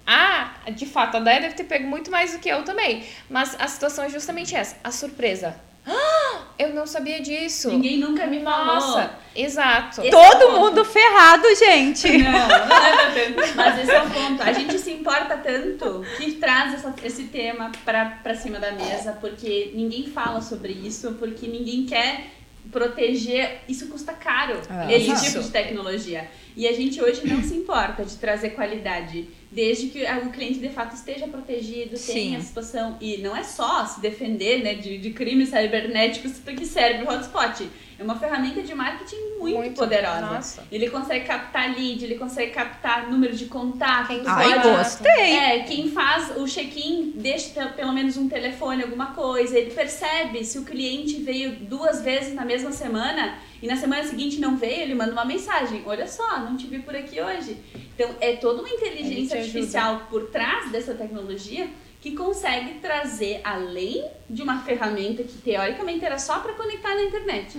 Ah, 0.06 0.54
de 0.74 0.86
fato, 0.86 1.18
a 1.18 1.20
Daya 1.20 1.40
deve 1.40 1.54
ter 1.54 1.64
pego 1.64 1.86
muito 1.86 2.10
mais 2.10 2.32
do 2.32 2.38
que 2.38 2.48
eu 2.48 2.64
também. 2.64 3.04
Mas 3.28 3.54
a 3.58 3.68
situação 3.68 4.04
é 4.04 4.08
justamente 4.08 4.54
essa, 4.54 4.76
a 4.82 4.90
surpresa. 4.90 5.60
Ah, 5.86 6.40
eu 6.58 6.74
não 6.74 6.86
sabia 6.86 7.20
disso. 7.20 7.70
Ninguém 7.70 7.98
nunca 7.98 8.26
me 8.26 8.42
falou. 8.42 8.74
Nossa, 8.74 9.10
exato. 9.34 10.00
Esse 10.00 10.08
é 10.08 10.10
Todo 10.10 10.46
ponto. 10.48 10.58
mundo 10.60 10.84
ferrado, 10.84 11.46
gente. 11.54 12.18
Não, 12.18 12.32
não 12.32 12.86
é 12.86 13.10
tanto. 13.12 13.54
Mas 13.56 13.78
esse 13.80 13.90
é 13.92 14.02
o 14.02 14.10
ponto. 14.10 14.42
A 14.42 14.52
gente 14.52 14.78
se 14.78 14.90
importa 14.92 15.36
tanto 15.36 16.04
que 16.16 16.32
traz 16.32 16.74
essa- 16.74 16.94
esse 17.04 17.24
tema 17.24 17.70
pra, 17.84 18.18
pra 18.22 18.34
cima 18.34 18.58
da 18.58 18.72
mesa, 18.72 19.12
porque 19.20 19.70
ninguém 19.74 20.08
fala 20.08 20.40
sobre 20.40 20.72
isso, 20.72 21.12
porque 21.18 21.46
ninguém 21.46 21.86
quer 21.86 22.26
proteger. 22.72 23.60
Isso 23.68 23.86
custa 23.88 24.12
caro, 24.12 24.60
É. 24.88 24.92
esse 24.96 25.12
Isso. 25.12 25.24
tipo 25.24 25.40
de 25.44 25.50
tecnologia. 25.50 26.28
E 26.56 26.66
a 26.66 26.72
gente 26.72 27.02
hoje 27.02 27.20
não 27.28 27.42
se 27.42 27.54
importa 27.54 28.02
de 28.02 28.16
trazer 28.16 28.50
qualidade, 28.50 29.28
desde 29.52 29.88
que 29.88 30.02
o 30.02 30.30
cliente 30.30 30.58
de 30.58 30.70
fato 30.70 30.94
esteja 30.96 31.28
protegido, 31.28 31.96
Sim. 31.98 32.12
tenha 32.14 32.38
a 32.38 32.40
situação. 32.40 32.96
E 33.00 33.18
não 33.18 33.36
é 33.36 33.42
só 33.42 33.84
se 33.84 34.00
defender 34.00 34.62
né, 34.62 34.74
de, 34.74 34.96
de 34.96 35.10
crimes 35.10 35.50
cibernéticos 35.50 36.32
que 36.38 36.64
serve 36.64 37.04
o 37.04 37.08
hotspot. 37.10 37.68
É 37.98 38.02
uma 38.02 38.18
ferramenta 38.18 38.62
de 38.62 38.74
marketing 38.74 39.16
muito, 39.38 39.74
poderosa. 39.74 40.20
Nossa. 40.20 40.64
Ele 40.70 40.90
consegue 40.90 41.24
captar 41.26 41.74
lead, 41.74 42.04
ele 42.04 42.16
consegue 42.16 42.50
captar 42.52 43.10
número 43.10 43.34
de 43.34 43.46
contato. 43.46 44.08
Quem 44.08 44.22
Ai, 44.26 44.62
gostei. 44.62 45.10
É, 45.36 45.58
quem 45.60 45.90
faz 45.90 46.36
o 46.36 46.44
check-in 46.46 47.12
deixa 47.16 47.50
pe- 47.50 47.72
pelo 47.74 47.92
menos 47.92 48.16
um 48.18 48.28
telefone, 48.28 48.82
alguma 48.82 49.12
coisa. 49.14 49.58
Ele 49.58 49.70
percebe 49.70 50.44
se 50.44 50.58
o 50.58 50.64
cliente 50.64 51.16
veio 51.22 51.52
duas 51.52 52.02
vezes 52.02 52.34
na 52.34 52.44
mesma 52.44 52.70
semana 52.72 53.38
e 53.62 53.66
na 53.66 53.76
semana 53.76 54.04
seguinte 54.04 54.38
não 54.40 54.56
veio, 54.56 54.82
ele 54.82 54.94
manda 54.94 55.12
uma 55.12 55.24
mensagem. 55.24 55.82
Olha 55.86 56.06
só, 56.06 56.38
não 56.40 56.56
te 56.56 56.66
vi 56.66 56.78
por 56.80 56.94
aqui 56.94 57.20
hoje. 57.20 57.56
Então, 57.94 58.14
é 58.20 58.34
toda 58.36 58.60
uma 58.60 58.68
inteligência 58.68 59.38
artificial 59.38 60.06
por 60.10 60.26
trás 60.30 60.70
dessa 60.70 60.94
tecnologia 60.94 61.68
que 62.00 62.12
consegue 62.12 62.74
trazer, 62.74 63.40
além 63.42 64.04
de 64.30 64.40
uma 64.42 64.62
ferramenta 64.62 65.24
que 65.24 65.38
teoricamente 65.38 66.04
era 66.04 66.18
só 66.18 66.38
para 66.38 66.52
conectar 66.52 66.94
na 66.94 67.02
internet, 67.02 67.58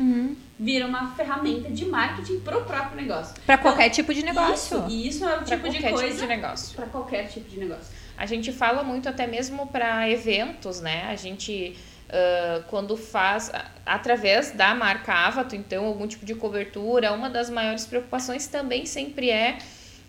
vira 0.57 0.85
uma 0.87 1.13
ferramenta 1.15 1.69
de 1.69 1.85
marketing 1.85 2.39
pro 2.39 2.63
próprio 2.63 2.95
negócio. 2.95 3.35
Pra 3.45 3.57
qualquer 3.57 3.89
tipo 3.89 4.13
de 4.13 4.23
negócio. 4.23 4.77
Isso, 4.77 4.87
e 4.89 5.07
isso 5.07 5.25
é 5.25 5.33
o 5.35 5.37
Pra 5.43 5.43
tipo 5.57 5.69
de 5.69 5.79
qualquer 5.79 5.91
coisa 5.91 6.07
tipo 6.09 6.21
de 6.21 6.27
negócio. 6.27 6.75
para 6.75 6.85
qualquer 6.85 7.27
tipo 7.27 7.49
de 7.49 7.59
negócio. 7.59 7.87
A 8.15 8.25
gente 8.25 8.51
fala 8.53 8.83
muito 8.83 9.09
até 9.09 9.27
mesmo 9.27 9.67
para 9.67 10.09
eventos, 10.09 10.79
né? 10.81 11.05
A 11.09 11.15
gente 11.15 11.75
ah, 12.09 12.61
quando 12.69 12.95
faz 12.97 13.51
através 13.85 14.51
da 14.51 14.73
marca 14.75 15.13
Avato, 15.13 15.55
então 15.55 15.85
algum 15.85 16.07
tipo 16.07 16.25
de 16.25 16.35
cobertura, 16.35 17.11
uma 17.13 17.29
das 17.29 17.49
maiores 17.49 17.85
preocupações 17.85 18.47
também 18.47 18.85
sempre 18.85 19.29
é 19.29 19.57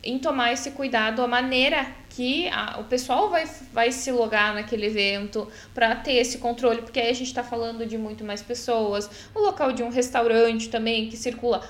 em 0.02 0.16
tomar 0.16 0.52
esse 0.52 0.70
cuidado, 0.70 1.20
a 1.22 1.26
maneira 1.26 1.84
que 2.08 2.48
a- 2.50 2.76
o 2.78 2.84
pessoal 2.84 3.28
vai, 3.30 3.44
vai 3.72 3.90
se 3.90 4.12
logar 4.12 4.54
naquele 4.54 4.86
evento 4.86 5.48
para 5.74 5.94
ter 5.96 6.12
esse 6.12 6.38
controle, 6.38 6.82
porque 6.82 7.00
aí 7.00 7.10
a 7.10 7.12
gente 7.12 7.26
está 7.26 7.42
falando 7.42 7.84
de 7.84 7.98
muito 7.98 8.24
mais 8.24 8.40
pessoas, 8.40 9.10
o 9.34 9.40
local 9.40 9.72
de 9.72 9.82
um 9.82 9.88
restaurante 9.90 10.68
também 10.70 11.08
que 11.08 11.16
circula, 11.16 11.68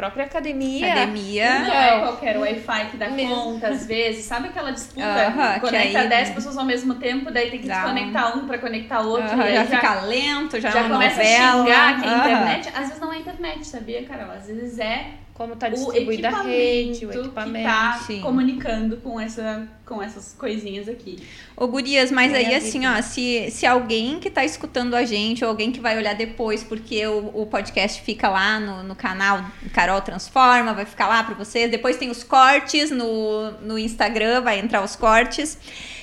própria 0.00 0.24
academia. 0.24 0.92
Academia. 0.92 1.58
Não 1.60 1.72
é 1.74 1.98
qualquer 2.00 2.36
Wi-Fi 2.38 2.86
que 2.90 2.96
dá 2.96 3.08
Mesmo. 3.10 3.34
conta, 3.34 3.68
às 3.68 3.86
vezes. 3.86 4.24
Sabe 4.24 4.48
aquela 4.48 4.70
disputa? 4.72 5.04
Aham, 5.06 5.54
que 5.54 5.60
Conecta 5.60 5.98
aí- 6.00 6.08
10 6.08 6.30
pessoas 6.30 6.56
ao 6.58 6.64
mesmo 6.64 6.94
tempo, 6.94 7.30
daí 7.30 7.50
tem 7.50 7.60
que 7.60 7.68
Dá 7.68 7.78
um- 7.78 7.80
desconectar 7.94 8.38
um 8.38 8.46
para 8.46 8.58
conectar 8.58 9.00
outro. 9.00 9.26
Aham, 9.32 9.44
e 9.44 9.48
aí 9.48 9.54
já 9.56 9.64
fica 9.66 10.00
lento, 10.02 10.60
já, 10.60 10.70
já 10.70 10.78
é 10.78 10.82
uma 10.82 10.94
começa 10.94 11.16
novela. 11.16 11.62
a 11.62 11.64
xingar 11.64 12.00
que 12.00 12.06
é 12.06 12.08
Aham. 12.10 12.18
internet. 12.28 12.68
Às 12.68 12.86
vezes 12.88 13.00
não 13.00 13.12
é 13.12 13.18
internet, 13.18 13.66
sabia, 13.66 14.02
Carol? 14.04 14.30
Às 14.32 14.46
vezes 14.46 14.78
é 14.78 15.04
como 15.40 15.54
está 15.54 15.70
distribuída 15.70 16.28
a 16.28 16.42
rede, 16.42 17.06
o 17.06 17.10
equipamento. 17.10 17.66
Que 18.06 18.14
tá 18.18 18.22
comunicando 18.22 18.98
com, 18.98 19.18
essa, 19.18 19.66
com 19.86 20.02
essas 20.02 20.34
coisinhas 20.38 20.86
aqui. 20.86 21.26
Ô, 21.56 21.66
Gurias, 21.66 22.10
mas 22.10 22.30
é 22.34 22.36
aí 22.36 22.54
assim, 22.54 22.86
ó, 22.86 23.00
se, 23.00 23.50
se 23.50 23.64
alguém 23.64 24.20
que 24.20 24.28
está 24.28 24.44
escutando 24.44 24.94
a 24.94 25.02
gente, 25.02 25.42
ou 25.42 25.48
alguém 25.48 25.72
que 25.72 25.80
vai 25.80 25.96
olhar 25.96 26.14
depois, 26.14 26.62
porque 26.62 27.06
o, 27.06 27.30
o 27.32 27.46
podcast 27.46 28.02
fica 28.02 28.28
lá 28.28 28.60
no, 28.60 28.82
no 28.82 28.94
canal 28.94 29.42
Carol 29.72 30.02
Transforma, 30.02 30.74
vai 30.74 30.84
ficar 30.84 31.08
lá 31.08 31.24
para 31.24 31.34
vocês. 31.34 31.70
Depois 31.70 31.96
tem 31.96 32.10
os 32.10 32.22
cortes 32.22 32.90
no, 32.90 33.50
no 33.62 33.78
Instagram, 33.78 34.42
vai 34.42 34.58
entrar 34.58 34.84
os 34.84 34.94
cortes. 34.94 35.56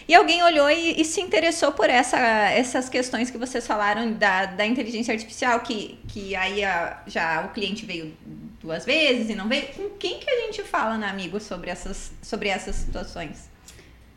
E 0.07 0.15
alguém 0.15 0.41
olhou 0.41 0.67
e, 0.71 0.99
e, 0.99 1.05
se 1.05 1.21
interessou 1.21 1.73
por 1.73 1.91
essa, 1.91 2.17
essas 2.17 2.89
questões 2.89 3.29
que 3.29 3.37
vocês 3.37 3.67
falaram 3.67 4.13
da, 4.13 4.45
da 4.45 4.65
inteligência 4.65 5.13
artificial, 5.13 5.59
que, 5.59 5.99
que 6.07 6.35
aí 6.35 6.63
a, 6.63 7.03
já 7.05 7.45
o 7.45 7.49
cliente 7.49 7.85
veio 7.85 8.15
duas 8.59 8.85
vezes 8.85 9.29
e 9.29 9.35
não 9.35 9.47
veio. 9.47 9.67
Com 9.73 9.89
quem 9.91 10.19
que 10.19 10.29
a 10.29 10.45
gente 10.45 10.63
fala, 10.63 10.97
né, 10.97 11.07
amigo, 11.07 11.39
sobre 11.39 11.69
essas, 11.69 12.11
sobre 12.21 12.49
essas 12.49 12.75
situações? 12.75 13.49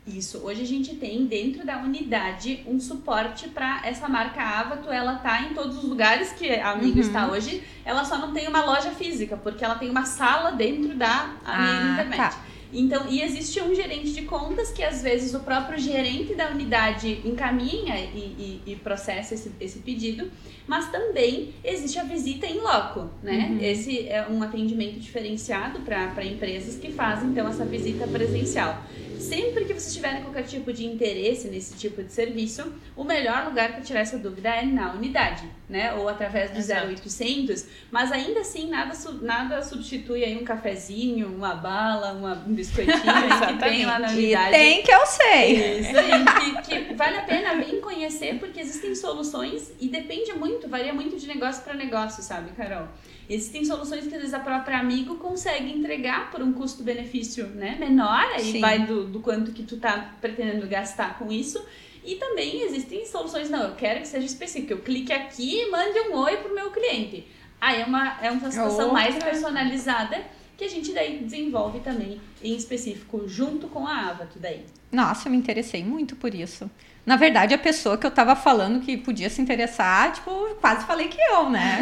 Isso. 0.05 0.39
Hoje 0.39 0.63
a 0.63 0.65
gente 0.65 0.95
tem 0.95 1.25
dentro 1.27 1.63
da 1.63 1.77
unidade 1.77 2.63
um 2.65 2.79
suporte 2.79 3.47
para 3.49 3.81
essa 3.85 4.09
marca 4.09 4.41
Avato. 4.41 4.91
Ela 4.91 5.15
tá 5.17 5.43
em 5.43 5.53
todos 5.53 5.77
os 5.77 5.83
lugares 5.83 6.31
que 6.33 6.49
a 6.49 6.71
Amigo 6.71 6.95
uhum. 6.95 7.01
está 7.01 7.27
hoje. 7.27 7.63
Ela 7.85 8.03
só 8.03 8.17
não 8.17 8.33
tem 8.33 8.47
uma 8.47 8.65
loja 8.65 8.91
física, 8.91 9.37
porque 9.37 9.63
ela 9.63 9.75
tem 9.75 9.89
uma 9.89 10.05
sala 10.05 10.51
dentro 10.51 10.95
da 10.95 11.35
Amigo 11.45 11.45
ah, 11.45 11.91
Internet. 11.93 12.17
Tá. 12.17 12.50
Então, 12.73 13.07
e 13.09 13.21
existe 13.21 13.61
um 13.61 13.73
gerente 13.75 14.11
de 14.11 14.23
contas 14.23 14.71
que 14.71 14.83
às 14.83 15.01
vezes 15.01 15.33
o 15.33 15.39
próprio 15.39 15.77
gerente 15.77 16.33
da 16.35 16.49
unidade 16.49 17.21
encaminha 17.25 17.99
e, 17.99 18.61
e, 18.65 18.71
e 18.71 18.75
processa 18.77 19.33
esse, 19.33 19.51
esse 19.59 19.79
pedido, 19.79 20.31
mas 20.67 20.89
também 20.89 21.53
existe 21.63 21.99
a 21.99 22.03
visita 22.03 22.45
em 22.45 22.59
loco, 22.59 23.09
né? 23.21 23.49
Uhum. 23.51 23.59
Esse 23.61 24.07
é 24.07 24.25
um 24.29 24.41
atendimento 24.41 24.99
diferenciado 24.99 25.79
para 25.81 26.23
empresas 26.23 26.75
que 26.75 26.91
fazem 26.91 27.29
então 27.29 27.47
essa 27.47 27.65
visita 27.65 28.07
presencial. 28.07 28.81
Sempre 29.21 29.65
que 29.65 29.73
vocês 29.73 29.93
tiverem 29.93 30.23
qualquer 30.23 30.43
tipo 30.43 30.73
de 30.73 30.85
interesse 30.85 31.47
nesse 31.47 31.75
tipo 31.75 32.03
de 32.03 32.11
serviço, 32.11 32.73
o 32.95 33.03
melhor 33.03 33.45
lugar 33.45 33.73
para 33.73 33.81
tirar 33.81 34.01
essa 34.01 34.17
dúvida 34.17 34.49
é 34.49 34.65
na 34.65 34.93
unidade, 34.93 35.47
né? 35.69 35.93
Ou 35.93 36.09
através 36.09 36.51
do 36.51 36.57
Exato. 36.57 36.87
0800, 36.87 37.65
mas 37.91 38.11
ainda 38.11 38.41
assim 38.41 38.67
nada, 38.67 38.93
nada 39.21 39.61
substitui 39.61 40.23
aí 40.23 40.35
um 40.35 40.43
cafezinho, 40.43 41.27
uma 41.27 41.55
bala, 41.55 42.13
uma, 42.13 42.33
um 42.47 42.53
biscoitinho 42.53 42.97
que 43.47 43.57
tem 43.59 43.85
lá 43.85 43.99
na 43.99 44.09
unidade. 44.09 44.49
E 44.49 44.51
tem 44.51 44.83
que 44.83 44.91
eu 44.91 45.05
sei. 45.05 45.79
Isso 45.79 45.97
aí, 45.97 46.61
que, 46.63 46.85
que 46.85 46.93
vale 46.95 47.17
a 47.17 47.23
pena 47.23 47.55
bem 47.55 47.79
conhecer, 47.79 48.39
porque 48.39 48.59
existem 48.59 48.95
soluções 48.95 49.71
e 49.79 49.87
depende 49.87 50.33
muito, 50.33 50.67
varia 50.67 50.93
muito 50.93 51.17
de 51.17 51.27
negócio 51.27 51.63
para 51.63 51.73
negócio, 51.73 52.23
sabe, 52.23 52.51
Carol? 52.51 52.87
Existem 53.33 53.63
soluções 53.63 54.05
que 54.07 54.13
às 54.13 54.19
vezes 54.19 54.33
a 54.33 54.39
própria 54.39 54.77
amigo 54.77 55.15
consegue 55.15 55.71
entregar 55.71 56.29
por 56.29 56.41
um 56.41 56.51
custo-benefício 56.51 57.47
né, 57.47 57.77
menor, 57.79 58.25
aí 58.33 58.51
Sim. 58.51 58.59
vai 58.59 58.85
do, 58.85 59.05
do 59.05 59.21
quanto 59.21 59.53
que 59.53 59.63
tu 59.63 59.77
tá 59.77 60.15
pretendendo 60.19 60.67
gastar 60.67 61.17
com 61.17 61.31
isso. 61.31 61.65
E 62.03 62.15
também 62.15 62.63
existem 62.63 63.05
soluções, 63.05 63.49
não, 63.49 63.63
eu 63.63 63.75
quero 63.75 64.01
que 64.01 64.07
seja 64.09 64.25
específico. 64.25 64.73
Eu 64.73 64.79
clique 64.79 65.13
aqui 65.13 65.61
e 65.61 65.71
mande 65.71 65.97
um 66.09 66.17
oi 66.17 66.35
pro 66.37 66.53
meu 66.53 66.71
cliente. 66.71 67.25
Aí 67.61 67.81
é 67.81 67.85
uma, 67.85 68.17
é 68.21 68.29
uma 68.29 68.51
situação 68.51 68.87
Outra. 68.87 68.91
mais 68.91 69.23
personalizada 69.23 70.21
que 70.57 70.65
a 70.65 70.69
gente 70.69 70.91
daí 70.91 71.19
desenvolve 71.19 71.79
também 71.79 72.19
em 72.43 72.53
específico 72.53 73.29
junto 73.29 73.69
com 73.69 73.87
a 73.87 74.09
Avato 74.09 74.39
daí. 74.39 74.65
Nossa, 74.91 75.29
eu 75.29 75.31
me 75.31 75.37
interessei 75.37 75.85
muito 75.85 76.17
por 76.17 76.35
isso. 76.35 76.69
Na 77.05 77.15
verdade, 77.15 77.53
a 77.53 77.57
pessoa 77.57 77.97
que 77.97 78.05
eu 78.05 78.11
tava 78.11 78.35
falando 78.35 78.79
que 78.79 78.95
podia 78.95 79.29
se 79.29 79.41
interessar, 79.41 80.13
tipo, 80.13 80.31
quase 80.61 80.85
falei 80.85 81.07
que 81.07 81.19
eu, 81.19 81.49
né? 81.49 81.79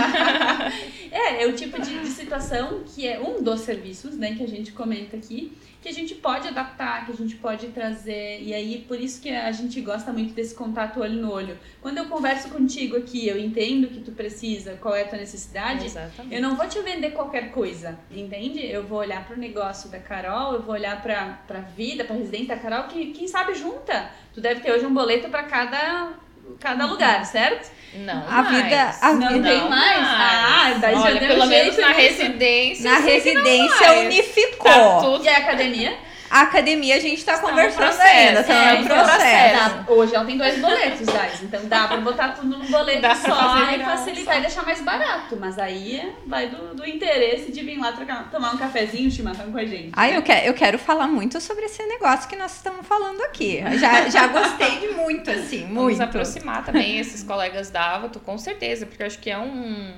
é, 1.12 1.44
é 1.44 1.48
o 1.48 1.54
tipo 1.54 1.82
de, 1.82 2.00
de, 2.00 2.08
situação 2.08 2.84
que 2.86 3.06
é 3.06 3.20
um 3.20 3.44
dos 3.44 3.62
serviços, 3.62 4.16
né, 4.16 4.34
que 4.36 4.44
a 4.44 4.48
gente 4.48 4.72
comenta 4.72 5.18
aqui, 5.18 5.52
que 5.82 5.88
a 5.88 5.94
gente 5.94 6.16
pode 6.16 6.48
adaptar, 6.48 7.06
que 7.06 7.12
a 7.12 7.16
gente 7.16 7.36
pode 7.36 7.68
trazer. 7.68 8.42
E 8.42 8.54
aí, 8.54 8.84
por 8.88 9.00
isso 9.00 9.22
que 9.22 9.30
a 9.30 9.52
gente 9.52 9.80
gosta 9.82 10.12
muito 10.12 10.34
desse 10.34 10.54
contato 10.54 11.00
olho 11.00 11.22
no 11.22 11.32
olho. 11.32 11.58
Quando 11.82 11.98
eu 11.98 12.06
converso 12.06 12.50
contigo 12.50 12.98
aqui, 12.98 13.28
eu 13.28 13.40
entendo 13.40 13.88
que 13.88 14.02
tu 14.02 14.12
precisa, 14.12 14.78
qual 14.82 14.94
é 14.94 15.04
a 15.04 15.08
tua 15.08 15.18
necessidade, 15.18 15.86
Exatamente. 15.86 16.36
eu 16.36 16.42
não 16.42 16.56
vou 16.56 16.68
te 16.68 16.82
vender 16.82 17.12
qualquer 17.12 17.52
coisa, 17.52 17.98
entende? 18.12 18.66
Eu 18.66 18.86
vou 18.86 19.00
olhar 19.00 19.26
para 19.26 19.36
o 19.36 19.40
negócio 19.40 19.90
da 19.90 20.00
Carol, 20.00 20.54
eu 20.54 20.62
vou 20.62 20.74
olhar 20.74 21.02
para 21.02 21.40
a 21.50 21.62
vida, 21.62 22.04
para 22.04 22.16
a 22.16 22.20
residência 22.20 22.56
da 22.56 22.58
Carol, 22.58 22.88
que 22.88 23.14
quem 23.14 23.28
sabe 23.28 23.54
junta. 23.54 24.12
Tu 24.34 24.42
deve 24.42 24.60
ter 24.62 24.72
hoje 24.72 24.86
um 24.86 24.94
boleto 24.94 25.30
para 25.30 25.44
cada 25.44 26.14
cada 26.60 26.86
lugar, 26.86 27.26
certo? 27.26 27.70
Não, 27.94 28.24
a 28.28 28.44
mais. 28.44 28.64
vida, 28.64 28.96
a 29.02 29.14
não 29.14 29.28
vida 29.30 29.50
tem 29.50 29.70
mais. 29.70 30.00
Ah, 30.00 30.78
daí 30.80 30.96
Olha, 30.96 31.22
já 31.22 31.28
pelo 31.28 31.46
menos 31.48 31.78
na 31.78 31.90
residência. 31.90 32.92
Na 32.92 33.00
residência 33.00 33.94
unificou. 33.94 34.72
Tá 34.72 35.00
tudo. 35.02 35.26
E 35.26 35.30
a 35.30 35.38
academia? 35.38 36.09
A 36.30 36.42
academia 36.42 36.96
a 36.96 37.00
gente 37.00 37.24
tá 37.26 37.40
conversando 37.40 38.00
ainda, 38.02 38.44
tá 38.44 38.54
é, 38.54 38.80
no 38.80 38.86
processo. 38.86 39.60
Tá, 39.60 39.86
hoje 39.88 40.16
ela 40.16 40.26
tem 40.26 40.38
dois 40.38 40.60
boletos, 40.60 41.08
guys, 41.08 41.44
então 41.44 41.66
dá 41.66 41.88
pra 41.88 41.98
botar 41.98 42.30
tudo 42.30 42.58
num 42.58 42.66
boleto 42.66 43.02
dá 43.02 43.16
só 43.16 43.72
e 43.72 43.80
facilitar 43.80 44.38
e 44.38 44.42
deixar 44.42 44.64
mais 44.64 44.82
barato. 44.82 45.38
Mas 45.40 45.58
aí 45.58 46.14
vai 46.28 46.48
do, 46.48 46.76
do 46.76 46.88
interesse 46.88 47.52
de 47.52 47.64
vir 47.64 47.80
lá 47.80 47.92
trocar, 47.92 48.30
tomar 48.30 48.54
um 48.54 48.58
cafezinho, 48.58 49.10
chimarrão 49.10 49.52
com 49.52 49.58
a 49.58 49.66
gente. 49.66 49.92
Ah, 49.94 50.10
eu, 50.10 50.22
quero, 50.22 50.46
eu 50.46 50.54
quero 50.54 50.78
falar 50.78 51.08
muito 51.08 51.40
sobre 51.42 51.66
esse 51.66 51.84
negócio 51.84 52.30
que 52.30 52.36
nós 52.36 52.56
estamos 52.56 52.86
falando 52.86 53.22
aqui. 53.24 53.64
Já, 53.80 54.10
já 54.10 54.28
gostei 54.28 54.80
de 54.80 54.88
muito, 54.90 55.30
assim, 55.32 55.66
muito. 55.66 55.76
Vamos 55.76 56.02
aproximar 56.02 56.64
também 56.64 57.00
esses 57.00 57.24
colegas 57.24 57.70
da 57.70 57.96
Avato, 57.96 58.20
com 58.20 58.38
certeza, 58.38 58.86
porque 58.86 59.02
eu 59.02 59.08
acho 59.08 59.20
que 59.20 59.30
é 59.30 59.38
um 59.38 59.94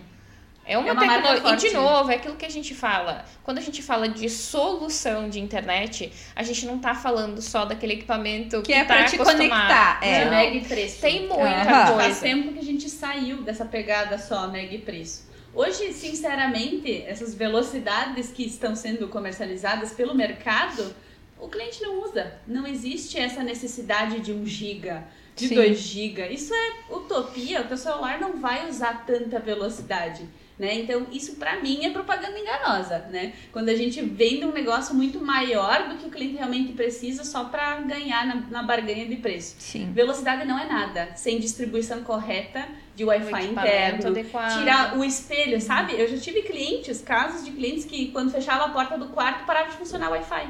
é 0.65 0.77
uma, 0.77 0.89
é 0.89 0.91
uma 0.91 1.01
tecnologia. 1.01 1.53
E 1.53 1.57
de 1.57 1.75
novo, 1.75 2.11
é 2.11 2.15
aquilo 2.15 2.35
que 2.35 2.45
a 2.45 2.49
gente 2.49 2.73
fala. 2.75 3.25
Quando 3.43 3.57
a 3.57 3.61
gente 3.61 3.81
fala 3.81 4.07
de 4.07 4.29
solução 4.29 5.29
de 5.29 5.39
internet, 5.39 6.11
a 6.35 6.43
gente 6.43 6.65
não 6.65 6.79
tá 6.79 6.93
falando 6.93 7.41
só 7.41 7.65
daquele 7.65 7.93
equipamento 7.93 8.57
que, 8.61 8.71
que 8.71 8.73
é 8.73 8.85
tá 8.85 8.95
pra 8.95 9.05
te 9.05 9.17
conectar. 9.17 9.99
É. 10.01 10.29
Neg 10.29 10.65
preço. 10.67 11.01
Tem 11.01 11.27
muita 11.27 11.43
uhum. 11.43 11.93
coisa. 11.93 11.95
Faz 11.95 12.19
tempo 12.19 12.53
que 12.53 12.59
a 12.59 12.63
gente 12.63 12.89
saiu 12.89 13.41
dessa 13.41 13.65
pegada 13.65 14.17
só 14.17 14.47
neg 14.47 14.77
preço. 14.79 15.29
Hoje, 15.53 15.91
sinceramente, 15.91 17.03
essas 17.05 17.35
velocidades 17.35 18.31
que 18.31 18.43
estão 18.43 18.73
sendo 18.75 19.09
comercializadas 19.09 19.91
pelo 19.91 20.15
mercado, 20.15 20.95
o 21.37 21.49
cliente 21.49 21.81
não 21.81 22.03
usa. 22.03 22.33
Não 22.47 22.65
existe 22.65 23.19
essa 23.19 23.43
necessidade 23.43 24.21
de 24.21 24.31
um 24.31 24.45
giga 24.45 25.03
de 25.35 25.49
Sim. 25.49 25.55
2 25.55 25.79
GB. 25.79 26.27
Isso 26.29 26.53
é 26.53 26.73
utopia, 26.89 27.61
o 27.61 27.65
teu 27.65 27.77
celular 27.77 28.19
não 28.19 28.39
vai 28.39 28.69
usar 28.69 29.05
tanta 29.05 29.39
velocidade. 29.39 30.27
Né? 30.61 30.75
Então, 30.75 31.07
isso 31.11 31.37
para 31.37 31.59
mim 31.59 31.85
é 31.85 31.89
propaganda 31.89 32.37
enganosa, 32.37 32.99
né? 33.09 33.33
Quando 33.51 33.69
a 33.69 33.75
gente 33.75 33.99
vende 33.99 34.45
um 34.45 34.51
negócio 34.51 34.93
muito 34.93 35.19
maior 35.19 35.89
do 35.89 35.95
que 35.95 36.05
o 36.05 36.11
cliente 36.11 36.35
realmente 36.35 36.73
precisa 36.73 37.23
só 37.23 37.45
para 37.45 37.79
ganhar 37.79 38.27
na, 38.27 38.35
na, 38.47 38.61
barganha 38.61 39.07
de 39.07 39.15
preço. 39.15 39.55
Sim. 39.57 39.91
Velocidade 39.91 40.45
não 40.45 40.59
é 40.59 40.67
nada, 40.67 41.13
sem 41.15 41.39
distribuição 41.39 42.03
correta 42.03 42.63
de 42.95 43.03
Wi-Fi 43.03 43.43
interno, 43.47 44.09
adequado. 44.09 44.59
tirar 44.59 44.99
o 44.99 45.03
espelho, 45.03 45.59
sabe? 45.59 45.99
Eu 45.99 46.07
já 46.07 46.17
tive 46.17 46.43
clientes, 46.43 47.01
casos 47.01 47.43
de 47.43 47.49
clientes 47.49 47.83
que 47.83 48.11
quando 48.11 48.29
fechava 48.31 48.65
a 48.65 48.69
porta 48.69 48.99
do 48.99 49.07
quarto 49.07 49.47
parava 49.47 49.71
de 49.71 49.77
funcionar 49.77 50.09
o 50.09 50.11
Wi-Fi. 50.11 50.47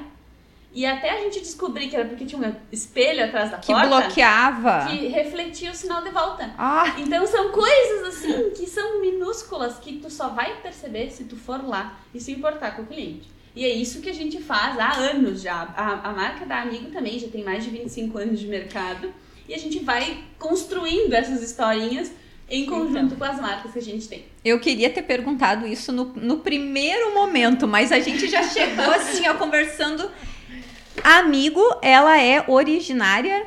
E 0.74 0.86
até 0.86 1.10
a 1.12 1.18
gente 1.18 1.42
descobrir 1.42 1.90
que 1.90 1.96
era 1.96 2.06
porque 2.06 2.26
tinha 2.26 2.42
um 2.42 2.56
espelho 2.72 3.26
atrás 3.26 3.52
da 3.52 3.58
que 3.58 3.68
porta. 3.68 3.82
Que 3.82 3.90
bloqueava. 3.90 4.88
Que 4.90 5.08
refletia 5.08 5.72
o 5.72 5.76
sinal 5.76 6.02
de 6.02 6.10
volta. 6.12 6.50
Ah. 6.58 6.96
Então 6.98 7.28
são 7.28 7.50
coisas 7.50 8.08
assim 8.08 8.52
que 8.52 8.66
são 8.68 9.02
minúsculas 9.02 9.78
que 9.80 9.98
tu 9.98 10.10
só 10.10 10.30
vai 10.30 10.62
perceber 10.62 11.12
se 11.12 11.26
tu 11.26 11.36
for 11.36 11.68
lá 11.68 12.00
e 12.14 12.22
se 12.22 12.32
importar 12.32 12.76
com 12.76 12.84
o 12.84 12.86
cliente. 12.86 13.30
E 13.54 13.66
é 13.66 13.70
isso 13.70 14.02
que 14.02 14.10
a 14.10 14.14
gente 14.14 14.42
faz 14.42 14.80
há 14.80 14.94
anos 14.94 15.42
já. 15.42 15.74
A, 15.76 16.10
a 16.10 16.14
marca 16.14 16.46
da 16.46 16.62
Amigo 16.62 16.90
também 16.90 17.20
já 17.20 17.28
tem 17.28 17.44
mais 17.44 17.66
de 17.66 17.70
25 17.70 18.18
anos 18.18 18.40
de 18.40 18.48
mercado. 18.48 19.14
E 19.50 19.54
a 19.54 19.58
gente 19.58 19.80
vai 19.80 20.24
construindo 20.40 21.12
essas 21.14 21.44
historinhas 21.44 22.14
em 22.50 22.66
conjunto 22.66 23.14
então. 23.14 23.18
com 23.18 23.24
as 23.24 23.42
marcas 23.42 23.72
que 23.74 23.80
a 23.80 23.82
gente 23.82 24.08
tem. 24.08 24.26
Eu 24.44 24.60
queria 24.60 24.90
ter 24.90 25.02
perguntado 25.02 25.68
isso 25.68 25.92
no, 25.92 26.06
no 26.16 26.38
primeiro 26.38 27.14
momento, 27.14 27.68
mas 27.68 27.92
a 27.92 28.00
gente 28.00 28.30
já 28.30 28.44
chegou 28.44 28.92
assim, 28.92 29.28
ó, 29.28 29.34
conversando 29.36 30.10
Amigo, 31.04 31.62
ela 31.82 32.20
é 32.20 32.44
originária 32.48 33.46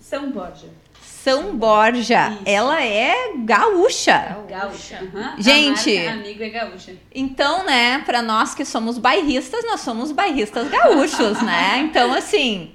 São 0.00 0.30
Borja. 0.30 0.68
São 1.02 1.54
Borja. 1.56 2.30
Isso. 2.30 2.42
Ela 2.46 2.82
é 2.82 3.32
gaúcha. 3.44 4.38
Gaúcha. 4.48 5.00
Uhum. 5.02 5.42
Gente, 5.42 5.94
amigo 6.06 6.42
é 6.42 6.48
gaúcha. 6.48 6.94
Então, 7.14 7.64
né, 7.64 7.98
para 8.06 8.22
nós 8.22 8.54
que 8.54 8.64
somos 8.64 8.96
bairristas, 8.96 9.62
nós 9.64 9.80
somos 9.80 10.12
bairristas 10.12 10.68
gaúchos, 10.70 11.42
né? 11.42 11.78
Então, 11.84 12.14
assim, 12.14 12.74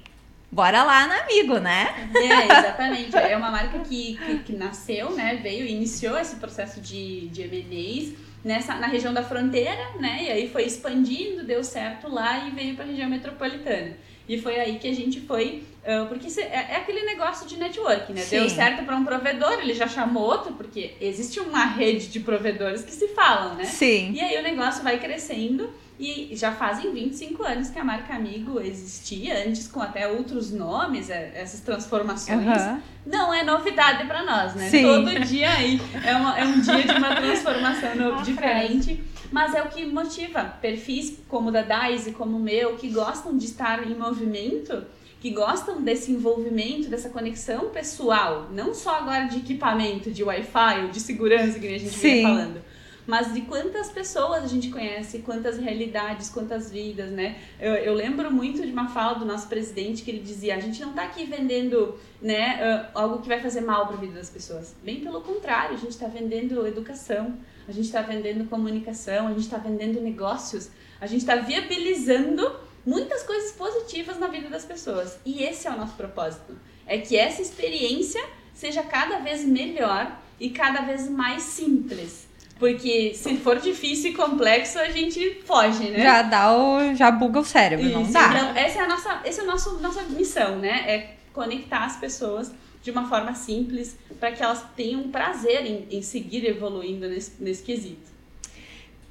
bora 0.50 0.84
lá 0.84 1.08
na 1.08 1.22
amigo, 1.22 1.58
né? 1.58 2.08
É, 2.14 2.44
exatamente. 2.44 3.16
É 3.16 3.36
uma 3.36 3.50
marca 3.50 3.80
que, 3.80 4.16
que, 4.16 4.38
que 4.38 4.52
nasceu, 4.52 5.10
né, 5.10 5.40
veio 5.42 5.66
e 5.66 5.72
iniciou 5.72 6.16
esse 6.16 6.36
processo 6.36 6.80
de, 6.80 7.28
de 7.28 7.42
M&As 7.42 8.25
nessa, 8.46 8.76
na 8.76 8.86
região 8.86 9.12
da 9.12 9.24
fronteira, 9.24 9.90
né? 9.98 10.20
E 10.22 10.30
aí 10.30 10.48
foi 10.48 10.64
expandindo, 10.64 11.42
deu 11.42 11.64
certo 11.64 12.08
lá 12.08 12.46
e 12.46 12.50
veio 12.52 12.76
para 12.76 12.84
a 12.84 12.88
região 12.88 13.10
metropolitana. 13.10 13.96
E 14.28 14.40
foi 14.40 14.58
aí 14.60 14.78
que 14.78 14.88
a 14.88 14.94
gente 14.94 15.20
foi, 15.20 15.64
uh, 15.82 16.06
porque 16.06 16.28
é, 16.40 16.44
é, 16.44 16.76
aquele 16.76 17.02
negócio 17.02 17.46
de 17.46 17.56
network, 17.56 18.12
né? 18.12 18.20
Sim. 18.20 18.38
Deu 18.38 18.48
certo 18.48 18.84
para 18.84 18.96
um 18.96 19.04
provedor, 19.04 19.54
ele 19.54 19.74
já 19.74 19.88
chamou 19.88 20.22
outro, 20.22 20.52
porque 20.52 20.94
existe 21.00 21.40
uma 21.40 21.64
rede 21.64 22.06
de 22.06 22.20
provedores 22.20 22.84
que 22.84 22.92
se 22.92 23.08
falam, 23.08 23.56
né? 23.56 23.64
Sim. 23.64 24.12
E 24.12 24.20
aí 24.20 24.38
o 24.38 24.42
negócio 24.44 24.82
vai 24.84 25.00
crescendo 25.00 25.68
E 25.98 26.36
já 26.36 26.52
fazem 26.52 26.92
25 26.92 27.42
anos 27.42 27.70
que 27.70 27.78
a 27.78 27.84
marca 27.84 28.14
Amigo 28.14 28.60
existia, 28.60 29.46
antes 29.46 29.66
com 29.66 29.80
até 29.80 30.06
outros 30.06 30.52
nomes, 30.52 31.08
é, 31.08 31.32
essas 31.34 31.60
transformações. 31.60 32.62
Uhum. 32.62 32.82
Não 33.06 33.32
é 33.32 33.42
novidade 33.42 34.06
para 34.06 34.22
nós, 34.22 34.54
né? 34.54 34.68
Sim. 34.68 34.82
Todo 34.82 35.20
dia 35.20 35.50
aí 35.50 35.80
é, 36.04 36.14
uma, 36.14 36.38
é 36.38 36.44
um 36.44 36.60
dia 36.60 36.82
de 36.82 36.92
uma 36.92 37.14
transformação 37.16 37.94
no, 37.94 38.22
diferente. 38.22 39.02
Mas 39.32 39.54
é 39.54 39.62
o 39.62 39.68
que 39.68 39.86
motiva 39.86 40.44
perfis 40.60 41.18
como 41.28 41.48
o 41.48 41.52
da 41.52 41.62
Daisy, 41.62 42.12
como 42.12 42.36
o 42.36 42.40
meu, 42.40 42.76
que 42.76 42.88
gostam 42.90 43.36
de 43.36 43.46
estar 43.46 43.90
em 43.90 43.94
movimento, 43.94 44.84
que 45.18 45.30
gostam 45.30 45.80
desse 45.82 46.12
envolvimento, 46.12 46.88
dessa 46.88 47.08
conexão 47.08 47.70
pessoal, 47.70 48.48
não 48.52 48.74
só 48.74 48.98
agora 48.98 49.24
de 49.24 49.38
equipamento, 49.38 50.10
de 50.10 50.22
Wi-Fi 50.22 50.82
ou 50.82 50.88
de 50.88 51.00
segurança, 51.00 51.58
que 51.58 51.66
a 51.66 51.70
gente 51.70 51.88
Sim. 51.88 52.12
vinha 52.12 52.28
falando 52.28 52.75
mas 53.06 53.32
de 53.32 53.42
quantas 53.42 53.88
pessoas 53.90 54.42
a 54.42 54.48
gente 54.48 54.68
conhece, 54.68 55.20
quantas 55.20 55.58
realidades, 55.58 56.28
quantas 56.28 56.70
vidas, 56.70 57.10
né? 57.10 57.36
Eu, 57.60 57.74
eu 57.74 57.94
lembro 57.94 58.32
muito 58.32 58.60
de 58.60 58.72
uma 58.72 58.88
fala 58.88 59.18
do 59.18 59.24
nosso 59.24 59.46
presidente 59.46 60.02
que 60.02 60.10
ele 60.10 60.20
dizia: 60.20 60.56
a 60.56 60.60
gente 60.60 60.80
não 60.80 60.90
está 60.90 61.04
aqui 61.04 61.24
vendendo 61.24 61.96
né, 62.20 62.90
algo 62.94 63.22
que 63.22 63.28
vai 63.28 63.40
fazer 63.40 63.60
mal 63.60 63.86
para 63.86 63.96
a 63.96 64.00
vida 64.00 64.14
das 64.14 64.28
pessoas. 64.28 64.74
Bem 64.82 65.00
pelo 65.00 65.20
contrário, 65.20 65.76
a 65.76 65.78
gente 65.78 65.90
está 65.90 66.08
vendendo 66.08 66.66
educação, 66.66 67.36
a 67.68 67.72
gente 67.72 67.86
está 67.86 68.02
vendendo 68.02 68.48
comunicação, 68.48 69.28
a 69.28 69.30
gente 69.30 69.42
está 69.44 69.58
vendendo 69.58 70.00
negócios, 70.00 70.70
a 71.00 71.06
gente 71.06 71.20
está 71.20 71.36
viabilizando 71.36 72.56
muitas 72.84 73.22
coisas 73.22 73.52
positivas 73.52 74.18
na 74.18 74.26
vida 74.26 74.48
das 74.48 74.64
pessoas. 74.64 75.16
E 75.24 75.44
esse 75.44 75.68
é 75.68 75.70
o 75.70 75.76
nosso 75.76 75.94
propósito: 75.94 76.58
é 76.84 76.98
que 76.98 77.16
essa 77.16 77.40
experiência 77.40 78.24
seja 78.52 78.82
cada 78.82 79.20
vez 79.20 79.44
melhor 79.44 80.18
e 80.40 80.50
cada 80.50 80.80
vez 80.80 81.08
mais 81.08 81.42
simples 81.42 82.25
porque 82.58 83.12
se 83.14 83.36
for 83.36 83.58
difícil 83.58 84.12
e 84.12 84.14
complexo, 84.14 84.78
a 84.78 84.88
gente 84.88 85.42
foge, 85.44 85.90
né? 85.90 86.02
Já 86.02 86.22
dá 86.22 86.56
o. 86.56 86.94
já 86.94 87.10
buga 87.10 87.40
o 87.40 87.44
cérebro, 87.44 87.86
Isso. 87.86 87.94
não 87.94 88.10
dá. 88.10 88.28
Então, 88.28 88.56
essa 88.56 88.78
é 88.78 88.82
a 88.82 88.88
nossa, 88.88 89.20
essa 89.24 89.40
é 89.42 89.44
a 89.44 89.46
nossa, 89.46 89.72
nossa 89.74 90.02
missão, 90.04 90.56
né? 90.56 90.84
É 90.86 91.10
conectar 91.32 91.84
as 91.84 91.96
pessoas 91.96 92.50
de 92.82 92.90
uma 92.90 93.08
forma 93.08 93.34
simples 93.34 93.98
para 94.18 94.32
que 94.32 94.42
elas 94.42 94.64
tenham 94.74 95.08
prazer 95.08 95.66
em, 95.66 95.86
em 95.90 96.00
seguir 96.00 96.46
evoluindo 96.46 97.08
nesse, 97.08 97.32
nesse 97.40 97.62
quesito. 97.62 98.16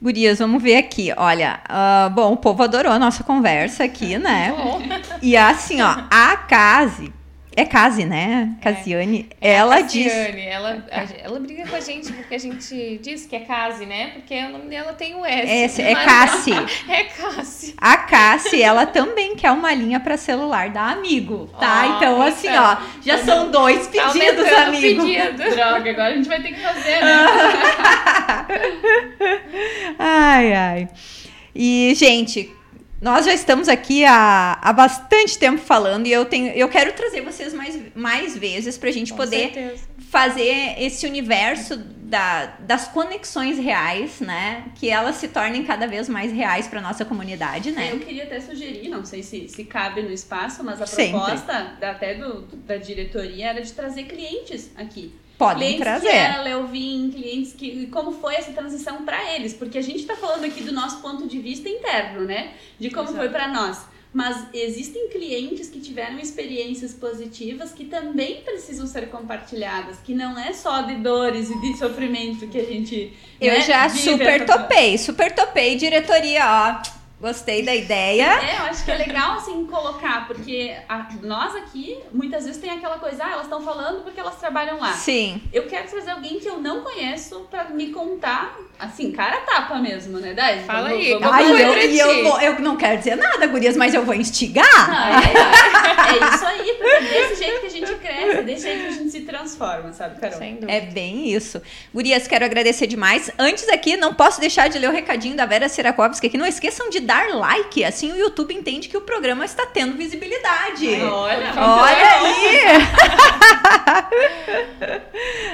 Gurias, 0.02 0.40
vamos 0.40 0.62
ver 0.62 0.78
aqui. 0.78 1.14
Olha, 1.16 1.62
uh, 1.70 2.10
bom, 2.10 2.34
o 2.34 2.38
povo 2.38 2.64
adorou 2.64 2.92
a 2.92 3.00
nossa 3.00 3.24
conversa 3.24 3.84
aqui, 3.84 4.18
né? 4.18 4.54
e 5.22 5.38
assim, 5.38 5.82
ó, 5.82 6.04
a 6.10 6.38
Case 6.38 7.14
é 7.56 7.66
Casi, 7.66 8.06
né? 8.06 8.56
Casiane. 8.62 9.30
É. 9.40 9.54
Ela 9.54 9.82
diz. 9.82 10.12
Ela, 10.12 10.86
ela 11.24 11.40
briga 11.40 11.66
com 11.68 11.76
a 11.76 11.80
gente 11.80 12.12
porque 12.12 12.36
a 12.36 12.38
gente 12.38 13.00
diz 13.02 13.26
que 13.26 13.36
é 13.36 13.40
Casi, 13.40 13.86
né? 13.86 14.12
Porque 14.14 14.38
o 14.38 14.50
nome 14.50 14.70
dela 14.70 14.94
tem 14.94 15.16
o 15.16 15.26
S. 15.26 15.52
Esse, 15.52 15.82
é 15.82 15.96
Cassi. 15.96 16.52
É 16.90 17.04
Cassi. 17.04 17.74
A 17.78 17.98
Cassi, 17.98 18.62
ela 18.62 18.86
também 18.86 19.36
quer 19.36 19.52
uma 19.52 19.74
linha 19.74 20.00
para 20.00 20.18
celular 20.18 20.70
da 20.70 20.92
Amigo, 20.92 21.50
tá? 21.60 21.84
Oh, 21.84 21.98
então, 21.98 22.22
assim, 22.22 22.48
então, 22.48 22.64
ó, 22.64 22.78
já 23.02 23.18
são 23.20 23.50
dois 23.50 23.88
pedidos, 23.88 24.48
amigo. 24.54 25.04
Pedido. 25.04 25.50
Droga, 25.56 25.90
agora 25.90 26.10
a 26.10 26.16
gente 26.16 26.28
vai 26.28 26.42
ter 26.42 26.54
que 26.54 26.60
fazer, 26.60 27.02
né? 27.04 27.26
ai, 30.00 30.54
ai. 30.54 30.90
E, 31.54 31.94
gente, 31.96 32.55
nós 33.06 33.24
já 33.24 33.36
estamos 33.36 33.70
aqui 33.70 34.04
há, 34.04 34.58
há 34.60 34.74
bastante 34.74 35.38
tempo 35.38 35.60
falando 35.60 36.08
e 36.08 36.12
eu 36.12 36.26
tenho 36.26 36.48
eu 36.54 36.68
quero 36.68 36.92
trazer 36.94 37.22
vocês 37.22 37.54
mais, 37.54 37.80
mais 37.94 38.36
vezes 38.36 38.80
para 38.80 38.90
a 38.90 38.92
gente 38.92 39.12
Com 39.12 39.18
poder 39.18 39.54
certeza. 39.54 39.84
fazer 40.10 40.74
esse 40.80 41.06
universo 41.06 41.78
da, 41.78 42.48
das 42.62 42.88
conexões 42.88 43.60
reais, 43.60 44.20
né? 44.20 44.66
Que 44.74 44.90
elas 44.90 45.18
se 45.18 45.28
tornem 45.28 45.64
cada 45.64 45.86
vez 45.86 46.10
mais 46.10 46.32
reais 46.32 46.68
para 46.68 46.82
nossa 46.82 47.06
comunidade, 47.06 47.70
né? 47.70 47.92
Eu 47.92 48.00
queria 48.00 48.24
até 48.24 48.40
sugerir, 48.40 48.90
não 48.90 49.06
sei 49.06 49.22
se, 49.22 49.50
se 49.50 49.64
cabe 49.66 50.02
no 50.02 50.12
espaço, 50.12 50.64
mas 50.64 50.82
a 50.82 50.88
proposta 50.88 51.76
da, 51.80 51.92
até 51.92 52.16
do, 52.16 52.42
da 52.42 52.78
diretoria 52.78 53.50
era 53.50 53.62
de 53.62 53.72
trazer 53.72 54.06
clientes 54.06 54.72
aqui. 54.76 55.14
Podem 55.38 55.78
clientes 55.78 55.84
trazer. 55.84 56.10
que 56.10 56.16
era 56.16 56.42
Leovin, 56.42 57.12
clientes 57.12 57.54
que. 57.54 57.88
Como 57.88 58.14
foi 58.14 58.36
essa 58.36 58.52
transição 58.54 59.04
para 59.04 59.34
eles? 59.34 59.54
Porque 59.54 59.78
a 59.78 59.82
gente 59.82 60.00
está 60.00 60.16
falando 60.16 60.46
aqui 60.46 60.64
do 60.64 60.72
nosso 60.72 61.02
ponto 61.02 61.28
de 61.28 61.40
vista 61.40 61.68
interno, 61.68 62.22
né? 62.22 62.54
De 62.80 62.90
como 62.90 63.10
Exato. 63.10 63.18
foi 63.18 63.30
para 63.30 63.48
nós. 63.48 63.86
Mas 64.14 64.48
existem 64.54 65.10
clientes 65.10 65.68
que 65.68 65.82
tiveram 65.82 66.18
experiências 66.20 66.94
positivas 66.94 67.74
que 67.74 67.84
também 67.84 68.42
precisam 68.44 68.88
ser 68.88 69.10
compartilhadas, 69.10 69.98
que 69.98 70.14
não 70.14 70.40
é 70.40 70.54
só 70.54 70.84
de 70.84 70.96
dores 70.96 71.50
e 71.50 71.60
de 71.60 71.78
sofrimento 71.78 72.48
que 72.48 72.58
a 72.58 72.64
gente. 72.64 73.12
Eu 73.42 73.56
né, 73.56 73.62
já 73.62 73.90
super 73.90 74.46
topei, 74.46 74.98
super 74.98 75.36
topei, 75.36 75.76
diretoria, 75.76 76.46
ó 76.82 76.95
Gostei 77.26 77.64
da 77.64 77.74
ideia. 77.74 78.40
É, 78.40 78.60
eu 78.60 78.66
acho 78.66 78.86
que 78.86 78.92
é 78.92 78.98
legal, 78.98 79.38
assim, 79.38 79.66
colocar, 79.66 80.28
porque 80.28 80.76
a, 80.88 81.08
nós 81.24 81.56
aqui, 81.56 81.98
muitas 82.14 82.46
vezes 82.46 82.62
tem 82.62 82.70
aquela 82.70 83.00
coisa, 83.00 83.26
ah, 83.26 83.32
elas 83.32 83.46
estão 83.46 83.62
falando 83.62 84.04
porque 84.04 84.20
elas 84.20 84.36
trabalham 84.36 84.80
lá. 84.80 84.94
Sim. 84.94 85.42
Eu 85.52 85.66
quero 85.66 85.88
trazer 85.90 86.12
alguém 86.12 86.40
que 86.40 86.48
eu 86.48 86.62
não 86.62 86.84
conheço 86.84 87.48
pra 87.50 87.64
me 87.64 87.88
contar, 87.88 88.56
assim, 88.78 89.12
cara 89.12 89.38
tapa 89.38 89.80
mesmo, 89.80 90.20
né, 90.20 90.36
Dai? 90.36 90.60
Fala 90.66 90.90
aí. 90.90 91.14
Vamos, 91.14 91.32
Ai, 91.32 91.64
eu, 91.64 91.78
e 91.90 92.00
eu, 92.00 92.24
vou, 92.26 92.40
eu 92.40 92.60
não 92.60 92.78
quero 92.78 93.00
dizer 93.00 93.16
nada, 93.16 93.48
gurias, 93.48 93.76
mas 93.76 93.96
eu 93.96 94.06
vou 94.06 94.14
instigar. 94.14 94.88
Não, 94.88 95.20
é, 95.20 96.14
é, 96.14 96.36
isso 96.36 96.46
aí, 96.46 96.74
porque 96.78 96.88
é 96.88 97.02
desse 97.02 97.44
jeito 97.44 97.60
que 97.60 97.66
a 97.66 97.70
gente 97.72 97.94
cresce, 97.96 98.38
é 98.38 98.44
desse 98.44 98.64
jeito 98.68 98.82
que 98.82 98.88
a 98.88 98.92
gente 98.92 99.10
se 99.10 99.22
transforma, 99.22 99.92
sabe, 99.94 100.20
Carol? 100.20 100.38
Sem 100.38 100.54
dúvida. 100.58 100.72
É 100.72 100.82
bem 100.82 101.28
isso. 101.28 101.60
Gurias, 101.92 102.28
quero 102.28 102.46
agradecer 102.46 102.86
demais. 102.86 103.32
Antes 103.40 103.68
aqui, 103.68 103.98
não 103.98 104.14
posso 104.14 104.40
deixar 104.40 104.70
de 104.70 104.78
ler 104.78 104.90
o 104.90 104.94
recadinho 104.94 105.36
da 105.36 105.48
Vera 105.48 105.68
Sirakovski 105.68 106.28
aqui. 106.28 106.38
Não 106.38 106.46
esqueçam 106.46 106.88
de 106.92 107.00
dar 107.00 107.15
like, 107.24 107.84
assim 107.84 108.12
o 108.12 108.18
YouTube 108.18 108.54
entende 108.54 108.88
que 108.88 108.98
o 108.98 109.02
programa 109.02 109.46
está 109.46 109.66
tendo 109.66 109.98
visibilidade. 109.98 110.88
Olha, 111.02 111.54
olha 111.58 112.10
aí! 112.20 112.60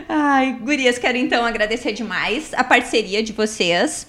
Ai, 0.09 0.57
gurias, 0.61 0.97
quero 0.97 1.17
então 1.17 1.45
agradecer 1.45 1.93
demais 1.93 2.53
a 2.53 2.63
parceria 2.63 3.21
de 3.23 3.33
vocês 3.33 4.07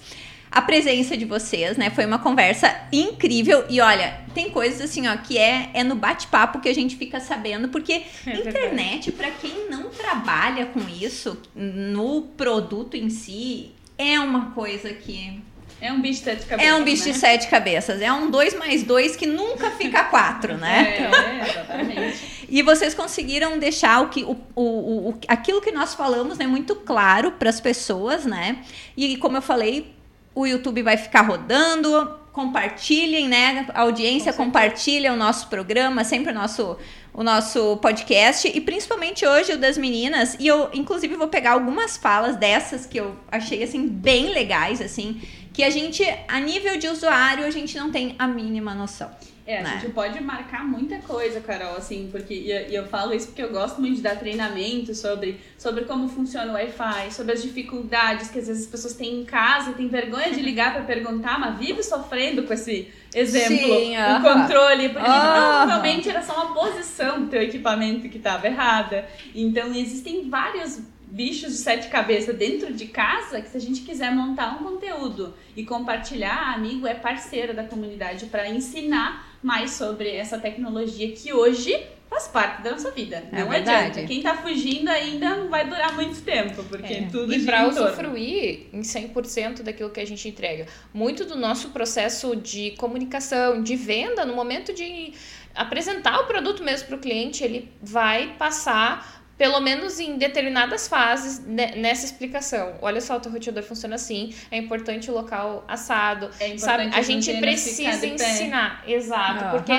a 0.53 0.61
presença 0.61 1.17
de 1.17 1.25
vocês, 1.25 1.77
né? 1.77 1.89
Foi 1.89 2.05
uma 2.05 2.19
conversa 2.19 2.87
incrível 2.91 3.65
e 3.67 3.81
olha, 3.81 4.19
tem 4.35 4.51
coisas 4.51 4.81
assim, 4.81 5.07
ó, 5.07 5.17
que 5.17 5.35
é, 5.35 5.71
é 5.73 5.83
no 5.83 5.95
bate-papo 5.95 6.59
que 6.59 6.69
a 6.69 6.75
gente 6.75 6.95
fica 6.95 7.19
sabendo, 7.19 7.69
porque 7.69 8.03
é 8.27 8.35
internet, 8.35 9.11
para 9.11 9.31
quem 9.31 9.67
não 9.67 9.89
trabalha 9.89 10.67
com 10.67 10.81
isso, 10.87 11.41
no 11.55 12.21
produto 12.21 12.95
em 12.95 13.09
si, 13.09 13.71
é 13.97 14.19
uma 14.19 14.51
coisa 14.51 14.93
que 14.93 15.41
é 15.83 15.91
um 15.91 15.99
bicho 16.01 16.19
de 16.19 16.25
sete 16.25 16.45
cabeças. 16.45 16.71
É 16.71 16.75
um 16.75 16.83
bicho 16.85 17.05
né? 17.05 17.11
de 17.11 17.17
sete 17.17 17.47
cabeças. 17.49 18.01
É 18.01 18.13
um 18.13 18.31
dois 18.31 18.57
mais 18.57 18.83
dois 18.83 19.17
que 19.17 19.25
nunca 19.25 19.69
fica 19.71 20.05
quatro, 20.05 20.57
né? 20.57 20.95
É, 20.97 21.49
exatamente. 21.49 22.45
E 22.47 22.61
vocês 22.61 22.93
conseguiram 22.93 23.59
deixar 23.59 24.01
o 24.01 24.07
que, 24.07 24.23
o, 24.23 24.37
o, 24.55 25.09
o, 25.09 25.19
aquilo 25.27 25.59
que 25.59 25.73
nós 25.73 25.93
falamos 25.93 26.37
né, 26.37 26.47
muito 26.47 26.73
claro 26.75 27.33
para 27.33 27.49
as 27.49 27.59
pessoas, 27.59 28.25
né? 28.25 28.63
E 28.95 29.17
como 29.17 29.35
eu 29.35 29.41
falei, 29.41 29.93
o 30.33 30.47
YouTube 30.47 30.81
vai 30.83 30.95
ficar 30.95 31.21
rodando. 31.21 32.17
Compartilhem, 32.31 33.27
né? 33.27 33.67
A 33.73 33.81
audiência 33.81 34.31
compartilha 34.31 35.11
o 35.11 35.17
nosso 35.17 35.49
programa, 35.49 36.05
sempre 36.05 36.31
o 36.31 36.35
nosso 36.35 36.77
o 37.13 37.23
nosso 37.23 37.77
podcast 37.77 38.51
e 38.51 38.59
principalmente 38.59 39.23
hoje 39.23 39.53
o 39.53 39.57
das 39.57 39.77
meninas 39.77 40.35
e 40.39 40.47
eu 40.47 40.71
inclusive 40.73 41.15
vou 41.15 41.27
pegar 41.27 41.51
algumas 41.51 41.95
falas 41.95 42.35
dessas 42.37 42.87
que 42.87 42.99
eu 42.99 43.15
achei 43.31 43.61
assim 43.61 43.87
bem 43.87 44.29
legais 44.33 44.81
assim 44.81 45.21
que 45.53 45.63
a 45.63 45.69
gente, 45.69 46.03
a 46.27 46.39
nível 46.39 46.77
de 46.77 46.87
usuário, 46.87 47.45
a 47.45 47.51
gente 47.51 47.77
não 47.77 47.91
tem 47.91 48.15
a 48.17 48.27
mínima 48.27 48.73
noção. 48.73 49.09
É, 49.45 49.61
né? 49.61 49.71
a 49.71 49.77
gente 49.79 49.91
pode 49.91 50.21
marcar 50.23 50.63
muita 50.63 50.99
coisa, 50.99 51.41
Carol, 51.41 51.75
assim, 51.75 52.07
porque 52.09 52.33
e 52.33 52.73
eu 52.73 52.87
falo 52.87 53.13
isso 53.13 53.27
porque 53.27 53.43
eu 53.43 53.51
gosto 53.51 53.81
muito 53.81 53.97
de 53.97 54.01
dar 54.01 54.17
treinamento 54.17 54.95
sobre, 54.95 55.37
sobre 55.57 55.83
como 55.83 56.07
funciona 56.07 56.49
o 56.51 56.53
Wi-Fi, 56.53 57.11
sobre 57.11 57.33
as 57.33 57.43
dificuldades 57.43 58.29
que 58.29 58.39
às 58.39 58.47
vezes 58.47 58.63
as 58.63 58.71
pessoas 58.71 58.93
têm 58.93 59.19
em 59.19 59.25
casa, 59.25 59.73
têm 59.73 59.89
vergonha 59.89 60.31
de 60.31 60.41
ligar 60.41 60.73
para 60.73 60.83
perguntar, 60.83 61.37
mas 61.37 61.59
vive 61.59 61.83
sofrendo 61.83 62.43
com 62.43 62.53
esse 62.53 62.87
exemplo, 63.13 63.57
Sim, 63.57 63.97
uh 63.97 63.99
-huh. 63.99 64.19
o 64.19 64.23
controle, 64.23 64.89
porque 64.89 65.09
uh 65.09 65.13
-huh. 65.13 65.65
provavelmente 65.65 66.09
era 66.09 66.23
só 66.23 66.33
uma 66.35 66.53
posição 66.53 67.19
do 67.19 67.27
teu 67.27 67.41
equipamento 67.41 68.07
que 68.07 68.17
estava 68.17 68.47
errada. 68.47 69.05
Então 69.35 69.75
existem 69.75 70.29
vários 70.29 70.79
bichos 71.13 71.51
de 71.51 71.57
sete 71.59 71.89
cabeças 71.89 72.35
dentro 72.35 72.73
de 72.73 72.87
casa 72.87 73.39
que 73.39 73.47
se 73.47 73.55
a 73.55 73.59
gente 73.59 73.81
quiser 73.81 74.11
montar 74.11 74.59
um 74.59 74.63
conteúdo 74.63 75.35
e 75.55 75.63
compartilhar, 75.63 76.55
amigo 76.55 76.87
é 76.87 76.95
parceiro 76.95 77.53
da 77.53 77.63
comunidade 77.63 78.25
para 78.25 78.49
ensinar 78.49 79.37
mais 79.41 79.71
sobre 79.71 80.09
essa 80.09 80.39
tecnologia 80.39 81.11
que 81.11 81.31
hoje 81.31 81.79
faz 82.09 82.27
parte 82.27 82.63
da 82.63 82.71
nossa 82.71 82.89
vida. 82.89 83.23
É 83.31 83.41
não 83.41 83.49
verdade. 83.49 83.91
adianta. 83.91 84.07
Quem 84.07 84.17
está 84.17 84.37
fugindo 84.37 84.89
ainda 84.89 85.35
não 85.35 85.49
vai 85.49 85.67
durar 85.67 85.93
muito 85.93 86.19
tempo, 86.21 86.63
porque 86.63 86.93
é. 86.93 87.07
tudo 87.11 87.31
E 87.31 87.45
para 87.45 87.67
usufruir 87.67 88.67
em 88.73 88.81
100% 88.81 89.61
daquilo 89.61 89.91
que 89.91 89.99
a 89.99 90.05
gente 90.05 90.27
entrega. 90.27 90.65
Muito 90.91 91.25
do 91.25 91.35
nosso 91.35 91.69
processo 91.69 92.35
de 92.35 92.71
comunicação, 92.71 93.61
de 93.61 93.75
venda, 93.75 94.25
no 94.25 94.33
momento 94.33 94.73
de 94.73 95.13
apresentar 95.53 96.19
o 96.21 96.25
produto 96.25 96.63
mesmo 96.63 96.87
para 96.87 96.95
o 96.95 96.99
cliente, 96.99 97.43
ele 97.43 97.71
vai 97.81 98.35
passar 98.37 99.22
pelo 99.37 99.59
menos 99.59 99.99
em 99.99 100.17
determinadas 100.17 100.87
fases 100.87 101.41
nessa 101.45 102.05
explicação. 102.05 102.75
Olha 102.81 103.01
só, 103.01 103.17
o 103.17 103.19
teu 103.19 103.31
roteador 103.31 103.63
funciona 103.63 103.95
assim, 103.95 104.33
é 104.51 104.57
importante 104.57 105.09
o 105.09 105.13
local 105.13 105.63
assado, 105.67 106.29
é 106.39 106.57
sabe? 106.57 106.89
A 106.93 107.01
gente 107.01 107.33
precisa 107.39 108.05
ensinar, 108.05 108.83
exato, 108.87 109.57
porque 109.57 109.73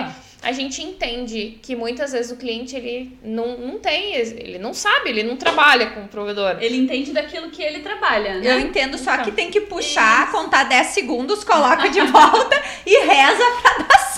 a 0.44 0.52
gente 0.52 0.82
entende 0.82 1.58
que 1.62 1.74
muitas 1.74 2.12
vezes 2.12 2.30
o 2.30 2.36
cliente 2.36 2.76
ele 2.76 3.18
não, 3.24 3.56
não 3.56 3.78
tem, 3.78 4.14
ele 4.14 4.58
não 4.58 4.74
sabe, 4.74 5.08
ele 5.08 5.22
não 5.22 5.36
trabalha 5.36 5.90
com 5.90 6.02
o 6.02 6.08
provedor. 6.08 6.58
Ele 6.60 6.76
entende 6.76 7.12
daquilo 7.12 7.50
que 7.50 7.62
ele 7.62 7.80
trabalha, 7.80 8.34
né? 8.34 8.52
Eu 8.52 8.60
entendo, 8.60 8.98
só 8.98 9.14
então, 9.14 9.24
que 9.24 9.32
tem 9.32 9.50
que 9.50 9.62
puxar, 9.62 10.24
isso. 10.24 10.32
contar 10.32 10.64
10 10.64 10.88
segundos, 10.88 11.44
coloca 11.44 11.88
de 11.88 12.00
volta 12.06 12.62
e 12.84 13.06
reza 13.06 13.44
pra 13.62 13.78
dar 13.84 13.98
certo. 13.98 14.13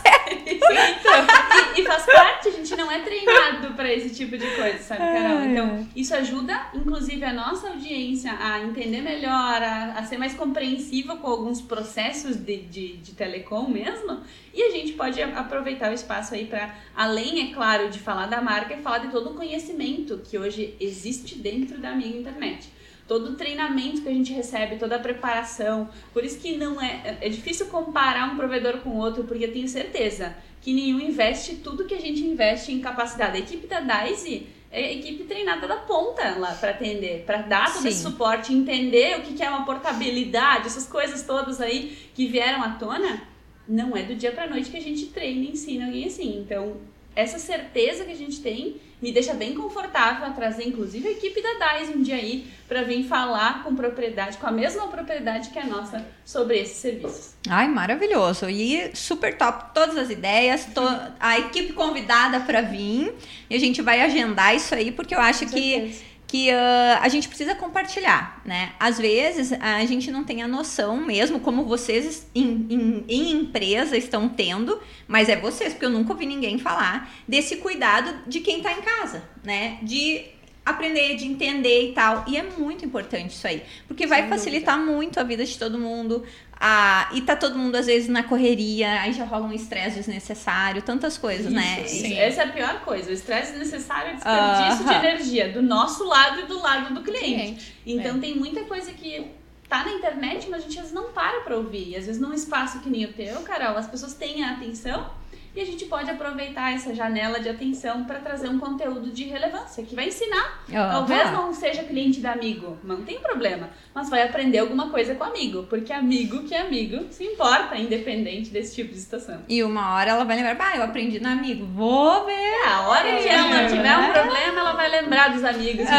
Então, 0.48 1.76
e, 1.76 1.80
e, 1.80 1.84
faz 1.84 2.06
parte, 2.06 2.48
a 2.48 2.50
gente 2.52 2.76
não 2.76 2.90
é 2.90 3.00
treinado 3.00 3.74
para 3.74 3.92
esse 3.92 4.14
tipo 4.14 4.36
de 4.38 4.46
coisa, 4.54 4.78
sabe, 4.78 5.00
Carol? 5.00 5.42
Então, 5.42 5.88
isso 5.94 6.14
ajuda, 6.14 6.68
inclusive, 6.74 7.24
a 7.24 7.32
nossa 7.32 7.68
audiência 7.68 8.32
a 8.38 8.60
entender 8.60 9.00
melhor, 9.00 9.62
a, 9.62 9.94
a 9.96 10.04
ser 10.04 10.18
mais 10.18 10.34
compreensiva 10.34 11.16
com 11.16 11.26
alguns 11.26 11.60
processos 11.60 12.36
de, 12.36 12.58
de, 12.62 12.96
de 12.98 13.12
telecom 13.12 13.68
mesmo. 13.68 14.20
E 14.54 14.62
a 14.62 14.70
gente 14.70 14.92
pode 14.92 15.20
aproveitar 15.20 15.90
o 15.90 15.94
espaço 15.94 16.34
aí 16.34 16.46
para, 16.46 16.74
além, 16.94 17.50
é 17.50 17.54
claro, 17.54 17.90
de 17.90 17.98
falar 17.98 18.26
da 18.26 18.40
marca, 18.40 18.74
é 18.74 18.78
falar 18.78 18.98
de 18.98 19.08
todo 19.08 19.30
o 19.30 19.34
conhecimento 19.34 20.20
que 20.24 20.38
hoje 20.38 20.74
existe 20.80 21.36
dentro 21.36 21.78
da 21.78 21.92
minha 21.92 22.16
internet 22.16 22.75
todo 23.06 23.30
o 23.30 23.36
treinamento 23.36 24.02
que 24.02 24.08
a 24.08 24.12
gente 24.12 24.32
recebe, 24.32 24.76
toda 24.76 24.96
a 24.96 24.98
preparação. 24.98 25.88
Por 26.12 26.24
isso 26.24 26.38
que 26.38 26.56
não 26.56 26.80
é 26.80 27.18
é 27.20 27.28
difícil 27.28 27.66
comparar 27.66 28.32
um 28.32 28.36
provedor 28.36 28.78
com 28.78 28.90
outro, 28.96 29.24
porque 29.24 29.44
eu 29.44 29.52
tenho 29.52 29.68
certeza 29.68 30.34
que 30.60 30.72
nenhum 30.72 31.00
investe 31.00 31.56
tudo 31.56 31.84
que 31.84 31.94
a 31.94 32.00
gente 32.00 32.24
investe 32.24 32.72
em 32.72 32.80
capacidade. 32.80 33.36
A 33.36 33.40
equipe 33.40 33.66
da 33.66 33.80
DICE 33.80 34.48
é 34.70 34.86
a 34.86 34.92
equipe 34.92 35.24
treinada 35.24 35.66
da 35.66 35.76
ponta 35.76 36.36
lá 36.36 36.54
para 36.54 36.70
atender, 36.70 37.22
para 37.24 37.42
dar 37.42 37.72
todo 37.72 37.82
Sim. 37.82 37.88
esse 37.88 38.02
suporte, 38.02 38.52
entender 38.52 39.18
o 39.18 39.22
que 39.22 39.42
é 39.42 39.48
uma 39.48 39.64
portabilidade, 39.64 40.66
essas 40.66 40.86
coisas 40.86 41.22
todas 41.22 41.60
aí 41.60 41.96
que 42.14 42.26
vieram 42.26 42.62
à 42.62 42.70
tona. 42.70 43.22
Não 43.68 43.96
é 43.96 44.02
do 44.02 44.14
dia 44.14 44.32
para 44.32 44.48
noite 44.48 44.70
que 44.70 44.76
a 44.76 44.82
gente 44.82 45.06
treina 45.06 45.44
e 45.44 45.52
ensina 45.52 45.86
alguém 45.86 46.06
assim. 46.06 46.38
Então, 46.38 46.76
essa 47.16 47.38
certeza 47.38 48.04
que 48.04 48.12
a 48.12 48.16
gente 48.16 48.40
tem 48.40 48.76
me 49.00 49.12
deixa 49.12 49.34
bem 49.34 49.54
confortável 49.54 50.26
a 50.26 50.30
trazer, 50.30 50.66
inclusive, 50.66 51.08
a 51.08 51.10
equipe 51.10 51.42
da 51.42 51.54
DAIS 51.58 51.88
um 51.90 52.02
dia 52.02 52.16
aí 52.16 52.46
para 52.66 52.82
vir 52.82 53.04
falar 53.04 53.62
com 53.62 53.74
propriedade, 53.74 54.38
com 54.38 54.46
a 54.46 54.50
mesma 54.50 54.88
propriedade 54.88 55.50
que 55.50 55.58
a 55.58 55.66
nossa, 55.66 56.04
sobre 56.24 56.58
esses 56.58 56.76
serviços. 56.76 57.34
Ai, 57.48 57.68
maravilhoso. 57.68 58.48
E 58.48 58.90
super 58.94 59.36
top 59.36 59.74
todas 59.74 59.96
as 59.96 60.10
ideias, 60.10 60.66
to 60.66 60.80
a 61.20 61.38
equipe 61.38 61.72
convidada 61.72 62.40
para 62.40 62.62
vir. 62.62 63.14
E 63.50 63.54
a 63.54 63.58
gente 63.58 63.82
vai 63.82 64.00
agendar 64.00 64.54
isso 64.54 64.74
aí, 64.74 64.90
porque 64.90 65.14
eu 65.14 65.20
acho 65.20 65.46
que 65.46 65.94
que 66.26 66.50
uh, 66.50 66.98
a 67.00 67.08
gente 67.08 67.28
precisa 67.28 67.54
compartilhar, 67.54 68.40
né? 68.44 68.72
Às 68.80 68.98
vezes 68.98 69.52
a 69.52 69.84
gente 69.84 70.10
não 70.10 70.24
tem 70.24 70.42
a 70.42 70.48
noção 70.48 70.96
mesmo, 70.96 71.38
como 71.38 71.64
vocês 71.64 72.26
em, 72.34 72.66
em, 72.68 73.04
em, 73.08 73.30
empresa 73.30 73.96
estão 73.96 74.28
tendo, 74.28 74.80
mas 75.06 75.28
é 75.28 75.36
vocês, 75.36 75.72
porque 75.72 75.86
eu 75.86 75.90
nunca 75.90 76.12
ouvi 76.12 76.26
ninguém 76.26 76.58
falar 76.58 77.12
desse 77.28 77.56
cuidado 77.56 78.12
de 78.26 78.40
quem 78.40 78.58
está 78.58 78.72
em 78.72 78.82
casa, 78.82 79.22
né? 79.44 79.78
De 79.82 80.24
aprender, 80.64 81.14
de 81.14 81.26
entender 81.26 81.90
e 81.90 81.92
tal. 81.92 82.24
E 82.26 82.36
é 82.36 82.42
muito 82.42 82.84
importante 82.84 83.30
isso 83.30 83.46
aí, 83.46 83.62
porque 83.86 84.04
vai 84.04 84.22
Sem 84.22 84.28
facilitar 84.28 84.76
dúvida. 84.76 84.96
muito 84.96 85.20
a 85.20 85.22
vida 85.22 85.44
de 85.44 85.56
todo 85.56 85.78
mundo. 85.78 86.24
Ah, 86.58 87.10
e 87.12 87.20
tá 87.20 87.36
todo 87.36 87.58
mundo, 87.58 87.76
às 87.76 87.86
vezes, 87.86 88.08
na 88.08 88.22
correria, 88.22 89.02
aí 89.02 89.12
já 89.12 89.24
rola 89.24 89.46
um 89.46 89.52
estresse 89.52 89.96
desnecessário, 89.96 90.80
tantas 90.80 91.18
coisas, 91.18 91.52
né? 91.52 91.82
Isso, 91.84 92.02
né? 92.02 92.08
Sim, 92.08 92.18
essa 92.18 92.42
é 92.42 92.44
a 92.44 92.48
pior 92.48 92.80
coisa. 92.80 93.10
O 93.10 93.12
estresse 93.12 93.52
desnecessário 93.52 94.12
é 94.12 94.14
desperdício 94.14 94.84
uh 94.84 94.88
-huh. 94.88 95.00
de 95.00 95.06
energia 95.06 95.52
do 95.52 95.62
nosso 95.62 96.04
lado 96.04 96.40
e 96.40 96.46
do 96.46 96.58
lado 96.60 96.94
do 96.94 97.02
cliente. 97.02 97.24
cliente. 97.24 97.76
Então 97.84 98.16
é. 98.16 98.20
tem 98.20 98.34
muita 98.34 98.64
coisa 98.64 98.92
que 98.92 99.30
tá 99.68 99.84
na 99.84 99.92
internet, 99.92 100.48
mas 100.48 100.60
a 100.60 100.62
gente 100.62 100.78
às 100.78 100.84
vezes 100.86 100.92
não 100.92 101.12
para 101.12 101.40
pra 101.40 101.56
ouvir. 101.56 101.90
E 101.90 101.96
às 101.96 102.06
vezes 102.06 102.20
num 102.20 102.32
espaço 102.32 102.80
que 102.80 102.88
nem 102.88 103.04
o 103.04 103.12
teu, 103.12 103.40
Carol, 103.42 103.76
as 103.76 103.86
pessoas 103.86 104.14
têm 104.14 104.42
a 104.42 104.52
atenção 104.52 105.10
e 105.56 105.60
a 105.62 105.64
gente 105.64 105.86
pode 105.86 106.10
aproveitar 106.10 106.74
essa 106.74 106.94
janela 106.94 107.40
de 107.40 107.48
atenção 107.48 108.04
para 108.04 108.20
trazer 108.20 108.48
um 108.48 108.58
conteúdo 108.58 109.10
de 109.10 109.24
relevância 109.24 109.82
que 109.82 109.96
vai 109.96 110.08
ensinar. 110.08 110.62
Uhum. 110.68 110.74
Talvez 110.74 111.32
não 111.32 111.54
seja 111.54 111.82
cliente 111.82 112.20
da 112.20 112.32
amigo, 112.32 112.76
não 112.84 113.00
tem 113.02 113.18
problema, 113.18 113.70
mas 113.94 114.10
vai 114.10 114.22
aprender 114.22 114.58
alguma 114.58 114.90
coisa 114.90 115.14
com 115.14 115.24
amigo, 115.24 115.62
porque 115.64 115.92
amigo 115.92 116.42
que 116.44 116.54
é 116.54 116.60
amigo 116.60 117.06
se 117.10 117.24
importa, 117.24 117.74
independente 117.76 118.50
desse 118.50 118.74
tipo 118.74 118.92
de 118.92 119.00
situação. 119.00 119.40
E 119.48 119.62
uma 119.62 119.94
hora 119.94 120.10
ela 120.10 120.24
vai 120.24 120.36
lembrar, 120.36 120.54
bah, 120.54 120.76
eu 120.76 120.82
aprendi 120.82 121.18
no 121.18 121.28
amigo, 121.28 121.64
vou 121.64 122.26
ver. 122.26 122.36
É, 122.36 122.68
a 122.68 122.88
hora 122.88 123.16
que 123.16 123.28
ela 123.28 123.66
tiver 123.66 123.96
um 123.96 124.12
problema, 124.12 124.60
ela 124.60 124.72
vai 124.72 124.90
lembrar 124.90 125.32
dos 125.32 125.42
amigos. 125.42 125.86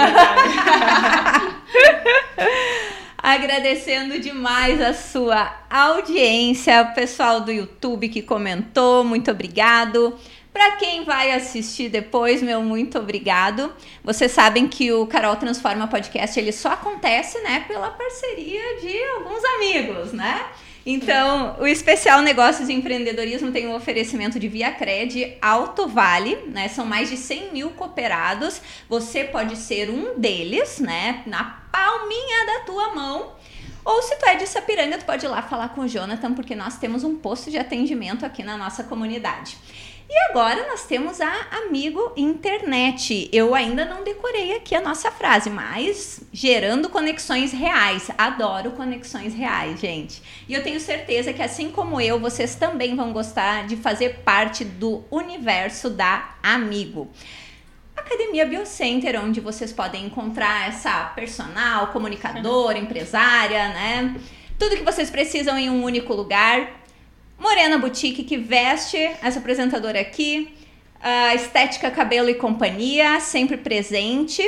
Agradecendo 3.28 4.18
demais 4.20 4.80
a 4.80 4.94
sua 4.94 5.54
audiência, 5.70 6.82
o 6.82 6.96
pessoal 6.96 7.42
do 7.42 7.52
YouTube 7.52 8.08
que 8.08 8.22
comentou, 8.22 9.04
muito 9.04 9.30
obrigado. 9.30 10.18
Para 10.54 10.78
quem 10.78 11.04
vai 11.04 11.34
assistir 11.34 11.90
depois, 11.90 12.42
meu 12.42 12.62
muito 12.62 12.98
obrigado. 12.98 13.74
Vocês 14.02 14.32
sabem 14.32 14.66
que 14.70 14.94
o 14.94 15.06
Carol 15.08 15.36
Transforma 15.36 15.90
Podcast 15.90 16.40
ele 16.40 16.54
só 16.54 16.70
acontece, 16.70 17.38
né, 17.42 17.66
pela 17.68 17.92
parceria 17.92 18.80
de 18.80 18.98
alguns 19.18 19.44
amigos, 19.44 20.14
né? 20.14 20.46
Então, 20.86 21.58
o 21.60 21.68
especial 21.68 22.22
Negócios 22.22 22.70
e 22.70 22.74
Empreendedorismo 22.74 23.52
tem 23.52 23.68
um 23.68 23.76
oferecimento 23.76 24.40
de 24.40 24.48
Via 24.48 24.72
Cred 24.72 25.38
Alto 25.42 25.86
Vale, 25.86 26.38
né? 26.48 26.70
São 26.70 26.86
mais 26.86 27.10
de 27.10 27.18
100 27.18 27.52
mil 27.52 27.72
cooperados. 27.72 28.62
Você 28.88 29.26
pode 29.26 29.58
ser 29.58 29.90
um 29.90 30.18
deles, 30.18 30.80
né? 30.80 31.24
Na 31.26 31.67
palminha 31.78 32.46
da 32.48 32.60
tua 32.62 32.96
mão. 32.96 33.34
Ou 33.86 34.02
se 34.02 34.16
tu 34.18 34.26
é 34.26 34.36
de 34.36 34.48
Sapiranga, 34.48 34.98
tu 34.98 35.06
pode 35.06 35.26
ir 35.26 35.30
lá 35.30 35.44
falar 35.44 35.70
com 35.70 35.82
o 35.82 35.88
Jonathan, 35.88 36.34
porque 36.34 36.56
nós 36.56 36.78
temos 36.78 37.04
um 37.04 37.16
posto 37.16 37.52
de 37.52 37.58
atendimento 37.58 38.26
aqui 38.26 38.42
na 38.44 38.58
nossa 38.58 38.84
comunidade. 38.84 39.58
E 40.10 40.18
agora 40.30 40.66
nós 40.68 40.86
temos 40.86 41.22
a 41.22 41.48
Amigo 41.52 42.14
Internet. 42.18 43.30
Eu 43.32 43.54
ainda 43.54 43.86
não 43.86 44.04
decorei 44.04 44.56
aqui 44.56 44.74
a 44.74 44.82
nossa 44.82 45.12
frase, 45.12 45.50
mas 45.50 46.22
gerando 46.34 46.90
conexões 46.90 47.52
reais. 47.52 48.10
Adoro 48.18 48.72
conexões 48.72 49.34
reais, 49.34 49.80
gente. 49.80 50.22
E 50.48 50.54
eu 50.54 50.64
tenho 50.64 50.80
certeza 50.80 51.32
que 51.32 51.44
assim 51.44 51.70
como 51.70 52.02
eu, 52.02 52.20
vocês 52.20 52.56
também 52.56 52.96
vão 52.96 53.14
gostar 53.14 53.68
de 53.68 53.78
fazer 53.78 54.20
parte 54.24 54.66
do 54.66 55.04
universo 55.12 55.90
da 55.90 56.36
Amigo. 56.42 57.10
Academia 58.08 58.46
Biocenter, 58.46 59.22
onde 59.22 59.42
vocês 59.42 59.74
podem 59.74 60.06
encontrar 60.06 60.70
essa 60.70 61.12
personal, 61.14 61.88
comunicadora, 61.88 62.78
empresária, 62.78 63.68
né? 63.68 64.16
Tudo 64.58 64.78
que 64.78 64.84
vocês 64.84 65.10
precisam 65.10 65.58
em 65.58 65.70
um 65.70 65.84
único 65.84 66.14
lugar. 66.14 66.72
Morena 67.38 67.78
Boutique, 67.78 68.24
que 68.24 68.38
veste 68.38 68.98
essa 69.22 69.40
apresentadora 69.40 70.00
aqui. 70.00 70.56
A 71.02 71.36
Estética 71.36 71.92
Cabelo 71.92 72.30
e 72.30 72.36
Companhia, 72.36 73.20
sempre 73.20 73.58
presente. 73.58 74.42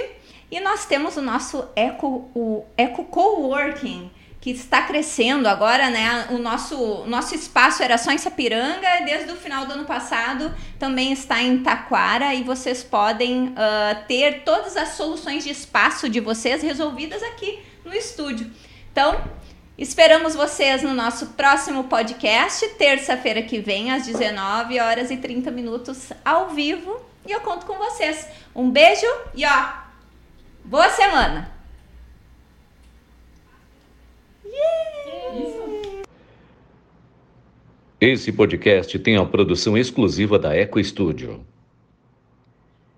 E 0.50 0.62
nós 0.62 0.86
temos 0.86 1.18
o 1.18 1.22
nosso 1.22 1.68
Eco, 1.76 2.32
o 2.34 2.66
Eco 2.78 3.04
Coworking, 3.04 4.10
que 4.42 4.52
está 4.52 4.84
crescendo 4.84 5.48
agora, 5.48 5.90
né? 5.90 6.28
O 6.30 6.38
nosso, 6.38 7.04
nosso 7.06 7.36
espaço 7.36 7.84
era 7.84 7.98
só 7.98 8.12
em 8.12 8.18
Sapiranga, 8.18 8.88
desde 9.06 9.32
o 9.32 9.36
final 9.36 9.66
do 9.66 9.74
ano 9.74 9.86
passado 9.86 10.54
também 10.78 11.12
está 11.12 11.42
em 11.42 11.60
Taquara 11.60 12.34
e 12.34 12.44
vocês 12.44 12.82
podem 12.82 13.50
uh, 13.50 14.08
ter 14.08 14.44
todas 14.44 14.78
as 14.78 14.90
soluções 14.90 15.44
de 15.44 15.50
espaço 15.50 16.10
de 16.10 16.22
vocês 16.22 16.62
resolvidas 16.64 17.22
aqui 17.22 17.60
no 17.84 17.94
estúdio. 17.94 18.50
Então, 18.92 19.22
Esperamos 19.80 20.36
vocês 20.36 20.84
no 20.84 20.94
nosso 20.94 21.28
próximo 21.28 21.86
podcast, 21.86 22.68
terça-feira 22.72 23.42
que 23.42 23.62
vem, 23.62 23.94
às 23.94 24.06
19 24.06 24.78
horas 24.78 25.10
e 25.10 25.16
30 25.16 25.50
minutos, 25.52 26.12
ao 26.26 26.50
vivo. 26.50 27.00
E 27.26 27.32
eu 27.32 27.40
conto 27.40 27.66
com 27.66 27.78
vocês. 27.78 28.28
Um 28.54 28.70
beijo 28.70 29.08
e 29.34 29.46
ó, 29.46 29.70
boa 30.66 30.90
semana! 30.90 31.59
Esse 38.02 38.32
podcast 38.32 38.98
tem 39.00 39.18
a 39.18 39.26
produção 39.26 39.78
exclusiva 39.78 40.40
da 40.40 40.56
Eco 40.56 40.82
Studio. 40.82 41.46